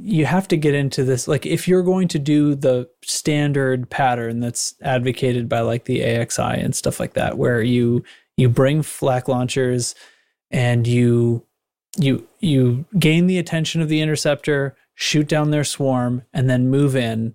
you 0.00 0.24
have 0.24 0.46
to 0.46 0.56
get 0.56 0.74
into 0.74 1.02
this 1.02 1.26
like 1.26 1.44
if 1.44 1.66
you're 1.66 1.82
going 1.82 2.06
to 2.06 2.18
do 2.18 2.54
the 2.54 2.88
standard 3.04 3.90
pattern 3.90 4.38
that's 4.38 4.74
advocated 4.80 5.48
by 5.48 5.60
like 5.60 5.84
the 5.84 6.00
AXI 6.00 6.64
and 6.64 6.74
stuff 6.74 7.00
like 7.00 7.14
that 7.14 7.36
where 7.36 7.60
you 7.60 8.04
you 8.36 8.48
bring 8.48 8.82
flak 8.82 9.26
launchers 9.26 9.94
and 10.52 10.86
you 10.86 11.44
you 11.98 12.26
you 12.40 12.84
gain 12.98 13.26
the 13.26 13.38
attention 13.38 13.80
of 13.80 13.88
the 13.88 14.00
interceptor, 14.00 14.76
shoot 14.94 15.28
down 15.28 15.50
their 15.50 15.64
swarm, 15.64 16.22
and 16.32 16.48
then 16.48 16.68
move 16.68 16.96
in, 16.96 17.34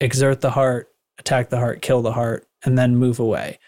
exert 0.00 0.40
the 0.40 0.50
heart, 0.50 0.88
attack 1.18 1.50
the 1.50 1.58
heart, 1.58 1.82
kill 1.82 2.02
the 2.02 2.12
heart, 2.12 2.46
and 2.64 2.78
then 2.78 2.96
move 2.96 3.18
away. 3.18 3.58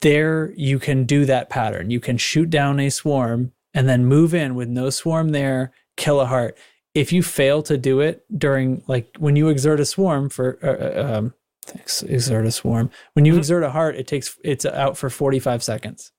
There 0.00 0.52
you 0.56 0.78
can 0.78 1.04
do 1.04 1.24
that 1.26 1.50
pattern. 1.50 1.90
You 1.90 2.00
can 2.00 2.18
shoot 2.18 2.50
down 2.50 2.80
a 2.80 2.90
swarm 2.90 3.52
and 3.72 3.88
then 3.88 4.04
move 4.04 4.34
in 4.34 4.54
with 4.54 4.68
no 4.68 4.90
swarm 4.90 5.30
there, 5.30 5.72
kill 5.96 6.20
a 6.20 6.26
heart. 6.26 6.58
If 6.92 7.12
you 7.12 7.22
fail 7.22 7.62
to 7.64 7.78
do 7.78 8.00
it 8.00 8.24
during 8.36 8.82
like 8.88 9.16
when 9.18 9.36
you 9.36 9.48
exert 9.48 9.78
a 9.78 9.84
swarm 9.84 10.28
for 10.28 10.58
uh, 10.62 10.66
uh, 10.68 11.18
um 11.18 11.34
ex- 11.74 12.02
exert 12.02 12.46
a 12.46 12.50
swarm, 12.50 12.90
when 13.12 13.24
you 13.24 13.36
exert 13.36 13.62
a 13.62 13.70
heart, 13.70 13.94
it 13.94 14.08
takes 14.08 14.36
it's 14.42 14.66
out 14.66 14.98
for 14.98 15.08
45 15.08 15.62
seconds. 15.62 16.10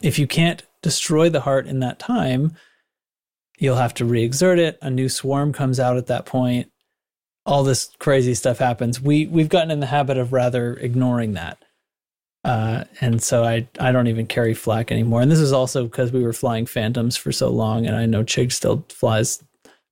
If 0.00 0.18
you 0.18 0.26
can't 0.26 0.62
destroy 0.82 1.28
the 1.28 1.42
heart 1.42 1.66
in 1.66 1.80
that 1.80 1.98
time, 1.98 2.56
you'll 3.60 3.76
have 3.76 3.94
to 3.94 4.04
re-exert 4.04 4.58
it. 4.58 4.76
A 4.82 4.90
new 4.90 5.08
swarm 5.08 5.52
comes 5.52 5.78
out 5.78 5.96
at 5.96 6.06
that 6.08 6.26
point. 6.26 6.72
All 7.46 7.62
this 7.62 7.90
crazy 8.00 8.34
stuff 8.34 8.58
happens. 8.58 9.00
We 9.00 9.26
we've 9.26 9.48
gotten 9.48 9.70
in 9.70 9.78
the 9.80 9.86
habit 9.86 10.18
of 10.18 10.32
rather 10.32 10.74
ignoring 10.74 11.34
that. 11.34 11.62
Uh, 12.44 12.84
and 13.00 13.22
so 13.22 13.44
I 13.44 13.68
I 13.78 13.92
don't 13.92 14.06
even 14.08 14.26
carry 14.26 14.54
flak 14.54 14.90
anymore. 14.90 15.20
And 15.22 15.30
this 15.30 15.38
is 15.40 15.52
also 15.52 15.84
because 15.84 16.10
we 16.12 16.22
were 16.22 16.32
flying 16.32 16.66
phantoms 16.66 17.16
for 17.16 17.30
so 17.32 17.48
long, 17.50 17.86
and 17.86 17.94
I 17.96 18.06
know 18.06 18.24
Chig 18.24 18.50
still 18.52 18.84
flies 18.88 19.42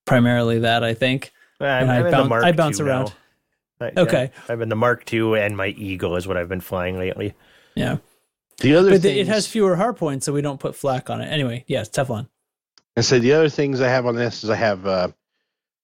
primarily 0.06 0.58
that. 0.60 0.82
I 0.82 0.94
think. 0.94 1.30
I'm, 1.60 1.66
And 1.66 1.90
I 1.90 1.96
I'm 1.98 2.06
in 2.06 2.12
boun- 2.12 2.22
the 2.24 2.28
Mark 2.28 2.44
I 2.44 2.52
bounce 2.52 2.80
II 2.80 2.86
around. 2.86 3.04
now. 3.80 3.86
I- 3.86 3.92
Okay. 4.00 4.30
yeah, 4.34 4.40
I, 4.48 4.52
have 4.52 4.58
been 4.58 4.68
the 4.70 4.76
Mark 4.76 5.12
II 5.12 5.38
and 5.38 5.56
my 5.56 5.68
Eagle 5.68 6.16
is 6.16 6.26
what 6.26 6.36
I've 6.36 6.48
been 6.48 6.60
flying 6.60 6.98
lately. 6.98 7.34
Yeah, 7.76 7.98
The 8.60 8.74
other 8.74 8.90
but 8.90 9.02
thing 9.02 9.14
the, 9.14 9.20
it 9.20 9.26
has 9.28 9.46
fewer 9.46 9.76
heart 9.76 9.96
points, 9.98 10.26
so 10.26 10.32
we 10.32 10.40
don't 10.42 10.58
put 10.58 10.74
flak 10.74 11.10
on 11.10 11.20
it. 11.20 11.26
Anyway, 11.26 11.64
yes, 11.68 11.88
Teflon. 11.88 12.28
And 12.98 13.04
so 13.04 13.20
the 13.20 13.32
other 13.32 13.48
things 13.48 13.80
I 13.80 13.86
have 13.90 14.06
on 14.06 14.16
this 14.16 14.42
is 14.42 14.50
I 14.50 14.56
have 14.56 14.84
uh, 14.84 15.08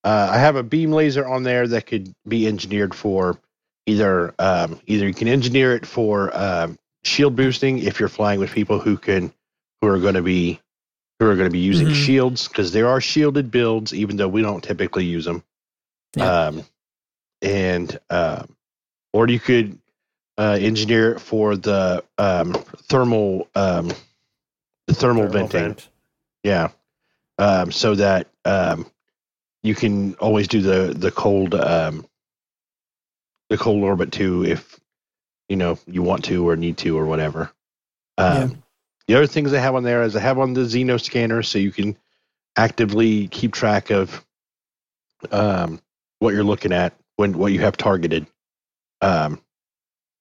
uh, 0.03 0.29
I 0.33 0.37
have 0.37 0.57
a 0.57 0.65
beam 0.65 0.91
laser 0.91 1.25
on 1.25 1.45
there 1.45 1.65
that 1.69 1.87
could 1.87 2.13
be 2.27 2.49
engineered 2.49 2.93
for 2.93 3.39
either 3.87 4.35
um, 4.41 4.81
either 4.89 5.07
you 5.07 5.15
can 5.15 5.29
engineer 5.29 5.77
it 5.77 5.87
for 5.87 6.37
um, 6.37 6.77
shield 7.05 7.37
boosting 7.37 7.79
if 7.79 8.01
you're 8.01 8.09
flying 8.09 8.41
with 8.41 8.51
people 8.51 8.81
who 8.81 8.97
can 8.97 9.33
who 9.81 9.87
are 9.87 10.01
going 10.01 10.15
to 10.17 10.23
be 10.23 10.59
who 11.21 11.31
are 11.31 11.37
going 11.37 11.47
to 11.47 11.53
be 11.53 11.61
using 11.61 11.87
Mhm. 11.87 11.95
shields 11.95 12.49
because 12.49 12.73
there 12.73 12.89
are 12.89 13.01
shielded 13.01 13.49
builds 13.53 13.95
even 13.95 14.17
though 14.17 14.27
we 14.27 14.43
don't 14.43 14.65
typically 14.65 15.05
use 15.05 15.25
them. 15.25 15.45
Yeah. 16.17 16.47
Um, 16.47 16.65
and 17.43 17.97
um, 18.11 18.57
or 19.13 19.29
you 19.29 19.39
could 19.39 19.79
uh, 20.37 20.59
engineer 20.61 21.13
it 21.13 21.21
for 21.21 21.55
the 21.55 22.03
um, 22.19 22.55
thermal 22.89 23.47
um, 23.55 23.93
the 24.89 24.95
thermal, 24.95 25.29
Thermal 25.29 25.47
venting. 25.47 25.63
vent. 25.69 25.89
Yeah. 26.43 26.71
Um, 27.39 27.73
so 27.73 27.97
that 27.97 28.29
um, 28.45 28.87
you 29.63 29.75
can 29.75 30.15
always 30.15 30.47
do 30.47 30.61
the 30.61 30.95
the 30.95 31.11
cold 31.11 31.55
um, 31.55 32.07
the 33.51 33.59
cold 33.59 33.83
orbit 33.83 34.13
too 34.13 34.45
if 34.45 34.79
you 35.49 35.57
know 35.57 35.79
you 35.87 36.03
want 36.03 36.25
to 36.27 36.49
or 36.49 36.57
need 36.57 36.77
to 36.79 36.97
or 36.97 37.07
whatever. 37.07 37.51
Um, 38.19 38.35
Yeah. 38.35 38.49
The 39.07 39.15
other 39.17 39.27
things 39.27 39.53
I 39.53 39.59
have 39.59 39.75
on 39.75 39.83
there 39.83 40.03
is 40.03 40.17
I 40.17 40.21
have 40.21 40.39
on 40.39 40.55
the 40.55 40.63
Xeno 40.63 41.01
scanner 41.01 41.43
so 41.43 41.59
you 41.59 41.73
can 41.73 41.97
actively 42.57 43.29
keep 43.29 43.53
track 43.53 43.91
of 43.91 44.25
um, 45.31 45.81
what 46.21 46.33
you're 46.33 46.45
looking 46.45 46.73
at 46.73 46.95
when 47.17 47.37
what 47.37 47.53
you 47.53 47.61
have 47.61 47.77
targeted. 47.77 48.27
Um, 49.03 49.41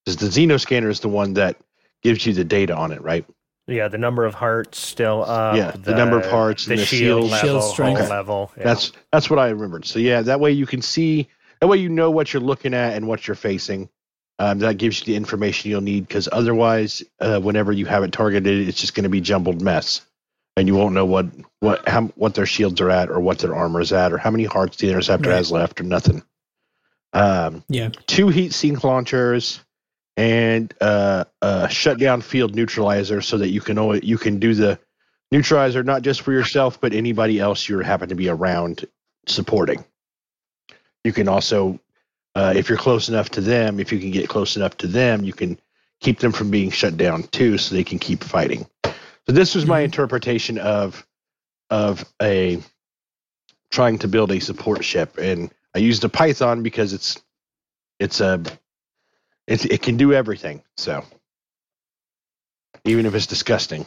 because 0.04 0.18
the 0.18 0.26
Xeno 0.26 0.60
scanner 0.60 0.90
is 0.90 1.00
the 1.00 1.08
one 1.08 1.34
that 1.34 1.56
gives 2.02 2.26
you 2.26 2.34
the 2.34 2.44
data 2.44 2.76
on 2.76 2.92
it, 2.92 3.00
right? 3.00 3.24
Yeah, 3.66 3.88
the 3.88 3.96
number 3.98 4.24
of 4.26 4.34
hearts 4.34 4.78
still 4.78 5.24
up. 5.24 5.56
Yeah, 5.56 5.70
the 5.70 5.94
number 5.94 6.18
of 6.18 6.26
hearts 6.26 6.66
the 6.66 6.72
and 6.72 6.80
the 6.82 6.84
shield, 6.86 7.22
shield- 7.22 7.30
level, 7.30 7.48
Shield 7.48 7.60
hull 7.62 7.72
strength. 7.72 8.10
level. 8.10 8.52
yeah. 8.58 8.64
That's 8.64 8.92
that's 9.10 9.30
what 9.30 9.38
I 9.38 9.48
remembered. 9.50 9.86
So 9.86 9.98
yeah, 9.98 10.20
that 10.22 10.38
way 10.40 10.50
you 10.52 10.66
can 10.66 10.82
see 10.82 11.28
that 11.60 11.66
way 11.68 11.78
you 11.78 11.88
know 11.88 12.10
what 12.10 12.32
you're 12.32 12.42
looking 12.42 12.74
at 12.74 12.94
and 12.94 13.06
what 13.08 13.26
you're 13.26 13.34
facing. 13.34 13.88
Um, 14.38 14.58
that 14.58 14.78
gives 14.78 14.98
you 15.00 15.06
the 15.06 15.16
information 15.16 15.70
you'll 15.70 15.80
need 15.80 16.06
because 16.08 16.28
otherwise, 16.30 17.02
uh, 17.20 17.38
whenever 17.40 17.72
you 17.72 17.86
have 17.86 18.02
it 18.02 18.12
targeted, 18.12 18.68
it's 18.68 18.80
just 18.80 18.94
going 18.94 19.04
to 19.04 19.08
be 19.08 19.20
jumbled 19.20 19.62
mess, 19.62 20.00
and 20.56 20.66
you 20.68 20.74
won't 20.74 20.92
know 20.92 21.06
what 21.06 21.26
what 21.60 21.88
how, 21.88 22.02
what 22.16 22.34
their 22.34 22.44
shields 22.44 22.80
are 22.82 22.90
at 22.90 23.08
or 23.10 23.20
what 23.20 23.38
their 23.38 23.54
armor 23.54 23.80
is 23.80 23.92
at 23.92 24.12
or 24.12 24.18
how 24.18 24.30
many 24.32 24.44
hearts 24.44 24.76
the 24.76 24.90
interceptor 24.90 25.30
Right. 25.30 25.36
has 25.36 25.50
left 25.52 25.80
or 25.80 25.84
nothing. 25.84 26.22
Um, 27.14 27.62
Yeah. 27.68 27.90
two 28.08 28.28
heat 28.28 28.52
sink 28.52 28.82
launchers 28.84 29.60
and 30.16 30.72
uh, 30.80 31.24
a 31.42 31.68
shutdown 31.68 32.20
field 32.20 32.54
neutralizer 32.54 33.20
so 33.20 33.38
that 33.38 33.48
you 33.48 33.60
can 33.60 33.78
always, 33.78 34.04
you 34.04 34.18
can 34.18 34.38
do 34.38 34.54
the 34.54 34.78
neutralizer 35.32 35.82
not 35.82 36.02
just 36.02 36.22
for 36.22 36.32
yourself 36.32 36.80
but 36.80 36.92
anybody 36.92 37.40
else 37.40 37.68
you 37.68 37.78
happen 37.80 38.08
to 38.08 38.14
be 38.14 38.28
around 38.28 38.84
supporting. 39.26 39.84
You 41.02 41.12
can 41.12 41.28
also, 41.28 41.80
uh, 42.34 42.54
if 42.56 42.68
you're 42.68 42.78
close 42.78 43.08
enough 43.08 43.30
to 43.30 43.40
them, 43.40 43.80
if 43.80 43.92
you 43.92 43.98
can 43.98 44.10
get 44.10 44.28
close 44.28 44.56
enough 44.56 44.76
to 44.78 44.86
them, 44.86 45.24
you 45.24 45.32
can 45.32 45.58
keep 46.00 46.18
them 46.18 46.32
from 46.32 46.50
being 46.50 46.70
shut 46.70 46.96
down 46.96 47.24
too, 47.24 47.58
so 47.58 47.74
they 47.74 47.84
can 47.84 47.98
keep 47.98 48.22
fighting. 48.22 48.66
So 48.84 49.32
this 49.32 49.54
was 49.54 49.66
my 49.66 49.80
Mhm. 49.80 49.84
interpretation 49.84 50.58
of 50.58 51.06
of 51.70 52.04
a 52.22 52.62
trying 53.70 53.98
to 53.98 54.08
build 54.08 54.30
a 54.30 54.40
support 54.40 54.84
ship, 54.84 55.18
and 55.18 55.50
I 55.74 55.78
used 55.78 56.04
a 56.04 56.08
Python 56.08 56.62
because 56.62 56.92
it's 56.92 57.22
it's 57.98 58.20
a 58.20 58.42
it 59.46 59.64
it 59.66 59.82
can 59.82 59.96
do 59.96 60.12
everything. 60.12 60.62
So. 60.76 61.04
Even 62.86 63.06
if 63.06 63.14
it's 63.14 63.26
disgusting, 63.26 63.86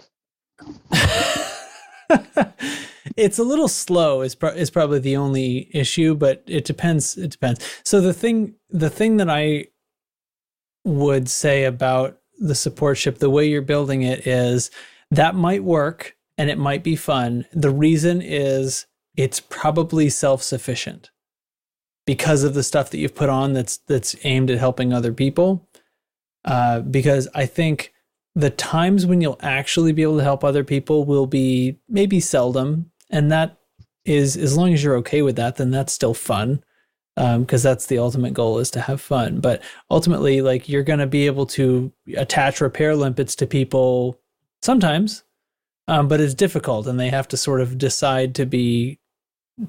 it's 3.16 3.38
a 3.39 3.43
little 3.43 3.68
slow 3.68 4.22
is 4.22 4.36
pro- 4.36 4.51
is 4.51 4.70
probably 4.70 4.99
the 4.99 5.18
only 5.18 5.70
issue 5.74 6.16
but 6.16 6.43
it 6.47 6.66
depends 6.66 7.18
it 7.18 7.32
depends. 7.32 7.60
So 7.84 8.01
the 8.01 8.14
thing 8.14 8.55
the 8.70 8.89
thing 8.89 9.18
that 9.18 9.30
i 9.30 9.66
would 10.84 11.30
say 11.30 11.66
about 11.66 12.20
the 12.39 12.55
support 12.55 12.97
ship 12.97 13.20
the 13.20 13.30
way 13.30 13.45
you're 13.45 13.62
building 13.62 14.03
it 14.03 14.26
is 14.26 14.72
that 15.12 15.36
might 15.36 15.64
work 15.64 16.16
and 16.38 16.49
it 16.49 16.58
might 16.58 16.84
be 16.84 16.95
fun. 16.95 17.45
The 17.51 17.72
reason 17.72 18.22
is 18.22 18.86
it's 19.16 19.39
probably 19.39 20.10
self-sufficient 20.10 21.10
because 22.08 22.43
of 22.43 22.55
the 22.55 22.64
stuff 22.64 22.89
that 22.89 22.97
you've 22.97 23.14
put 23.14 23.30
on 23.30 23.53
that's 23.53 23.78
that's 23.86 24.16
aimed 24.24 24.49
at 24.49 24.58
helping 24.58 24.91
other 24.91 25.14
people. 25.14 25.70
Uh, 26.45 26.80
because 26.80 27.28
i 27.36 27.45
think 27.45 27.93
the 28.34 28.49
times 28.49 29.05
when 29.05 29.20
you'll 29.20 29.39
actually 29.41 29.91
be 29.91 30.03
able 30.03 30.18
to 30.18 30.24
help 30.24 30.43
other 30.43 30.64
people 30.64 31.03
will 31.03 31.28
be 31.28 31.78
maybe 31.89 32.20
seldom. 32.20 32.89
And 33.10 33.32
that 33.32 33.58
is 34.05 34.38
as 34.38 34.55
long 34.55 34.74
as 34.74 34.84
you're 34.84 34.95
okay 34.97 35.22
with 35.22 35.36
that 35.36 35.58
then 35.58 35.72
that's 35.72 35.93
still 35.93 36.14
fun. 36.14 36.64
Because 37.16 37.64
that's 37.64 37.88
the 37.88 37.97
ultimate 37.97 38.36
goal 38.36 38.60
is 38.60 38.70
to 38.72 38.82
have 38.82 39.01
fun. 39.01 39.39
But 39.39 39.64
ultimately 39.89 40.41
like 40.41 40.70
you're 40.70 40.84
going 40.84 40.99
to 40.99 41.08
be 41.08 41.26
able 41.26 41.47
to 41.47 41.91
attach 42.16 42.62
repair 42.62 42.95
limpets 42.95 43.36
to 43.38 43.47
people 43.47 44.20
sometimes 44.62 45.24
um, 45.88 46.08
but 46.08 46.20
it's 46.20 46.34
difficult 46.34 46.88
and 46.88 46.99
they 46.99 47.10
have 47.10 47.28
to 47.30 47.38
sort 47.38 47.62
of 47.62 47.78
decide 47.78 48.36
to 48.36 48.45
be 48.45 48.99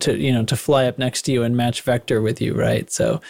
to 0.01 0.17
you 0.19 0.33
know 0.33 0.45
to 0.45 0.57
fly 0.57 0.87
up 0.87 0.99
next 0.99 1.23
to 1.23 1.33
you 1.33 1.43
and 1.43 1.57
match 1.57 1.83
vector 1.83 2.21
with 2.21 2.41
you 2.41 2.55
right 2.55 2.91
so 2.91 3.21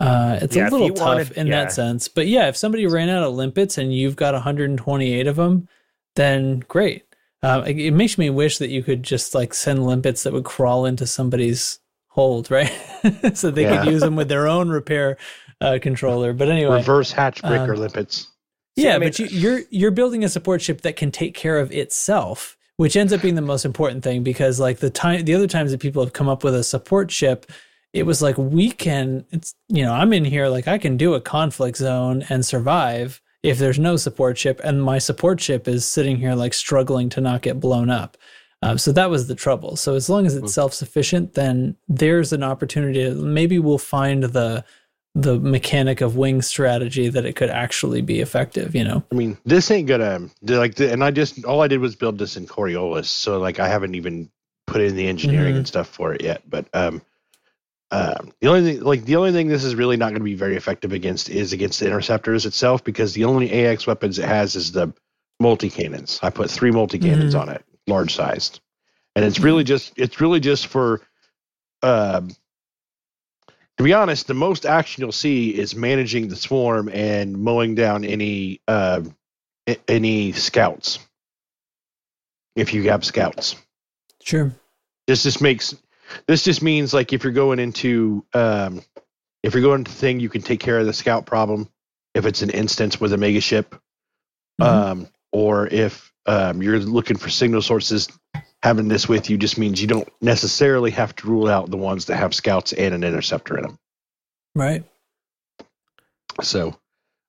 uh, 0.00 0.38
it's 0.42 0.54
Yeah, 0.56 0.68
a 0.68 0.70
little 0.70 0.90
tough 0.90 1.06
wanted- 1.06 1.32
in 1.32 1.46
yeah. 1.46 1.62
that 1.64 1.72
sense 1.72 2.08
but 2.08 2.26
yeah 2.26 2.48
if 2.48 2.56
somebody 2.56 2.86
ran 2.86 3.08
out 3.08 3.22
of 3.22 3.34
limpets 3.34 3.78
and 3.78 3.94
you've 3.94 4.16
got 4.16 4.34
128 4.34 5.26
of 5.26 5.36
them 5.36 5.68
then 6.16 6.60
great 6.68 7.04
uh, 7.42 7.62
it, 7.66 7.78
it 7.78 7.90
makes 7.92 8.16
me 8.18 8.28
wish 8.30 8.58
that 8.58 8.70
you 8.70 8.82
could 8.82 9.02
just 9.02 9.34
like 9.34 9.54
send 9.54 9.86
limpets 9.86 10.22
that 10.24 10.32
would 10.32 10.44
crawl 10.44 10.84
into 10.86 11.06
somebody's 11.06 11.78
hold 12.08 12.50
right 12.50 12.72
so 13.34 13.50
they 13.50 13.62
Yeah. 13.62 13.82
could 13.84 13.92
use 13.92 14.00
them 14.02 14.16
with 14.16 14.28
their 14.28 14.46
own 14.46 14.68
repair 14.68 15.16
uh, 15.60 15.78
controller 15.80 16.32
but 16.34 16.48
anyway 16.48 16.76
reverse 16.76 17.12
hatch 17.12 17.40
breaker 17.42 17.74
um, 17.74 17.80
limpets. 17.80 18.28
See, 18.76 18.84
yeah, 18.84 18.96
I 18.96 18.98
mean- 18.98 19.08
but 19.10 19.18
you, 19.20 19.26
you're 19.26 19.60
you're 19.70 19.90
building 19.92 20.24
a 20.24 20.28
support 20.28 20.60
ship 20.60 20.80
that 20.82 20.96
can 20.96 21.12
take 21.12 21.32
care 21.34 21.58
of 21.60 21.70
itself, 21.70 22.56
which 22.76 22.96
ends 22.96 23.12
up 23.12 23.22
being 23.22 23.34
the 23.36 23.40
most 23.42 23.64
important 23.64 24.02
thing 24.02 24.22
because 24.22 24.58
like 24.58 24.78
the 24.78 24.90
time 24.90 25.24
the 25.24 25.34
other 25.34 25.46
times 25.46 25.70
that 25.70 25.80
people 25.80 26.02
have 26.04 26.12
come 26.12 26.28
up 26.28 26.42
with 26.44 26.54
a 26.54 26.64
support 26.64 27.10
ship, 27.10 27.46
it 27.92 28.04
was 28.04 28.20
like 28.22 28.36
we 28.38 28.70
can 28.70 29.24
it's 29.30 29.54
you 29.68 29.84
know, 29.84 29.92
I'm 29.92 30.12
in 30.12 30.24
here 30.24 30.48
like 30.48 30.66
I 30.68 30.78
can 30.78 30.96
do 30.96 31.14
a 31.14 31.20
conflict 31.20 31.76
zone 31.78 32.24
and 32.28 32.44
survive 32.44 33.20
if 33.42 33.58
there's 33.58 33.78
no 33.78 33.96
support 33.96 34.38
ship 34.38 34.60
and 34.64 34.82
my 34.82 34.98
support 34.98 35.40
ship 35.40 35.68
is 35.68 35.86
sitting 35.86 36.16
here 36.16 36.34
like 36.34 36.54
struggling 36.54 37.08
to 37.10 37.20
not 37.20 37.42
get 37.42 37.60
blown 37.60 37.90
up. 37.90 38.16
Um, 38.62 38.78
so 38.78 38.92
that 38.92 39.10
was 39.10 39.28
the 39.28 39.34
trouble. 39.34 39.76
So 39.76 39.94
as 39.94 40.08
long 40.08 40.24
as 40.24 40.34
it's 40.34 40.54
self-sufficient, 40.54 41.34
then 41.34 41.76
there's 41.86 42.32
an 42.32 42.42
opportunity. 42.42 43.04
to- 43.04 43.14
Maybe 43.14 43.58
we'll 43.58 43.76
find 43.76 44.22
the 44.22 44.64
the 45.16 45.38
mechanic 45.38 46.00
of 46.00 46.16
wing 46.16 46.42
strategy 46.42 47.08
that 47.08 47.24
it 47.24 47.34
could 47.36 47.50
actually 47.50 48.02
be 48.02 48.20
effective. 48.20 48.74
You 48.74 48.84
know. 48.84 49.02
I 49.12 49.14
mean, 49.14 49.38
this 49.44 49.70
ain't 49.70 49.88
gonna 49.88 50.28
like, 50.42 50.78
and 50.80 51.04
I 51.04 51.10
just 51.10 51.44
all 51.44 51.62
I 51.62 51.68
did 51.68 51.80
was 51.80 51.94
build 51.96 52.18
this 52.18 52.36
in 52.36 52.46
Coriolis, 52.46 53.06
so 53.06 53.38
like 53.38 53.60
I 53.60 53.68
haven't 53.68 53.94
even 53.94 54.30
put 54.66 54.80
in 54.80 54.96
the 54.96 55.06
engineering 55.06 55.54
Mhm. 55.54 55.58
and 55.58 55.68
stuff 55.68 55.88
for 55.88 56.12
it 56.14 56.22
yet. 56.22 56.42
But 56.48 56.66
um, 56.74 57.02
um, 57.90 58.32
the 58.40 58.48
only 58.48 58.72
thing, 58.74 58.82
like 58.82 59.04
the 59.04 59.16
only 59.16 59.30
thing 59.32 59.46
this 59.48 59.62
is 59.62 59.74
really 59.74 59.96
not 59.96 60.06
going 60.10 60.20
to 60.20 60.24
be 60.24 60.34
very 60.34 60.56
effective 60.56 60.92
against 60.92 61.28
is 61.28 61.52
against 61.52 61.80
the 61.80 61.86
interceptors 61.86 62.44
itself 62.46 62.82
because 62.82 63.12
the 63.12 63.24
only 63.24 63.52
AX 63.52 63.86
weapons 63.86 64.18
it 64.18 64.24
has 64.24 64.56
is 64.56 64.72
the 64.72 64.92
multi 65.38 65.70
cannons. 65.70 66.18
I 66.22 66.30
put 66.30 66.50
three 66.50 66.70
multi 66.70 66.98
cannons 66.98 67.34
Mhm. 67.34 67.40
on 67.40 67.48
it, 67.50 67.64
large 67.86 68.14
sized, 68.14 68.60
and 69.14 69.24
it's 69.24 69.38
really 69.38 69.62
just 69.64 69.92
it's 69.96 70.20
really 70.20 70.40
just 70.40 70.66
for. 70.66 71.02
Um, 71.82 72.30
to 73.78 73.84
be 73.84 73.92
honest, 73.92 74.26
the 74.26 74.34
most 74.34 74.66
action 74.66 75.02
you'll 75.02 75.12
see 75.12 75.50
is 75.50 75.74
managing 75.74 76.28
the 76.28 76.36
swarm 76.36 76.88
and 76.88 77.36
mowing 77.36 77.74
down 77.74 78.04
any 78.04 78.60
uh, 78.68 79.02
any 79.88 80.32
scouts. 80.32 80.98
If 82.56 82.72
you 82.72 82.90
have 82.90 83.04
scouts, 83.04 83.56
Sure. 84.22 84.54
this 85.08 85.24
just 85.24 85.40
makes 85.40 85.74
this 86.26 86.44
just 86.44 86.62
means 86.62 86.94
like 86.94 87.12
if 87.12 87.24
you're 87.24 87.32
going 87.32 87.58
into 87.58 88.24
um, 88.32 88.82
if 89.42 89.54
you're 89.54 89.62
going 89.62 89.84
to 89.84 89.90
thing, 89.90 90.20
you 90.20 90.28
can 90.28 90.42
take 90.42 90.60
care 90.60 90.78
of 90.78 90.86
the 90.86 90.92
scout 90.92 91.26
problem 91.26 91.68
if 92.14 92.26
it's 92.26 92.42
an 92.42 92.50
instance 92.50 93.00
with 93.00 93.12
a 93.12 93.16
mega 93.16 93.40
ship, 93.40 93.74
Mhm. 94.60 94.66
um, 94.66 95.08
or 95.32 95.66
if 95.66 96.12
um, 96.26 96.62
you're 96.62 96.78
looking 96.78 97.16
for 97.16 97.28
signal 97.28 97.60
sources. 97.60 98.08
Having 98.64 98.88
this 98.88 99.06
with 99.06 99.28
you 99.28 99.36
just 99.36 99.58
means 99.58 99.80
you 99.80 99.86
don't 99.86 100.08
necessarily 100.22 100.90
have 100.90 101.14
to 101.16 101.28
rule 101.28 101.48
out 101.48 101.70
the 101.70 101.76
ones 101.76 102.06
that 102.06 102.16
have 102.16 102.34
scouts 102.34 102.72
and 102.72 102.94
an 102.94 103.04
interceptor 103.04 103.58
in 103.58 103.62
them. 103.64 103.78
Right. 104.54 104.84
So 106.42 106.74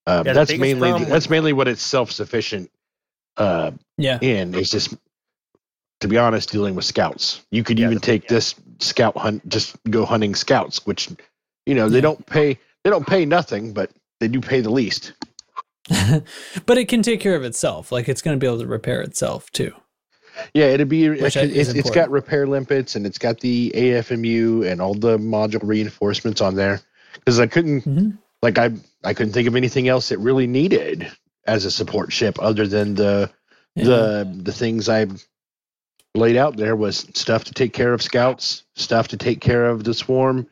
um, 0.08 0.26
Yeah, 0.26 0.32
that's 0.32 0.58
mainly 0.58 0.90
problem 0.92 1.10
that's 1.10 1.30
mainly 1.30 1.52
what 1.52 1.68
it's 1.68 1.82
self 1.82 2.10
sufficient 2.12 2.72
uh, 3.36 3.72
Yeah. 3.98 4.18
in. 4.22 4.56
It's 4.56 4.70
just 4.72 4.96
to 6.00 6.08
be 6.08 6.18
honest, 6.18 6.52
dealing 6.52 6.74
with 6.74 6.86
scouts. 6.86 7.42
You 7.52 7.64
could 7.64 7.80
Yeah, 7.80 7.88
even 7.88 8.00
take 8.00 8.24
yeah. 8.24 8.30
this 8.30 8.56
scout 8.80 9.18
hunt, 9.18 9.48
just 9.50 9.76
go 9.90 10.06
hunting 10.06 10.36
scouts, 10.36 10.86
which 10.86 11.10
you 11.66 11.76
know 11.76 11.90
they 11.90 11.98
Yeah. 11.98 12.02
don't 12.02 12.26
pay 12.26 12.58
they 12.86 12.90
don't 12.90 13.06
pay 13.06 13.26
nothing, 13.26 13.74
but 13.74 13.92
they 14.22 14.30
do 14.30 14.40
pay 14.40 14.62
the 14.62 14.70
least. 14.70 15.12
but 16.66 16.78
it 16.78 16.88
can 16.88 17.02
take 17.02 17.20
care 17.20 17.36
of 17.36 17.44
itself. 17.44 17.92
Like 17.92 18.08
it's 18.08 18.22
going 18.22 18.38
to 18.38 18.42
be 18.42 18.48
able 18.48 18.60
to 18.60 18.68
repair 18.68 19.02
itself 19.02 19.52
too. 19.52 19.74
Yeah, 20.54 20.66
it'd 20.66 20.90
be 20.90 21.10
Which 21.10 21.36
it's, 21.36 21.70
it's 21.70 21.90
got 21.92 22.10
repair 22.10 22.48
limpets 22.48 22.96
and 22.96 23.06
it's 23.06 23.18
got 23.18 23.40
the 23.40 23.72
AFMU 23.76 24.70
and 24.70 24.82
all 24.82 24.94
the 24.94 25.18
module 25.18 25.62
reinforcements 25.64 26.42
on 26.42 26.56
there. 26.56 26.82
Because 27.16 27.40
I 27.40 27.48
couldn't 27.48 27.82
Mhm. 27.84 28.18
like 28.42 28.58
I 28.58 28.72
I 29.04 29.14
couldn't 29.14 29.34
think 29.34 29.48
of 29.48 29.56
anything 29.56 29.88
else 29.88 30.12
it 30.12 30.20
really 30.20 30.48
needed 30.48 31.08
as 31.48 31.66
a 31.66 31.72
support 31.72 32.12
ship 32.12 32.38
other 32.42 32.68
than 32.68 32.96
the 32.96 33.30
Yeah. 33.76 33.84
the 33.86 34.40
the 34.44 34.52
things 34.52 34.90
I 34.90 35.08
laid 36.16 36.38
out 36.38 36.56
there 36.58 36.76
was 36.76 37.08
stuff 37.14 37.44
to 37.46 37.54
take 37.54 37.74
care 37.74 37.94
of 37.94 38.02
scouts, 38.02 38.64
stuff 38.76 39.10
to 39.10 39.18
take 39.18 39.42
care 39.42 39.66
of 39.66 39.84
the 39.84 39.94
swarm, 39.94 40.48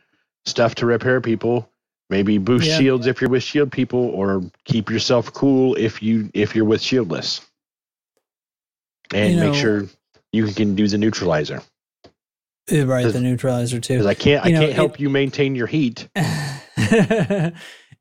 stuff 0.46 0.76
to 0.76 0.86
repair 0.86 1.22
people, 1.22 1.70
Maybe 2.10 2.38
boost 2.38 2.68
Yeah. 2.68 2.78
shields 2.78 3.08
if 3.08 3.22
you're 3.22 3.30
with 3.30 3.44
shield 3.44 3.72
people, 3.72 4.00
or 4.00 4.44
keep 4.66 4.92
yourself 4.92 5.34
cool 5.34 5.74
if 5.76 6.04
you 6.04 6.30
if 6.34 6.54
you're 6.56 6.66
with 6.66 6.82
shieldless. 6.82 7.40
And 9.14 9.34
You 9.36 9.40
make 9.40 9.56
sure 9.56 9.86
you 10.32 10.48
can 10.48 10.76
do 10.76 10.88
the 10.88 10.98
neutralizer 10.98 11.62
right, 12.72 13.12
the 13.12 13.20
neutralizer 13.22 13.80
too. 13.80 13.94
because 13.96 14.06
I 14.06 14.14
can't 14.14 14.46
I 14.46 14.50
know, 14.52 14.62
can't 14.62 14.74
help 14.74 14.96
it- 14.96 15.00
you 15.02 15.10
maintain 15.10 15.56
your 15.56 15.68
heat. 15.68 16.08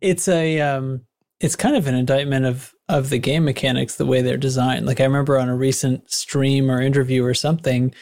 it's 0.01 0.29
a 0.29 0.61
um 0.61 1.03
it's 1.41 1.57
kind 1.57 1.77
of 1.77 1.87
an 1.87 1.95
indictment 1.95 2.47
of 2.47 2.73
of 2.89 3.11
the 3.11 3.19
game 3.19 3.45
mechanics 3.45 3.97
the 3.97 4.07
way 4.07 4.23
they're 4.23 4.37
designed 4.37 4.87
like 4.87 5.01
i 5.01 5.05
remember 5.05 5.39
on 5.39 5.49
a 5.49 5.57
recent 5.57 6.11
stream 6.11 6.70
or 6.70 6.81
interview 6.81 7.24
or 7.24 7.35
something 7.35 7.95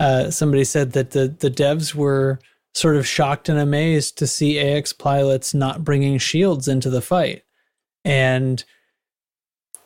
uh 0.00 0.30
somebody 0.30 0.64
said 0.64 0.92
that 0.92 1.10
the 1.10 1.28
the 1.40 1.50
devs 1.50 1.94
were 1.94 2.38
sort 2.74 2.96
of 2.96 3.06
shocked 3.06 3.48
and 3.48 3.58
amazed 3.58 4.16
to 4.18 4.26
see 4.26 4.58
ax 4.58 4.92
pilots 4.92 5.52
not 5.54 5.84
bringing 5.84 6.18
shields 6.18 6.68
into 6.68 6.88
the 6.90 7.02
fight 7.02 7.42
and 8.04 8.64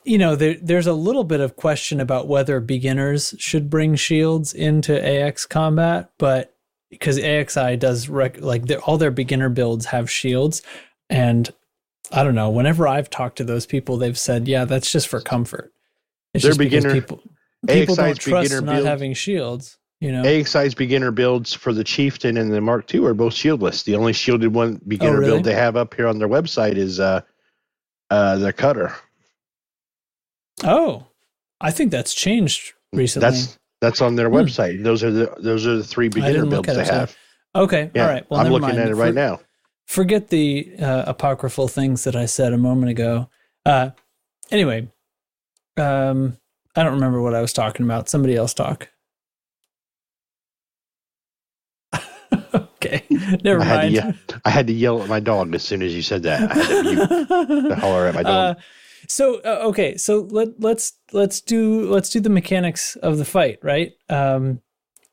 you 0.06 0.16
know 0.18 0.36
there, 0.36 0.54
there's 0.62 0.86
a 0.86 0.92
little 0.92 1.24
bit 1.24 1.40
of 1.40 1.56
question 1.56 2.00
about 2.00 2.28
whether 2.28 2.60
beginners 2.60 3.34
should 3.38 3.68
bring 3.68 3.94
shields 3.96 4.54
into 4.54 5.06
ax 5.06 5.44
combat 5.44 6.10
but 6.18 6.52
because 6.90 7.18
AXI 7.18 7.78
does 7.78 8.08
rec- 8.08 8.40
like 8.40 8.62
all 8.86 8.96
their 8.96 9.10
beginner 9.10 9.48
builds 9.48 9.86
have 9.86 10.08
shields, 10.08 10.62
and 11.10 11.52
I 12.12 12.22
don't 12.22 12.36
know. 12.36 12.48
Whenever 12.48 12.86
I've 12.86 13.10
talked 13.10 13.36
to 13.38 13.44
those 13.44 13.66
people, 13.66 13.96
they've 13.96 14.16
said, 14.16 14.46
"Yeah, 14.46 14.64
that's 14.64 14.90
just 14.92 15.08
for 15.08 15.20
comfort." 15.20 15.72
It's 16.32 16.44
Their 16.44 16.50
just 16.50 16.58
beginner- 16.60 16.94
people 16.94 17.20
people 17.68 17.96
don't 17.96 18.16
trust 18.18 18.62
not 18.62 18.84
having 18.84 19.14
shields. 19.14 19.78
You 20.00 20.12
know, 20.12 20.22
AXI's 20.22 20.74
beginner 20.76 21.10
builds 21.10 21.54
for 21.54 21.72
the 21.72 21.82
Chieftain 21.82 22.36
and 22.36 22.52
the 22.52 22.60
Mark 22.60 22.92
II 22.94 23.04
are 23.06 23.14
both 23.14 23.34
shieldless. 23.34 23.82
The 23.82 23.96
only 23.96 24.12
shielded 24.12 24.54
one 24.54 24.80
beginner 24.86 25.16
Oh, 25.16 25.18
really? 25.18 25.30
build 25.32 25.44
they 25.44 25.54
have 25.54 25.74
up 25.76 25.92
here 25.92 26.06
on 26.06 26.18
their 26.20 26.28
website 26.28 26.76
is 26.76 27.00
uh 27.00 27.22
uh 28.10 28.36
the 28.36 28.52
cutter. 28.52 28.94
Oh, 30.64 31.06
I 31.60 31.70
think 31.70 31.90
that's 31.90 32.14
changed 32.14 32.72
recently. 32.92 33.28
That's 33.30 33.58
that's 33.80 34.00
on 34.00 34.16
their 34.16 34.28
Hmm. 34.28 34.36
website. 34.36 34.82
Those 34.82 35.02
are 35.04 35.10
the 35.10 35.34
those 35.38 35.66
are 35.66 35.76
the 35.76 35.84
three 35.84 36.08
beginner 36.08 36.46
builds 36.46 36.68
they 36.74 36.84
have. 36.84 37.16
okay. 37.54 37.90
Yeah, 37.94 38.02
all 38.06 38.08
right. 38.12 38.30
Well, 38.30 38.40
I'm 38.40 38.52
looking 38.52 38.68
mind. 38.68 38.78
at 38.80 38.88
it 38.88 38.94
right 38.94 39.08
For- 39.10 39.14
now. 39.14 39.40
Forget 39.86 40.28
the 40.30 40.72
uh, 40.80 41.04
apocryphal 41.06 41.68
things 41.68 42.02
that 42.04 42.16
I 42.16 42.26
said 42.26 42.52
a 42.52 42.58
moment 42.58 42.90
ago. 42.90 43.28
Uh, 43.64 43.90
anyway, 44.50 44.88
um, 45.76 46.36
I 46.74 46.82
don't 46.82 46.94
remember 46.94 47.22
what 47.22 47.34
I 47.34 47.40
was 47.40 47.52
talking 47.52 47.86
about. 47.86 48.08
Somebody 48.08 48.34
else 48.34 48.52
talk. 48.52 48.88
okay, 52.54 53.04
never 53.44 53.60
I 53.60 53.64
had, 53.64 53.92
to 53.94 54.00
mind. 54.02 54.40
I 54.44 54.50
had 54.50 54.66
to 54.66 54.72
yell 54.72 55.02
at 55.02 55.08
my 55.08 55.20
dog 55.20 55.54
as 55.54 55.62
soon 55.62 55.82
as 55.82 55.94
you 55.94 56.02
said 56.02 56.22
that. 56.24 56.50
I 56.50 56.54
had 56.54 56.68
to 56.68 56.82
mute 56.82 57.68
to 57.68 57.76
holler 57.76 58.06
at 58.06 58.14
my 58.14 58.22
dog. 58.24 58.56
Uh, 58.56 58.60
so 59.08 59.40
uh, 59.44 59.60
okay, 59.68 59.96
so 59.96 60.20
let 60.30 60.60
let's 60.60 60.94
let's 61.12 61.40
do 61.40 61.90
let's 61.90 62.10
do 62.10 62.20
the 62.20 62.30
mechanics 62.30 62.96
of 62.96 63.18
the 63.18 63.24
fight, 63.24 63.58
right? 63.62 63.92
Um, 64.08 64.60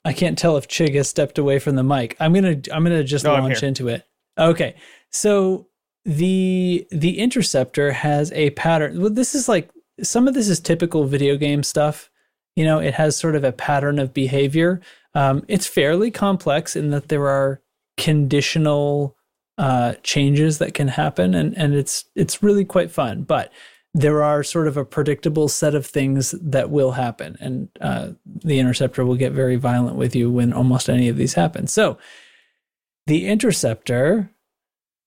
I 0.06 0.14
can't 0.14 0.38
tell 0.38 0.58
if 0.58 0.68
Chig 0.68 0.96
has 0.96 1.08
stepped 1.08 1.38
away 1.38 1.60
from 1.60 1.76
the 1.76 1.84
mic. 1.84 2.16
I'm 2.20 2.34
gonna 2.34 2.60
I'm 2.72 2.84
gonna 2.84 3.04
just 3.04 3.26
No, 3.26 3.34
launch 3.34 3.64
into 3.64 3.88
it. 3.88 4.06
Okay, 4.38 4.76
so 5.10 5.68
the 6.06 6.86
the 6.92 7.20
interceptor 7.20 7.92
has 7.92 8.32
a 8.34 8.50
pattern. 8.52 9.00
Well, 9.00 9.10
this 9.10 9.36
is 9.36 9.48
like 9.48 9.70
some 10.02 10.28
of 10.28 10.34
this 10.34 10.50
is 10.50 10.60
typical 10.60 11.06
video 11.06 11.38
game 11.38 11.64
stuff. 11.64 12.10
You 12.56 12.66
know, 12.66 12.80
it 12.80 12.94
has 12.96 13.16
sort 13.16 13.36
of 13.36 13.44
a 13.44 13.52
pattern 13.52 14.00
of 14.00 14.14
behavior. 14.14 14.82
Um, 15.16 15.44
it's 15.48 15.68
fairly 15.68 16.12
complex 16.12 16.76
in 16.76 16.90
that 16.92 17.08
there 17.08 17.28
are 17.28 17.62
conditional 17.98 19.16
uh, 19.58 19.94
changes 20.04 20.58
that 20.58 20.74
can 20.74 20.90
happen, 20.90 21.34
and 21.34 21.58
and 21.58 21.74
it's 21.74 22.06
it's 22.16 22.44
really 22.44 22.66
quite 22.66 22.92
fun. 22.92 23.24
But 23.24 23.52
there 23.94 24.24
are 24.24 24.44
sort 24.44 24.68
of 24.68 24.76
a 24.76 24.86
predictable 24.86 25.48
set 25.48 25.76
of 25.76 25.86
things 25.86 26.32
that 26.42 26.72
will 26.72 26.92
happen, 26.92 27.38
and 27.40 27.70
uh, 27.80 28.10
the 28.26 28.60
interceptor 28.60 29.06
will 29.06 29.16
get 29.16 29.34
very 29.34 29.56
violent 29.56 29.96
with 29.96 30.16
you 30.16 30.32
when 30.32 30.52
almost 30.52 30.90
any 30.90 31.10
of 31.10 31.18
these 31.18 31.36
happen. 31.36 31.68
So, 31.68 31.98
the 33.08 33.28
interceptor. 33.28 34.30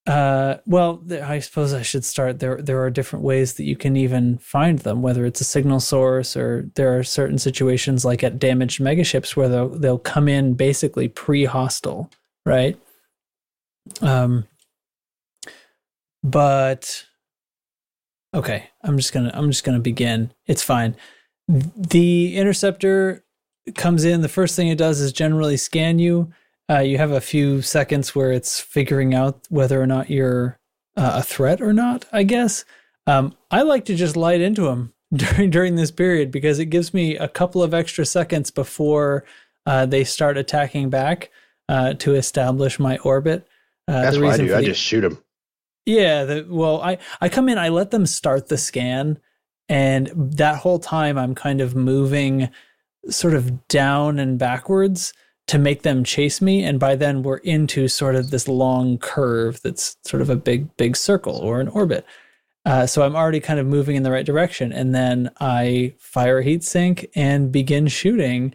Uh, 0.07 0.59
well, 0.67 1.03
I 1.11 1.41
suppose 1.41 1.75
I 1.75 1.83
should 1.83 2.05
start. 2.05 2.39
There, 2.39 2.63
there 2.63 2.81
are 2.81 2.91
different 2.91 3.25
ways 3.25 3.55
that 3.55 3.65
you 3.65 3.75
can 3.75 3.97
even 3.97 4.39
find 4.39 4.79
them. 4.79 5.03
Whether 5.03 5.27
it's 5.27 5.41
a 5.41 5.45
signal 5.45 5.81
source, 5.81 6.37
or 6.37 6.71
there 6.77 6.97
are 6.97 7.03
certain 7.03 7.39
situations 7.39 8.05
like 8.05 8.23
at 8.23 8.39
damaged 8.39 8.81
megaships 8.81 9.35
where 9.35 9.49
they'll 9.49 9.69
they'll 9.71 9.99
come 9.99 10.29
in 10.29 10.55
basically 10.55 11.09
pre-hostile, 11.09 12.09
right? 12.45 12.79
Um, 14.01 14.47
but 16.23 17.05
okay, 18.37 18.69
I'm 18.83 18.97
just 18.97 19.13
gonna 19.13 19.31
I'm 19.35 19.51
just 19.51 19.65
gonna 19.65 19.81
begin. 19.81 20.33
It's 20.47 20.63
fine. 20.63 20.95
The 21.49 22.37
interceptor 22.37 23.25
comes 23.75 24.05
in. 24.05 24.21
The 24.21 24.29
first 24.29 24.55
thing 24.55 24.69
it 24.69 24.79
does 24.79 25.01
is 25.01 25.13
generally 25.13 25.57
scan 25.57 25.99
you. 25.99 26.33
Uh, 26.71 26.81
you 26.81 26.99
have 26.99 27.13
a 27.13 27.21
few 27.21 27.63
seconds 27.63 28.15
where 28.15 28.33
it's 28.33 28.61
figuring 28.61 29.15
out 29.15 29.41
whether 29.49 29.81
or 29.81 29.87
not 29.87 30.11
you're 30.11 30.59
uh, 30.97 31.13
a 31.17 31.23
threat 31.23 31.61
or 31.61 31.73
not. 31.73 32.05
I 32.13 32.23
guess. 32.23 32.65
Um, 33.07 33.35
I 33.51 33.63
like 33.63 33.85
to 33.87 33.95
just 33.95 34.17
light 34.17 34.41
into 34.41 34.63
them 34.63 34.93
during 35.15 35.51
during 35.51 35.75
this 35.77 35.91
period 35.91 36.31
because 36.31 36.59
it 36.59 36.67
gives 36.67 36.93
me 36.93 37.17
a 37.17 37.29
couple 37.29 37.63
of 37.63 37.73
extra 37.73 38.05
seconds 38.05 38.51
before 38.51 39.25
uh, 39.65 39.87
they 39.87 40.05
start 40.05 40.37
attacking 40.37 40.91
back 40.91 41.31
uh, 41.69 41.95
to 41.95 42.15
establish 42.15 42.79
my 42.79 42.99
orbit. 42.99 43.47
Uh, 43.89 44.03
That's 44.03 44.17
the 44.17 44.23
what 44.23 44.35
I 44.35 44.37
do. 44.39 44.49
for 44.49 44.57
I 44.57 44.65
just 44.65 44.81
shoot 44.81 45.03
them. 45.03 45.23
Yeah, 45.87 46.25
the, 46.25 46.47
well, 46.49 46.83
I 46.83 46.99
I 47.21 47.29
come 47.29 47.49
in, 47.49 47.59
I 47.59 47.69
let 47.69 47.93
them 47.93 48.07
start 48.07 48.49
the 48.49 48.59
scan, 48.59 49.19
and 49.69 50.11
that 50.15 50.59
whole 50.59 50.81
time 50.81 51.17
I'm 51.17 51.35
kind 51.35 51.61
of 51.61 51.75
moving 51.77 52.51
sort 53.09 53.35
of 53.35 53.69
down 53.69 54.19
and 54.19 54.39
backwards 54.39 55.13
to 55.47 55.59
make 55.59 55.83
them 55.83 56.03
chase 56.03 56.43
me, 56.43 56.65
and 56.65 56.81
by 56.81 56.97
then 56.97 57.23
we're 57.23 57.37
into 57.39 57.87
sort 57.87 58.17
of 58.17 58.31
this 58.31 58.49
long 58.49 58.99
curve 58.99 59.61
that's 59.63 59.97
sort 60.05 60.21
of 60.21 60.29
a 60.29 60.37
big 60.37 60.77
big 60.77 60.97
circle 60.97 61.37
or 61.37 61.61
an 61.61 61.69
orbit. 61.69 62.05
Uh, 62.65 62.85
so 62.85 63.03
I'm 63.03 63.15
already 63.15 63.39
kind 63.39 63.61
of 63.61 63.67
moving 63.67 63.95
in 63.95 64.03
the 64.03 64.11
right 64.11 64.27
direction, 64.27 64.73
and 64.73 64.93
then 64.93 65.31
I 65.41 65.95
fire 65.99 66.43
heat 66.43 66.65
sink 66.65 67.07
and 67.15 67.53
begin 67.53 67.87
shooting. 67.87 68.55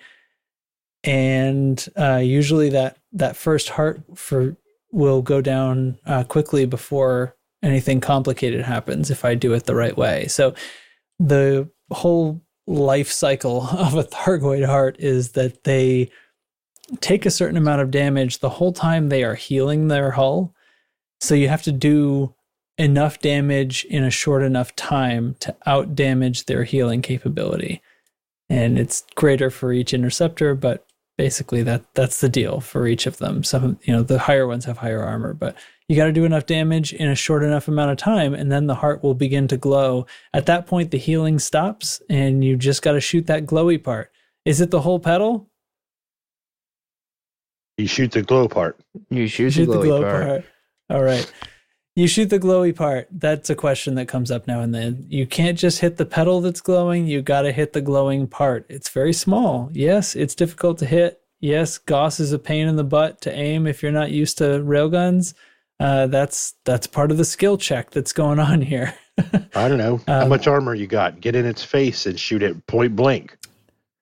And 1.05 1.87
uh, 1.97 2.17
usually 2.17 2.69
that 2.69 2.97
that 3.13 3.37
first 3.37 3.69
heart 3.69 4.01
for 4.15 4.57
will 4.91 5.21
go 5.21 5.41
down 5.41 5.97
uh, 6.05 6.23
quickly 6.23 6.65
before 6.65 7.35
anything 7.63 8.01
complicated 8.01 8.61
happens 8.61 9.09
if 9.09 9.23
I 9.23 9.35
do 9.35 9.53
it 9.53 9.65
the 9.65 9.75
right 9.75 9.95
way. 9.95 10.27
So 10.27 10.53
the 11.19 11.69
whole 11.91 12.41
life 12.67 13.09
cycle 13.09 13.67
of 13.71 13.95
a 13.95 14.03
Thargoid 14.03 14.65
heart 14.65 14.97
is 14.99 15.31
that 15.31 15.63
they 15.63 16.09
take 16.99 17.25
a 17.25 17.31
certain 17.31 17.57
amount 17.57 17.81
of 17.81 17.91
damage 17.91 18.39
the 18.39 18.49
whole 18.49 18.73
time 18.73 19.09
they 19.09 19.23
are 19.23 19.35
healing 19.35 19.87
their 19.87 20.11
hull. 20.11 20.53
So 21.21 21.35
you 21.35 21.47
have 21.47 21.63
to 21.63 21.71
do 21.71 22.33
enough 22.77 23.19
damage 23.19 23.85
in 23.85 24.03
a 24.03 24.09
short 24.09 24.43
enough 24.43 24.75
time 24.75 25.35
to 25.39 25.55
out 25.65 25.95
damage 25.95 26.45
their 26.45 26.63
healing 26.63 27.01
capability. 27.01 27.81
And 28.49 28.77
it's 28.77 29.05
greater 29.15 29.49
for 29.49 29.71
each 29.71 29.93
interceptor, 29.93 30.55
but 30.55 30.85
basically 31.21 31.61
that 31.61 31.83
that's 31.93 32.19
the 32.19 32.27
deal 32.27 32.59
for 32.59 32.87
each 32.87 33.05
of 33.05 33.17
them. 33.19 33.43
Some 33.43 33.77
you 33.83 33.93
know 33.93 34.01
the 34.01 34.17
higher 34.17 34.47
ones 34.47 34.65
have 34.65 34.79
higher 34.79 35.03
armor, 35.03 35.35
but 35.35 35.55
you 35.87 35.95
got 35.95 36.05
to 36.05 36.11
do 36.11 36.25
enough 36.25 36.47
damage 36.47 36.93
in 36.93 37.09
a 37.09 37.15
short 37.15 37.43
enough 37.43 37.67
amount 37.67 37.91
of 37.91 37.97
time, 37.97 38.33
and 38.33 38.51
then 38.51 38.65
the 38.65 38.73
heart 38.73 39.03
will 39.03 39.13
begin 39.13 39.47
to 39.49 39.55
glow. 39.55 40.07
At 40.33 40.47
that 40.47 40.65
point, 40.65 40.89
the 40.89 40.97
healing 40.97 41.37
stops, 41.37 42.01
and 42.09 42.43
you 42.43 42.57
just 42.57 42.81
got 42.81 42.93
to 42.93 42.99
shoot 42.99 43.27
that 43.27 43.45
glowy 43.45 43.81
part. 43.83 44.11
Is 44.45 44.61
it 44.61 44.71
the 44.71 44.81
whole 44.81 44.99
petal? 44.99 45.47
You 47.77 47.85
shoot 47.85 48.11
the 48.11 48.23
glow 48.23 48.47
part. 48.47 48.79
You 49.11 49.27
shoot, 49.27 49.51
shoot 49.51 49.67
the, 49.67 49.77
the 49.77 49.83
glow 49.83 50.01
part. 50.01 50.25
part. 50.25 50.45
All 50.89 51.03
right. 51.03 51.31
You 51.95 52.07
shoot 52.07 52.29
the 52.29 52.39
glowy 52.39 52.73
part. 52.75 53.07
That's 53.11 53.49
a 53.49 53.55
question 53.55 53.95
that 53.95 54.07
comes 54.07 54.31
up 54.31 54.47
now 54.47 54.61
and 54.61 54.73
then. 54.73 55.05
You 55.09 55.27
can't 55.27 55.57
just 55.57 55.79
hit 55.79 55.97
the 55.97 56.05
petal 56.05 56.39
that's 56.39 56.61
glowing. 56.61 57.05
You 57.05 57.21
got 57.21 57.41
to 57.41 57.51
hit 57.51 57.73
the 57.73 57.81
glowing 57.81 58.27
part. 58.27 58.65
It's 58.69 58.87
very 58.89 59.11
small. 59.13 59.69
Yes, 59.73 60.15
it's 60.15 60.33
difficult 60.35 60.77
to 60.79 60.85
hit. 60.85 61.19
Yes, 61.41 61.77
Gauss 61.77 62.19
is 62.19 62.31
a 62.31 62.39
pain 62.39 62.67
in 62.67 62.75
the 62.77 62.83
butt 62.85 63.19
to 63.21 63.33
aim 63.33 63.67
if 63.67 63.83
you're 63.83 63.91
not 63.91 64.11
used 64.11 64.37
to 64.37 64.43
railguns. 64.63 65.33
Uh, 65.81 66.05
that's 66.07 66.53
that's 66.63 66.85
part 66.87 67.11
of 67.11 67.17
the 67.17 67.25
skill 67.25 67.57
check 67.57 67.89
that's 67.89 68.13
going 68.13 68.39
on 68.39 68.61
here. 68.61 68.93
I 69.55 69.67
don't 69.67 69.79
know 69.79 69.99
how 70.07 70.21
Um, 70.21 70.29
much 70.29 70.47
armor 70.47 70.75
you 70.75 70.87
got. 70.87 71.19
Get 71.19 71.35
in 71.35 71.45
its 71.45 71.63
face 71.63 72.05
and 72.05 72.17
shoot 72.19 72.43
it 72.43 72.65
point 72.67 72.95
blank. 72.95 73.35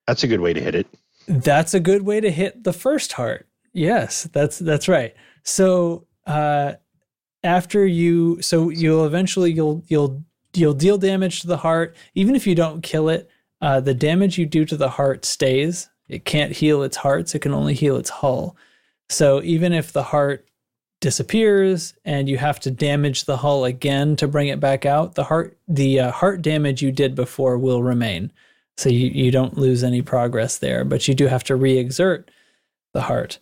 That's 0.05 0.23
a 0.23 0.27
good 0.27 0.41
way 0.41 0.53
to 0.53 0.59
hit 0.61 0.75
it. 0.75 0.87
That's 1.27 1.73
a 1.73 1.79
good 1.79 2.01
way 2.03 2.19
to 2.19 2.29
hit 2.29 2.63
the 2.65 2.73
first 2.73 3.13
heart. 3.13 3.47
Yes, 3.73 4.27
that's 4.33 4.59
that's 4.59 4.87
right. 4.89 5.15
So 5.43 6.05
uh, 6.27 6.73
after 7.43 7.85
you, 7.85 8.41
so 8.41 8.69
you'll 8.69 9.05
eventually 9.05 9.51
you'll 9.51 9.83
you'll 9.87 10.23
you'll 10.53 10.73
deal 10.73 10.97
damage 10.97 11.41
to 11.41 11.47
the 11.47 11.57
heart, 11.57 11.95
even 12.15 12.35
if 12.35 12.47
you 12.47 12.55
don't 12.55 12.81
kill 12.81 13.09
it. 13.09 13.29
Uh, 13.61 13.79
the 13.79 13.93
damage 13.93 14.37
you 14.37 14.45
do 14.45 14.65
to 14.65 14.77
the 14.77 14.89
heart 14.89 15.25
stays. 15.25 15.89
It 16.07 16.25
can't 16.25 16.53
heal 16.53 16.81
its 16.81 16.97
hearts. 16.97 17.35
It 17.35 17.39
can 17.39 17.53
only 17.53 17.73
heal 17.73 17.97
its 17.97 18.09
hull. 18.09 18.55
So 19.09 19.41
even 19.43 19.73
if 19.73 19.91
the 19.91 20.03
heart 20.03 20.47
disappears 21.01 21.93
and 22.03 22.27
you 22.27 22.37
have 22.37 22.59
to 22.61 22.71
damage 22.71 23.25
the 23.25 23.37
hull 23.37 23.65
again 23.65 24.15
to 24.17 24.27
bring 24.27 24.47
it 24.47 24.59
back 24.59 24.85
out, 24.85 25.15
the 25.15 25.25
heart 25.25 25.57
the 25.67 25.99
uh, 25.99 26.11
heart 26.11 26.41
damage 26.41 26.81
you 26.81 26.91
did 26.91 27.15
before 27.15 27.57
will 27.57 27.83
remain. 27.83 28.31
So 28.77 28.89
you, 28.89 29.07
you 29.07 29.31
don't 29.31 29.57
lose 29.57 29.83
any 29.83 30.01
progress 30.01 30.57
there, 30.57 30.85
but 30.85 31.07
you 31.07 31.13
do 31.13 31.27
have 31.27 31.43
to 31.45 31.55
re-exert 31.55 32.31
the 32.93 33.01
heart. 33.01 33.39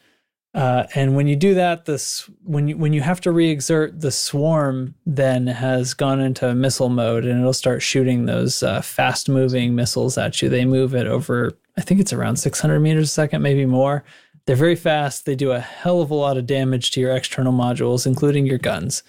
Uh, 0.58 0.88
and 0.96 1.16
when 1.16 1.28
you 1.28 1.36
do 1.36 1.54
that, 1.54 1.86
this 1.86 2.28
when 2.44 2.68
you 2.68 2.76
when 2.76 2.92
you 2.92 3.02
have 3.02 3.22
to 3.22 3.32
re-exert, 3.32 4.02
the 4.02 4.10
swarm 4.10 4.96
then 5.06 5.46
has 5.46 5.94
gone 5.94 6.20
into 6.20 6.56
missile 6.56 6.90
mode, 6.90 7.26
and 7.26 7.40
it'll 7.40 7.54
start 7.54 7.84
shooting 7.84 8.26
those 8.26 8.64
uh, 8.64 8.82
fast-moving 8.82 9.76
missiles 9.76 10.18
at 10.18 10.42
you. 10.42 10.50
They 10.50 10.66
move 10.66 10.96
at 10.96 11.06
over, 11.06 11.52
I 11.78 11.82
think 11.82 12.00
it's 12.00 12.12
around 12.12 12.38
600 12.38 12.80
meters 12.80 13.04
a 13.04 13.14
second, 13.14 13.44
maybe 13.44 13.68
more. 13.68 14.04
They're 14.48 14.56
very 14.56 14.76
fast. 14.76 15.28
They 15.28 15.36
do 15.36 15.52
a 15.52 15.60
hell 15.60 16.02
of 16.02 16.10
a 16.10 16.16
lot 16.16 16.38
of 16.38 16.48
damage 16.48 16.90
to 16.92 17.02
your 17.02 17.16
external 17.16 17.54
modules, 17.54 18.08
including 18.08 18.48
your 18.48 18.58
guns. 18.58 19.04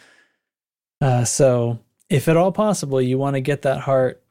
Uh, 1.00 1.24
so, 1.24 1.78
if 2.10 2.28
at 2.28 2.36
all 2.36 2.52
possible, 2.52 3.00
you 3.00 3.16
want 3.16 3.36
to 3.36 3.40
get 3.40 3.62
that 3.62 3.80
heart 3.80 4.22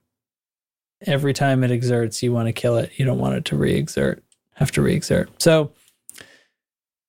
every 1.07 1.33
time 1.33 1.63
it 1.63 1.71
exerts. 1.71 2.21
You 2.21 2.31
want 2.31 2.47
to 2.47 2.53
kill 2.53 2.77
it. 2.77 2.91
You 2.97 3.05
don't 3.05 3.17
want 3.17 3.37
it 3.37 3.45
to 3.45 3.57
re-exert. 3.57 4.23
Have 4.53 4.71
to 4.73 4.83
re-exert. 4.83 5.41
So 5.41 5.71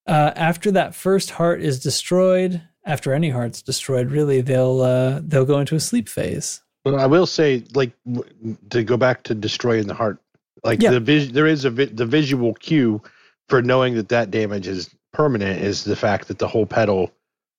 uh, 0.08 0.32
after 0.34 0.70
that 0.72 0.94
first 0.94 1.30
heart 1.30 1.60
is 1.62 1.78
destroyed, 1.80 2.60
after 2.84 3.12
any 3.12 3.30
heart's 3.30 3.62
destroyed, 3.62 4.10
really, 4.10 4.40
they'll 4.40 4.80
uh, 4.80 5.20
they'll 5.22 5.44
go 5.44 5.58
into 5.60 5.74
a 5.76 5.80
sleep 5.80 6.08
phase. 6.08 6.60
Well, 6.84 6.98
I 6.98 7.06
will 7.06 7.26
say, 7.26 7.64
like, 7.74 7.92
w- 8.10 8.56
to 8.70 8.82
go 8.82 8.96
back 8.96 9.22
to 9.24 9.34
destroying 9.34 9.86
the 9.86 9.94
heart, 9.94 10.18
like 10.64 10.80
Yeah. 10.82 10.92
the 10.92 11.00
vis- 11.00 11.30
there 11.32 11.46
is 11.46 11.64
a 11.64 11.70
vi- 11.70 11.84
the 11.86 12.06
visual 12.06 12.54
cue 12.54 13.02
for 13.48 13.60
knowing 13.62 13.94
that 13.96 14.08
that 14.08 14.30
damage 14.30 14.66
is 14.66 14.88
permanent 15.12 15.60
is 15.62 15.84
the 15.84 15.96
fact 15.96 16.28
that 16.28 16.38
the 16.38 16.48
whole 16.48 16.66
petal 16.66 17.10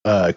uh, 0.04 0.32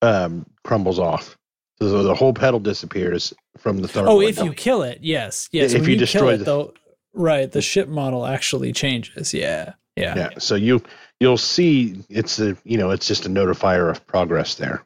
um, 0.00 0.44
crumbles 0.64 0.98
off. 0.98 1.36
So 1.80 2.02
the, 2.02 2.14
whole 2.14 2.32
petal 2.32 2.60
disappears 2.60 3.34
from 3.58 3.78
the 3.78 3.88
third. 3.88 4.06
Oh, 4.06 4.20
if 4.20 4.38
you 4.38 4.52
kill 4.52 4.82
it, 4.82 4.98
yes, 5.02 5.48
yes. 5.52 5.72
If 5.72 5.82
you 5.88 5.94
kill 5.94 5.98
destroy 5.98 6.34
it, 6.34 6.38
the- 6.38 6.44
though, 6.44 6.74
right, 7.12 7.50
the 7.50 7.60
ship 7.62 7.88
model 7.88 8.24
actually 8.26 8.72
changes. 8.72 9.34
Yeah, 9.34 9.74
yeah. 9.96 10.16
yeah, 10.16 10.30
so 10.38 10.54
you 10.54 10.82
you'll 11.22 11.38
see 11.38 12.04
it's 12.08 12.40
a 12.40 12.56
you 12.64 12.76
know 12.76 12.90
it's 12.90 13.06
just 13.06 13.26
a 13.26 13.28
notifier 13.28 13.88
of 13.88 14.04
progress 14.06 14.56
there. 14.56 14.84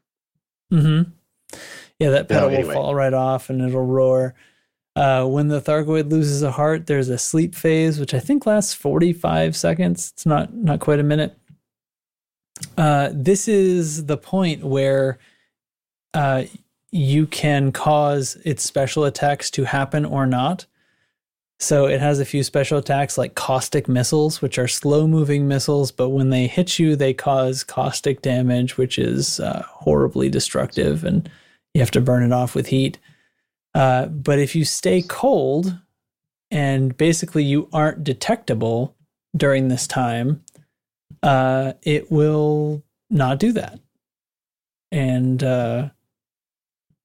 Mm-hmm. 0.71 1.11
Yeah, 1.99 2.11
that 2.11 2.29
petal 2.29 2.51
anyway. 2.51 2.67
will 2.67 2.75
fall 2.75 2.95
right 2.95 3.15
off 3.15 3.49
and 3.49 3.63
it'll 3.63 3.87
roar. 3.87 4.35
Uh, 4.95 5.25
when 5.27 5.49
the 5.49 5.61
Thargoid 5.61 6.11
loses 6.11 6.43
a 6.43 6.51
heart, 6.51 6.87
there's 6.87 7.09
a 7.09 7.19
sleep 7.19 7.55
phase, 7.55 7.99
which 7.99 8.13
I 8.13 8.19
think 8.19 8.45
lasts 8.45 8.75
45 8.75 9.57
seconds. 9.57 10.13
It's 10.15 10.27
not 10.27 10.55
not 10.55 10.81
quite 10.81 11.01
a 11.01 11.03
minute. 11.03 11.39
Uh, 12.77 13.11
this 13.13 13.49
is 13.49 14.05
the 14.07 14.19
point 14.19 14.63
where 14.63 15.19
uh, 16.13 16.45
you 16.91 17.27
can 17.27 17.73
cause 17.73 18.37
its 18.45 18.63
special 18.63 19.05
attacks 19.05 19.51
to 19.53 19.65
happen 19.65 20.05
or 20.05 20.27
not. 20.27 20.67
So 21.59 21.87
it 21.87 22.01
has 22.01 22.21
a 22.21 22.27
few 22.27 22.43
special 22.43 22.79
attacks 22.79 23.17
like 23.17 23.35
caustic 23.35 23.89
missiles, 23.89 24.43
which 24.43 24.59
are 24.59 24.69
slow 24.69 25.07
moving 25.07 25.49
missiles, 25.49 25.91
but 25.91 26.11
when 26.11 26.29
they 26.29 26.47
hit 26.47 26.79
you, 26.79 26.97
they 26.97 27.15
cause 27.15 27.65
caustic 27.65 28.21
damage, 28.21 28.77
which 28.77 28.99
is 28.99 29.41
uh, 29.41 29.65
horribly 29.67 30.29
destructive, 30.29 31.03
and 31.03 31.31
you 31.73 31.81
have 31.81 31.91
to 31.93 32.01
burn 32.01 32.23
it 32.23 32.33
off 32.33 32.55
with 32.55 32.67
heat. 32.67 32.99
Uh, 33.75 34.07
but 34.07 34.39
if 34.39 34.55
you 34.55 34.65
stay 34.65 35.03
cold 35.03 35.79
and 36.51 36.97
basically 36.97 37.45
you 37.45 37.69
aren't 37.73 38.05
detectable 38.05 38.95
during 39.37 39.69
this 39.69 39.87
time, 39.87 40.43
uh, 41.23 41.73
it 41.83 42.11
will 42.11 42.83
not 43.11 43.39
do 43.39 43.53
that. 43.53 43.79
And 44.93 45.43
uh, 45.43 45.91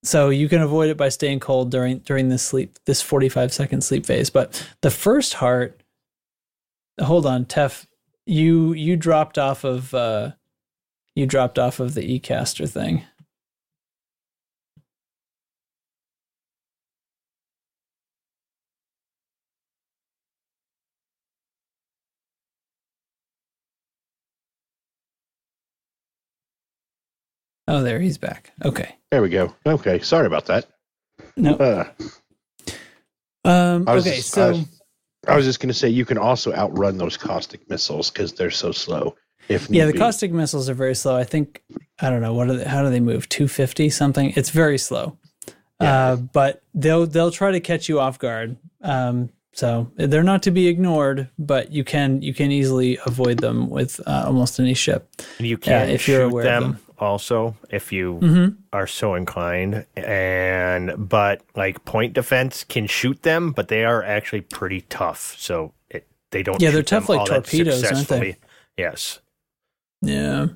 so 0.04 0.30
you 0.30 0.50
can 0.50 0.62
avoid 0.62 0.90
it 0.90 0.98
by 0.98 1.10
staying 1.10 1.40
cold 1.40 1.70
during 1.72 2.00
during 2.00 2.30
this 2.30 2.44
sleep 2.44 2.78
this 2.86 3.02
45 3.02 3.54
second 3.54 3.84
sleep 3.84 4.06
phase. 4.06 4.30
But 4.30 4.68
the 4.82 4.92
first 4.92 5.36
heart 5.36 5.82
hold 7.00 7.26
on, 7.26 7.46
Tef, 7.46 7.86
you 8.26 8.74
you 8.74 8.96
dropped 8.96 9.38
off 9.38 9.64
of 9.64 9.94
uh 9.94 10.32
you 11.16 11.26
dropped 11.26 11.60
off 11.60 11.80
of 11.80 11.94
the 11.94 12.20
eCaster 12.20 12.70
thing. 12.70 13.04
Oh, 27.68 27.84
there 27.84 28.00
he's 28.00 28.18
back. 28.18 28.52
Okay. 28.66 28.96
There 29.12 29.22
we 29.22 29.30
go. 29.30 29.54
Okay, 29.66 30.00
sorry 30.00 30.28
about 30.28 30.46
that. 30.48 30.66
No. 31.38 31.56
Uh, 31.56 31.86
Um, 33.44 33.86
okay, 33.88 34.18
just- 34.18 34.30
so 34.30 34.48
I 34.48 34.52
was, 34.52 34.66
I 35.28 35.36
was 35.36 35.46
just 35.46 35.60
going 35.60 35.70
to 35.70 35.74
say 35.74 35.90
you 35.90 36.06
can 36.06 36.18
also 36.18 36.54
outrun 36.54 36.98
those 36.98 37.18
caustic 37.18 37.68
missiles 37.70 38.12
because 38.12 38.34
they're 38.34 38.52
so 38.52 38.72
slow. 38.72 39.16
If 39.50 39.68
yeah, 39.70 39.86
the 39.88 39.94
be. 39.94 39.98
caustic 40.00 40.32
missiles 40.32 40.70
are 40.70 40.76
very 40.76 40.94
slow. 40.96 41.16
I 41.18 41.24
think 41.24 41.64
I 42.00 42.10
don't 42.12 42.22
know 42.22 42.34
what 42.34 42.50
are 42.50 42.58
they, 42.58 42.64
how 42.66 42.84
do 42.84 42.90
they 42.92 43.00
move? 43.00 43.28
Two 43.30 43.48
fifty 43.48 43.90
something. 43.90 44.32
It's 44.36 44.52
very 44.52 44.78
slow. 44.78 45.18
Uh, 45.80 46.16
but 46.18 46.62
they'll 46.76 47.08
they'll 47.08 47.32
try 47.32 47.50
to 47.52 47.60
catch 47.60 47.90
you 47.90 48.00
off 48.00 48.20
guard. 48.20 48.56
Um, 48.84 49.30
so 49.54 49.92
they're 49.96 50.22
not 50.24 50.44
to 50.44 50.52
be 50.52 50.68
ignored, 50.68 51.28
but 51.40 51.72
you 51.72 51.84
can 51.84 52.22
you 52.22 52.36
can 52.36 52.52
easily 52.52 53.00
avoid 53.08 53.40
them 53.40 53.70
with 53.72 54.00
uh, 54.06 54.24
almost 54.28 54.60
any 54.60 54.76
ship. 54.76 55.10
And 55.40 55.48
you 55.48 55.58
Yeah, 55.64 55.86
can 55.86 55.90
if 55.90 56.08
you're 56.08 56.20
shoot 56.20 56.26
aware 56.32 56.44
them, 56.44 56.64
of 56.64 56.70
them. 56.86 56.91
Also 57.02 57.56
if 57.70 57.92
you 57.92 58.20
Mhm. 58.22 58.56
are 58.72 58.88
so 58.88 59.16
inclined. 59.16 59.86
And 59.98 60.94
but 61.10 61.42
like 61.56 61.84
point 61.86 62.14
defense 62.14 62.64
can 62.64 62.88
shoot 62.88 63.24
them, 63.24 63.52
but 63.52 63.68
they 63.68 63.84
are 63.84 64.04
actually 64.04 64.42
pretty 64.42 64.82
tough. 64.82 65.36
So 65.38 65.74
it, 65.90 66.08
they 66.32 66.44
don't. 66.44 66.62
Yeah, 66.62 66.72
they're 66.72 66.84
tough 66.84 67.10
like 67.10 67.26
torpedoes, 67.28 67.84
aren't 67.84 68.08
they? 68.08 68.38
Yes. 68.78 69.20
Yeah. 70.02 70.48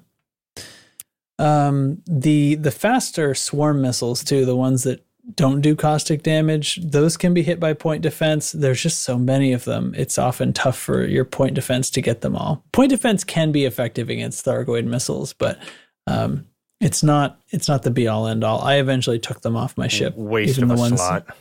Um, 1.38 2.02
the 2.08 2.56
the 2.56 2.72
faster 2.72 3.36
swarm 3.36 3.82
missiles 3.82 4.24
too, 4.24 4.46
the 4.46 4.56
ones 4.56 4.84
that 4.84 5.06
don't 5.36 5.60
do 5.62 5.76
caustic 5.76 6.22
damage, 6.24 6.80
those 6.84 7.18
can 7.18 7.34
be 7.34 7.42
hit 7.42 7.60
by 7.60 7.74
point 7.74 8.04
defense. 8.04 8.52
There's 8.52 8.82
just 8.82 9.02
so 9.02 9.18
many 9.18 9.52
of 9.54 9.66
them. 9.66 9.94
It's 9.98 10.18
often 10.20 10.54
tough 10.54 10.78
for 10.78 11.04
your 11.06 11.26
point 11.26 11.56
defense 11.56 11.90
to 11.92 12.02
get 12.02 12.22
them 12.22 12.36
all. 12.36 12.64
Point 12.72 12.92
defense 12.92 13.24
can 13.24 13.52
be 13.52 13.66
effective 13.66 14.10
against 14.10 14.46
Thargoid 14.46 14.86
missiles, 14.86 15.34
but 15.34 15.60
um, 16.08 16.48
it's 16.82 17.04
not 17.04 17.40
it's 17.50 17.68
not 17.68 17.84
the 17.84 17.92
be 17.92 18.08
all 18.08 18.28
end 18.28 18.44
all. 18.44 18.62
I 18.62 18.76
eventually 18.76 19.20
took 19.20 19.42
them 19.42 19.56
off 19.56 19.78
my 19.78 19.88
ship. 19.88 20.16
Waste 20.16 20.58
even 20.58 20.64
of 20.66 20.70
the 20.70 20.76
a 20.76 20.78
ones- 20.78 21.00
slot. 21.00 21.36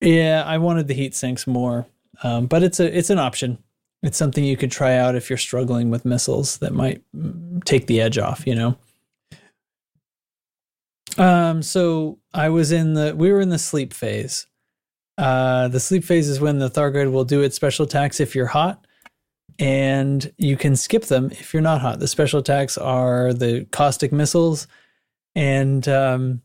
Yeah, 0.00 0.42
I 0.44 0.58
wanted 0.58 0.88
the 0.88 0.94
heat 0.94 1.14
sinks 1.14 1.46
more, 1.46 1.86
um, 2.22 2.46
but 2.46 2.62
it's 2.62 2.80
a 2.80 2.96
it's 2.98 3.10
an 3.10 3.18
option. 3.18 3.58
It's 4.02 4.18
something 4.18 4.44
you 4.44 4.56
could 4.56 4.70
try 4.70 4.96
out 4.96 5.14
if 5.14 5.30
you're 5.30 5.38
struggling 5.38 5.88
with 5.88 6.04
missiles 6.04 6.58
that 6.58 6.74
might 6.74 7.02
mm, 7.16 7.64
take 7.64 7.86
the 7.86 8.00
edge 8.02 8.18
off. 8.18 8.46
You 8.46 8.54
know. 8.54 8.76
Um. 11.16 11.62
So 11.62 12.18
I 12.32 12.48
was 12.48 12.72
in 12.72 12.94
the 12.94 13.14
we 13.16 13.32
were 13.32 13.40
in 13.40 13.48
the 13.50 13.58
sleep 13.58 13.94
phase. 13.94 14.46
Uh, 15.16 15.68
the 15.68 15.78
sleep 15.80 16.04
phase 16.04 16.28
is 16.28 16.40
when 16.40 16.58
the 16.58 16.68
Thargoid 16.68 17.12
will 17.12 17.24
do 17.24 17.40
its 17.40 17.54
special 17.54 17.84
attacks 17.86 18.18
if 18.18 18.34
you're 18.34 18.46
hot, 18.46 18.84
and 19.58 20.32
you 20.36 20.56
can 20.56 20.76
skip 20.76 21.04
them 21.04 21.30
if 21.32 21.52
you're 21.52 21.62
not 21.62 21.80
hot. 21.80 22.00
The 22.00 22.08
special 22.08 22.40
attacks 22.40 22.76
are 22.76 23.32
the 23.32 23.66
caustic 23.70 24.12
missiles, 24.12 24.66
and 25.34 25.86
um, 25.88 26.42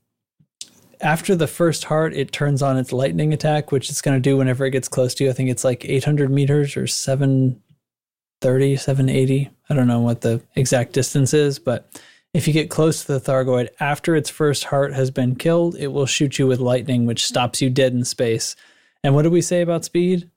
after 1.01 1.35
the 1.35 1.47
first 1.47 1.85
heart, 1.85 2.13
it 2.13 2.31
turns 2.31 2.61
on 2.61 2.77
its 2.77 2.91
lightning 2.91 3.33
attack, 3.33 3.71
which 3.71 3.89
it's 3.89 4.01
going 4.01 4.17
to 4.17 4.21
do 4.21 4.37
whenever 4.37 4.65
it 4.65 4.71
gets 4.71 4.87
close 4.87 5.13
to 5.15 5.23
you. 5.23 5.29
I 5.29 5.33
think 5.33 5.49
it's 5.49 5.63
like 5.63 5.85
800 5.85 6.29
meters 6.29 6.75
or 6.75 6.87
730, 6.87 8.75
780. 8.75 9.49
I 9.69 9.73
don't 9.73 9.87
know 9.87 10.01
what 10.01 10.21
the 10.21 10.41
exact 10.55 10.93
distance 10.93 11.33
is, 11.33 11.59
but 11.59 12.01
if 12.33 12.47
you 12.47 12.53
get 12.53 12.69
close 12.69 13.03
to 13.03 13.13
the 13.13 13.19
Thargoid 13.19 13.69
after 13.79 14.15
its 14.15 14.29
first 14.29 14.65
heart 14.65 14.93
has 14.93 15.09
been 15.09 15.35
killed, 15.35 15.75
it 15.75 15.87
will 15.87 16.05
shoot 16.05 16.37
you 16.37 16.47
with 16.47 16.59
lightning, 16.59 17.05
which 17.05 17.25
stops 17.25 17.61
you 17.61 17.69
dead 17.69 17.93
in 17.93 18.03
space. 18.03 18.55
And 19.03 19.15
what 19.15 19.23
do 19.23 19.29
we 19.29 19.41
say 19.41 19.61
about 19.61 19.85
speed? 19.85 20.29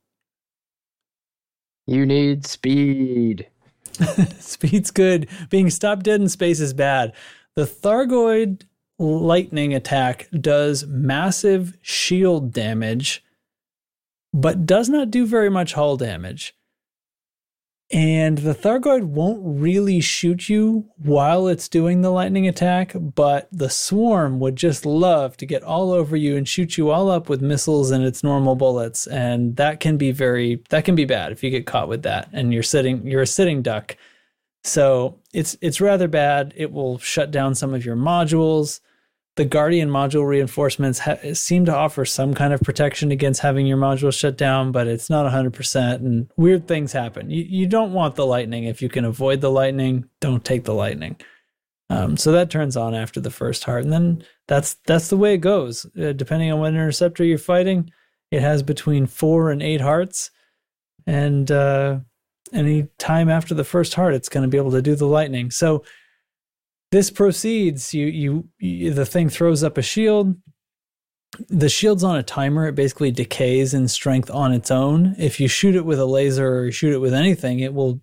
You 1.87 2.07
need 2.07 2.47
speed. 2.47 3.49
Speed's 4.39 4.91
good. 4.91 5.29
Being 5.51 5.71
stopped 5.71 6.05
dead 6.05 6.21
in 6.21 6.29
space 6.29 6.61
is 6.61 6.73
bad. 6.73 7.13
The 7.57 7.65
Thargoid 7.65 8.63
lightning 8.99 9.75
attack 9.75 10.29
does 10.33 10.87
massive 10.87 11.77
shield 11.83 12.53
damage, 12.53 13.25
but 14.33 14.65
does 14.65 14.89
not 14.89 15.11
do 15.11 15.27
very 15.27 15.51
much 15.51 15.75
hull 15.75 15.97
damage. 15.97 16.55
And 17.93 18.39
the 18.39 18.55
Thargoid 18.55 19.05
won't 19.05 19.43
really 19.45 20.01
shoot 20.01 20.49
you 20.49 20.89
while 20.97 21.47
it's 21.47 21.69
doing 21.69 22.01
the 22.01 22.11
lightning 22.11 22.49
attack, 22.49 22.95
but 22.97 23.49
the 23.53 23.69
swarm 23.69 24.41
would 24.41 24.57
just 24.57 24.87
love 24.87 25.37
to 25.37 25.47
get 25.47 25.63
all 25.63 25.93
over 25.93 26.17
you 26.17 26.39
and 26.39 26.49
shoot 26.49 26.79
you 26.79 26.89
all 26.89 27.11
up 27.11 27.29
with 27.29 27.43
missiles 27.43 27.91
and 27.91 28.03
its 28.03 28.25
normal 28.25 28.55
bullets. 28.55 29.07
And 29.07 29.57
that 29.57 29.81
can 29.81 29.99
be 29.99 30.11
very 30.11 30.63
that 30.71 30.87
can 30.87 30.95
be 30.95 31.05
bad 31.05 31.33
if 31.33 31.45
you 31.45 31.51
get 31.51 31.67
caught 31.67 31.89
with 31.89 32.03
that 32.05 32.31
and 32.33 32.51
you're 32.55 32.63
sitting 32.63 33.07
you're 33.07 33.23
a 33.23 33.27
sitting 33.27 33.61
duck. 33.61 33.99
So 34.65 35.19
it's 35.35 35.59
it's 35.61 35.81
rather 35.81 36.09
bad. 36.09 36.55
It 36.57 36.73
will 36.73 36.99
shut 36.99 37.31
down 37.31 37.55
some 37.55 37.75
of 37.75 37.85
your 37.85 37.97
modules. 37.97 38.81
The 39.37 39.45
Guardian 39.47 39.89
module 39.89 40.27
reinforcements 40.27 40.99
ha- 40.99 41.33
seem 41.33 41.65
to 41.65 41.75
offer 41.75 42.05
some 42.05 42.35
kind 42.35 42.53
of 42.53 42.61
protection 42.61 43.11
against 43.11 43.41
having 43.41 43.67
your 43.67 43.79
module 43.79 44.13
shut 44.13 44.37
down, 44.37 44.73
but 44.73 44.87
it's 44.87 45.09
not 45.09 45.31
100%. 45.31 45.95
And 45.97 46.29
weird 46.37 46.69
things 46.69 46.93
happen. 46.93 47.31
You, 47.31 47.43
you 47.49 47.67
don't 47.67 47.95
want 47.95 48.15
the 48.15 48.27
lightning. 48.27 48.65
If 48.65 48.83
you 48.83 48.91
can 48.91 49.07
avoid 49.07 49.41
the 49.41 49.51
lightning, 49.51 50.05
don't 50.21 50.45
take 50.45 50.65
the 50.65 50.75
lightning. 50.75 51.17
Um, 51.93 52.17
so 52.17 52.33
that 52.33 52.51
turns 52.51 52.77
on 52.77 52.95
after 52.95 53.21
the 53.21 53.31
first 53.31 53.65
heart, 53.65 53.85
and 53.85 53.93
then 53.93 54.25
that's 54.49 54.77
that's 54.87 55.09
the 55.09 55.17
way 55.17 55.35
it 55.35 55.43
goes. 55.43 55.85
Uh, 56.01 56.13
depending 56.13 56.51
on 56.51 56.59
what 56.59 56.73
interceptor 56.73 57.23
you're 57.23 57.37
fighting, 57.37 57.91
it 58.31 58.41
has 58.41 58.63
between 58.63 59.07
four 59.07 59.51
and 59.51 59.63
eight 59.63 59.83
hearts, 59.83 60.31
and 61.07 61.51
uh, 61.51 61.99
any 62.51 62.89
time 62.97 63.29
after 63.29 63.55
the 63.55 63.65
first 63.65 63.93
heart, 63.93 64.15
it's 64.15 64.31
going 64.31 64.43
to 64.43 64.49
be 64.49 64.57
able 64.57 64.71
to 64.71 64.81
do 64.81 64.95
the 64.95 65.07
lightning. 65.07 65.51
So 65.51 65.85
this 66.93 67.11
proceeds. 67.11 67.93
You, 67.93 68.07
you 68.07 68.49
you 68.61 68.93
the 68.93 69.07
thing 69.07 69.29
throws 69.29 69.65
up 69.65 69.77
a 69.77 69.83
shield. 69.83 70.37
The 71.49 71.71
shield's 71.71 72.05
on 72.05 72.17
a 72.17 72.23
timer. 72.23 72.69
It 72.69 72.75
basically 72.75 73.11
decays 73.11 73.73
in 73.73 73.89
strength 73.89 74.31
on 74.31 74.53
its 74.53 74.71
own. 74.71 75.17
If 75.19 75.41
you 75.41 75.49
shoot 75.49 75.75
it 75.75 75.87
with 75.87 75.99
a 75.99 76.05
laser 76.05 76.67
or 76.67 76.71
shoot 76.71 76.93
it 76.93 76.99
with 76.99 77.15
anything, 77.15 77.61
it 77.61 77.75
will 77.75 78.03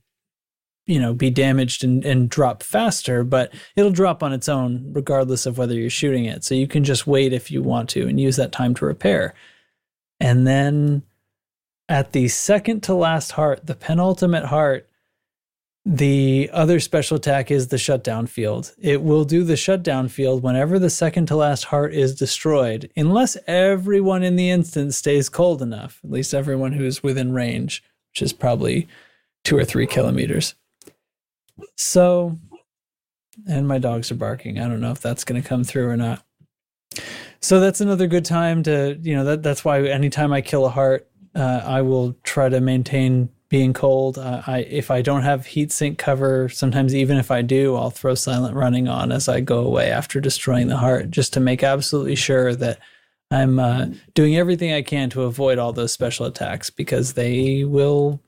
you 0.87 0.99
know 0.99 1.13
be 1.13 1.29
damaged 1.29 1.83
and, 1.83 2.03
and 2.03 2.31
drop 2.31 2.63
faster 2.63 3.23
but 3.23 3.53
it'll 3.75 3.91
drop 3.91 4.23
on 4.23 4.33
its 4.33 4.49
own 4.49 4.91
regardless 4.91 5.45
of 5.45 5.55
whether 5.55 5.75
you're 5.75 5.87
shooting 5.87 6.25
it 6.25 6.43
so 6.43 6.55
you 6.55 6.67
can 6.67 6.83
just 6.83 7.05
wait 7.05 7.31
if 7.31 7.51
you 7.51 7.61
want 7.61 7.87
to 7.89 8.07
and 8.07 8.19
use 8.19 8.37
that 8.37 8.51
time 8.51 8.73
to 8.73 8.85
repair 8.85 9.35
and 10.19 10.47
then 10.47 11.03
at 11.87 12.11
the 12.11 12.27
second 12.27 12.81
to 12.81 12.95
last 12.95 13.33
heart 13.33 13.67
the 13.67 13.75
penultimate 13.75 14.45
heart 14.45 14.88
the 15.85 16.49
other 16.51 16.79
special 16.79 17.17
attack 17.17 17.49
is 17.49 17.69
the 17.69 17.77
shutdown 17.77 18.27
field 18.27 18.73
it 18.77 19.01
will 19.01 19.23
do 19.23 19.43
the 19.43 19.55
shutdown 19.55 20.07
field 20.07 20.43
whenever 20.43 20.77
the 20.77 20.89
second 20.89 21.25
to 21.25 21.35
last 21.35 21.63
heart 21.65 21.93
is 21.93 22.13
destroyed 22.13 22.91
unless 22.97 23.37
everyone 23.47 24.21
in 24.21 24.35
the 24.35 24.49
instance 24.49 24.97
stays 24.97 25.29
cold 25.29 25.61
enough 25.61 25.99
at 26.03 26.11
least 26.11 26.33
everyone 26.33 26.73
who's 26.73 27.01
within 27.01 27.31
range 27.31 27.81
which 28.11 28.21
is 28.21 28.33
probably 28.33 28.87
two 29.43 29.57
or 29.57 29.63
three 29.63 29.87
kilometers 29.87 30.55
so, 31.75 32.37
and 33.47 33.67
my 33.67 33.79
dogs 33.79 34.11
are 34.11 34.15
barking. 34.15 34.59
I 34.59 34.67
don't 34.67 34.81
know 34.81 34.91
if 34.91 35.01
that's 35.01 35.23
going 35.23 35.41
to 35.41 35.47
come 35.47 35.63
through 35.63 35.87
or 35.87 35.97
not. 35.97 36.23
So 37.41 37.59
that's 37.59 37.81
another 37.81 38.07
good 38.07 38.25
time 38.25 38.63
to, 38.63 38.99
you 39.01 39.15
know, 39.15 39.23
that 39.25 39.43
that's 39.43 39.63
why 39.63 39.81
anytime 39.83 40.33
I 40.33 40.41
kill 40.41 40.65
a 40.65 40.69
heart, 40.69 41.09
uh, 41.35 41.61
I 41.63 41.81
will 41.81 42.13
try 42.23 42.49
to 42.49 42.59
maintain 42.59 43.29
being 43.49 43.73
cold. 43.73 44.17
Uh, 44.17 44.41
I 44.47 44.59
if 44.59 44.91
I 44.91 45.01
don't 45.01 45.23
have 45.23 45.45
heat 45.47 45.71
sink 45.71 45.97
cover, 45.97 46.49
sometimes 46.49 46.93
even 46.95 47.17
if 47.17 47.31
I 47.31 47.41
do, 47.41 47.75
I'll 47.75 47.89
throw 47.89 48.15
silent 48.15 48.55
running 48.55 48.87
on 48.87 49.11
as 49.11 49.27
I 49.27 49.41
go 49.41 49.59
away 49.59 49.91
after 49.91 50.19
destroying 50.21 50.67
the 50.67 50.77
heart, 50.77 51.09
just 51.11 51.33
to 51.33 51.39
make 51.39 51.63
absolutely 51.63 52.15
sure 52.15 52.55
that 52.55 52.79
I'm 53.31 53.59
uh, 53.59 53.87
doing 54.13 54.37
everything 54.37 54.73
I 54.73 54.81
can 54.81 55.09
to 55.11 55.23
avoid 55.23 55.57
all 55.59 55.73
those 55.73 55.91
special 55.93 56.25
attacks 56.25 56.69
because 56.69 57.13
they 57.13 57.63
will 57.63 58.19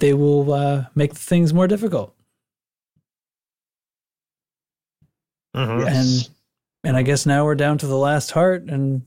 they 0.00 0.14
will 0.14 0.52
uh, 0.52 0.86
make 0.94 1.14
things 1.14 1.52
more 1.52 1.66
difficult. 1.66 2.14
Mhm. 5.56 5.86
and 5.86 6.30
and 6.84 6.96
I 6.96 7.02
guess 7.02 7.26
now 7.26 7.44
we're 7.44 7.54
down 7.56 7.78
to 7.78 7.86
the 7.86 7.96
last 7.96 8.30
heart, 8.30 8.64
and 8.64 9.02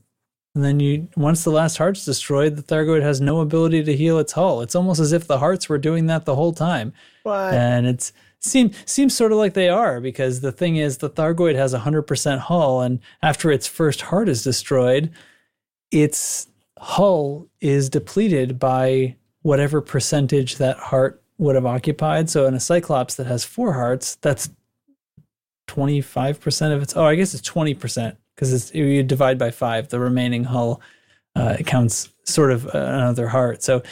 and 0.54 0.62
then 0.64 0.80
you 0.80 1.08
once 1.16 1.44
the 1.44 1.50
last 1.50 1.78
heart's 1.78 2.04
destroyed, 2.04 2.56
the 2.56 2.62
Thargoid 2.62 3.02
has 3.02 3.20
no 3.20 3.40
ability 3.40 3.82
to 3.84 3.96
heal 3.96 4.18
its 4.18 4.32
hull. 4.32 4.60
It's 4.60 4.74
almost 4.74 5.00
as 5.00 5.12
if 5.12 5.26
the 5.26 5.38
hearts 5.38 5.68
were 5.68 5.78
doing 5.78 6.06
that 6.06 6.24
the 6.24 6.34
whole 6.34 6.52
time, 6.52 6.92
What? 7.22 7.54
and 7.54 7.86
it's 7.86 8.12
seem 8.40 8.72
seems 8.86 9.14
sort 9.16 9.32
of 9.32 9.38
like 9.38 9.54
they 9.54 9.68
are 9.68 10.00
because 10.00 10.40
the 10.40 10.52
thing 10.52 10.76
is 10.76 10.98
the 10.98 11.08
Thargoid 11.10 11.54
has 11.54 11.72
a 11.72 11.78
hundred 11.80 12.02
percent 12.02 12.40
hull, 12.42 12.80
and 12.82 13.00
after 13.22 13.50
its 13.50 13.66
first 13.66 14.02
heart 14.02 14.28
is 14.28 14.42
destroyed, 14.44 15.10
its 15.90 16.48
hull 16.78 17.48
is 17.60 17.88
depleted 17.88 18.58
by 18.58 19.16
whatever 19.42 19.80
percentage 19.80 20.56
that 20.56 20.76
heart 20.78 21.22
would 21.38 21.54
have 21.54 21.66
occupied. 21.66 22.28
So 22.30 22.46
in 22.46 22.54
a 22.54 22.60
Cyclops 22.60 23.14
that 23.14 23.26
has 23.26 23.44
four 23.44 23.72
hearts, 23.72 24.16
that's 24.16 24.50
25% 25.68 26.74
of 26.74 26.82
its 26.82 26.96
oh 26.96 27.04
i 27.04 27.14
guess 27.14 27.32
it's 27.34 27.48
20% 27.48 28.16
because 28.34 28.74
you 28.74 29.02
divide 29.02 29.38
by 29.38 29.50
five 29.50 29.88
the 29.88 30.00
remaining 30.00 30.44
hull 30.44 30.80
uh, 31.34 31.56
it 31.58 31.66
counts 31.66 32.10
sort 32.24 32.50
of 32.50 32.66
another 32.66 33.28
heart. 33.28 33.62
So 33.62 33.82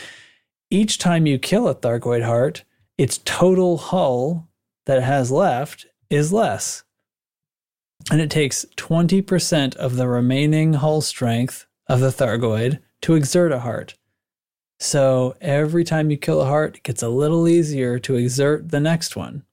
each 0.70 0.98
time 0.98 1.26
you 1.26 1.38
kill 1.38 1.68
a 1.68 1.74
thargoid 1.74 2.24
heart 2.24 2.64
its 2.98 3.18
total 3.24 3.78
hull 3.78 4.46
that 4.84 4.98
it 4.98 5.04
has 5.04 5.30
left 5.30 5.86
is 6.10 6.34
less. 6.34 6.82
And 8.10 8.20
it 8.20 8.30
takes 8.30 8.66
20% 8.76 9.74
of 9.76 9.96
the 9.96 10.06
remaining 10.06 10.74
hull 10.74 11.00
strength 11.00 11.66
of 11.86 12.00
the 12.00 12.08
thargoid 12.08 12.78
to 13.02 13.14
exert 13.14 13.52
a 13.52 13.60
heart. 13.60 13.94
So 14.78 15.34
every 15.40 15.82
time 15.82 16.10
you 16.10 16.18
kill 16.18 16.42
a 16.42 16.46
heart 16.46 16.76
it 16.76 16.82
gets 16.82 17.02
a 17.02 17.08
little 17.08 17.48
easier 17.48 17.98
to 18.00 18.16
exert 18.16 18.70
the 18.70 18.80
next 18.80 19.16
one 19.16 19.44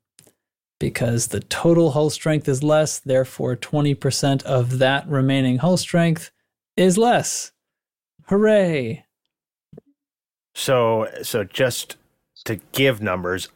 because 0.79 1.27
the 1.27 1.39
total 1.39 1.91
hull 1.91 2.09
strength 2.09 2.47
is 2.47 2.63
less, 2.63 2.99
therefore 2.99 3.55
20% 3.55 4.43
of 4.43 4.79
that 4.79 5.07
remaining 5.07 5.57
hull 5.57 5.77
strength 5.77 6.31
is 6.75 6.97
less. 6.97 7.51
Hooray! 8.27 9.05
So, 10.53 11.07
so 11.23 11.43
just 11.43 11.97
to 12.45 12.57
give 12.71 13.01
numbers, 13.01 13.49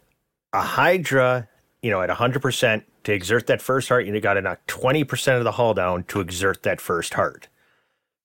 a 0.53 0.61
Hydra, 0.61 1.47
you 1.81 1.89
know, 1.91 2.01
at 2.01 2.09
100% 2.09 2.83
to 3.03 3.13
exert 3.13 3.47
that 3.47 3.61
first 3.61 3.89
heart, 3.89 4.05
you 4.05 4.19
got 4.19 4.35
to 4.35 4.41
knock 4.41 4.65
20% 4.67 5.37
of 5.37 5.43
the 5.43 5.53
hull 5.53 5.73
down 5.73 6.03
to 6.05 6.19
exert 6.19 6.63
that 6.63 6.79
first 6.79 7.13
heart. 7.13 7.47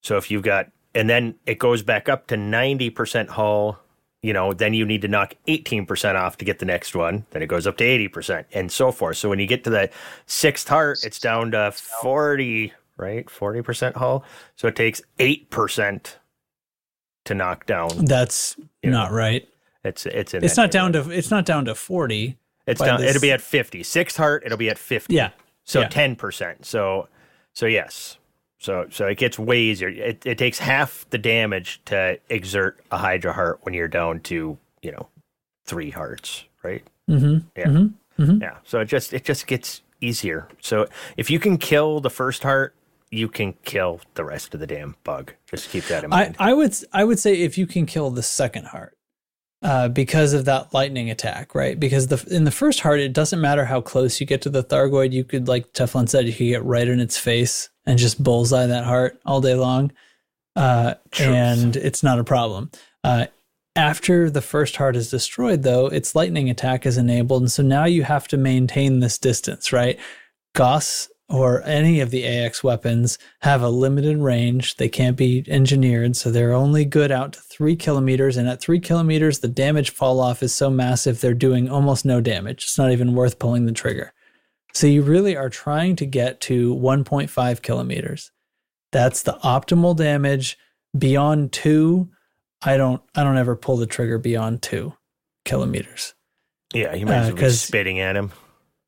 So 0.01 0.17
if 0.17 0.29
you've 0.29 0.43
got, 0.43 0.71
and 0.93 1.09
then 1.09 1.35
it 1.45 1.59
goes 1.59 1.83
back 1.83 2.07
up 2.07 2.27
to 2.27 2.35
90% 2.35 3.29
hull, 3.29 3.79
you 4.23 4.33
know, 4.33 4.51
then 4.53 4.73
you 4.73 4.85
need 4.85 5.01
to 5.03 5.07
knock 5.07 5.35
18% 5.47 6.15
off 6.15 6.37
to 6.37 6.45
get 6.45 6.59
the 6.59 6.65
next 6.65 6.95
one. 6.95 7.25
Then 7.31 7.41
it 7.41 7.47
goes 7.47 7.67
up 7.67 7.77
to 7.77 7.83
80% 7.83 8.45
and 8.51 8.71
so 8.71 8.91
forth. 8.91 9.17
So 9.17 9.29
when 9.29 9.39
you 9.39 9.45
get 9.47 9.63
to 9.65 9.69
the 9.69 9.89
sixth 10.25 10.67
heart, 10.67 10.99
it's 11.03 11.19
down 11.19 11.51
to 11.51 11.71
40, 11.71 12.73
right? 12.97 13.25
40% 13.27 13.95
hull. 13.95 14.23
So 14.55 14.67
it 14.67 14.75
takes 14.75 15.01
8% 15.19 16.15
to 17.25 17.33
knock 17.35 17.65
down. 17.65 18.05
That's 18.05 18.55
You 18.81 18.89
know, 18.91 18.97
not 18.99 19.11
right. 19.11 19.47
It's 19.83 20.05
it's 20.05 20.33
in 20.33 20.43
It's 20.43 20.55
that 20.55 20.61
not 20.63 20.71
down 20.71 20.93
to 20.93 21.09
it's 21.11 21.29
not 21.31 21.45
down 21.45 21.65
to 21.65 21.75
40. 21.75 22.37
It's 22.65 22.81
down. 22.81 22.99
this- 22.99 23.11
It'll 23.11 23.21
be 23.21 23.31
at 23.31 23.39
fifty. 23.41 23.83
Sixth 23.83 24.17
heart. 24.17 24.43
It'll 24.45 24.57
be 24.57 24.69
at 24.69 24.77
fifty. 24.77 25.15
Yeah. 25.15 25.29
So 25.63 25.81
Yeah. 25.81 25.87
ten 25.87 26.15
percent. 26.17 26.65
So 26.65 27.07
so 27.53 27.65
yes. 27.67 28.17
So 28.59 28.87
so 28.89 29.05
it 29.07 29.17
gets 29.17 29.37
way 29.37 29.59
easier. 29.59 29.89
It 29.89 30.25
it 30.25 30.37
takes 30.37 30.59
half 30.59 31.05
the 31.09 31.17
damage 31.17 31.81
to 31.85 32.19
exert 32.29 32.79
a 32.91 32.97
Hydra 32.97 33.33
heart 33.33 33.59
when 33.63 33.73
you're 33.73 33.87
down 33.87 34.19
to 34.21 34.57
you 34.81 34.91
know 34.91 35.07
three 35.65 35.91
hearts, 35.91 36.45
right? 36.63 36.83
Mhm. 37.09 37.43
Yeah. 37.55 37.67
Mhm. 37.67 37.93
Mhm. 38.19 38.41
Yeah. 38.41 38.57
So 38.63 38.79
it 38.79 38.85
just 38.85 39.13
it 39.13 39.23
just 39.23 39.47
gets 39.47 39.81
easier. 40.01 40.47
So 40.61 40.87
if 41.17 41.29
you 41.29 41.39
can 41.39 41.57
kill 41.57 41.99
the 41.99 42.09
first 42.09 42.43
heart, 42.43 42.73
you 43.11 43.29
can 43.29 43.53
kill 43.63 44.01
the 44.15 44.23
rest 44.23 44.53
of 44.53 44.59
the 44.59 44.67
damn 44.67 44.95
bug. 45.03 45.33
Just 45.49 45.69
keep 45.69 45.85
that 45.85 46.03
in 46.03 46.11
I, 46.11 46.23
mind. 46.23 46.35
I 46.39 46.53
would 46.53 46.75
I 46.91 47.03
would 47.03 47.19
say 47.19 47.35
if 47.41 47.57
you 47.57 47.67
can 47.67 47.85
kill 47.85 48.09
the 48.09 48.23
second 48.23 48.65
heart, 48.67 48.96
uh, 49.63 49.87
because 49.87 50.33
of 50.33 50.45
that 50.45 50.73
lightning 50.73 51.09
attack, 51.09 51.55
right? 51.55 51.79
Because 51.79 52.07
the 52.07 52.23
in 52.29 52.43
the 52.43 52.51
first 52.51 52.81
heart, 52.81 52.99
it 52.99 53.13
doesn't 53.13 53.41
matter 53.41 53.65
how 53.65 53.81
close 53.81 54.19
you 54.19 54.25
get 54.27 54.41
to 54.43 54.49
the 54.49 54.63
Thargoid. 54.63 55.11
You 55.11 55.23
could, 55.23 55.47
like 55.47 55.73
Teflon 55.73 56.07
said, 56.07 56.27
you 56.27 56.33
could 56.33 56.47
get 56.47 56.63
right 56.63 56.87
in 56.87 56.99
its 56.99 57.17
face 57.17 57.69
and 57.85 57.97
just 57.97 58.21
bullseye 58.21 58.67
that 58.67 58.85
heart 58.85 59.19
all 59.25 59.41
day 59.41 59.55
long, 59.55 59.91
uh, 60.55 60.95
and 61.19 61.75
it's 61.75 62.03
not 62.03 62.19
a 62.19 62.23
problem. 62.23 62.69
Uh, 63.03 63.25
after 63.75 64.29
the 64.29 64.41
first 64.41 64.75
heart 64.75 64.95
is 64.95 65.11
destroyed, 65.11 65.63
though, 65.63 65.87
its 65.87 66.15
lightning 66.15 66.49
attack 66.49 66.85
is 66.85 66.97
enabled, 66.97 67.43
and 67.43 67.51
so 67.51 67.63
now 67.63 67.85
you 67.85 68.03
have 68.03 68.27
to 68.27 68.37
maintain 68.37 68.99
this 68.99 69.17
distance, 69.17 69.71
right? 69.71 69.99
Gauss 70.55 71.09
or 71.29 71.61
any 71.63 71.99
of 71.99 72.09
the 72.09 72.25
AX 72.25 72.63
weapons 72.63 73.17
have 73.41 73.61
a 73.61 73.69
limited 73.69 74.17
range. 74.17 74.75
They 74.75 74.87
can't 74.87 75.17
be 75.17 75.43
engineered, 75.47 76.15
so 76.15 76.31
they're 76.31 76.53
only 76.53 76.85
good 76.85 77.11
out 77.11 77.33
to 77.33 77.41
three 77.41 77.75
kilometers. 77.75 78.37
And 78.37 78.47
at 78.47 78.61
three 78.61 78.79
kilometers, 78.79 79.39
the 79.39 79.47
damage 79.47 79.89
fall 79.89 80.19
off 80.19 80.41
is 80.41 80.55
so 80.55 80.69
massive 80.69 81.19
they're 81.19 81.33
doing 81.33 81.69
almost 81.69 82.05
no 82.05 82.21
damage. 82.21 82.63
It's 82.63 82.77
not 82.77 82.91
even 82.91 83.13
worth 83.13 83.39
pulling 83.39 83.65
the 83.65 83.73
trigger. 83.73 84.13
So 84.73 84.87
you 84.87 85.01
really 85.01 85.35
are 85.35 85.49
trying 85.49 85.95
to 85.97 86.05
get 86.05 86.39
to 86.41 86.73
1.5 86.75 87.61
kilometers. 87.61 88.31
That's 88.91 89.23
the 89.23 89.33
optimal 89.43 89.95
damage. 89.95 90.57
Beyond 90.97 91.51
two, 91.51 92.09
I 92.61 92.77
don't 92.77 93.01
I 93.15 93.23
don't 93.23 93.37
ever 93.37 93.55
pull 93.55 93.77
the 93.77 93.85
trigger 93.85 94.17
beyond 94.17 94.61
two 94.61 94.93
kilometers. 95.45 96.13
yeah, 96.73 96.93
you 96.95 97.05
might 97.05 97.15
as 97.15 97.29
uh, 97.29 97.33
well 97.33 97.43
be 97.43 97.49
spitting 97.49 97.99
at 97.99 98.15
him. 98.15 98.31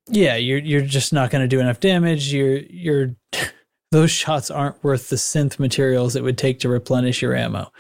Yeah, 0.10 0.36
you're 0.36 0.60
you're 0.60 0.82
just 0.82 1.14
not 1.14 1.32
going 1.32 1.42
to 1.42 1.48
do 1.48 1.60
enough 1.60 1.80
damage. 1.80 2.34
You're 2.34 2.58
you're 2.58 3.16
those 3.92 4.12
shots 4.12 4.52
aren't 4.52 4.84
worth 4.84 5.10
the 5.10 5.16
synth 5.16 5.60
materials 5.60 6.16
it 6.16 6.24
would 6.24 6.38
take 6.38 6.60
to 6.60 6.70
replenish 6.70 7.22
your 7.22 7.36
ammo. 7.36 7.72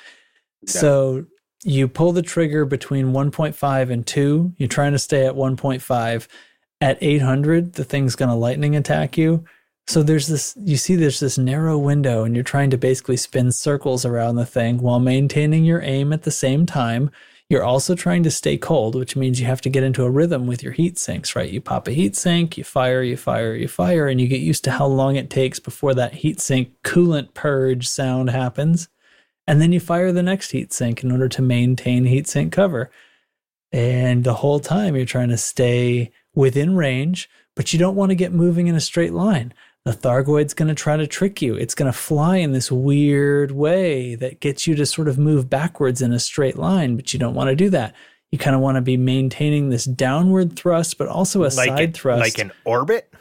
So 0.66 1.26
you 1.64 1.88
pull 1.88 2.12
the 2.12 2.22
trigger 2.22 2.66
between 2.66 3.08
1.5 3.08 3.90
and 3.90 4.06
2. 4.06 4.54
You're 4.58 4.70
trying 4.70 4.94
to 4.94 5.00
stay 5.00 5.26
at 5.26 5.36
1.5 5.36 6.28
at 6.82 6.98
800 7.02 7.74
the 7.74 7.84
thing's 7.84 8.16
going 8.16 8.30
to 8.30 8.36
lightning 8.36 8.76
attack 8.76 9.18
you 9.18 9.44
so 9.88 10.02
there's 10.04 10.28
this 10.28 10.56
you 10.64 10.78
see 10.78 10.96
there's 10.96 11.20
this 11.20 11.38
narrow 11.38 11.78
window 11.78 12.24
and 12.24 12.36
you're 12.36 12.44
trying 12.44 12.70
to 12.70 12.78
basically 12.78 13.18
spin 13.18 13.52
circles 13.52 14.06
around 14.06 14.36
the 14.36 14.46
thing 14.46 14.78
while 14.78 15.00
maintaining 15.00 15.66
your 15.66 15.82
aim 15.82 16.14
at 16.14 16.24
the 16.24 16.32
same 16.32 16.66
time 16.66 17.12
you're 17.50 17.64
also 17.64 17.96
trying 17.96 18.24
to 18.24 18.32
stay 18.32 18.58
cold 18.58 18.96
which 18.96 19.16
means 19.16 19.40
you 19.40 19.46
have 19.46 19.62
to 19.62 19.70
get 19.70 19.84
into 19.84 20.04
a 20.04 20.10
rhythm 20.10 20.48
with 20.48 20.64
your 20.64 20.74
heat 20.74 20.98
sinks 20.98 21.36
right? 21.36 21.52
You 21.52 21.62
pop 21.62 21.88
a 21.88 21.92
heat 21.92 22.16
sink 22.16 22.58
you 22.58 22.64
fire 22.64 23.02
you 23.02 23.18
fire 23.18 23.56
you 23.56 23.68
fire 23.68 24.08
and 24.08 24.22
you 24.22 24.28
get 24.28 24.42
used 24.42 24.64
to 24.66 24.72
how 24.72 24.86
long 24.86 25.16
it 25.16 25.30
takes 25.30 25.60
before 25.60 25.94
that 25.96 26.14
heat 26.14 26.40
sink 26.40 26.74
coolant 26.84 27.34
purge 27.34 27.88
sound 27.88 28.30
happens. 28.30 28.88
And 29.48 29.60
then 29.60 29.72
you 29.72 29.80
fire 29.80 30.12
the 30.12 30.22
next 30.22 30.52
heat 30.52 30.72
sink 30.72 31.04
in 31.04 31.12
order 31.12 31.28
to 31.28 31.42
maintain 31.42 32.06
heat 32.06 32.28
sink 32.28 32.54
cover. 32.54 32.92
And 33.72 34.24
the 34.24 34.36
whole 34.36 34.60
time 34.60 34.96
you're 34.96 35.06
trying 35.06 35.30
to 35.30 35.38
stay 35.38 36.12
within 36.36 36.76
range, 36.76 37.30
but 37.56 37.74
you 37.74 37.80
don't 37.80 37.96
want 37.96 38.12
to 38.12 38.16
get 38.16 38.32
moving 38.32 38.68
in 38.68 38.76
a 38.76 38.80
straight 38.80 39.14
line. 39.14 39.54
The 39.86 39.92
Thargoid's 39.92 40.54
going 40.54 40.68
to 40.68 40.76
try 40.76 40.98
to 40.98 41.08
trick 41.08 41.42
you. 41.42 41.56
It's 41.56 41.74
going 41.74 41.92
to 41.92 41.98
fly 41.98 42.38
in 42.38 42.52
this 42.52 42.72
weird 42.72 43.52
way 43.52 44.16
that 44.16 44.40
gets 44.40 44.68
you 44.68 44.76
to 44.76 44.86
sort 44.86 45.08
of 45.08 45.18
move 45.18 45.50
backwards 45.50 46.02
in 46.02 46.12
a 46.12 46.20
straight 46.20 46.58
line, 46.58 46.96
but 46.96 47.14
you 47.14 47.20
don't 47.20 47.34
want 47.34 47.50
to 47.50 47.56
do 47.56 47.70
that. 47.72 47.96
You 48.32 48.38
kind 48.38 48.56
of 48.56 48.62
want 48.62 48.76
to 48.76 48.82
be 48.82 48.98
maintaining 48.98 49.70
this 49.70 49.86
downward 49.86 50.56
thrust, 50.56 50.98
but 50.98 51.08
also 51.08 51.42
a 51.42 51.50
like 51.50 51.54
side 51.54 51.80
an- 51.80 51.94
thrust. 51.94 52.20
like 52.20 52.38
an 52.38 52.52
orbit. 52.66 53.12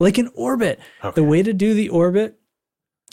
like 0.00 0.18
an 0.18 0.30
orbit. 0.34 0.80
The 1.14 1.22
way 1.22 1.42
to 1.42 1.52
do 1.52 1.74
the 1.74 1.90
orbit, 1.90 2.40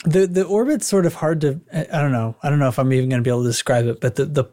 the 0.06 0.26
the 0.26 0.46
orbit's 0.46 0.88
sort 0.88 1.06
of 1.06 1.16
hard 1.16 1.42
to. 1.42 1.62
I 1.72 1.86
I 1.94 2.02
don't 2.02 2.14
know. 2.14 2.36
I 2.42 2.50
don't 2.50 2.60
know 2.60 2.70
if 2.70 2.80
I'm 2.80 2.92
even 2.94 3.10
going 3.10 3.22
to 3.22 3.28
be 3.28 3.30
able 3.30 3.44
to 3.44 3.50
describe 3.50 3.86
it. 3.86 4.00
But 4.02 4.16
the 4.16 4.26
the 4.26 4.46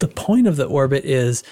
the 0.00 0.08
point 0.08 0.46
of 0.48 0.56
the 0.56 0.64
orbit 0.64 1.04
is 1.04 1.44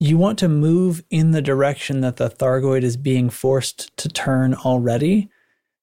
you 0.00 0.18
want 0.18 0.38
to 0.40 0.48
move 0.48 1.02
in 1.10 1.30
the 1.30 1.42
direction 1.42 2.00
that 2.00 2.16
the 2.16 2.28
Thargoid 2.28 2.82
is 2.82 2.96
being 2.96 3.30
forced 3.30 3.96
to 3.98 4.08
turn 4.08 4.54
already. 4.54 5.30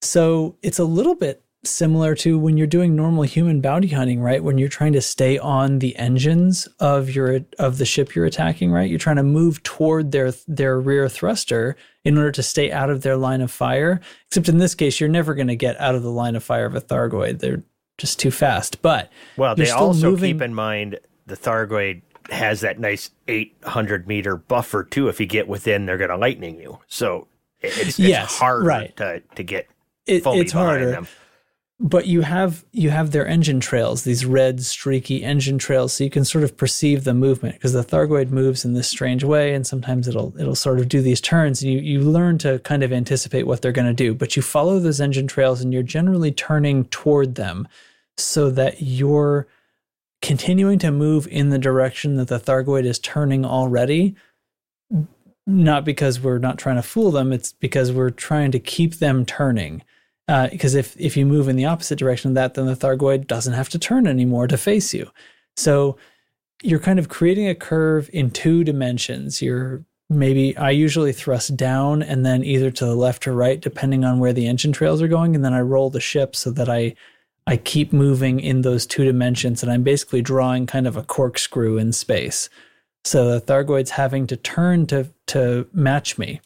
So 0.01 0.55
it's 0.61 0.79
a 0.79 0.83
little 0.85 1.15
bit 1.15 1.43
similar 1.63 2.15
to 2.15 2.37
when 2.37 2.55
you're 2.55 2.67
doing 2.67 2.95
normal 2.95 3.23
human 3.23 3.59
bounty 3.61 3.87
hunting, 3.89 4.21
right? 4.21 4.43
When 4.43 4.57
you're 4.57 4.69
trying 4.69 4.93
to 4.93 5.01
stay 5.01 5.37
on 5.37 5.79
the 5.79 5.95
engines 5.97 6.67
of 6.79 7.09
your 7.09 7.41
of 7.59 7.77
the 7.77 7.85
ship 7.85 8.15
you're 8.15 8.25
attacking, 8.25 8.71
right? 8.71 8.89
You're 8.89 8.99
trying 8.99 9.15
to 9.17 9.23
move 9.23 9.61
toward 9.63 10.11
their 10.11 10.31
their 10.47 10.79
rear 10.79 11.09
thruster 11.09 11.75
in 12.05 12.17
order 12.17 12.31
to 12.31 12.43
stay 12.43 12.71
out 12.71 12.89
of 12.89 13.01
their 13.01 13.17
line 13.17 13.41
of 13.41 13.51
fire. 13.51 13.99
Except 14.27 14.47
in 14.47 14.59
this 14.59 14.75
case, 14.75 14.99
you're 14.99 15.09
never 15.09 15.33
going 15.33 15.47
to 15.47 15.55
get 15.55 15.79
out 15.81 15.95
of 15.95 16.03
the 16.03 16.11
line 16.11 16.35
of 16.35 16.43
fire 16.43 16.65
of 16.65 16.75
a 16.75 16.81
Thargoid. 16.81 17.39
They're 17.39 17.63
just 17.97 18.19
too 18.19 18.31
fast. 18.31 18.81
But 18.81 19.11
Well, 19.35 19.55
they 19.55 19.65
still 19.65 19.77
also 19.79 20.11
moving- 20.11 20.35
keep 20.35 20.41
in 20.43 20.53
mind 20.53 20.99
the 21.25 21.35
Thargoid 21.35 22.03
has 22.29 22.61
that 22.61 22.79
nice 22.79 23.09
800 23.27 24.07
meter 24.07 24.35
buffer 24.37 24.83
too. 24.83 25.07
If 25.09 25.19
you 25.19 25.25
get 25.25 25.47
within, 25.47 25.85
they're 25.85 25.97
going 25.97 26.09
to 26.11 26.17
lightning 26.17 26.59
you. 26.59 26.79
So 26.87 27.27
it's, 27.61 27.77
it's 27.79 27.99
Yes, 27.99 28.37
harder 28.37 28.65
right. 28.65 28.95
to, 28.97 29.21
to 29.35 29.43
get 29.43 29.67
It- 30.07 30.23
it's 30.25 30.51
harder. 30.51 30.91
them. 30.91 31.07
but 31.79 32.07
you 32.07 32.21
have 32.21 32.65
you 32.71 32.89
have 32.89 33.11
their 33.11 33.27
engine 33.27 33.59
trails 33.59 34.03
these 34.03 34.25
red 34.25 34.63
streaky 34.63 35.23
engine 35.23 35.59
trails 35.59 35.93
so 35.93 36.03
you 36.03 36.09
can 36.09 36.25
sort 36.25 36.43
of 36.43 36.57
perceive 36.57 37.03
the 37.03 37.13
movement 37.13 37.53
because 37.53 37.73
the 37.73 37.83
thargoid 37.83 38.31
moves 38.31 38.65
in 38.65 38.73
this 38.73 38.87
strange 38.87 39.23
way 39.23 39.53
and 39.53 39.67
sometimes 39.67 40.07
it'll 40.07 40.33
it'll 40.39 40.55
sort 40.55 40.79
of 40.79 40.89
do 40.89 41.01
these 41.03 41.21
turns 41.21 41.61
and 41.61 41.71
you 41.71 41.77
you 41.79 42.01
learn 42.01 42.37
to 42.39 42.57
kind 42.59 42.81
of 42.81 42.91
anticipate 42.91 43.45
what 43.45 43.61
they're 43.61 43.71
going 43.71 43.85
to 43.87 43.93
do 43.93 44.15
but 44.15 44.35
you 44.35 44.41
follow 44.41 44.79
those 44.79 44.99
engine 44.99 45.27
trails 45.27 45.61
and 45.61 45.71
you're 45.71 45.83
generally 45.83 46.31
turning 46.31 46.83
toward 46.85 47.35
them 47.35 47.67
so 48.17 48.49
that 48.49 48.81
you're 48.81 49.45
continuing 50.23 50.79
to 50.79 50.89
move 50.91 51.27
in 51.27 51.49
the 51.51 51.59
direction 51.59 52.15
that 52.15 52.27
the 52.27 52.39
thargoid 52.39 52.85
is 52.85 52.97
turning 52.97 53.45
already 53.45 54.15
not 55.45 55.85
because 55.85 56.19
we're 56.19 56.39
not 56.39 56.57
trying 56.57 56.75
to 56.75 56.81
fool 56.81 57.11
them 57.11 57.31
it's 57.31 57.53
because 57.53 57.91
we're 57.91 58.09
trying 58.09 58.51
to 58.51 58.59
keep 58.59 58.95
them 58.95 59.25
turning 59.25 59.83
uh, 60.27 60.49
because 60.49 60.75
if 60.75 60.95
if 60.99 61.15
you 61.15 61.25
move 61.25 61.47
in 61.47 61.55
the 61.55 61.65
opposite 61.65 61.97
direction 61.97 62.29
of 62.29 62.35
that, 62.35 62.53
then 62.53 62.65
the 62.65 62.75
Thargoid 62.75 63.27
doesn't 63.27 63.53
have 63.53 63.69
to 63.69 63.79
turn 63.79 64.07
anymore 64.07 64.47
to 64.47 64.57
face 64.57 64.93
you. 64.93 65.09
So 65.55 65.97
you're 66.61 66.79
kind 66.79 66.99
of 66.99 67.09
creating 67.09 67.47
a 67.47 67.55
curve 67.55 68.09
in 68.13 68.31
two 68.31 68.63
dimensions. 68.63 69.41
You're 69.41 69.85
maybe 70.09 70.55
I 70.57 70.71
usually 70.71 71.13
thrust 71.13 71.55
down 71.55 72.01
and 72.01 72.25
then 72.25 72.43
either 72.43 72.71
to 72.71 72.85
the 72.85 72.95
left 72.95 73.27
or 73.27 73.33
right, 73.33 73.59
depending 73.59 74.03
on 74.03 74.19
where 74.19 74.33
the 74.33 74.47
engine 74.47 74.71
trails 74.71 75.01
are 75.01 75.07
going, 75.07 75.35
and 75.35 75.43
then 75.45 75.53
I 75.53 75.61
roll 75.61 75.89
the 75.89 75.99
ship 75.99 76.35
so 76.35 76.51
that 76.51 76.69
I 76.69 76.95
I 77.45 77.55
keep 77.55 77.93
moving 77.93 78.41
in 78.41 78.61
those 78.61 78.85
two 78.85 79.05
dimensions, 79.05 79.63
and 79.63 79.71
I'm 79.71 79.83
basically 79.83 80.21
drawing 80.21 80.65
kind 80.65 80.87
of 80.87 80.97
a 80.97 81.03
corkscrew 81.03 81.77
in 81.77 81.93
space. 81.93 82.49
So 83.05 83.31
the 83.31 83.41
Thargoid's 83.41 83.91
having 83.91 84.27
to 84.27 84.35
turn 84.35 84.87
to 84.87 85.09
to 85.27 85.67
match 85.71 86.17
me. 86.17 86.41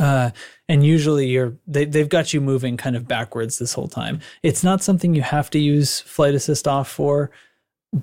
Uh, 0.00 0.30
and 0.66 0.84
usually 0.84 1.26
you're 1.26 1.52
they, 1.66 1.84
they've 1.84 2.08
got 2.08 2.32
you 2.32 2.40
moving 2.40 2.76
kind 2.78 2.96
of 2.96 3.06
backwards 3.06 3.58
this 3.58 3.74
whole 3.74 3.88
time. 3.88 4.20
It's 4.42 4.64
not 4.64 4.82
something 4.82 5.14
you 5.14 5.20
have 5.22 5.50
to 5.50 5.58
use 5.58 6.00
flight 6.00 6.34
assist 6.34 6.66
off 6.66 6.88
for, 6.88 7.30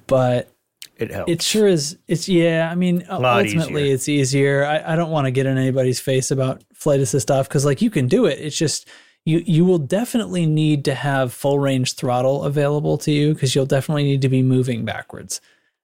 but 0.06 0.52
It 0.98 1.12
helps. 1.12 1.32
it 1.32 1.42
sure 1.42 1.68
is. 1.68 1.98
It's 2.08 2.30
yeah. 2.30 2.70
I 2.72 2.76
mean, 2.76 3.04
ultimately, 3.10 3.84
easier. 3.86 3.94
it's 3.96 4.10
easier. 4.10 4.66
I, 4.66 4.94
I 4.94 4.96
don't 4.96 5.10
want 5.10 5.26
to 5.26 5.32
get 5.32 5.48
in 5.48 5.58
anybody's 5.58 6.00
face 6.00 6.30
about 6.30 6.62
flight 6.74 7.00
assist 7.00 7.32
off 7.32 7.48
because 7.48 7.66
like 7.66 7.82
you 7.82 7.90
can 7.90 8.08
do 8.08 8.28
it. 8.28 8.38
It's 8.40 8.58
just 8.58 8.88
you 9.26 9.42
you 9.46 9.66
will 9.66 9.80
definitely 9.80 10.46
need 10.46 10.86
to 10.86 10.94
have 10.94 11.34
full 11.34 11.58
range 11.58 11.96
throttle 11.96 12.44
available 12.44 13.00
to 13.00 13.12
you 13.12 13.34
because 13.34 13.56
you'll 13.56 13.66
definitely 13.66 14.04
need 14.04 14.22
to 14.22 14.30
be 14.30 14.44
moving 14.44 14.86
backwards. 14.86 15.42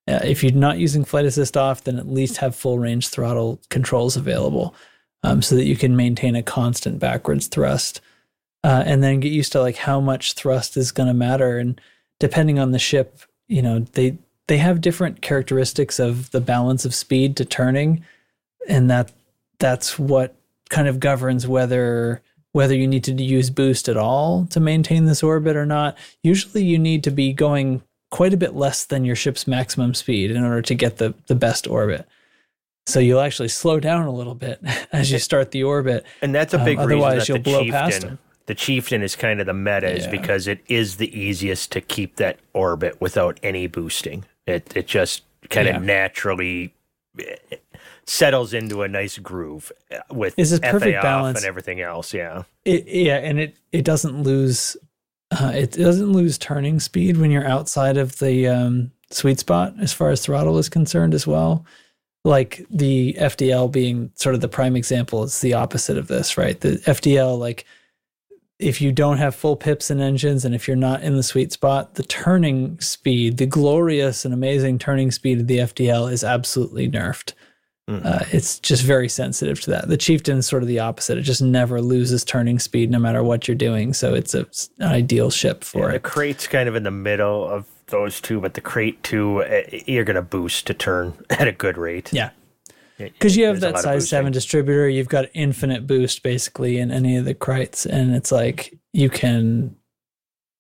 Uh, 0.08 0.20
if 0.24 0.44
you're 0.44 0.52
not 0.52 0.78
using 0.78 1.04
flight 1.06 1.26
assist 1.26 1.56
off, 1.58 1.86
then 1.86 1.98
at 1.98 2.08
least 2.08 2.38
have 2.38 2.56
full 2.56 2.78
range 2.78 3.08
throttle 3.08 3.60
controls 3.70 4.16
available 4.18 4.76
um, 5.24 5.42
so 5.42 5.56
that 5.56 5.66
you 5.66 5.76
can 5.76 5.96
maintain 5.96 6.36
a 6.36 6.44
constant 6.44 7.00
backwards 7.00 7.48
thrust. 7.48 8.02
Uh, 8.64 8.84
and 8.86 9.04
then 9.04 9.20
get 9.20 9.32
used 9.32 9.52
to 9.52 9.60
like 9.60 9.76
how 9.76 10.00
much 10.00 10.34
thrust 10.34 10.78
is 10.78 10.92
going 10.92 11.08
to 11.08 11.14
matter. 11.14 11.58
And 11.58 11.80
depending 12.20 12.60
on 12.60 12.72
the 12.72 12.80
ship, 12.80 13.20
you 13.48 13.62
know, 13.62 13.80
they 13.80 14.18
they 14.48 14.58
have 14.58 14.82
different 14.82 15.22
characteristics 15.22 16.00
of 16.00 16.32
the 16.32 16.42
balance 16.42 16.86
of 16.86 16.96
speed 16.96 17.36
to 17.38 17.46
turning, 17.46 18.04
and 18.68 18.90
that 18.90 19.12
that's 19.60 19.98
what 19.98 20.36
kind 20.70 20.88
of 20.88 21.00
governs 21.00 21.48
whether 21.48 22.22
whether 22.52 22.76
you 22.76 22.88
need 22.88 23.04
to 23.04 23.14
use 23.14 23.50
boost 23.50 23.90
at 23.90 23.98
all 23.98 24.46
to 24.46 24.60
maintain 24.60 25.06
this 25.06 25.24
orbit 25.24 25.56
or 25.56 25.66
not. 25.66 25.98
Usually, 26.22 26.64
you 26.64 26.80
need 26.80 27.04
to 27.04 27.12
be 27.12 27.34
going 27.34 27.82
quite 28.12 28.34
a 28.34 28.38
bit 28.38 28.56
less 28.56 28.86
than 28.86 29.06
your 29.06 29.16
ship's 29.16 29.48
maximum 29.48 29.94
speed 29.94 30.32
in 30.32 30.44
order 30.44 30.62
to 30.62 30.76
get 30.76 30.98
the 30.98 31.14
the 31.28 31.36
best 31.36 31.68
orbit. 31.68 32.08
So 32.86 33.00
you'll 33.00 33.22
actually 33.22 33.48
slow 33.48 33.80
down 33.80 34.06
a 34.08 34.12
little 34.12 34.36
bit 34.36 34.60
as 34.92 35.12
you 35.12 35.20
start 35.20 35.52
the 35.52 35.64
orbit, 35.64 36.06
And 36.22 36.36
that's 36.36 36.54
a 36.54 36.60
Um, 36.60 36.66
big 36.66 36.80
reason 36.80 36.92
otherwise 36.92 37.20
that 37.20 37.30
you'll 37.30 37.38
the 37.38 37.44
blow 37.44 37.66
past 37.70 37.94
chieftain, 37.94 38.10
them. 38.10 38.20
the 38.48 38.56
chieftain 38.56 39.02
is 39.02 39.16
kind 39.16 39.40
of 39.40 39.46
the 39.46 39.54
meta, 39.54 39.90
is 39.90 40.08
because 40.08 40.48
it 40.48 40.60
is 40.68 40.98
the 40.98 41.18
easiest 41.18 41.72
to 41.74 41.82
keep 41.82 42.18
that 42.18 42.40
orbit 42.54 43.00
without 43.00 43.40
any 43.42 43.68
boosting. 43.68 44.26
It 44.46 44.76
it 44.76 44.88
just 44.88 45.24
kind 45.50 45.68
of 45.70 45.76
Yeah. 45.76 45.80
naturally 45.80 46.74
eh, 47.20 47.36
settles 48.06 48.54
into 48.54 48.82
a 48.82 48.88
nice 48.90 49.18
groove 49.18 49.72
eh, 49.90 50.00
with 50.12 50.34
It's 50.38 50.52
a 50.52 50.60
perfect 50.60 50.98
FA 50.98 51.02
balance. 51.02 51.38
and 51.40 51.46
everything 51.48 51.80
else. 51.80 52.14
Yeah, 52.14 52.44
It, 52.66 52.86
yeah, 52.88 53.18
and 53.18 53.40
it 53.40 53.56
it 53.72 53.86
doesn't 53.86 54.24
lose 54.24 54.76
uh, 55.32 55.52
it 55.56 55.72
doesn't 55.72 56.12
lose 56.12 56.38
turning 56.38 56.80
speed 56.82 57.16
when 57.18 57.32
you're 57.32 57.48
outside 57.48 57.96
of 57.98 58.20
the 58.20 58.46
um, 58.48 58.92
sweet 59.10 59.40
spot 59.40 59.74
as 59.80 59.94
far 59.94 60.10
as 60.10 60.22
throttle 60.22 60.58
is 60.58 60.68
concerned 60.68 61.14
as 61.14 61.26
well. 61.26 61.66
Like 62.26 62.66
the 62.70 63.14
FDL 63.20 63.72
being 63.72 64.12
sort 64.16 64.36
of 64.36 64.42
the 64.42 64.48
prime 64.48 64.76
example, 64.76 65.24
it's 65.24 65.42
the 65.42 65.54
opposite 65.54 65.98
of 65.98 66.08
this, 66.08 66.38
right? 66.38 66.60
The 66.60 66.78
FDL, 66.86 67.38
like 67.38 67.66
if 68.60 68.80
you 68.82 68.92
don't 68.94 69.18
have 69.18 69.36
full 69.36 69.58
pips 69.58 69.90
and 69.90 70.00
engines, 70.00 70.46
and 70.46 70.56
if 70.56 70.68
you're 70.68 70.78
not 70.78 71.04
in 71.04 71.18
the 71.18 71.24
sweet 71.24 71.52
spot, 71.52 71.96
the 71.96 72.04
turning 72.04 72.80
speed, 72.80 73.38
the 73.38 73.46
glorious 73.46 74.24
and 74.24 74.34
amazing 74.34 74.80
turning 74.80 75.12
speed 75.12 75.42
of 75.42 75.48
the 75.48 75.58
FDL 75.58 76.12
is 76.12 76.24
absolutely 76.24 76.90
nerfed. 76.90 77.34
Uh, 77.90 78.24
it's 78.32 78.60
just 78.60 78.82
very 78.82 79.10
sensitive 79.10 79.60
to 79.60 79.70
that. 79.70 79.90
The 79.90 79.98
Chieftain 79.98 80.38
is 80.38 80.48
sort 80.48 80.64
of 80.64 80.70
the 80.70 80.80
opposite. 80.80 81.18
It 81.18 81.24
just 81.24 81.42
never 81.42 81.82
loses 81.82 82.24
turning 82.24 82.58
speed 82.58 82.90
no 82.90 82.98
matter 82.98 83.22
what 83.22 83.46
you're 83.46 83.56
doing. 83.56 83.94
So 83.94 84.14
it's 84.14 84.34
a, 84.34 84.48
an 84.80 84.88
ideal 84.94 85.30
ship 85.30 85.66
for 85.66 85.80
Yeah, 85.82 85.88
the 85.90 85.96
it. 85.96 86.04
Krait's 86.04 86.48
kind 86.48 86.70
of 86.70 86.76
in 86.78 86.84
the 86.84 86.92
middle 86.92 87.46
of 87.46 87.68
those 87.88 88.22
two, 88.22 88.40
but 88.40 88.54
the 88.54 88.62
Krait 88.62 89.02
two, 89.04 89.44
eh, 89.44 89.82
you're 89.86 90.04
going 90.04 90.16
to 90.16 90.22
boost 90.22 90.68
to 90.68 90.74
turn 90.74 91.14
at 91.30 91.48
a 91.48 91.52
good 91.52 91.78
rate. 91.78 92.12
Yeah. 92.14 92.32
Because 92.98 93.36
you 93.36 93.46
have 93.46 93.60
there's 93.60 93.74
that 93.74 93.82
size 93.82 94.08
7 94.08 94.32
distributor, 94.32 94.88
you've 94.88 95.10
got 95.10 95.26
infinite 95.34 95.88
boost 95.88 96.24
basically 96.24 96.78
in 96.78 96.92
any 96.92 97.18
of 97.18 97.26
the 97.26 97.34
Kraits. 97.34 97.86
And 97.86 98.16
it's 98.16 98.32
like 98.32 98.78
you 98.94 99.10
can, 99.10 99.76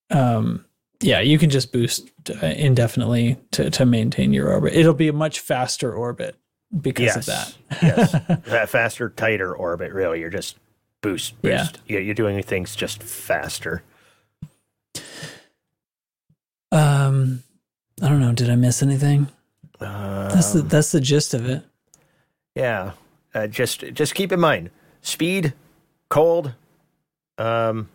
um, 0.09 0.65
yeah, 0.99 1.19
you 1.19 1.37
can 1.37 1.49
just 1.49 1.71
boost 1.71 2.09
uh, 2.41 2.47
indefinitely 2.47 3.37
to, 3.51 3.69
to 3.69 3.85
maintain 3.85 4.33
your 4.33 4.51
orbit. 4.51 4.73
It'll 4.73 4.93
be 4.93 5.07
a 5.07 5.13
much 5.13 5.39
faster 5.39 5.93
orbit 5.93 6.35
because 6.81 7.05
yes, 7.05 7.15
of 7.17 7.25
that. 7.27 7.55
yes, 7.81 8.11
that 8.45 8.69
faster, 8.69 9.09
tighter 9.09 9.55
orbit. 9.55 9.93
Really, 9.93 10.19
you're 10.19 10.29
just 10.29 10.57
boost, 11.01 11.39
boost. 11.41 11.79
Yeah. 11.85 11.97
Yeah, 11.97 11.99
you're 11.99 12.15
doing 12.15 12.41
things 12.41 12.75
just 12.75 13.03
faster. 13.03 13.83
Um, 16.73 17.43
I 18.01 18.09
don't 18.09 18.19
know. 18.19 18.33
Did 18.33 18.49
I 18.49 18.55
miss 18.55 18.81
anything? 18.81 19.27
Um, 19.79 20.29
That's 20.29 20.53
the 20.53 20.61
that's 20.61 20.91
the 20.91 21.01
gist 21.01 21.33
of 21.33 21.47
it. 21.49 21.63
yeah. 22.55 22.91
uh, 23.35 23.47
just 23.47 23.81
just 23.93 24.15
keep 24.15 24.31
in 24.31 24.39
mind 24.39 24.69
speed, 25.01 25.53
cold. 26.09 26.53
Um, 27.37 27.89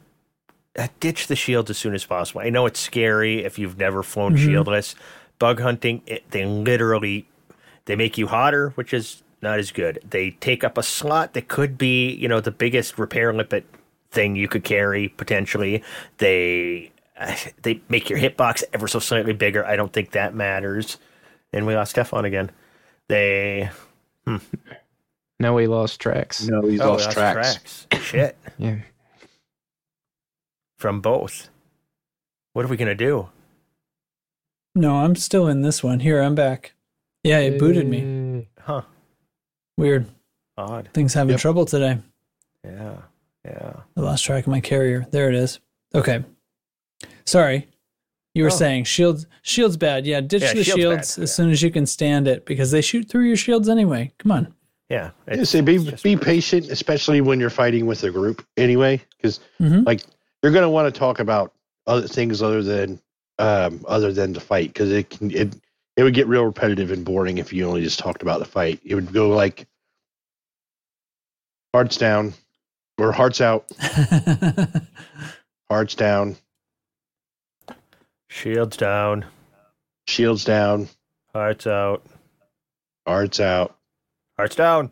uh, 0.78 0.88
ditch 1.00 1.26
the 1.28 1.36
shields 1.36 1.70
as 1.70 1.78
soon 1.78 1.94
as 1.94 2.04
possible. 2.04 2.40
I 2.40 2.50
know 2.50 2.66
it's 2.66 2.78
scary 2.80 3.44
if 3.44 3.58
you've 3.58 3.78
never 3.78 4.02
flown 4.02 4.36
Mhm. 4.36 4.46
shieldless. 4.64 4.94
Bug 5.38 5.60
hunting, 5.60 6.02
it, 6.06 6.28
they 6.30 6.44
literally 6.44 7.26
they 7.86 7.96
make 7.96 8.18
you 8.18 8.26
hotter, 8.26 8.70
which 8.70 8.92
is 8.92 9.22
not 9.40 9.58
as 9.58 9.70
good. 9.70 10.00
They 10.08 10.32
take 10.32 10.62
up 10.64 10.76
a 10.76 10.82
slot 10.82 11.32
that 11.34 11.48
could 11.48 11.78
be, 11.78 12.10
you 12.10 12.28
know, 12.28 12.40
the 12.40 12.50
biggest 12.50 12.98
repair 12.98 13.32
limpet 13.32 13.64
thing 14.10 14.36
you 14.36 14.46
could 14.48 14.64
carry 14.64 15.08
potentially. 15.08 15.82
They 16.18 16.90
they 17.62 17.80
make 17.88 18.10
your 18.10 18.18
hitbox 18.18 18.64
ever 18.72 18.88
so 18.88 18.98
slightly 18.98 19.32
bigger. 19.32 19.64
I 19.64 19.76
don't 19.76 19.92
think 19.92 20.12
that 20.12 20.34
matters. 20.34 20.98
And 21.52 21.66
we 21.66 21.74
lost 21.74 21.92
Stefan 21.92 22.24
again. 22.24 22.50
They 23.08 23.70
hmm. 24.26 24.36
No, 25.40 25.54
we 25.54 25.66
lost 25.66 26.00
tracks. 26.00 26.46
No, 26.46 26.62
he's 26.62 26.80
oh, 26.80 26.96
we 26.96 27.02
lost 27.02 27.12
tracks. 27.12 27.86
Shit. 28.00 28.36
Yeah. 28.58 28.78
From 30.78 31.00
both. 31.00 31.48
What 32.52 32.64
are 32.64 32.68
we 32.68 32.76
gonna 32.76 32.94
do? 32.94 33.28
No, 34.74 34.96
I'm 34.96 35.16
still 35.16 35.48
in 35.48 35.62
this 35.62 35.82
one. 35.82 36.00
Here, 36.00 36.20
I'm 36.20 36.34
back. 36.34 36.74
Yeah, 37.24 37.38
it 37.38 37.58
booted 37.58 37.88
me. 37.88 38.48
Huh. 38.60 38.82
Weird. 39.76 40.06
Odd. 40.56 40.88
Things 40.92 41.14
having 41.14 41.32
Yep. 41.32 41.40
trouble 41.40 41.66
today. 41.66 41.98
Yeah. 42.64 42.96
Yeah. 43.44 43.72
I 43.96 44.00
lost 44.00 44.24
track 44.24 44.44
of 44.44 44.50
my 44.50 44.60
carrier. 44.60 45.06
There 45.10 45.28
it 45.28 45.34
is. 45.34 45.60
Okay. 45.94 46.24
Sorry. 47.28 47.68
You 48.34 48.44
were 48.44 48.50
Oh. 48.50 48.56
saying 48.56 48.84
shields 48.84 49.26
shields 49.42 49.76
bad. 49.76 50.06
Yeah, 50.06 50.20
ditch 50.20 50.42
Yeah, 50.42 50.54
the 50.54 50.64
shield's 50.64 50.80
shields 50.80 51.18
as 51.18 51.30
yeah. 51.30 51.34
soon 51.34 51.50
as 51.50 51.62
you 51.62 51.70
can 51.70 51.86
stand 51.86 52.26
it 52.28 52.46
because 52.46 52.70
they 52.70 52.80
shoot 52.80 53.08
through 53.08 53.24
your 53.26 53.36
shields 53.36 53.68
anyway. 53.68 54.12
Come 54.18 54.32
on. 54.32 54.54
Yeah. 54.88 55.10
Yeah, 55.26 55.32
it's- 55.34 55.50
say 55.50 55.60
be 55.60 55.76
it's 55.76 56.02
be 56.02 56.16
patient, 56.16 56.70
especially 56.70 57.20
when 57.20 57.38
you're 57.40 57.50
fighting 57.50 57.86
with 57.86 58.02
a 58.04 58.10
group 58.10 58.46
anyway, 58.56 59.02
because 59.16 59.40
Mhm. 59.60 59.84
like 59.86 60.02
you're 60.42 60.52
gonna 60.52 60.70
want 60.70 60.92
to 60.92 60.98
talk 60.98 61.18
about 61.20 61.52
other 61.86 62.06
things 62.08 62.40
other 62.42 62.62
than 62.62 63.00
um 63.38 63.84
other 63.88 64.12
than 64.12 64.32
the 64.32 64.40
fight 64.40 64.68
because 64.68 64.90
it 64.92 65.10
can 65.10 65.30
it 65.30 65.54
it 65.96 66.02
would 66.04 66.14
get 66.14 66.26
real 66.28 66.44
repetitive 66.44 66.92
and 66.92 67.04
boring 67.04 67.38
if 67.38 67.52
you 67.52 67.66
only 67.66 67.82
just 67.82 67.98
talked 67.98 68.22
about 68.22 68.38
the 68.38 68.44
fight. 68.46 68.80
It 68.84 68.94
would 68.94 69.12
go 69.12 69.28
like 69.30 69.66
hearts 71.74 71.96
down 71.96 72.34
or 72.98 73.12
hearts 73.12 73.40
out, 73.40 73.66
hearts 75.70 75.94
down, 75.94 76.36
Shields 78.42 78.76
down. 78.76 79.24
shields 80.06 80.44
down, 80.44 80.88
Hearts 81.34 81.66
out. 81.66 82.04
hearts 83.06 83.40
out, 83.40 83.76
Hearts 84.38 84.54
down. 84.56 84.90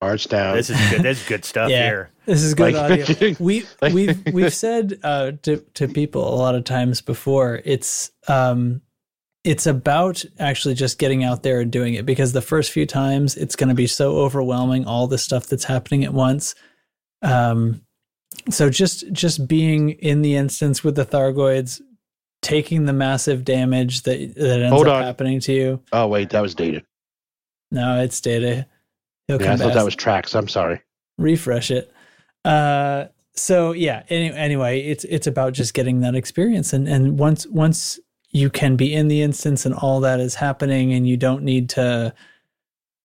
hearts 0.00 0.26
down. 0.26 0.56
This 0.56 0.70
is 0.70 0.90
good. 0.90 1.02
This 1.02 1.20
is 1.22 1.28
good 1.28 1.44
stuff 1.44 1.70
Yeah. 1.74 1.84
here. 1.86 2.10
This 2.26 2.42
is 2.42 2.54
good 2.54 2.74
Like- 2.74 3.00
audio. 3.00 3.34
we 3.40 3.64
we've 3.92 4.22
we've 4.32 4.54
said 4.54 4.98
uh, 5.02 5.32
to 5.42 5.58
to 5.74 5.88
people 5.88 6.32
a 6.32 6.36
lot 6.36 6.54
of 6.54 6.64
times 6.64 7.00
before. 7.00 7.60
It's 7.64 8.10
um, 8.28 8.80
it's 9.44 9.66
about 9.66 10.24
actually 10.38 10.74
just 10.74 10.98
getting 10.98 11.24
out 11.24 11.42
there 11.42 11.60
and 11.60 11.70
doing 11.72 11.94
it 11.94 12.06
because 12.06 12.32
the 12.32 12.40
first 12.42 12.70
few 12.70 12.86
times 12.86 13.36
it's 13.36 13.56
going 13.56 13.70
to 13.70 13.74
be 13.74 13.88
so 13.88 14.18
overwhelming, 14.18 14.84
all 14.86 15.08
the 15.08 15.18
stuff 15.18 15.46
that's 15.48 15.64
happening 15.64 16.04
at 16.04 16.14
once. 16.14 16.54
Um, 17.22 17.82
so 18.50 18.70
just 18.70 19.10
just 19.12 19.48
being 19.48 19.90
in 19.90 20.22
the 20.22 20.36
instance 20.36 20.84
with 20.84 20.94
the 20.94 21.04
Thargoids, 21.04 21.80
taking 22.42 22.84
the 22.84 22.92
massive 22.92 23.44
damage 23.44 24.02
that 24.02 24.34
that 24.34 24.60
ends 24.60 24.72
Hold 24.72 24.88
up 24.88 24.96
on. 24.96 25.02
happening 25.04 25.40
to 25.40 25.52
you. 25.52 25.80
oh 25.92 26.06
wait, 26.08 26.30
that 26.30 26.40
was 26.42 26.54
dated. 26.54 26.84
No, 27.70 28.00
it's 28.02 28.20
data. 28.20 28.66
He'll 29.28 29.40
Yeah, 29.40 29.54
I 29.54 29.56
thought 29.56 29.74
that 29.74 29.84
was 29.84 29.96
Trax. 29.96 30.34
I'm 30.34 30.48
sorry. 30.48 30.82
refresh 31.16 31.70
it. 31.70 31.90
Uh, 32.44 33.06
so 33.34 33.72
yeah. 33.72 34.02
Any, 34.08 34.30
anyway, 34.32 34.80
it's 34.80 35.04
it's 35.04 35.26
about 35.26 35.54
just 35.54 35.72
getting 35.72 36.00
that 36.00 36.14
experience, 36.14 36.72
and 36.72 36.86
and 36.86 37.18
once 37.18 37.46
once 37.46 37.98
you 38.30 38.50
can 38.50 38.76
be 38.76 38.92
in 38.92 39.08
the 39.08 39.22
instance 39.22 39.64
and 39.64 39.74
all 39.74 40.00
that 40.00 40.18
is 40.20 40.34
happening, 40.34 40.92
and 40.92 41.06
you 41.06 41.16
don't 41.16 41.42
need 41.42 41.68
to, 41.70 42.12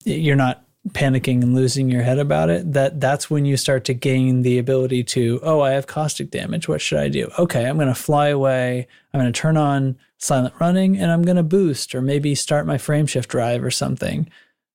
you're 0.05 0.35
not 0.37 0.63
panicking 0.89 1.41
and 1.41 1.53
losing 1.53 1.89
your 1.89 2.03
head 2.03 2.19
about 2.19 2.49
it. 2.49 2.73
That 2.73 2.99
that's 2.99 3.29
when 3.29 3.45
you 3.45 3.57
start 3.57 3.83
to 3.85 3.93
gain 3.93 4.41
the 4.41 4.57
ability 4.57 5.03
to, 5.05 5.39
oh, 5.43 5.61
I 5.61 5.71
have 5.71 5.87
caustic 5.87 6.31
damage. 6.31 6.67
What 6.67 6.81
should 6.81 6.99
I 6.99 7.09
do? 7.09 7.29
Okay, 7.37 7.65
I'm 7.67 7.77
going 7.77 7.87
to 7.87 7.95
fly 7.95 8.29
away. 8.29 8.87
I'm 9.13 9.19
going 9.19 9.31
to 9.31 9.37
turn 9.37 9.57
on 9.57 9.97
silent 10.17 10.53
running, 10.59 10.97
and 10.97 11.11
I'm 11.11 11.23
going 11.23 11.37
to 11.37 11.43
boost, 11.43 11.93
or 11.93 12.01
maybe 12.01 12.35
start 12.35 12.65
my 12.65 12.77
frame 12.77 13.05
shift 13.05 13.29
drive 13.29 13.63
or 13.63 13.71
something, 13.71 14.29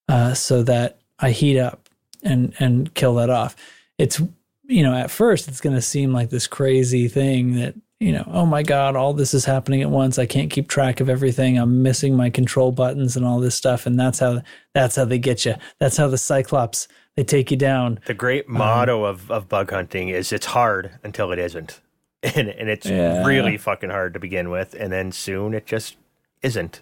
uh, 0.08 0.34
so 0.34 0.62
that 0.64 0.98
I 1.18 1.30
heat 1.30 1.58
up 1.58 1.88
and 2.22 2.54
and 2.58 2.92
kill 2.94 3.14
that 3.16 3.30
off. 3.30 3.56
It's 3.98 4.20
you 4.64 4.82
know 4.82 4.94
at 4.94 5.10
first 5.10 5.48
it's 5.48 5.60
going 5.60 5.76
to 5.76 5.82
seem 5.82 6.12
like 6.12 6.30
this 6.30 6.46
crazy 6.46 7.08
thing 7.08 7.56
that 7.56 7.74
you 8.02 8.12
know 8.12 8.24
oh 8.32 8.44
my 8.46 8.62
god 8.62 8.96
all 8.96 9.12
this 9.14 9.32
is 9.32 9.44
happening 9.44 9.80
at 9.82 9.90
once 9.90 10.18
I 10.18 10.26
can't 10.26 10.50
keep 10.50 10.68
track 10.68 11.00
of 11.00 11.08
everything 11.08 11.58
I'm 11.58 11.82
missing 11.82 12.16
my 12.16 12.30
control 12.30 12.72
buttons 12.72 13.16
and 13.16 13.24
all 13.24 13.38
this 13.40 13.54
stuff 13.54 13.86
and 13.86 13.98
that's 13.98 14.18
how 14.18 14.42
that's 14.74 14.96
how 14.96 15.04
they 15.04 15.18
get 15.18 15.44
you 15.44 15.54
that's 15.78 15.96
how 15.96 16.08
the 16.08 16.18
Cyclops 16.18 16.88
they 17.16 17.24
take 17.24 17.50
you 17.50 17.56
down 17.56 18.00
The 18.06 18.14
great 18.14 18.46
um, 18.48 18.54
motto 18.58 19.04
of, 19.04 19.30
of 19.30 19.48
bug 19.48 19.70
hunting 19.70 20.08
is 20.08 20.32
it's 20.32 20.46
hard 20.46 20.92
until 21.04 21.30
it 21.32 21.38
isn't. 21.38 21.80
And, 22.22 22.48
and 22.48 22.68
it's 22.70 22.86
Yeah. 22.86 23.24
really 23.26 23.56
fucking 23.56 23.90
hard 23.90 24.14
to 24.14 24.20
begin 24.20 24.48
with. 24.48 24.74
And 24.74 24.92
then 24.92 25.10
soon 25.12 25.54
it 25.54 25.66
just 25.66 25.96
isn't. 26.40 26.80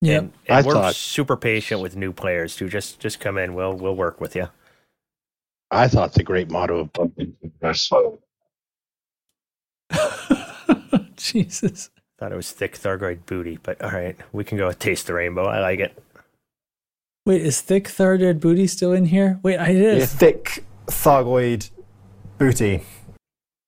Yeah. 0.00 0.18
And, 0.18 0.32
and 0.48 0.58
I 0.58 0.62
we're 0.66 0.74
thought- 0.74 0.94
super 0.96 1.36
patient 1.36 1.80
with 1.80 1.94
new 1.96 2.12
players 2.12 2.56
too. 2.56 2.68
Just 2.68 2.98
just 3.00 3.20
come 3.20 3.38
in. 3.38 3.54
We'll 3.54 3.72
we'll 3.74 3.94
work 3.96 4.20
with 4.20 4.34
you. 4.36 4.48
I 5.70 5.86
thought 5.88 6.12
the 6.14 6.24
great 6.24 6.50
motto 6.50 6.80
of 6.80 6.92
Pumpkin 6.92 7.36
was 7.62 7.88
Jesus 11.16 11.90
Thought 12.18 12.32
it 12.32 12.36
was 12.36 12.52
thick 12.52 12.78
Thargoid 12.78 13.26
booty, 13.26 13.58
but 13.62 13.82
all 13.82 13.90
right, 13.90 14.16
we 14.32 14.44
can 14.44 14.56
go 14.58 14.68
with 14.68 14.78
taste 14.78 15.06
the 15.08 15.14
rainbow. 15.14 15.44
I 15.44 15.60
like 15.60 15.80
it. 15.80 16.00
wait 17.26 17.42
is 17.42 17.60
thick 17.60 17.88
tharded 17.88 18.40
booty 18.40 18.66
still 18.66 18.92
in 18.92 19.06
here 19.06 19.38
wait 19.42 19.58
I 19.58 19.72
did 19.72 20.08
Thick 20.08 20.64
Thargoid 20.86 21.70
booty. 22.38 22.82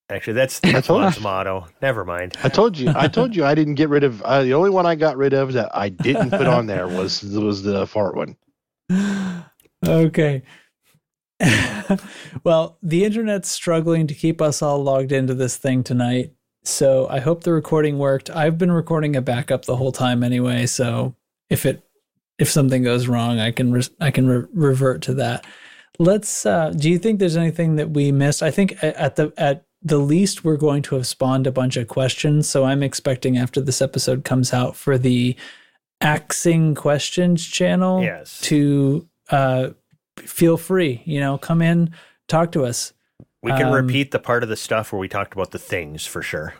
Actually, 0.09 0.33
that's 0.33 0.61
I 0.63 0.71
that's 0.73 0.87
told 0.87 1.01
Juan's 1.01 1.17
you. 1.17 1.23
motto. 1.23 1.67
Never 1.81 2.05
mind. 2.05 2.37
I 2.43 2.49
told 2.49 2.77
you. 2.77 2.91
I 2.95 3.07
told 3.07 3.35
you 3.35 3.43
I 3.43 3.55
didn't 3.55 3.73
get 3.73 3.89
rid 3.89 4.03
of. 4.03 4.21
Uh, 4.21 4.43
the 4.43 4.53
only 4.53 4.69
one 4.69 4.85
I 4.85 4.93
got 4.93 5.17
rid 5.17 5.33
of 5.33 5.53
that 5.53 5.75
I 5.75 5.89
didn't 5.89 6.29
put 6.29 6.45
on 6.45 6.67
there 6.67 6.87
was 6.87 7.23
was 7.23 7.63
the 7.63 7.87
fart 7.87 8.15
one. 8.15 8.35
okay. 9.87 10.43
well, 12.43 12.77
the 12.81 13.03
internet's 13.05 13.49
struggling 13.49 14.07
to 14.07 14.13
keep 14.13 14.41
us 14.41 14.61
all 14.61 14.81
logged 14.83 15.11
into 15.11 15.33
this 15.33 15.57
thing 15.57 15.83
tonight. 15.83 16.33
So 16.63 17.07
I 17.09 17.19
hope 17.19 17.43
the 17.43 17.53
recording 17.53 17.99
worked. 17.99 18.29
I've 18.29 18.57
been 18.57 18.71
recording 18.71 19.15
a 19.15 19.21
backup 19.21 19.65
the 19.65 19.75
whole 19.75 19.91
time 19.91 20.23
anyway. 20.23 20.65
So 20.65 21.15
if 21.49 21.65
it 21.65 21.83
if 22.37 22.49
something 22.49 22.83
goes 22.83 23.07
wrong, 23.07 23.39
I 23.39 23.51
can 23.51 23.71
re- 23.71 23.83
I 23.99 24.11
can 24.11 24.27
re- 24.27 24.47
revert 24.53 25.01
to 25.03 25.13
that. 25.15 25.45
Let's. 25.99 26.45
Uh, 26.45 26.71
do 26.71 26.89
you 26.89 26.97
think 26.97 27.19
there's 27.19 27.37
anything 27.37 27.75
that 27.77 27.91
we 27.91 28.11
missed? 28.11 28.41
I 28.43 28.51
think 28.51 28.81
at 28.83 29.15
the 29.15 29.31
at 29.37 29.65
the 29.81 29.99
least 29.99 30.43
we're 30.43 30.57
going 30.57 30.81
to 30.81 30.95
have 30.95 31.05
spawned 31.05 31.45
a 31.45 31.51
bunch 31.51 31.77
of 31.77 31.87
questions. 31.87 32.49
So 32.49 32.65
I'm 32.65 32.81
expecting 32.81 33.37
after 33.37 33.61
this 33.61 33.81
episode 33.81 34.23
comes 34.25 34.51
out 34.51 34.75
for 34.75 34.97
the 34.97 35.35
axing 36.01 36.75
questions 36.75 37.45
channel 37.45 38.01
Yes. 38.01 38.41
to 38.41 39.07
uh, 39.29 39.69
feel 40.19 40.57
free. 40.57 41.01
You 41.05 41.19
know, 41.19 41.37
come 41.37 41.61
in, 41.61 41.91
talk 42.27 42.51
to 42.53 42.65
us. 42.65 42.93
We 43.41 43.51
can 43.51 43.67
Um, 43.67 43.73
repeat 43.73 44.11
the 44.11 44.19
part 44.19 44.43
of 44.43 44.49
the 44.49 44.55
stuff 44.55 44.91
where 44.91 44.99
we 44.99 45.07
talked 45.07 45.33
about 45.33 45.51
the 45.51 45.59
things 45.59 46.05
for 46.05 46.21
sure. 46.21 46.55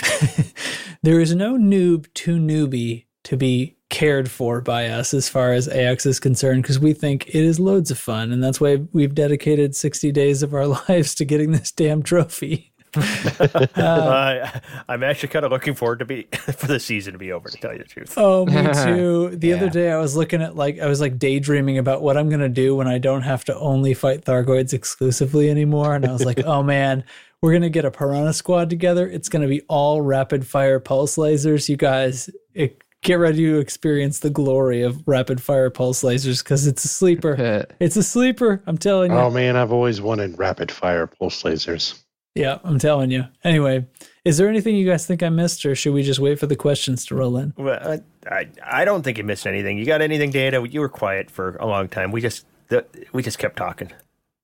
there 1.02 1.20
is 1.20 1.34
no 1.34 1.56
noob 1.56 2.06
too 2.14 2.36
newbie 2.36 3.06
to 3.24 3.36
be 3.36 3.76
cared 3.88 4.30
for 4.30 4.60
by 4.60 4.86
us 4.86 5.14
as 5.14 5.28
far 5.28 5.52
as 5.52 5.68
AX 5.68 6.06
is 6.06 6.20
concerned 6.20 6.62
because 6.62 6.78
we 6.78 6.92
think 6.92 7.28
it 7.28 7.34
is 7.34 7.58
loads 7.58 7.90
of 7.90 7.98
fun. 7.98 8.30
And 8.32 8.42
that's 8.42 8.60
why 8.60 8.76
we've 8.92 9.14
dedicated 9.14 9.74
60 9.74 10.12
days 10.12 10.42
of 10.42 10.54
our 10.54 10.66
lives 10.88 11.14
to 11.16 11.24
getting 11.24 11.52
this 11.52 11.72
damn 11.72 12.02
trophy. 12.02 12.72
Uh, 12.96 14.50
I'm 14.88 15.02
actually 15.02 15.28
kind 15.28 15.44
of 15.44 15.52
looking 15.52 15.74
forward 15.74 15.98
to 15.98 16.04
be 16.04 16.22
for 16.32 16.66
the 16.66 16.80
season 16.80 17.12
to 17.12 17.18
be 17.18 17.32
over. 17.32 17.48
To 17.48 17.56
tell 17.56 17.72
you 17.72 17.78
the 17.78 17.84
truth. 17.84 18.14
Oh, 18.16 18.46
me 18.46 18.62
too. 18.84 19.36
The 19.36 19.52
other 19.52 19.70
day 19.70 19.90
I 19.90 19.98
was 19.98 20.16
looking 20.16 20.42
at 20.42 20.56
like 20.56 20.78
I 20.78 20.86
was 20.86 21.00
like 21.00 21.18
daydreaming 21.18 21.78
about 21.78 22.02
what 22.02 22.16
I'm 22.16 22.28
gonna 22.28 22.48
do 22.48 22.76
when 22.76 22.88
I 22.88 22.98
don't 22.98 23.22
have 23.22 23.44
to 23.46 23.56
only 23.58 23.94
fight 23.94 24.24
Thargoids 24.24 24.72
exclusively 24.72 25.50
anymore. 25.50 25.94
And 25.94 26.06
I 26.06 26.12
was 26.12 26.24
like, 26.24 26.40
oh 26.44 26.62
man, 26.62 27.04
we're 27.42 27.52
gonna 27.52 27.70
get 27.70 27.84
a 27.84 27.90
Piranha 27.90 28.32
squad 28.32 28.70
together. 28.70 29.08
It's 29.08 29.28
gonna 29.28 29.48
be 29.48 29.62
all 29.68 30.02
rapid 30.02 30.46
fire 30.46 30.80
pulse 30.80 31.16
lasers. 31.16 31.68
You 31.68 31.76
guys 31.76 32.30
it, 32.54 32.82
get 33.02 33.14
ready 33.14 33.44
to 33.46 33.58
experience 33.58 34.20
the 34.20 34.30
glory 34.30 34.82
of 34.82 35.02
rapid 35.06 35.40
fire 35.40 35.70
pulse 35.70 36.02
lasers 36.02 36.42
because 36.42 36.66
it's 36.66 36.84
a 36.84 36.88
sleeper. 36.88 37.34
It's 37.78 37.96
a 37.96 38.02
sleeper. 38.02 38.62
I'm 38.66 38.78
telling 38.78 39.12
you. 39.12 39.18
Oh 39.18 39.30
man, 39.30 39.56
I've 39.56 39.72
always 39.72 40.00
wanted 40.00 40.38
rapid 40.38 40.72
fire 40.72 41.06
pulse 41.06 41.42
lasers. 41.42 42.02
Yeah, 42.36 42.58
I'm 42.64 42.78
telling 42.78 43.10
you. 43.10 43.24
Anyway, 43.44 43.86
is 44.24 44.36
there 44.36 44.48
anything 44.48 44.76
you 44.76 44.86
guys 44.86 45.06
think 45.06 45.22
I 45.22 45.30
missed, 45.30 45.64
or 45.64 45.74
should 45.74 45.94
we 45.94 46.02
just 46.02 46.20
wait 46.20 46.38
for 46.38 46.46
the 46.46 46.54
questions 46.56 47.06
to 47.06 47.14
roll 47.14 47.38
in? 47.38 47.54
Well, 47.56 48.00
I, 48.28 48.34
I 48.34 48.48
I 48.62 48.84
don't 48.84 49.02
think 49.02 49.16
you 49.16 49.24
missed 49.24 49.46
anything. 49.46 49.78
You 49.78 49.86
got 49.86 50.02
anything, 50.02 50.30
Data? 50.30 50.66
You 50.68 50.80
were 50.80 50.88
quiet 50.90 51.30
for 51.30 51.56
a 51.56 51.66
long 51.66 51.88
time. 51.88 52.12
We 52.12 52.20
just 52.20 52.44
The, 52.68 52.84
we 53.12 53.22
just 53.22 53.38
kept 53.38 53.56
talking. 53.56 53.90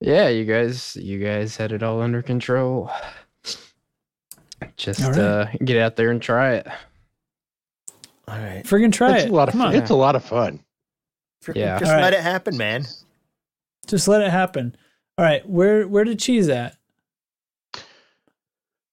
Yeah, 0.00 0.28
you 0.28 0.44
guys, 0.46 0.96
you 0.96 1.18
guys 1.18 1.56
had 1.56 1.70
it 1.70 1.82
all 1.82 2.00
under 2.00 2.22
control. 2.22 2.90
Just 4.76 5.02
All 5.02 5.10
right. 5.10 5.18
uh, 5.18 5.46
get 5.64 5.76
out 5.76 5.96
there 5.96 6.10
and 6.10 6.22
try 6.22 6.54
it. 6.54 6.66
All 8.28 8.38
right. 8.38 8.64
Friggin' 8.64 8.92
try 8.92 9.16
it's 9.16 9.24
it. 9.24 9.30
a 9.30 9.34
lot 9.34 9.48
of 9.48 9.52
Come 9.52 9.60
fun. 9.62 9.74
It's 9.74 9.90
a 9.90 9.94
lot 9.94 10.16
of 10.16 10.24
fun. 10.24 10.60
Yeah. 11.54 11.78
Just 11.78 11.90
All 11.90 11.96
right. 11.98 12.04
let 12.04 12.14
it 12.14 12.20
happen, 12.20 12.56
man. 12.56 12.86
Just 13.86 14.08
let 14.08 14.22
it 14.22 14.30
happen. 14.30 14.76
All 15.18 15.24
right, 15.24 15.46
where 15.48 15.86
where 15.88 16.04
did 16.04 16.18
cheese 16.20 16.48
at? 16.48 16.76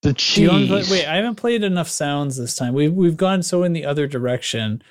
The 0.02 0.14
Do 0.14 0.48
want 0.48 0.68
cheese. 0.68 0.88
play- 0.88 1.00
wait, 1.00 1.08
I 1.08 1.16
haven't 1.18 1.36
played 1.36 1.64
enough 1.64 1.90
sounds 1.90 2.38
this 2.38 2.56
time. 2.56 2.74
We've 2.74 2.94
we've 2.94 3.18
gone 3.18 3.44
so 3.44 3.64
in 3.64 3.74
the 3.74 3.86
other 3.86 4.08
direction. 4.08 4.82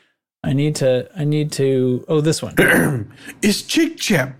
I 0.44 0.52
need 0.52 0.76
to. 0.76 1.08
I 1.16 1.24
need 1.24 1.50
to. 1.52 2.04
Oh, 2.08 2.20
this 2.20 2.42
one. 2.42 2.54
It's 3.42 3.62
chick 3.62 3.96
chat. 3.98 4.36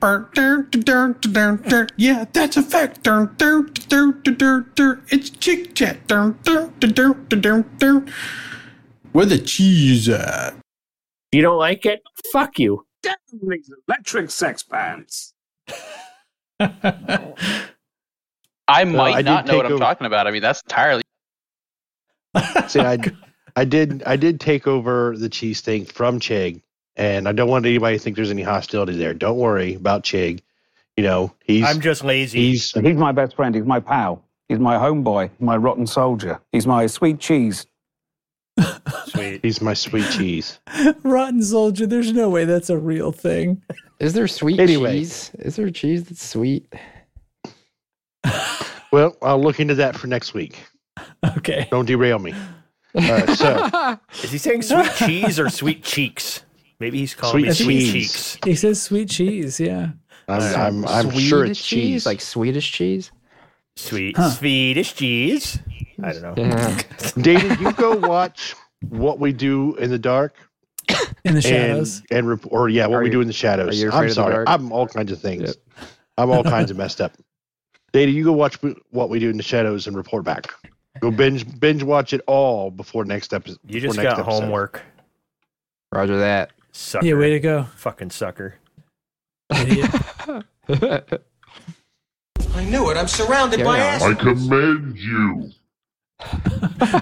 Yeah, 1.97 2.24
that's 2.32 2.57
a 2.57 2.62
fact. 2.62 3.01
It's 5.11 5.31
chick 5.31 5.74
chat. 5.74 5.99
Where 9.12 9.27
the 9.27 9.39
cheese 9.39 10.09
at? 10.09 10.55
You 11.32 11.43
don't 11.43 11.59
like 11.59 11.85
it? 11.86 12.03
Fuck 12.32 12.59
you. 12.59 12.86
Damn 13.03 13.16
these 13.43 13.70
electric 13.89 14.31
sex 14.31 14.62
pants. 14.62 15.35
I 18.69 18.85
Well, 18.85 18.93
might 18.95 19.16
I 19.16 19.23
not 19.23 19.47
know 19.47 19.57
what 19.57 19.66
I'm 19.66 19.73
over- 19.73 19.81
talking 19.82 20.07
about. 20.07 20.27
I 20.27 20.31
mean, 20.31 20.43
that's 20.43 20.62
entirely. 20.62 21.03
See, 22.69 22.81
I, 22.81 22.99
I 23.57 23.65
did, 23.65 24.03
I 24.05 24.16
did 24.16 24.40
take 24.40 24.66
over 24.66 25.16
the 25.16 25.28
cheese 25.28 25.61
thing 25.61 25.85
from 25.86 26.20
Chig, 26.20 26.61
and 26.97 27.27
I 27.28 27.32
don't 27.32 27.49
want 27.49 27.65
anybody 27.66 27.97
to 27.97 28.03
think 28.03 28.16
there's 28.16 28.31
any 28.31 28.43
hostility 28.43 28.97
there. 28.97 29.15
Don't 29.15 29.39
worry 29.39 29.74
about 29.74 30.05
Chig. 30.05 30.40
You 30.97 31.05
know, 31.05 31.32
he's 31.45 31.65
I'm 31.65 31.81
just 31.81 32.05
lazy. 32.05 32.39
he's 32.51 32.73
He's 32.73 32.97
my 32.97 33.12
best 33.12 33.36
friend. 33.36 33.55
He's 33.55 33.65
my 33.65 33.81
pal. 33.81 34.23
He's 34.49 34.59
my 34.59 34.74
homeboy. 34.77 35.31
My 35.39 35.57
rotten 35.57 35.86
soldier. 35.86 36.40
He's 36.53 36.66
my 36.66 36.86
sweet 36.86 37.20
cheese. 37.20 37.66
Sweet. 39.07 39.40
he's 39.43 39.61
my 39.61 39.74
sweet 39.74 40.11
cheese. 40.11 40.59
Rotten 41.05 41.43
soldier. 41.45 41.86
There's 41.86 42.12
no 42.12 42.28
way 42.28 42.45
that's 42.45 42.69
a 42.70 42.77
real 42.77 43.12
thing. 43.12 43.62
Is 44.01 44.15
there 44.15 44.27
sweet 44.27 44.59
Anyway. 44.59 44.95
cheese? 44.99 45.31
Is 45.39 45.55
there 45.55 45.70
cheese 45.70 46.03
that's 46.05 46.28
sweet? 46.28 46.66
Well, 48.93 49.16
I'll 49.23 49.40
look 49.40 49.60
into 49.60 49.74
that 49.77 49.97
for 49.97 50.06
next 50.06 50.35
week. 50.35 50.59
Okay. 51.36 51.69
Don't 51.70 51.85
derail 51.86 52.19
me. 52.19 52.35
Uh, 52.94 53.35
so 53.35 53.98
Is 54.24 54.32
he 54.32 54.39
saying 54.39 54.62
sweet 54.62 54.90
cheese 54.97 55.39
or 55.39 55.48
sweet 55.48 55.85
cheeks? 55.85 56.43
Maybe 56.81 56.98
he's 56.98 57.15
calling 57.15 57.43
me 57.43 57.52
Sweet 57.52 57.65
sweet 57.65 57.81
cheese. 57.93 58.12
cheeks. 58.32 58.39
He 58.44 58.55
says 58.56 58.82
sweet 58.82 59.09
cheese. 59.09 59.60
Yeah. 59.60 59.90
I'm, 60.28 60.43
I'm, 60.85 60.86
I'm 60.89 61.10
sure 61.10 61.40
Swedish 61.47 61.51
it's 61.59 61.66
cheese. 61.66 62.06
like 62.06 62.20
Swedish 62.20 62.73
cheese. 62.73 63.10
Sweet 63.77 64.16
Huh. 64.16 64.31
Swedish 64.31 64.94
cheese. 64.94 65.60
I 66.02 66.12
don't 66.12 66.23
know. 66.23 66.35
Yeah. 66.36 66.82
David, 67.20 67.60
you 67.60 67.73
go 67.74 67.97
watch 67.97 68.55
what 68.89 69.19
we 69.20 69.32
do 69.32 69.77
in 69.77 69.90
the 69.90 69.98
dark 69.98 70.35
In 71.24 71.35
the 71.35 71.43
shadows. 71.43 72.02
and 72.10 72.28
rep- 72.28 72.47
or 72.51 72.69
yeah, 72.69 72.86
what 72.86 72.97
Are 72.97 73.01
we 73.01 73.06
you- 73.06 73.12
do 73.12 73.20
in 73.20 73.27
the 73.28 73.32
shadows. 73.32 73.69
are 73.69 73.74
you 73.82 73.89
afraid 73.89 74.09
I'm 74.09 74.10
sorry. 74.15 74.44
I'm 74.48 74.73
all 74.73 74.86
kinds 74.89 75.12
of 75.12 75.20
things. 75.20 75.56
I'm 76.16 76.31
all 76.31 76.43
kinds 76.43 76.70
of 76.73 76.77
messed 76.77 77.01
up. 77.01 77.12
David, 77.93 78.15
you 78.15 78.24
go 78.24 78.32
watch 78.32 78.59
what 78.90 79.09
we 79.10 79.19
do 79.19 79.31
in 79.31 79.36
the 79.36 79.43
shadows 79.43 79.86
and 79.86 79.97
report 79.97 80.24
back. 80.24 80.52
Go 81.01 81.10
binge 81.10 81.60
binge 81.60 81.82
watch 81.82 82.12
it 82.12 82.20
all 82.27 82.70
before 82.70 83.05
next 83.05 83.32
episode. 83.32 83.59
You 83.66 83.81
just 83.81 83.97
got 83.97 84.19
homework. 84.19 84.82
Roger 85.93 86.19
that. 86.19 86.51
Sucker. 86.73 87.06
Yeah. 87.06 87.15
Way 87.15 87.31
to 87.31 87.40
go. 87.40 87.65
Fucking 87.77 88.10
sucker. 88.10 88.56
Idiot. 89.55 89.90
I 92.55 92.65
knew 92.65 92.90
it. 92.90 92.97
I'm 92.97 93.09
surrounded 93.09 93.65
by 93.65 93.78
Carry 93.78 94.02
on. 94.02 94.02
I 94.02 94.20
assholes. 94.20 94.48
commend 94.48 94.98
you. 94.98 95.51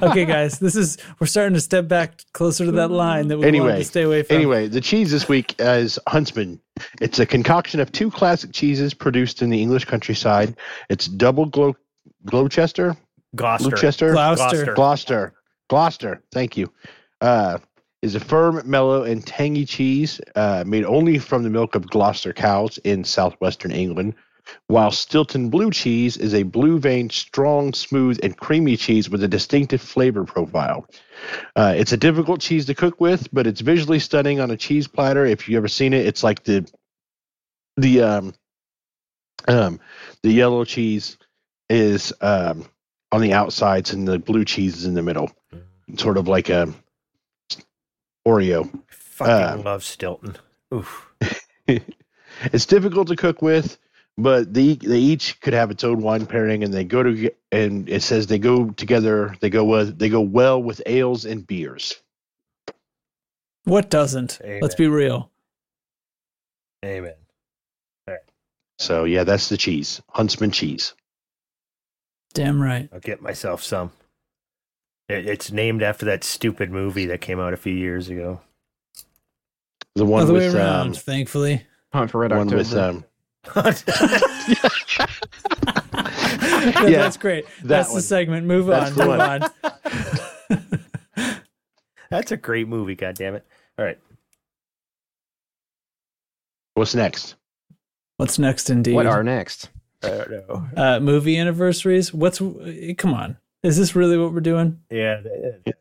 Okay, 0.02 0.24
guys. 0.24 0.59
This 0.59 0.76
is. 0.76 0.98
We're 1.18 1.26
starting 1.26 1.55
to 1.55 1.60
step 1.60 1.88
back 1.88 2.22
closer 2.32 2.64
to 2.66 2.72
that 2.72 2.90
line 2.90 3.28
that 3.28 3.38
we 3.38 3.44
wanted 3.44 3.48
Anyway, 3.48 3.78
to 3.78 3.84
stay 3.84 4.02
away 4.02 4.22
from. 4.22 4.36
Anyway, 4.36 4.68
the 4.68 4.80
cheese 4.80 5.10
this 5.10 5.28
week 5.28 5.55
is 5.59 5.98
Huntsman. 6.06 6.60
It's 7.01 7.18
a 7.18 7.26
concoction 7.26 7.80
of 7.80 7.90
two 7.93 8.10
classic 8.10 8.52
cheeses 8.52 8.93
produced 8.94 9.43
in 9.43 9.51
the 9.51 9.60
English 9.60 9.86
countryside. 9.86 10.56
It's 10.90 11.06
double 11.06 11.47
Glo- 11.47 11.76
Gloucester, 12.26 12.97
Gloucester. 13.34 13.70
Gloucester, 13.70 14.12
Gloucester. 14.12 14.74
Gloucester, 14.74 15.34
Gloucester. 15.68 16.22
Thank 16.32 16.56
you. 16.56 16.70
Uh, 17.20 17.59
is 18.02 18.14
a 18.14 18.20
firm, 18.20 18.62
mellow, 18.68 19.02
and 19.05 19.26
tangy 19.26 19.64
cheese 19.64 20.20
uh, 20.36 20.62
made 20.66 20.84
only 20.84 21.18
from 21.18 21.43
the 21.43 21.51
milk 21.51 21.74
of 21.74 21.88
Gloucester 21.88 22.32
cows 22.32 22.78
in 22.78 23.02
southwestern 23.02 23.72
England. 23.72 24.14
While 24.68 24.90
Stilton 24.90 25.51
Blue 25.51 25.70
cheese 25.70 26.16
is 26.16 26.35
a 26.35 26.43
blue 26.43 26.78
veined, 26.78 27.12
strong, 27.12 27.73
smooth, 27.73 28.18
and 28.23 28.36
creamy 28.36 28.77
cheese 28.77 29.09
with 29.09 29.23
a 29.23 29.28
distinctive 29.28 29.81
flavor 29.81 30.24
profile. 30.24 30.89
Uh, 31.55 31.74
it's 31.77 31.93
a 31.93 31.97
difficult 31.97 32.40
cheese 32.40 32.66
to 32.66 32.74
cook 32.74 33.01
with, 33.01 33.28
but 33.32 33.47
it's 33.47 33.60
visually 33.60 33.98
stunning 33.98 34.40
on 34.40 34.51
a 34.51 34.56
cheese 34.56 34.89
platter. 34.89 35.24
If 35.24 35.48
you've 35.48 35.59
ever 35.59 35.68
seen 35.68 35.93
it, 35.93 36.06
it's 36.06 36.23
like 36.23 36.44
the 36.44 36.70
the 37.77 38.02
um 38.02 38.35
um 39.48 39.81
the 40.23 40.32
yellow 40.32 40.64
cheese 40.64 41.18
is 41.68 42.12
um 42.20 42.66
on 43.12 43.20
the 43.20 43.32
outsides 43.32 43.93
and 43.93 44.06
the 44.06 44.18
blue 44.18 44.44
cheese 44.44 44.77
is 44.78 44.86
in 44.86 44.94
the 44.94 45.02
middle, 45.02 45.31
sort 45.97 46.16
of 46.16 46.28
like 46.28 46.48
a 46.48 46.73
Oreo. 48.27 48.68
Fucking 48.89 49.60
Uh, 49.60 49.62
love 49.64 49.85
Stilton. 49.85 50.36
Oof. 50.74 51.09
it's 51.66 52.66
difficult 52.66 53.09
to 53.09 53.16
cook 53.16 53.40
with, 53.40 53.78
but 54.18 54.52
they 54.52 54.74
they 54.74 54.98
each 54.98 55.40
could 55.40 55.55
have 55.55 55.70
its 55.70 55.84
own 55.84 56.01
wine 56.01 56.26
pairing, 56.26 56.64
and 56.64 56.72
they 56.72 56.84
go 56.84 57.02
to 57.02 57.30
and 57.52 57.88
it 57.88 58.02
says 58.02 58.26
they 58.26 58.38
go 58.38 58.70
together. 58.70 59.34
They 59.40 59.51
go 59.51 59.64
with 59.64 59.98
they 59.98 60.09
go 60.09 60.20
well 60.20 60.62
with 60.62 60.82
ales 60.86 61.24
and 61.24 61.47
beers. 61.47 61.97
What 63.64 63.90
doesn't? 63.90 64.40
Amen. 64.44 64.60
Let's 64.62 64.74
be 64.74 64.88
real. 64.88 65.30
Amen. 66.84 67.14
So 68.78 69.05
yeah, 69.05 69.24
that's 69.24 69.48
the 69.48 69.56
cheese, 69.56 70.02
Huntsman 70.10 70.51
cheese. 70.51 70.93
Damn 72.34 72.60
right. 72.60 72.88
I'll 72.93 73.01
get 73.01 73.22
myself 73.22 73.62
some. 73.62 73.93
It, 75.09 75.26
it's 75.26 75.51
named 75.51 75.82
after 75.82 76.05
that 76.06 76.24
stupid 76.24 76.70
movie 76.70 77.06
that 77.06 77.22
came 77.22 77.40
out 77.40 77.55
a 77.55 77.56
few 77.56 77.72
years 77.72 78.10
ago. 78.10 78.40
The 79.94 80.05
one 80.05 80.24
Other 80.24 80.34
way 80.34 80.47
with 80.47 80.56
around. 80.56 80.88
um, 80.88 80.93
thankfully. 80.93 81.66
Hunt 81.94 82.10
for 82.10 82.18
Red 82.20 82.32
one 82.32 82.40
October. 82.40 82.56
with 82.59 82.74
um, 82.74 83.05
Yeah, 83.55 83.73
Yeah, 86.89 86.98
that's 86.98 87.16
great. 87.16 87.47
that 87.47 87.68
That's 87.68 87.89
one. 87.90 87.97
the 87.97 88.02
segment. 88.02 88.47
Move 88.47 88.66
That's 88.66 88.90
on. 88.93 88.98
the 88.98 89.06
Move 89.06 89.20
on. 89.20 89.40
That's 92.10 92.32
a 92.32 92.36
great 92.36 92.68
movie. 92.68 92.94
God 92.94 93.14
damn 93.16 93.35
it! 93.35 93.44
All 93.78 93.85
right. 93.85 93.98
what's 96.74 96.94
next? 96.94 97.35
What's 98.16 98.39
next, 98.39 98.70
indeed? 98.70 98.94
What 98.94 99.06
are 99.06 99.23
next? 99.24 99.70
I 100.02 100.09
don't 100.09 100.31
know. 100.31 100.66
uh, 100.77 101.01
movie 101.01 101.36
anniversaries? 101.39 102.14
What's? 102.14 102.39
Come 102.39 103.12
on. 103.14 103.36
Is 103.62 103.77
this 103.77 103.94
really 103.97 104.16
what 104.16 104.32
we're 104.32 104.40
doing? 104.40 104.81
Yeah. 104.90 105.20
th- 105.23 105.64
th- 105.64 105.77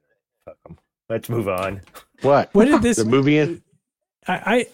Fuck 0.46 0.58
'em. 0.68 0.78
Let's 1.10 1.30
move 1.30 1.48
on. 1.48 1.82
What? 2.22 2.50
What 2.54 2.66
did 2.66 2.82
this? 2.82 2.98
the 2.98 3.06
movie? 3.06 3.38
In? 3.38 3.62
I, 4.28 4.42
I 4.46 4.68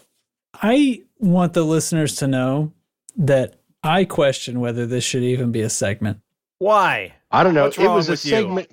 I 0.62 1.02
want 1.20 1.54
the 1.54 1.64
listeners 1.64 2.16
to 2.18 2.28
know 2.28 2.72
that 3.18 3.60
I 3.84 4.06
question 4.06 4.60
whether 4.60 4.86
this 4.86 5.04
should 5.04 5.24
even 5.24 5.52
be 5.52 5.62
a 5.62 5.70
segment. 5.70 6.20
Why? 6.60 7.14
I 7.32 7.44
don't 7.44 7.54
know. 7.54 7.64
What's 7.66 7.78
it 7.78 7.86
wrong 7.86 7.96
was 7.96 8.08
a 8.10 8.12
with 8.12 8.26
you? 8.26 8.32
segment. 8.32 8.72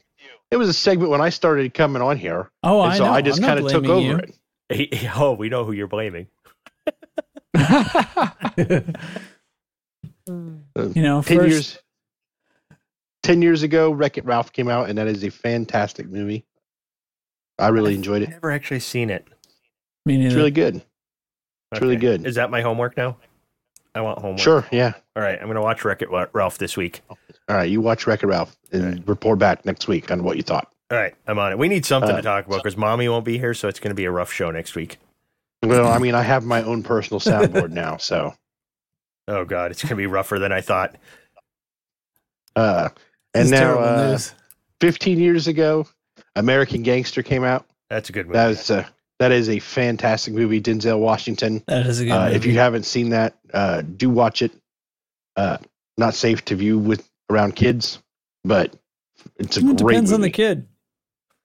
It 0.50 0.56
was 0.56 0.68
a 0.68 0.72
segment 0.74 1.10
when 1.10 1.20
I 1.20 1.28
started 1.28 1.74
coming 1.74 2.02
on 2.02 2.16
here. 2.16 2.50
Oh, 2.62 2.82
and 2.82 2.92
I 2.92 2.96
so 2.96 3.04
know. 3.04 3.12
I 3.12 3.22
just 3.22 3.42
kind 3.42 3.58
of 3.58 3.70
took 3.70 3.84
over 3.86 4.00
you. 4.06 4.16
it. 4.70 5.10
Oh, 5.16 5.32
we 5.32 5.48
know 5.48 5.64
who 5.64 5.72
you're 5.72 5.86
blaming. 5.88 6.26
You 10.28 11.02
know, 11.02 11.22
Ten 11.22 11.38
first, 11.38 11.50
years. 11.50 11.78
Ten 13.22 13.40
years 13.42 13.62
ago, 13.62 13.90
Wreck 13.90 14.18
It 14.18 14.24
Ralph 14.24 14.52
came 14.52 14.68
out, 14.68 14.88
and 14.90 14.98
that 14.98 15.06
is 15.06 15.24
a 15.24 15.30
fantastic 15.30 16.08
movie. 16.08 16.44
I 17.58 17.68
really 17.68 17.94
enjoyed 17.94 18.22
it. 18.22 18.28
Never 18.28 18.50
actually 18.50 18.80
seen 18.80 19.10
it. 19.10 19.26
me 20.04 20.16
neither. 20.18 20.26
It's 20.26 20.34
really 20.36 20.50
good. 20.50 20.82
It's 21.72 21.80
really 21.80 21.96
good. 21.96 22.26
Is 22.26 22.36
that 22.36 22.50
my 22.50 22.60
homework 22.60 22.96
now? 22.96 23.16
I 23.98 24.00
want 24.00 24.20
homework. 24.20 24.38
Sure, 24.38 24.64
yeah. 24.70 24.92
All 25.16 25.22
right. 25.24 25.36
I'm 25.38 25.46
going 25.46 25.56
to 25.56 25.60
watch 25.60 25.84
Wreck 25.84 26.02
It 26.02 26.08
Ralph 26.32 26.58
this 26.58 26.76
week. 26.76 27.00
All 27.10 27.16
right, 27.56 27.68
you 27.68 27.80
watch 27.80 28.06
Wreck 28.06 28.22
It 28.22 28.26
Ralph 28.28 28.56
and 28.70 29.06
report 29.08 29.40
back 29.40 29.64
next 29.66 29.88
week 29.88 30.10
on 30.12 30.22
what 30.22 30.36
you 30.36 30.42
thought. 30.44 30.72
All 30.92 30.96
right. 30.98 31.14
I'm 31.26 31.38
on 31.38 31.50
it. 31.50 31.58
We 31.58 31.66
need 31.68 31.84
something 31.84 32.12
Uh, 32.12 32.16
to 32.16 32.22
talk 32.22 32.46
about 32.46 32.62
because 32.62 32.76
mommy 32.76 33.08
won't 33.08 33.24
be 33.24 33.38
here. 33.38 33.54
So 33.54 33.66
it's 33.66 33.80
going 33.80 33.90
to 33.90 33.96
be 33.96 34.04
a 34.04 34.10
rough 34.10 34.32
show 34.32 34.50
next 34.52 34.76
week. 34.76 34.98
Well, 35.64 35.88
I 35.88 35.98
mean, 35.98 36.14
I 36.14 36.22
have 36.22 36.44
my 36.44 36.62
own 36.62 36.84
personal 36.84 37.18
soundboard 37.18 37.70
now, 37.70 37.96
so 37.96 38.34
Oh, 39.28 39.44
God. 39.44 39.72
It's 39.72 39.82
going 39.82 39.90
to 39.90 39.96
be 39.96 40.06
rougher 40.06 40.38
than 40.38 40.52
I 40.52 40.60
thought. 40.60 40.94
uh, 42.54 42.88
and 43.34 43.44
is 43.46 43.50
now, 43.50 43.78
uh, 43.80 44.18
15 44.80 45.18
years 45.18 45.48
ago, 45.48 45.86
American 46.36 46.82
Gangster 46.82 47.22
came 47.24 47.42
out. 47.44 47.66
That's 47.90 48.08
a 48.08 48.12
good 48.12 48.26
movie. 48.26 48.36
That 48.38 48.46
was 48.48 48.70
uh, 48.70 48.86
That 49.18 49.32
is 49.32 49.48
a 49.48 49.58
fantastic 49.58 50.32
movie. 50.34 50.60
Denzel 50.60 50.98
Washington. 51.00 51.62
That 51.66 51.86
is 51.86 52.00
a 52.00 52.04
good 52.04 52.10
Uh, 52.12 52.24
movie. 52.26 52.36
if 52.36 52.46
you 52.46 52.54
haven't 52.54 52.84
seen 52.84 53.10
that, 53.10 53.36
uh, 53.52 53.82
do 53.82 54.08
watch 54.10 54.42
it. 54.42 54.52
Uh, 55.36 55.58
not 55.96 56.14
safe 56.14 56.44
to 56.46 56.54
view 56.56 56.78
with 56.78 57.08
around 57.30 57.56
kids, 57.56 57.98
but 58.44 58.74
it's 59.38 59.56
a 59.56 59.60
It 59.60 59.64
great 59.64 59.78
depends 59.94 60.12
on 60.12 60.20
the 60.20 60.30
kid. 60.30 60.66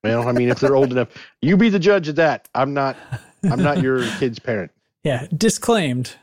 Well, 0.04 0.28
I 0.28 0.32
mean, 0.34 0.50
if 0.50 0.60
they're 0.60 0.76
old 0.76 0.91
enough, 0.91 1.08
you 1.41 1.58
be 1.58 1.70
the 1.70 1.80
judge 1.80 2.08
of 2.08 2.16
that. 2.18 2.48
I'm 2.54 2.74
not. 2.74 2.95
I'm 3.44 3.62
not 3.64 3.82
your 3.82 4.04
kid's 4.20 4.38
parent. 4.40 4.72
Yeah, 5.04 5.28
disclaimed. 5.36 6.16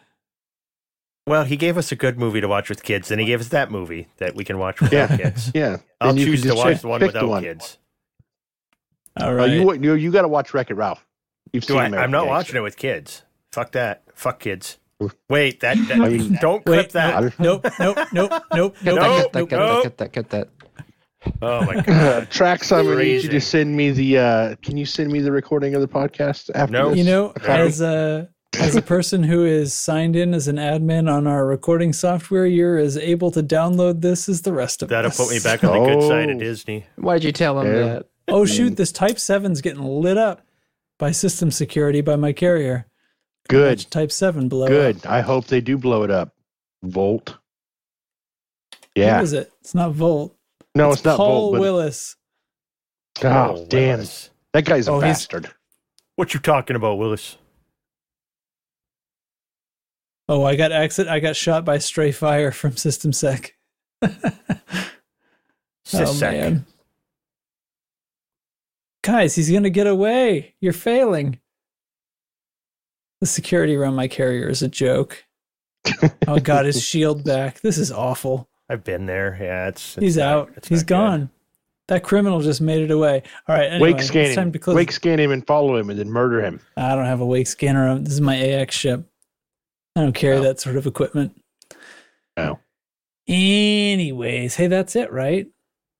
Well, 1.26 1.44
he 1.44 1.56
gave 1.56 1.76
us 1.76 1.90
a 1.92 1.96
good 1.96 2.18
movie 2.18 2.40
to 2.40 2.48
watch 2.48 2.68
with 2.68 2.82
kids, 2.82 3.10
and 3.10 3.20
he 3.20 3.26
gave 3.26 3.40
us 3.40 3.48
that 3.48 3.70
movie 3.70 4.08
that 4.18 4.34
we 4.34 4.44
can 4.44 4.58
watch 4.58 4.80
without 4.80 5.10
Yeah, 5.10 5.16
kids. 5.16 5.50
yeah. 5.54 5.76
I'll 6.00 6.14
choose 6.14 6.40
can 6.40 6.48
to 6.50 6.54
just 6.54 6.56
watch 6.58 6.72
pick- 6.74 6.80
the 6.82 6.88
one 6.88 7.00
pick 7.00 7.12
the 7.12 7.26
one. 7.26 7.42
kids. 7.42 7.78
All 9.16 9.34
right, 9.34 9.50
Uh, 9.50 9.52
you 9.52 9.72
you 9.74 9.94
you 9.94 10.10
got 10.12 10.22
to 10.22 10.28
watch 10.28 10.54
Wreck 10.54 10.70
It 10.70 10.74
Ralph. 10.74 11.04
You've 11.52 11.64
Do 11.64 11.74
seen 11.74 11.78
I, 11.82 11.86
American 11.86 12.04
I'm 12.04 12.10
not 12.10 12.18
Gangster. 12.24 12.30
watching 12.30 12.56
it 12.56 12.60
with 12.62 12.76
kids. 12.76 13.22
Fuck 13.52 13.72
that. 13.72 14.02
Fuck 14.14 14.40
kids. 14.40 14.78
Wait, 15.28 15.60
that, 15.60 15.76
that 15.88 16.00
I 16.00 16.08
mean- 16.10 16.38
don't 16.40 16.64
clip 16.64 16.78
Wait, 16.86 16.90
that. 16.92 17.38
Nope, 17.40 17.64
nope, 17.80 17.96
nope, 18.12 18.12
nope, 18.12 18.42
Cut 18.44 18.52
nope, 18.52 18.74
that, 18.74 18.74
cut 18.74 19.32
that, 19.32 19.38
nope, 19.40 19.48
cut 19.50 19.58
nope. 19.58 19.82
that, 19.82 19.82
cut 19.82 19.96
that, 19.98 20.12
cut 20.12 20.30
that. 20.30 20.48
Oh 21.42 21.64
my 21.64 21.74
Uh, 21.76 21.82
god. 21.82 22.30
Trax, 22.30 22.74
I'm 22.76 22.84
gonna 22.86 23.02
need 23.02 23.22
you 23.24 23.30
to 23.30 23.40
send 23.40 23.76
me 23.76 23.90
the. 23.90 24.18
Uh, 24.18 24.54
can 24.62 24.76
you 24.76 24.86
send 24.86 25.10
me 25.10 25.20
the 25.20 25.32
recording 25.32 25.74
of 25.74 25.80
the 25.80 25.88
podcast 25.88 26.50
after 26.54 26.72
No. 26.72 26.88
this? 26.90 26.98
You 26.98 27.04
know, 27.04 27.26
Okay. 27.36 27.60
as 27.60 27.80
a 27.80 28.28
as 28.58 28.74
a 28.76 28.82
person 28.82 29.22
who 29.22 29.44
is 29.44 29.72
signed 29.72 30.16
in 30.16 30.34
as 30.34 30.48
an 30.48 30.56
admin 30.56 31.10
on 31.10 31.26
our 31.26 31.46
recording 31.46 31.92
software, 31.92 32.46
you're 32.46 32.76
as 32.78 32.96
able 32.98 33.30
to 33.32 33.42
download 33.42 34.00
this 34.02 34.28
as 34.28 34.42
the 34.42 34.52
rest 34.52 34.82
of 34.82 34.88
us. 34.88 34.90
That'll 34.90 35.10
put 35.26 35.30
me 35.32 35.40
back 35.40 35.62
on 35.64 35.78
the 35.82 35.94
good 35.94 36.02
side 36.08 36.30
of 36.30 36.36
Oh. 36.36 36.40
Disney. 36.40 36.86
Why'd 36.96 37.22
you 37.24 37.32
tell 37.32 37.60
him 37.60 37.66
Yeah. 37.66 37.82
that? 37.84 38.06
Oh 38.28 38.44
shoot, 38.44 38.76
this 38.76 38.92
Type 38.92 39.16
7's 39.16 39.60
getting 39.60 39.82
lit 39.82 40.16
up 40.18 40.40
by 41.00 41.10
system 41.10 41.50
security 41.50 42.00
by 42.02 42.14
my 42.14 42.32
carrier. 42.32 42.86
good, 43.48 43.78
Watch 43.78 43.90
Type 43.90 44.12
7 44.12 44.48
blow 44.48 44.68
good. 44.68 44.98
up. 44.98 45.06
I 45.10 45.22
hope 45.22 45.46
they 45.46 45.60
do 45.60 45.76
blow 45.76 46.04
it 46.04 46.10
up. 46.12 46.32
Volt. 46.84 47.36
Yeah. 48.94 49.20
is 49.22 49.32
it? 49.32 49.50
It's 49.60 49.74
not 49.74 49.92
Volt. 49.92 50.36
No, 50.76 50.92
it's, 50.92 51.04
not 51.04 51.16
Paul 51.16 51.40
Volt. 51.40 51.52
But, 51.54 51.60
Willis. 51.60 52.16
oh, 53.24 53.28
Oh, 53.28 53.66
damn! 53.68 53.98
Willis. 53.98 54.30
That 54.52 54.64
guy's 54.64 54.86
a 54.88 54.92
Oh, 54.92 55.00
bastard. 55.00 55.50
What 56.16 56.34
you 56.34 56.40
talking 56.40 56.76
about, 56.76 56.98
Willis? 56.98 57.36
Oh, 60.28 60.44
I 60.44 60.54
got 60.54 60.70
exit. 60.70 61.08
I 61.08 61.18
got 61.18 61.34
shot 61.34 61.64
by 61.64 61.78
stray 61.78 62.12
fire 62.12 62.52
from 62.52 62.76
System 62.76 63.12
Sec. 63.12 63.54
oh 64.02 64.10
man. 66.20 66.66
Guys, 69.02 69.34
he's 69.34 69.50
gonna 69.50 69.70
get 69.70 69.86
away. 69.86 70.54
You're 70.60 70.72
failing. 70.72 71.40
The 73.20 73.26
security 73.26 73.74
around 73.76 73.94
my 73.94 74.08
carrier 74.08 74.48
is 74.48 74.62
a 74.62 74.68
joke. 74.68 75.24
oh 76.26 76.38
god, 76.42 76.66
his 76.66 76.82
shield 76.82 77.24
back. 77.24 77.60
This 77.60 77.78
is 77.78 77.90
awful. 77.92 78.48
I've 78.68 78.84
been 78.84 79.06
there. 79.06 79.36
Yeah, 79.40 79.68
it's, 79.68 79.96
it's 79.96 80.02
He's 80.04 80.16
not- 80.16 80.26
out. 80.26 80.50
it's 80.56 80.68
He's 80.68 80.80
not 80.82 80.86
good. 80.86 80.94
gone. 80.94 81.30
That 81.88 82.04
criminal 82.04 82.40
just 82.40 82.60
made 82.60 82.82
it 82.82 82.92
away. 82.92 83.24
All 83.48 83.56
right. 83.56 83.66
Anyway, 83.72 83.94
Wake 83.94 84.02
scan 84.02 84.26
it's 84.26 84.36
time 84.36 84.46
him. 84.48 84.52
to 84.52 84.58
close. 84.60 84.76
Wake 84.76 84.92
scan 84.92 85.18
him 85.18 85.32
and 85.32 85.44
follow 85.44 85.76
him, 85.76 85.90
and 85.90 85.98
then 85.98 86.08
murder 86.08 86.40
him. 86.40 86.60
I 86.76 86.94
don't 86.94 87.06
have 87.06 87.20
a 87.20 87.26
wake 87.26 87.48
scanner. 87.48 87.88
Um, 87.88 88.04
this 88.04 88.12
is 88.12 88.20
my 88.20 88.36
AX 88.38 88.76
ship. 88.76 89.04
I 89.96 90.02
don't 90.02 90.12
carry 90.14 90.36
Oh. 90.36 90.42
that 90.42 90.60
sort 90.60 90.76
of 90.76 90.86
equipment. 90.86 91.36
Oh. 92.36 92.60
Anyways, 93.26 94.54
hey, 94.54 94.68
that's 94.68 94.94
it, 94.94 95.10
right? 95.12 95.48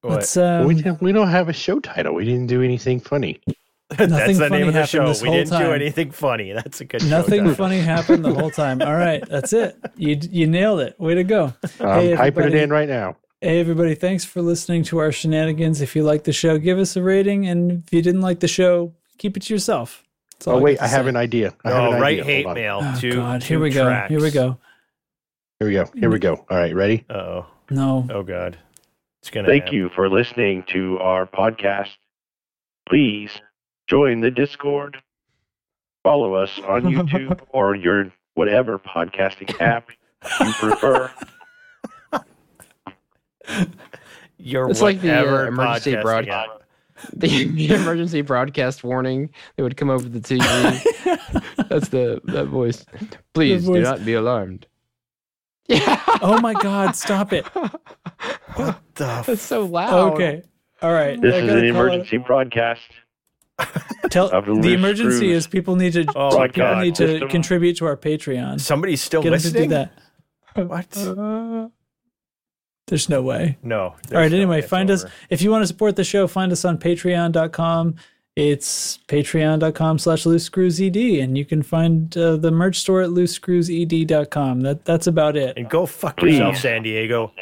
What? 0.02 0.14
Let's 0.14 0.36
um, 0.36 0.66
we 0.66 0.80
don't- 0.80 1.00
we 1.02 1.12
don't 1.12 1.28
have 1.28 1.48
a 1.48 1.52
show 1.52 1.78
title. 1.80 2.14
We 2.14 2.24
didn't 2.24 2.46
do 2.46 2.62
anything 2.62 3.00
funny. 3.00 3.40
Nothing 3.98 4.08
That's 4.10 4.38
the 4.38 4.48
funny 4.48 4.58
name 4.58 4.68
of 4.68 4.74
the 4.74 4.80
happened 4.86 5.16
show. 5.16 5.24
We 5.24 5.30
didn't 5.30 5.58
do 5.58 5.72
anything 5.72 6.10
funny. 6.12 6.52
That's 6.52 6.80
a 6.80 6.84
good 6.84 7.02
show 7.02 7.08
nothing 7.08 7.40
title. 7.40 7.54
funny 7.56 7.80
happened 7.80 8.24
the 8.24 8.32
whole 8.32 8.50
time. 8.50 8.80
All 8.82 8.94
right, 8.94 9.22
that's 9.28 9.52
it. 9.52 9.76
You 9.96 10.16
you 10.30 10.46
nailed 10.46 10.80
it. 10.80 10.98
Way 11.00 11.14
to 11.16 11.24
go. 11.24 11.52
I'm 11.80 12.00
Hey, 12.00 12.14
typing 12.14 12.44
it 12.44 12.46
everybody. 12.46 12.58
in 12.60 12.70
right 12.70 12.88
now. 12.88 13.16
Hey 13.40 13.58
everybody, 13.58 13.94
thanks 13.96 14.24
for 14.24 14.42
listening 14.42 14.84
to 14.84 14.98
our 14.98 15.10
shenanigans. 15.10 15.80
If 15.80 15.96
you 15.96 16.04
like 16.04 16.22
the 16.24 16.32
show, 16.32 16.56
give 16.58 16.78
us 16.78 16.94
a 16.96 17.02
rating, 17.02 17.48
and 17.48 17.82
if 17.84 17.92
you 17.92 18.00
didn't 18.00 18.20
like 18.20 18.38
the 18.40 18.48
show, 18.48 18.92
keep 19.18 19.36
it 19.36 19.42
to 19.44 19.54
yourself. 19.54 20.04
That's 20.34 20.46
all 20.46 20.54
Oh 20.54 20.56
got 20.58 20.64
wait, 20.64 20.80
I 20.80 20.86
have 20.86 21.06
an 21.08 21.16
idea. 21.16 21.52
I 21.64 21.70
have 21.70 21.78
No, 21.82 21.90
an 21.90 21.96
Oh, 21.96 22.00
write 22.00 22.20
idea. 22.20 22.24
hate 22.24 22.46
mail 22.54 22.80
Oh 22.82 23.00
to 23.00 23.14
God, 23.16 23.40
to 23.40 23.46
here 23.46 23.58
we 23.60 23.70
go. 23.70 24.06
Here 24.08 24.20
we 24.20 24.30
go. 24.30 24.58
Here 25.58 25.68
we 25.68 25.74
go. 25.74 25.84
Here 25.96 26.10
we 26.10 26.18
go. 26.20 26.44
All 26.48 26.56
right, 26.56 26.74
ready? 26.74 27.04
Uh-oh. 27.10 27.46
No. 27.70 28.06
Oh 28.10 28.22
God. 28.22 28.56
It's 29.22 29.30
gonna 29.30 29.48
Thank 29.48 29.64
happen. 29.64 29.78
you 29.78 29.88
for 29.90 30.08
listening 30.08 30.64
to 30.68 30.98
our 30.98 31.26
podcast. 31.26 31.90
Please 32.88 33.30
join 33.86 34.20
the 34.20 34.30
Discord. 34.30 34.96
Follow 36.02 36.34
us 36.34 36.58
on 36.60 36.82
YouTube 36.82 37.40
or 37.50 37.74
your 37.74 38.10
whatever 38.34 38.78
podcasting 38.78 39.60
app 39.60 39.90
you 40.40 40.52
prefer. 40.54 41.12
Your 44.38 44.70
It's 44.70 44.80
like 44.80 45.00
the 45.00 45.08
whatever 45.08 45.44
uh, 45.44 45.48
emergency 45.48 45.96
broadcast. 45.96 46.50
The, 47.14 47.44
the 47.48 47.74
emergency 47.74 48.22
broadcast 48.22 48.84
warning 48.84 49.30
that 49.56 49.62
would 49.62 49.76
come 49.76 49.90
over 49.90 50.08
the 50.08 50.20
TV. 50.20 50.38
That's 51.68 51.88
the 51.88 52.20
that 52.24 52.46
voice. 52.46 52.84
Please 53.34 53.66
do 53.66 53.72
voice. 53.74 53.84
not 53.84 54.04
be 54.04 54.14
alarmed. 54.14 54.66
Yeah, 55.70 56.02
Oh 56.20 56.40
my 56.40 56.52
God! 56.54 56.96
Stop 56.96 57.32
it. 57.32 57.46
What 58.56 58.78
the 58.96 59.22
that's 59.26 59.40
so 59.42 59.64
loud. 59.64 60.12
Okay. 60.14 60.42
All 60.82 60.92
right. 60.92 61.18
This 61.20 61.34
is 61.36 61.42
an 61.42 61.48
call 61.48 61.56
it- 61.58 61.64
emergency 61.64 62.16
broadcast. 62.18 62.82
Tell 64.10 64.28
the 64.28 64.58
the 64.60 64.74
emergency 64.74 65.16
Screws 65.16 65.36
is 65.36 65.46
people 65.46 65.76
need 65.76 65.92
to 65.94 66.04
Oh 66.16 66.30
people 66.30 66.48
God. 66.52 66.82
need 66.82 66.94
to 66.96 67.06
System. 67.06 67.28
contribute 67.28 67.76
to 67.78 67.86
our 67.86 67.96
Patreon. 67.96 68.60
Somebody's 68.60 69.00
still 69.02 69.22
Get 69.22 69.32
'em 69.32 69.38
to 69.38 69.50
do 69.52 69.58
listening. 69.60 69.70
that. 69.70 69.92
What? 70.68 71.70
There's 72.86 73.08
no 73.08 73.22
way. 73.22 73.56
No. 73.62 73.78
All 73.80 73.90
right. 73.90 74.00
there's 74.10 74.32
no 74.32 74.36
Anyway, 74.38 74.46
way 74.56 74.58
it's 74.60 74.68
find 74.68 74.90
us 74.90 75.04
if 75.30 75.42
you 75.42 75.50
want 75.50 75.62
to 75.62 75.66
support 75.68 75.94
the 75.96 76.04
show. 76.04 76.26
Find 76.26 76.50
us 76.50 76.64
on 76.64 76.76
Patreon.com. 76.78 77.94
It's 78.36 78.98
patreon.com 79.08 79.98
slash 79.98 80.24
loose 80.24 80.44
screws 80.44 80.80
ed 80.80 80.96
and 80.96 81.36
you 81.36 81.44
can 81.44 81.62
find 81.62 82.16
uh, 82.16 82.36
the 82.36 82.50
merch 82.50 82.76
store 82.78 83.02
at 83.02 83.10
loosescrewsed.com 83.10 84.60
that 84.62 84.84
that's 84.84 85.06
about 85.06 85.36
it 85.36 85.56
And 85.56 85.68
go 85.68 85.84
fuck 85.86 86.16
Please. 86.18 86.34
yourself, 86.38 86.56
San 86.56 86.82
Diego. 86.82 87.32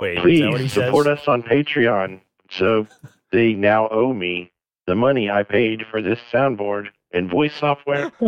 Wait, 0.00 0.16
is 0.18 0.40
that 0.40 0.50
what 0.50 0.60
he 0.60 0.66
Please 0.66 0.72
says? 0.72 0.84
support 0.86 1.06
us 1.06 1.28
on 1.28 1.42
Patreon 1.42 2.20
so 2.50 2.86
they 3.32 3.52
now 3.52 3.88
owe 3.90 4.12
me 4.14 4.50
the 4.86 4.94
money 4.94 5.30
I 5.30 5.42
paid 5.42 5.82
for 5.90 6.00
this 6.02 6.18
soundboard 6.32 6.86
and 7.12 7.30
voice 7.30 7.54
software. 7.54 8.10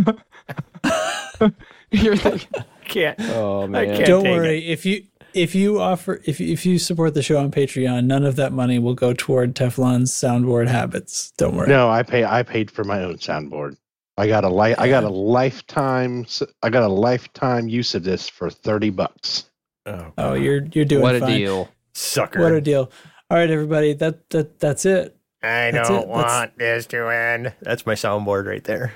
You're 1.91 2.17
thinking, 2.17 2.49
Can't. 2.85 3.19
oh 3.21 3.63
I 3.63 3.67
man. 3.67 3.87
can't 3.97 4.07
don't 4.07 4.25
take 4.25 4.37
worry 4.37 4.67
if 4.69 4.85
you 4.87 5.05
if 5.35 5.55
you 5.55 5.81
offer 5.81 6.21
if 6.25 6.39
you- 6.41 6.53
if 6.53 6.65
you 6.67 6.79
support 6.79 7.15
the 7.15 7.23
show 7.23 7.39
on 7.39 7.51
patreon 7.51 8.05
none 8.05 8.25
of 8.25 8.37
that 8.37 8.53
money 8.53 8.79
will 8.79 8.95
go 8.95 9.13
toward 9.13 9.55
teflon's 9.55 10.11
soundboard 10.13 10.69
habits 10.69 11.33
don't 11.39 11.55
worry 11.57 11.69
No, 11.69 11.89
I 11.91 12.03
pay. 12.03 12.25
I 12.25 12.43
paid 12.43 12.71
for 12.71 12.85
my 12.85 13.03
own 13.05 13.17
soundboard. 13.17 13.77
I 14.19 14.27
got 14.29 14.45
a 14.45 14.49
li- 14.49 14.75
I 14.77 14.89
got 14.89 15.05
a 15.05 15.09
lifetime. 15.09 16.23
s- 16.25 16.43
I 16.63 16.69
got 16.71 16.83
a 16.83 16.89
lifetime 16.89 17.69
use 17.69 17.95
of 17.95 18.05
this 18.05 18.29
for 18.29 18.51
thirty 18.51 18.91
bucks. 18.91 19.45
Oh, 19.87 20.13
oh 20.19 20.35
you're 20.35 20.63
you're 20.73 20.85
doing 20.85 21.03
What 21.03 21.15
a 21.17 21.21
fine. 21.21 21.39
deal. 21.39 21.69
sucker. 21.95 22.41
what 22.43 22.53
a 22.53 22.61
deal 22.61 22.91
all 23.31 23.37
right 23.39 23.51
everybody 23.51 23.93
that 23.95 24.29
that 24.31 24.59
that's 24.61 24.85
it 24.87 25.17
I 25.43 25.71
That's 25.73 25.89
don't 25.89 26.03
it. 26.05 26.07
That's- 26.09 26.09
want 26.09 26.59
this 26.59 26.87
to 26.87 27.09
end. 27.09 27.53
That's 27.63 27.85
my 27.85 27.95
soundboard 27.95 28.47
right 28.47 28.63
there. 28.65 28.93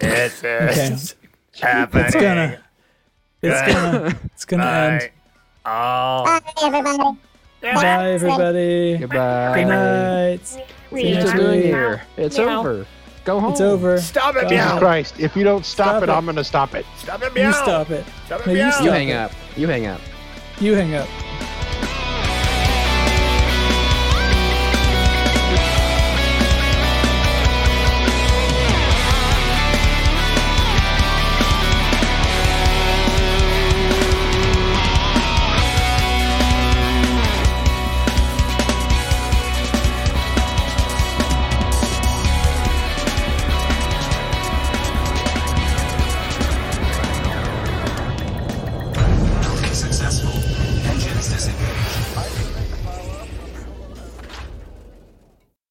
It's 0.00 0.42
Okay. 0.44 0.74
just 0.74 1.16
happening. 1.60 2.04
it's 2.06 2.14
gonna 2.14 2.58
it's 3.42 3.72
gonna 3.72 4.16
it's 4.34 4.44
gonna 4.44 4.64
end 4.64 5.10
Oh. 5.66 6.40
bye 7.62 8.10
everybody 8.12 8.98
Goodbye. 8.98 9.52
good 9.54 9.66
night 9.68 10.46
See 10.46 10.60
What 10.90 11.02
you 11.02 11.16
are 11.16 11.20
you 11.20 11.32
doing 11.32 11.62
here? 11.62 12.02
It's 12.18 12.38
over. 12.38 12.86
Go 13.24 13.40
home. 13.40 13.52
it's 13.52 13.60
over 13.62 13.98
Stop 14.00 14.36
it, 14.36 14.42
Go 14.42 14.48
Jesus 14.50 14.66
meow. 14.66 14.78
Christ! 14.78 15.18
If 15.18 15.34
you 15.34 15.44
don't 15.44 15.64
stop, 15.64 15.86
Stop 15.86 16.02
it, 16.02 16.08
it. 16.10 16.12
I'm 16.12 16.26
gonna 16.26 16.44
stop 16.44 16.74
it. 16.74 16.84
Stop 16.98 17.22
it, 17.22 17.34
you 17.34 17.52
stop 17.54 17.90
it 17.90 18.04
Stop 18.26 18.40
it, 18.40 18.46
No, 18.48 18.52
you 18.52 18.70
stop 18.70 18.84
You 18.84 18.90
hang 18.90 19.08
it. 19.08 19.14
up. 19.16 19.32
You 19.56 19.66
hang 19.68 19.86
up. 19.86 20.00
you 20.60 20.74
hang 20.74 20.94
up 20.94 21.08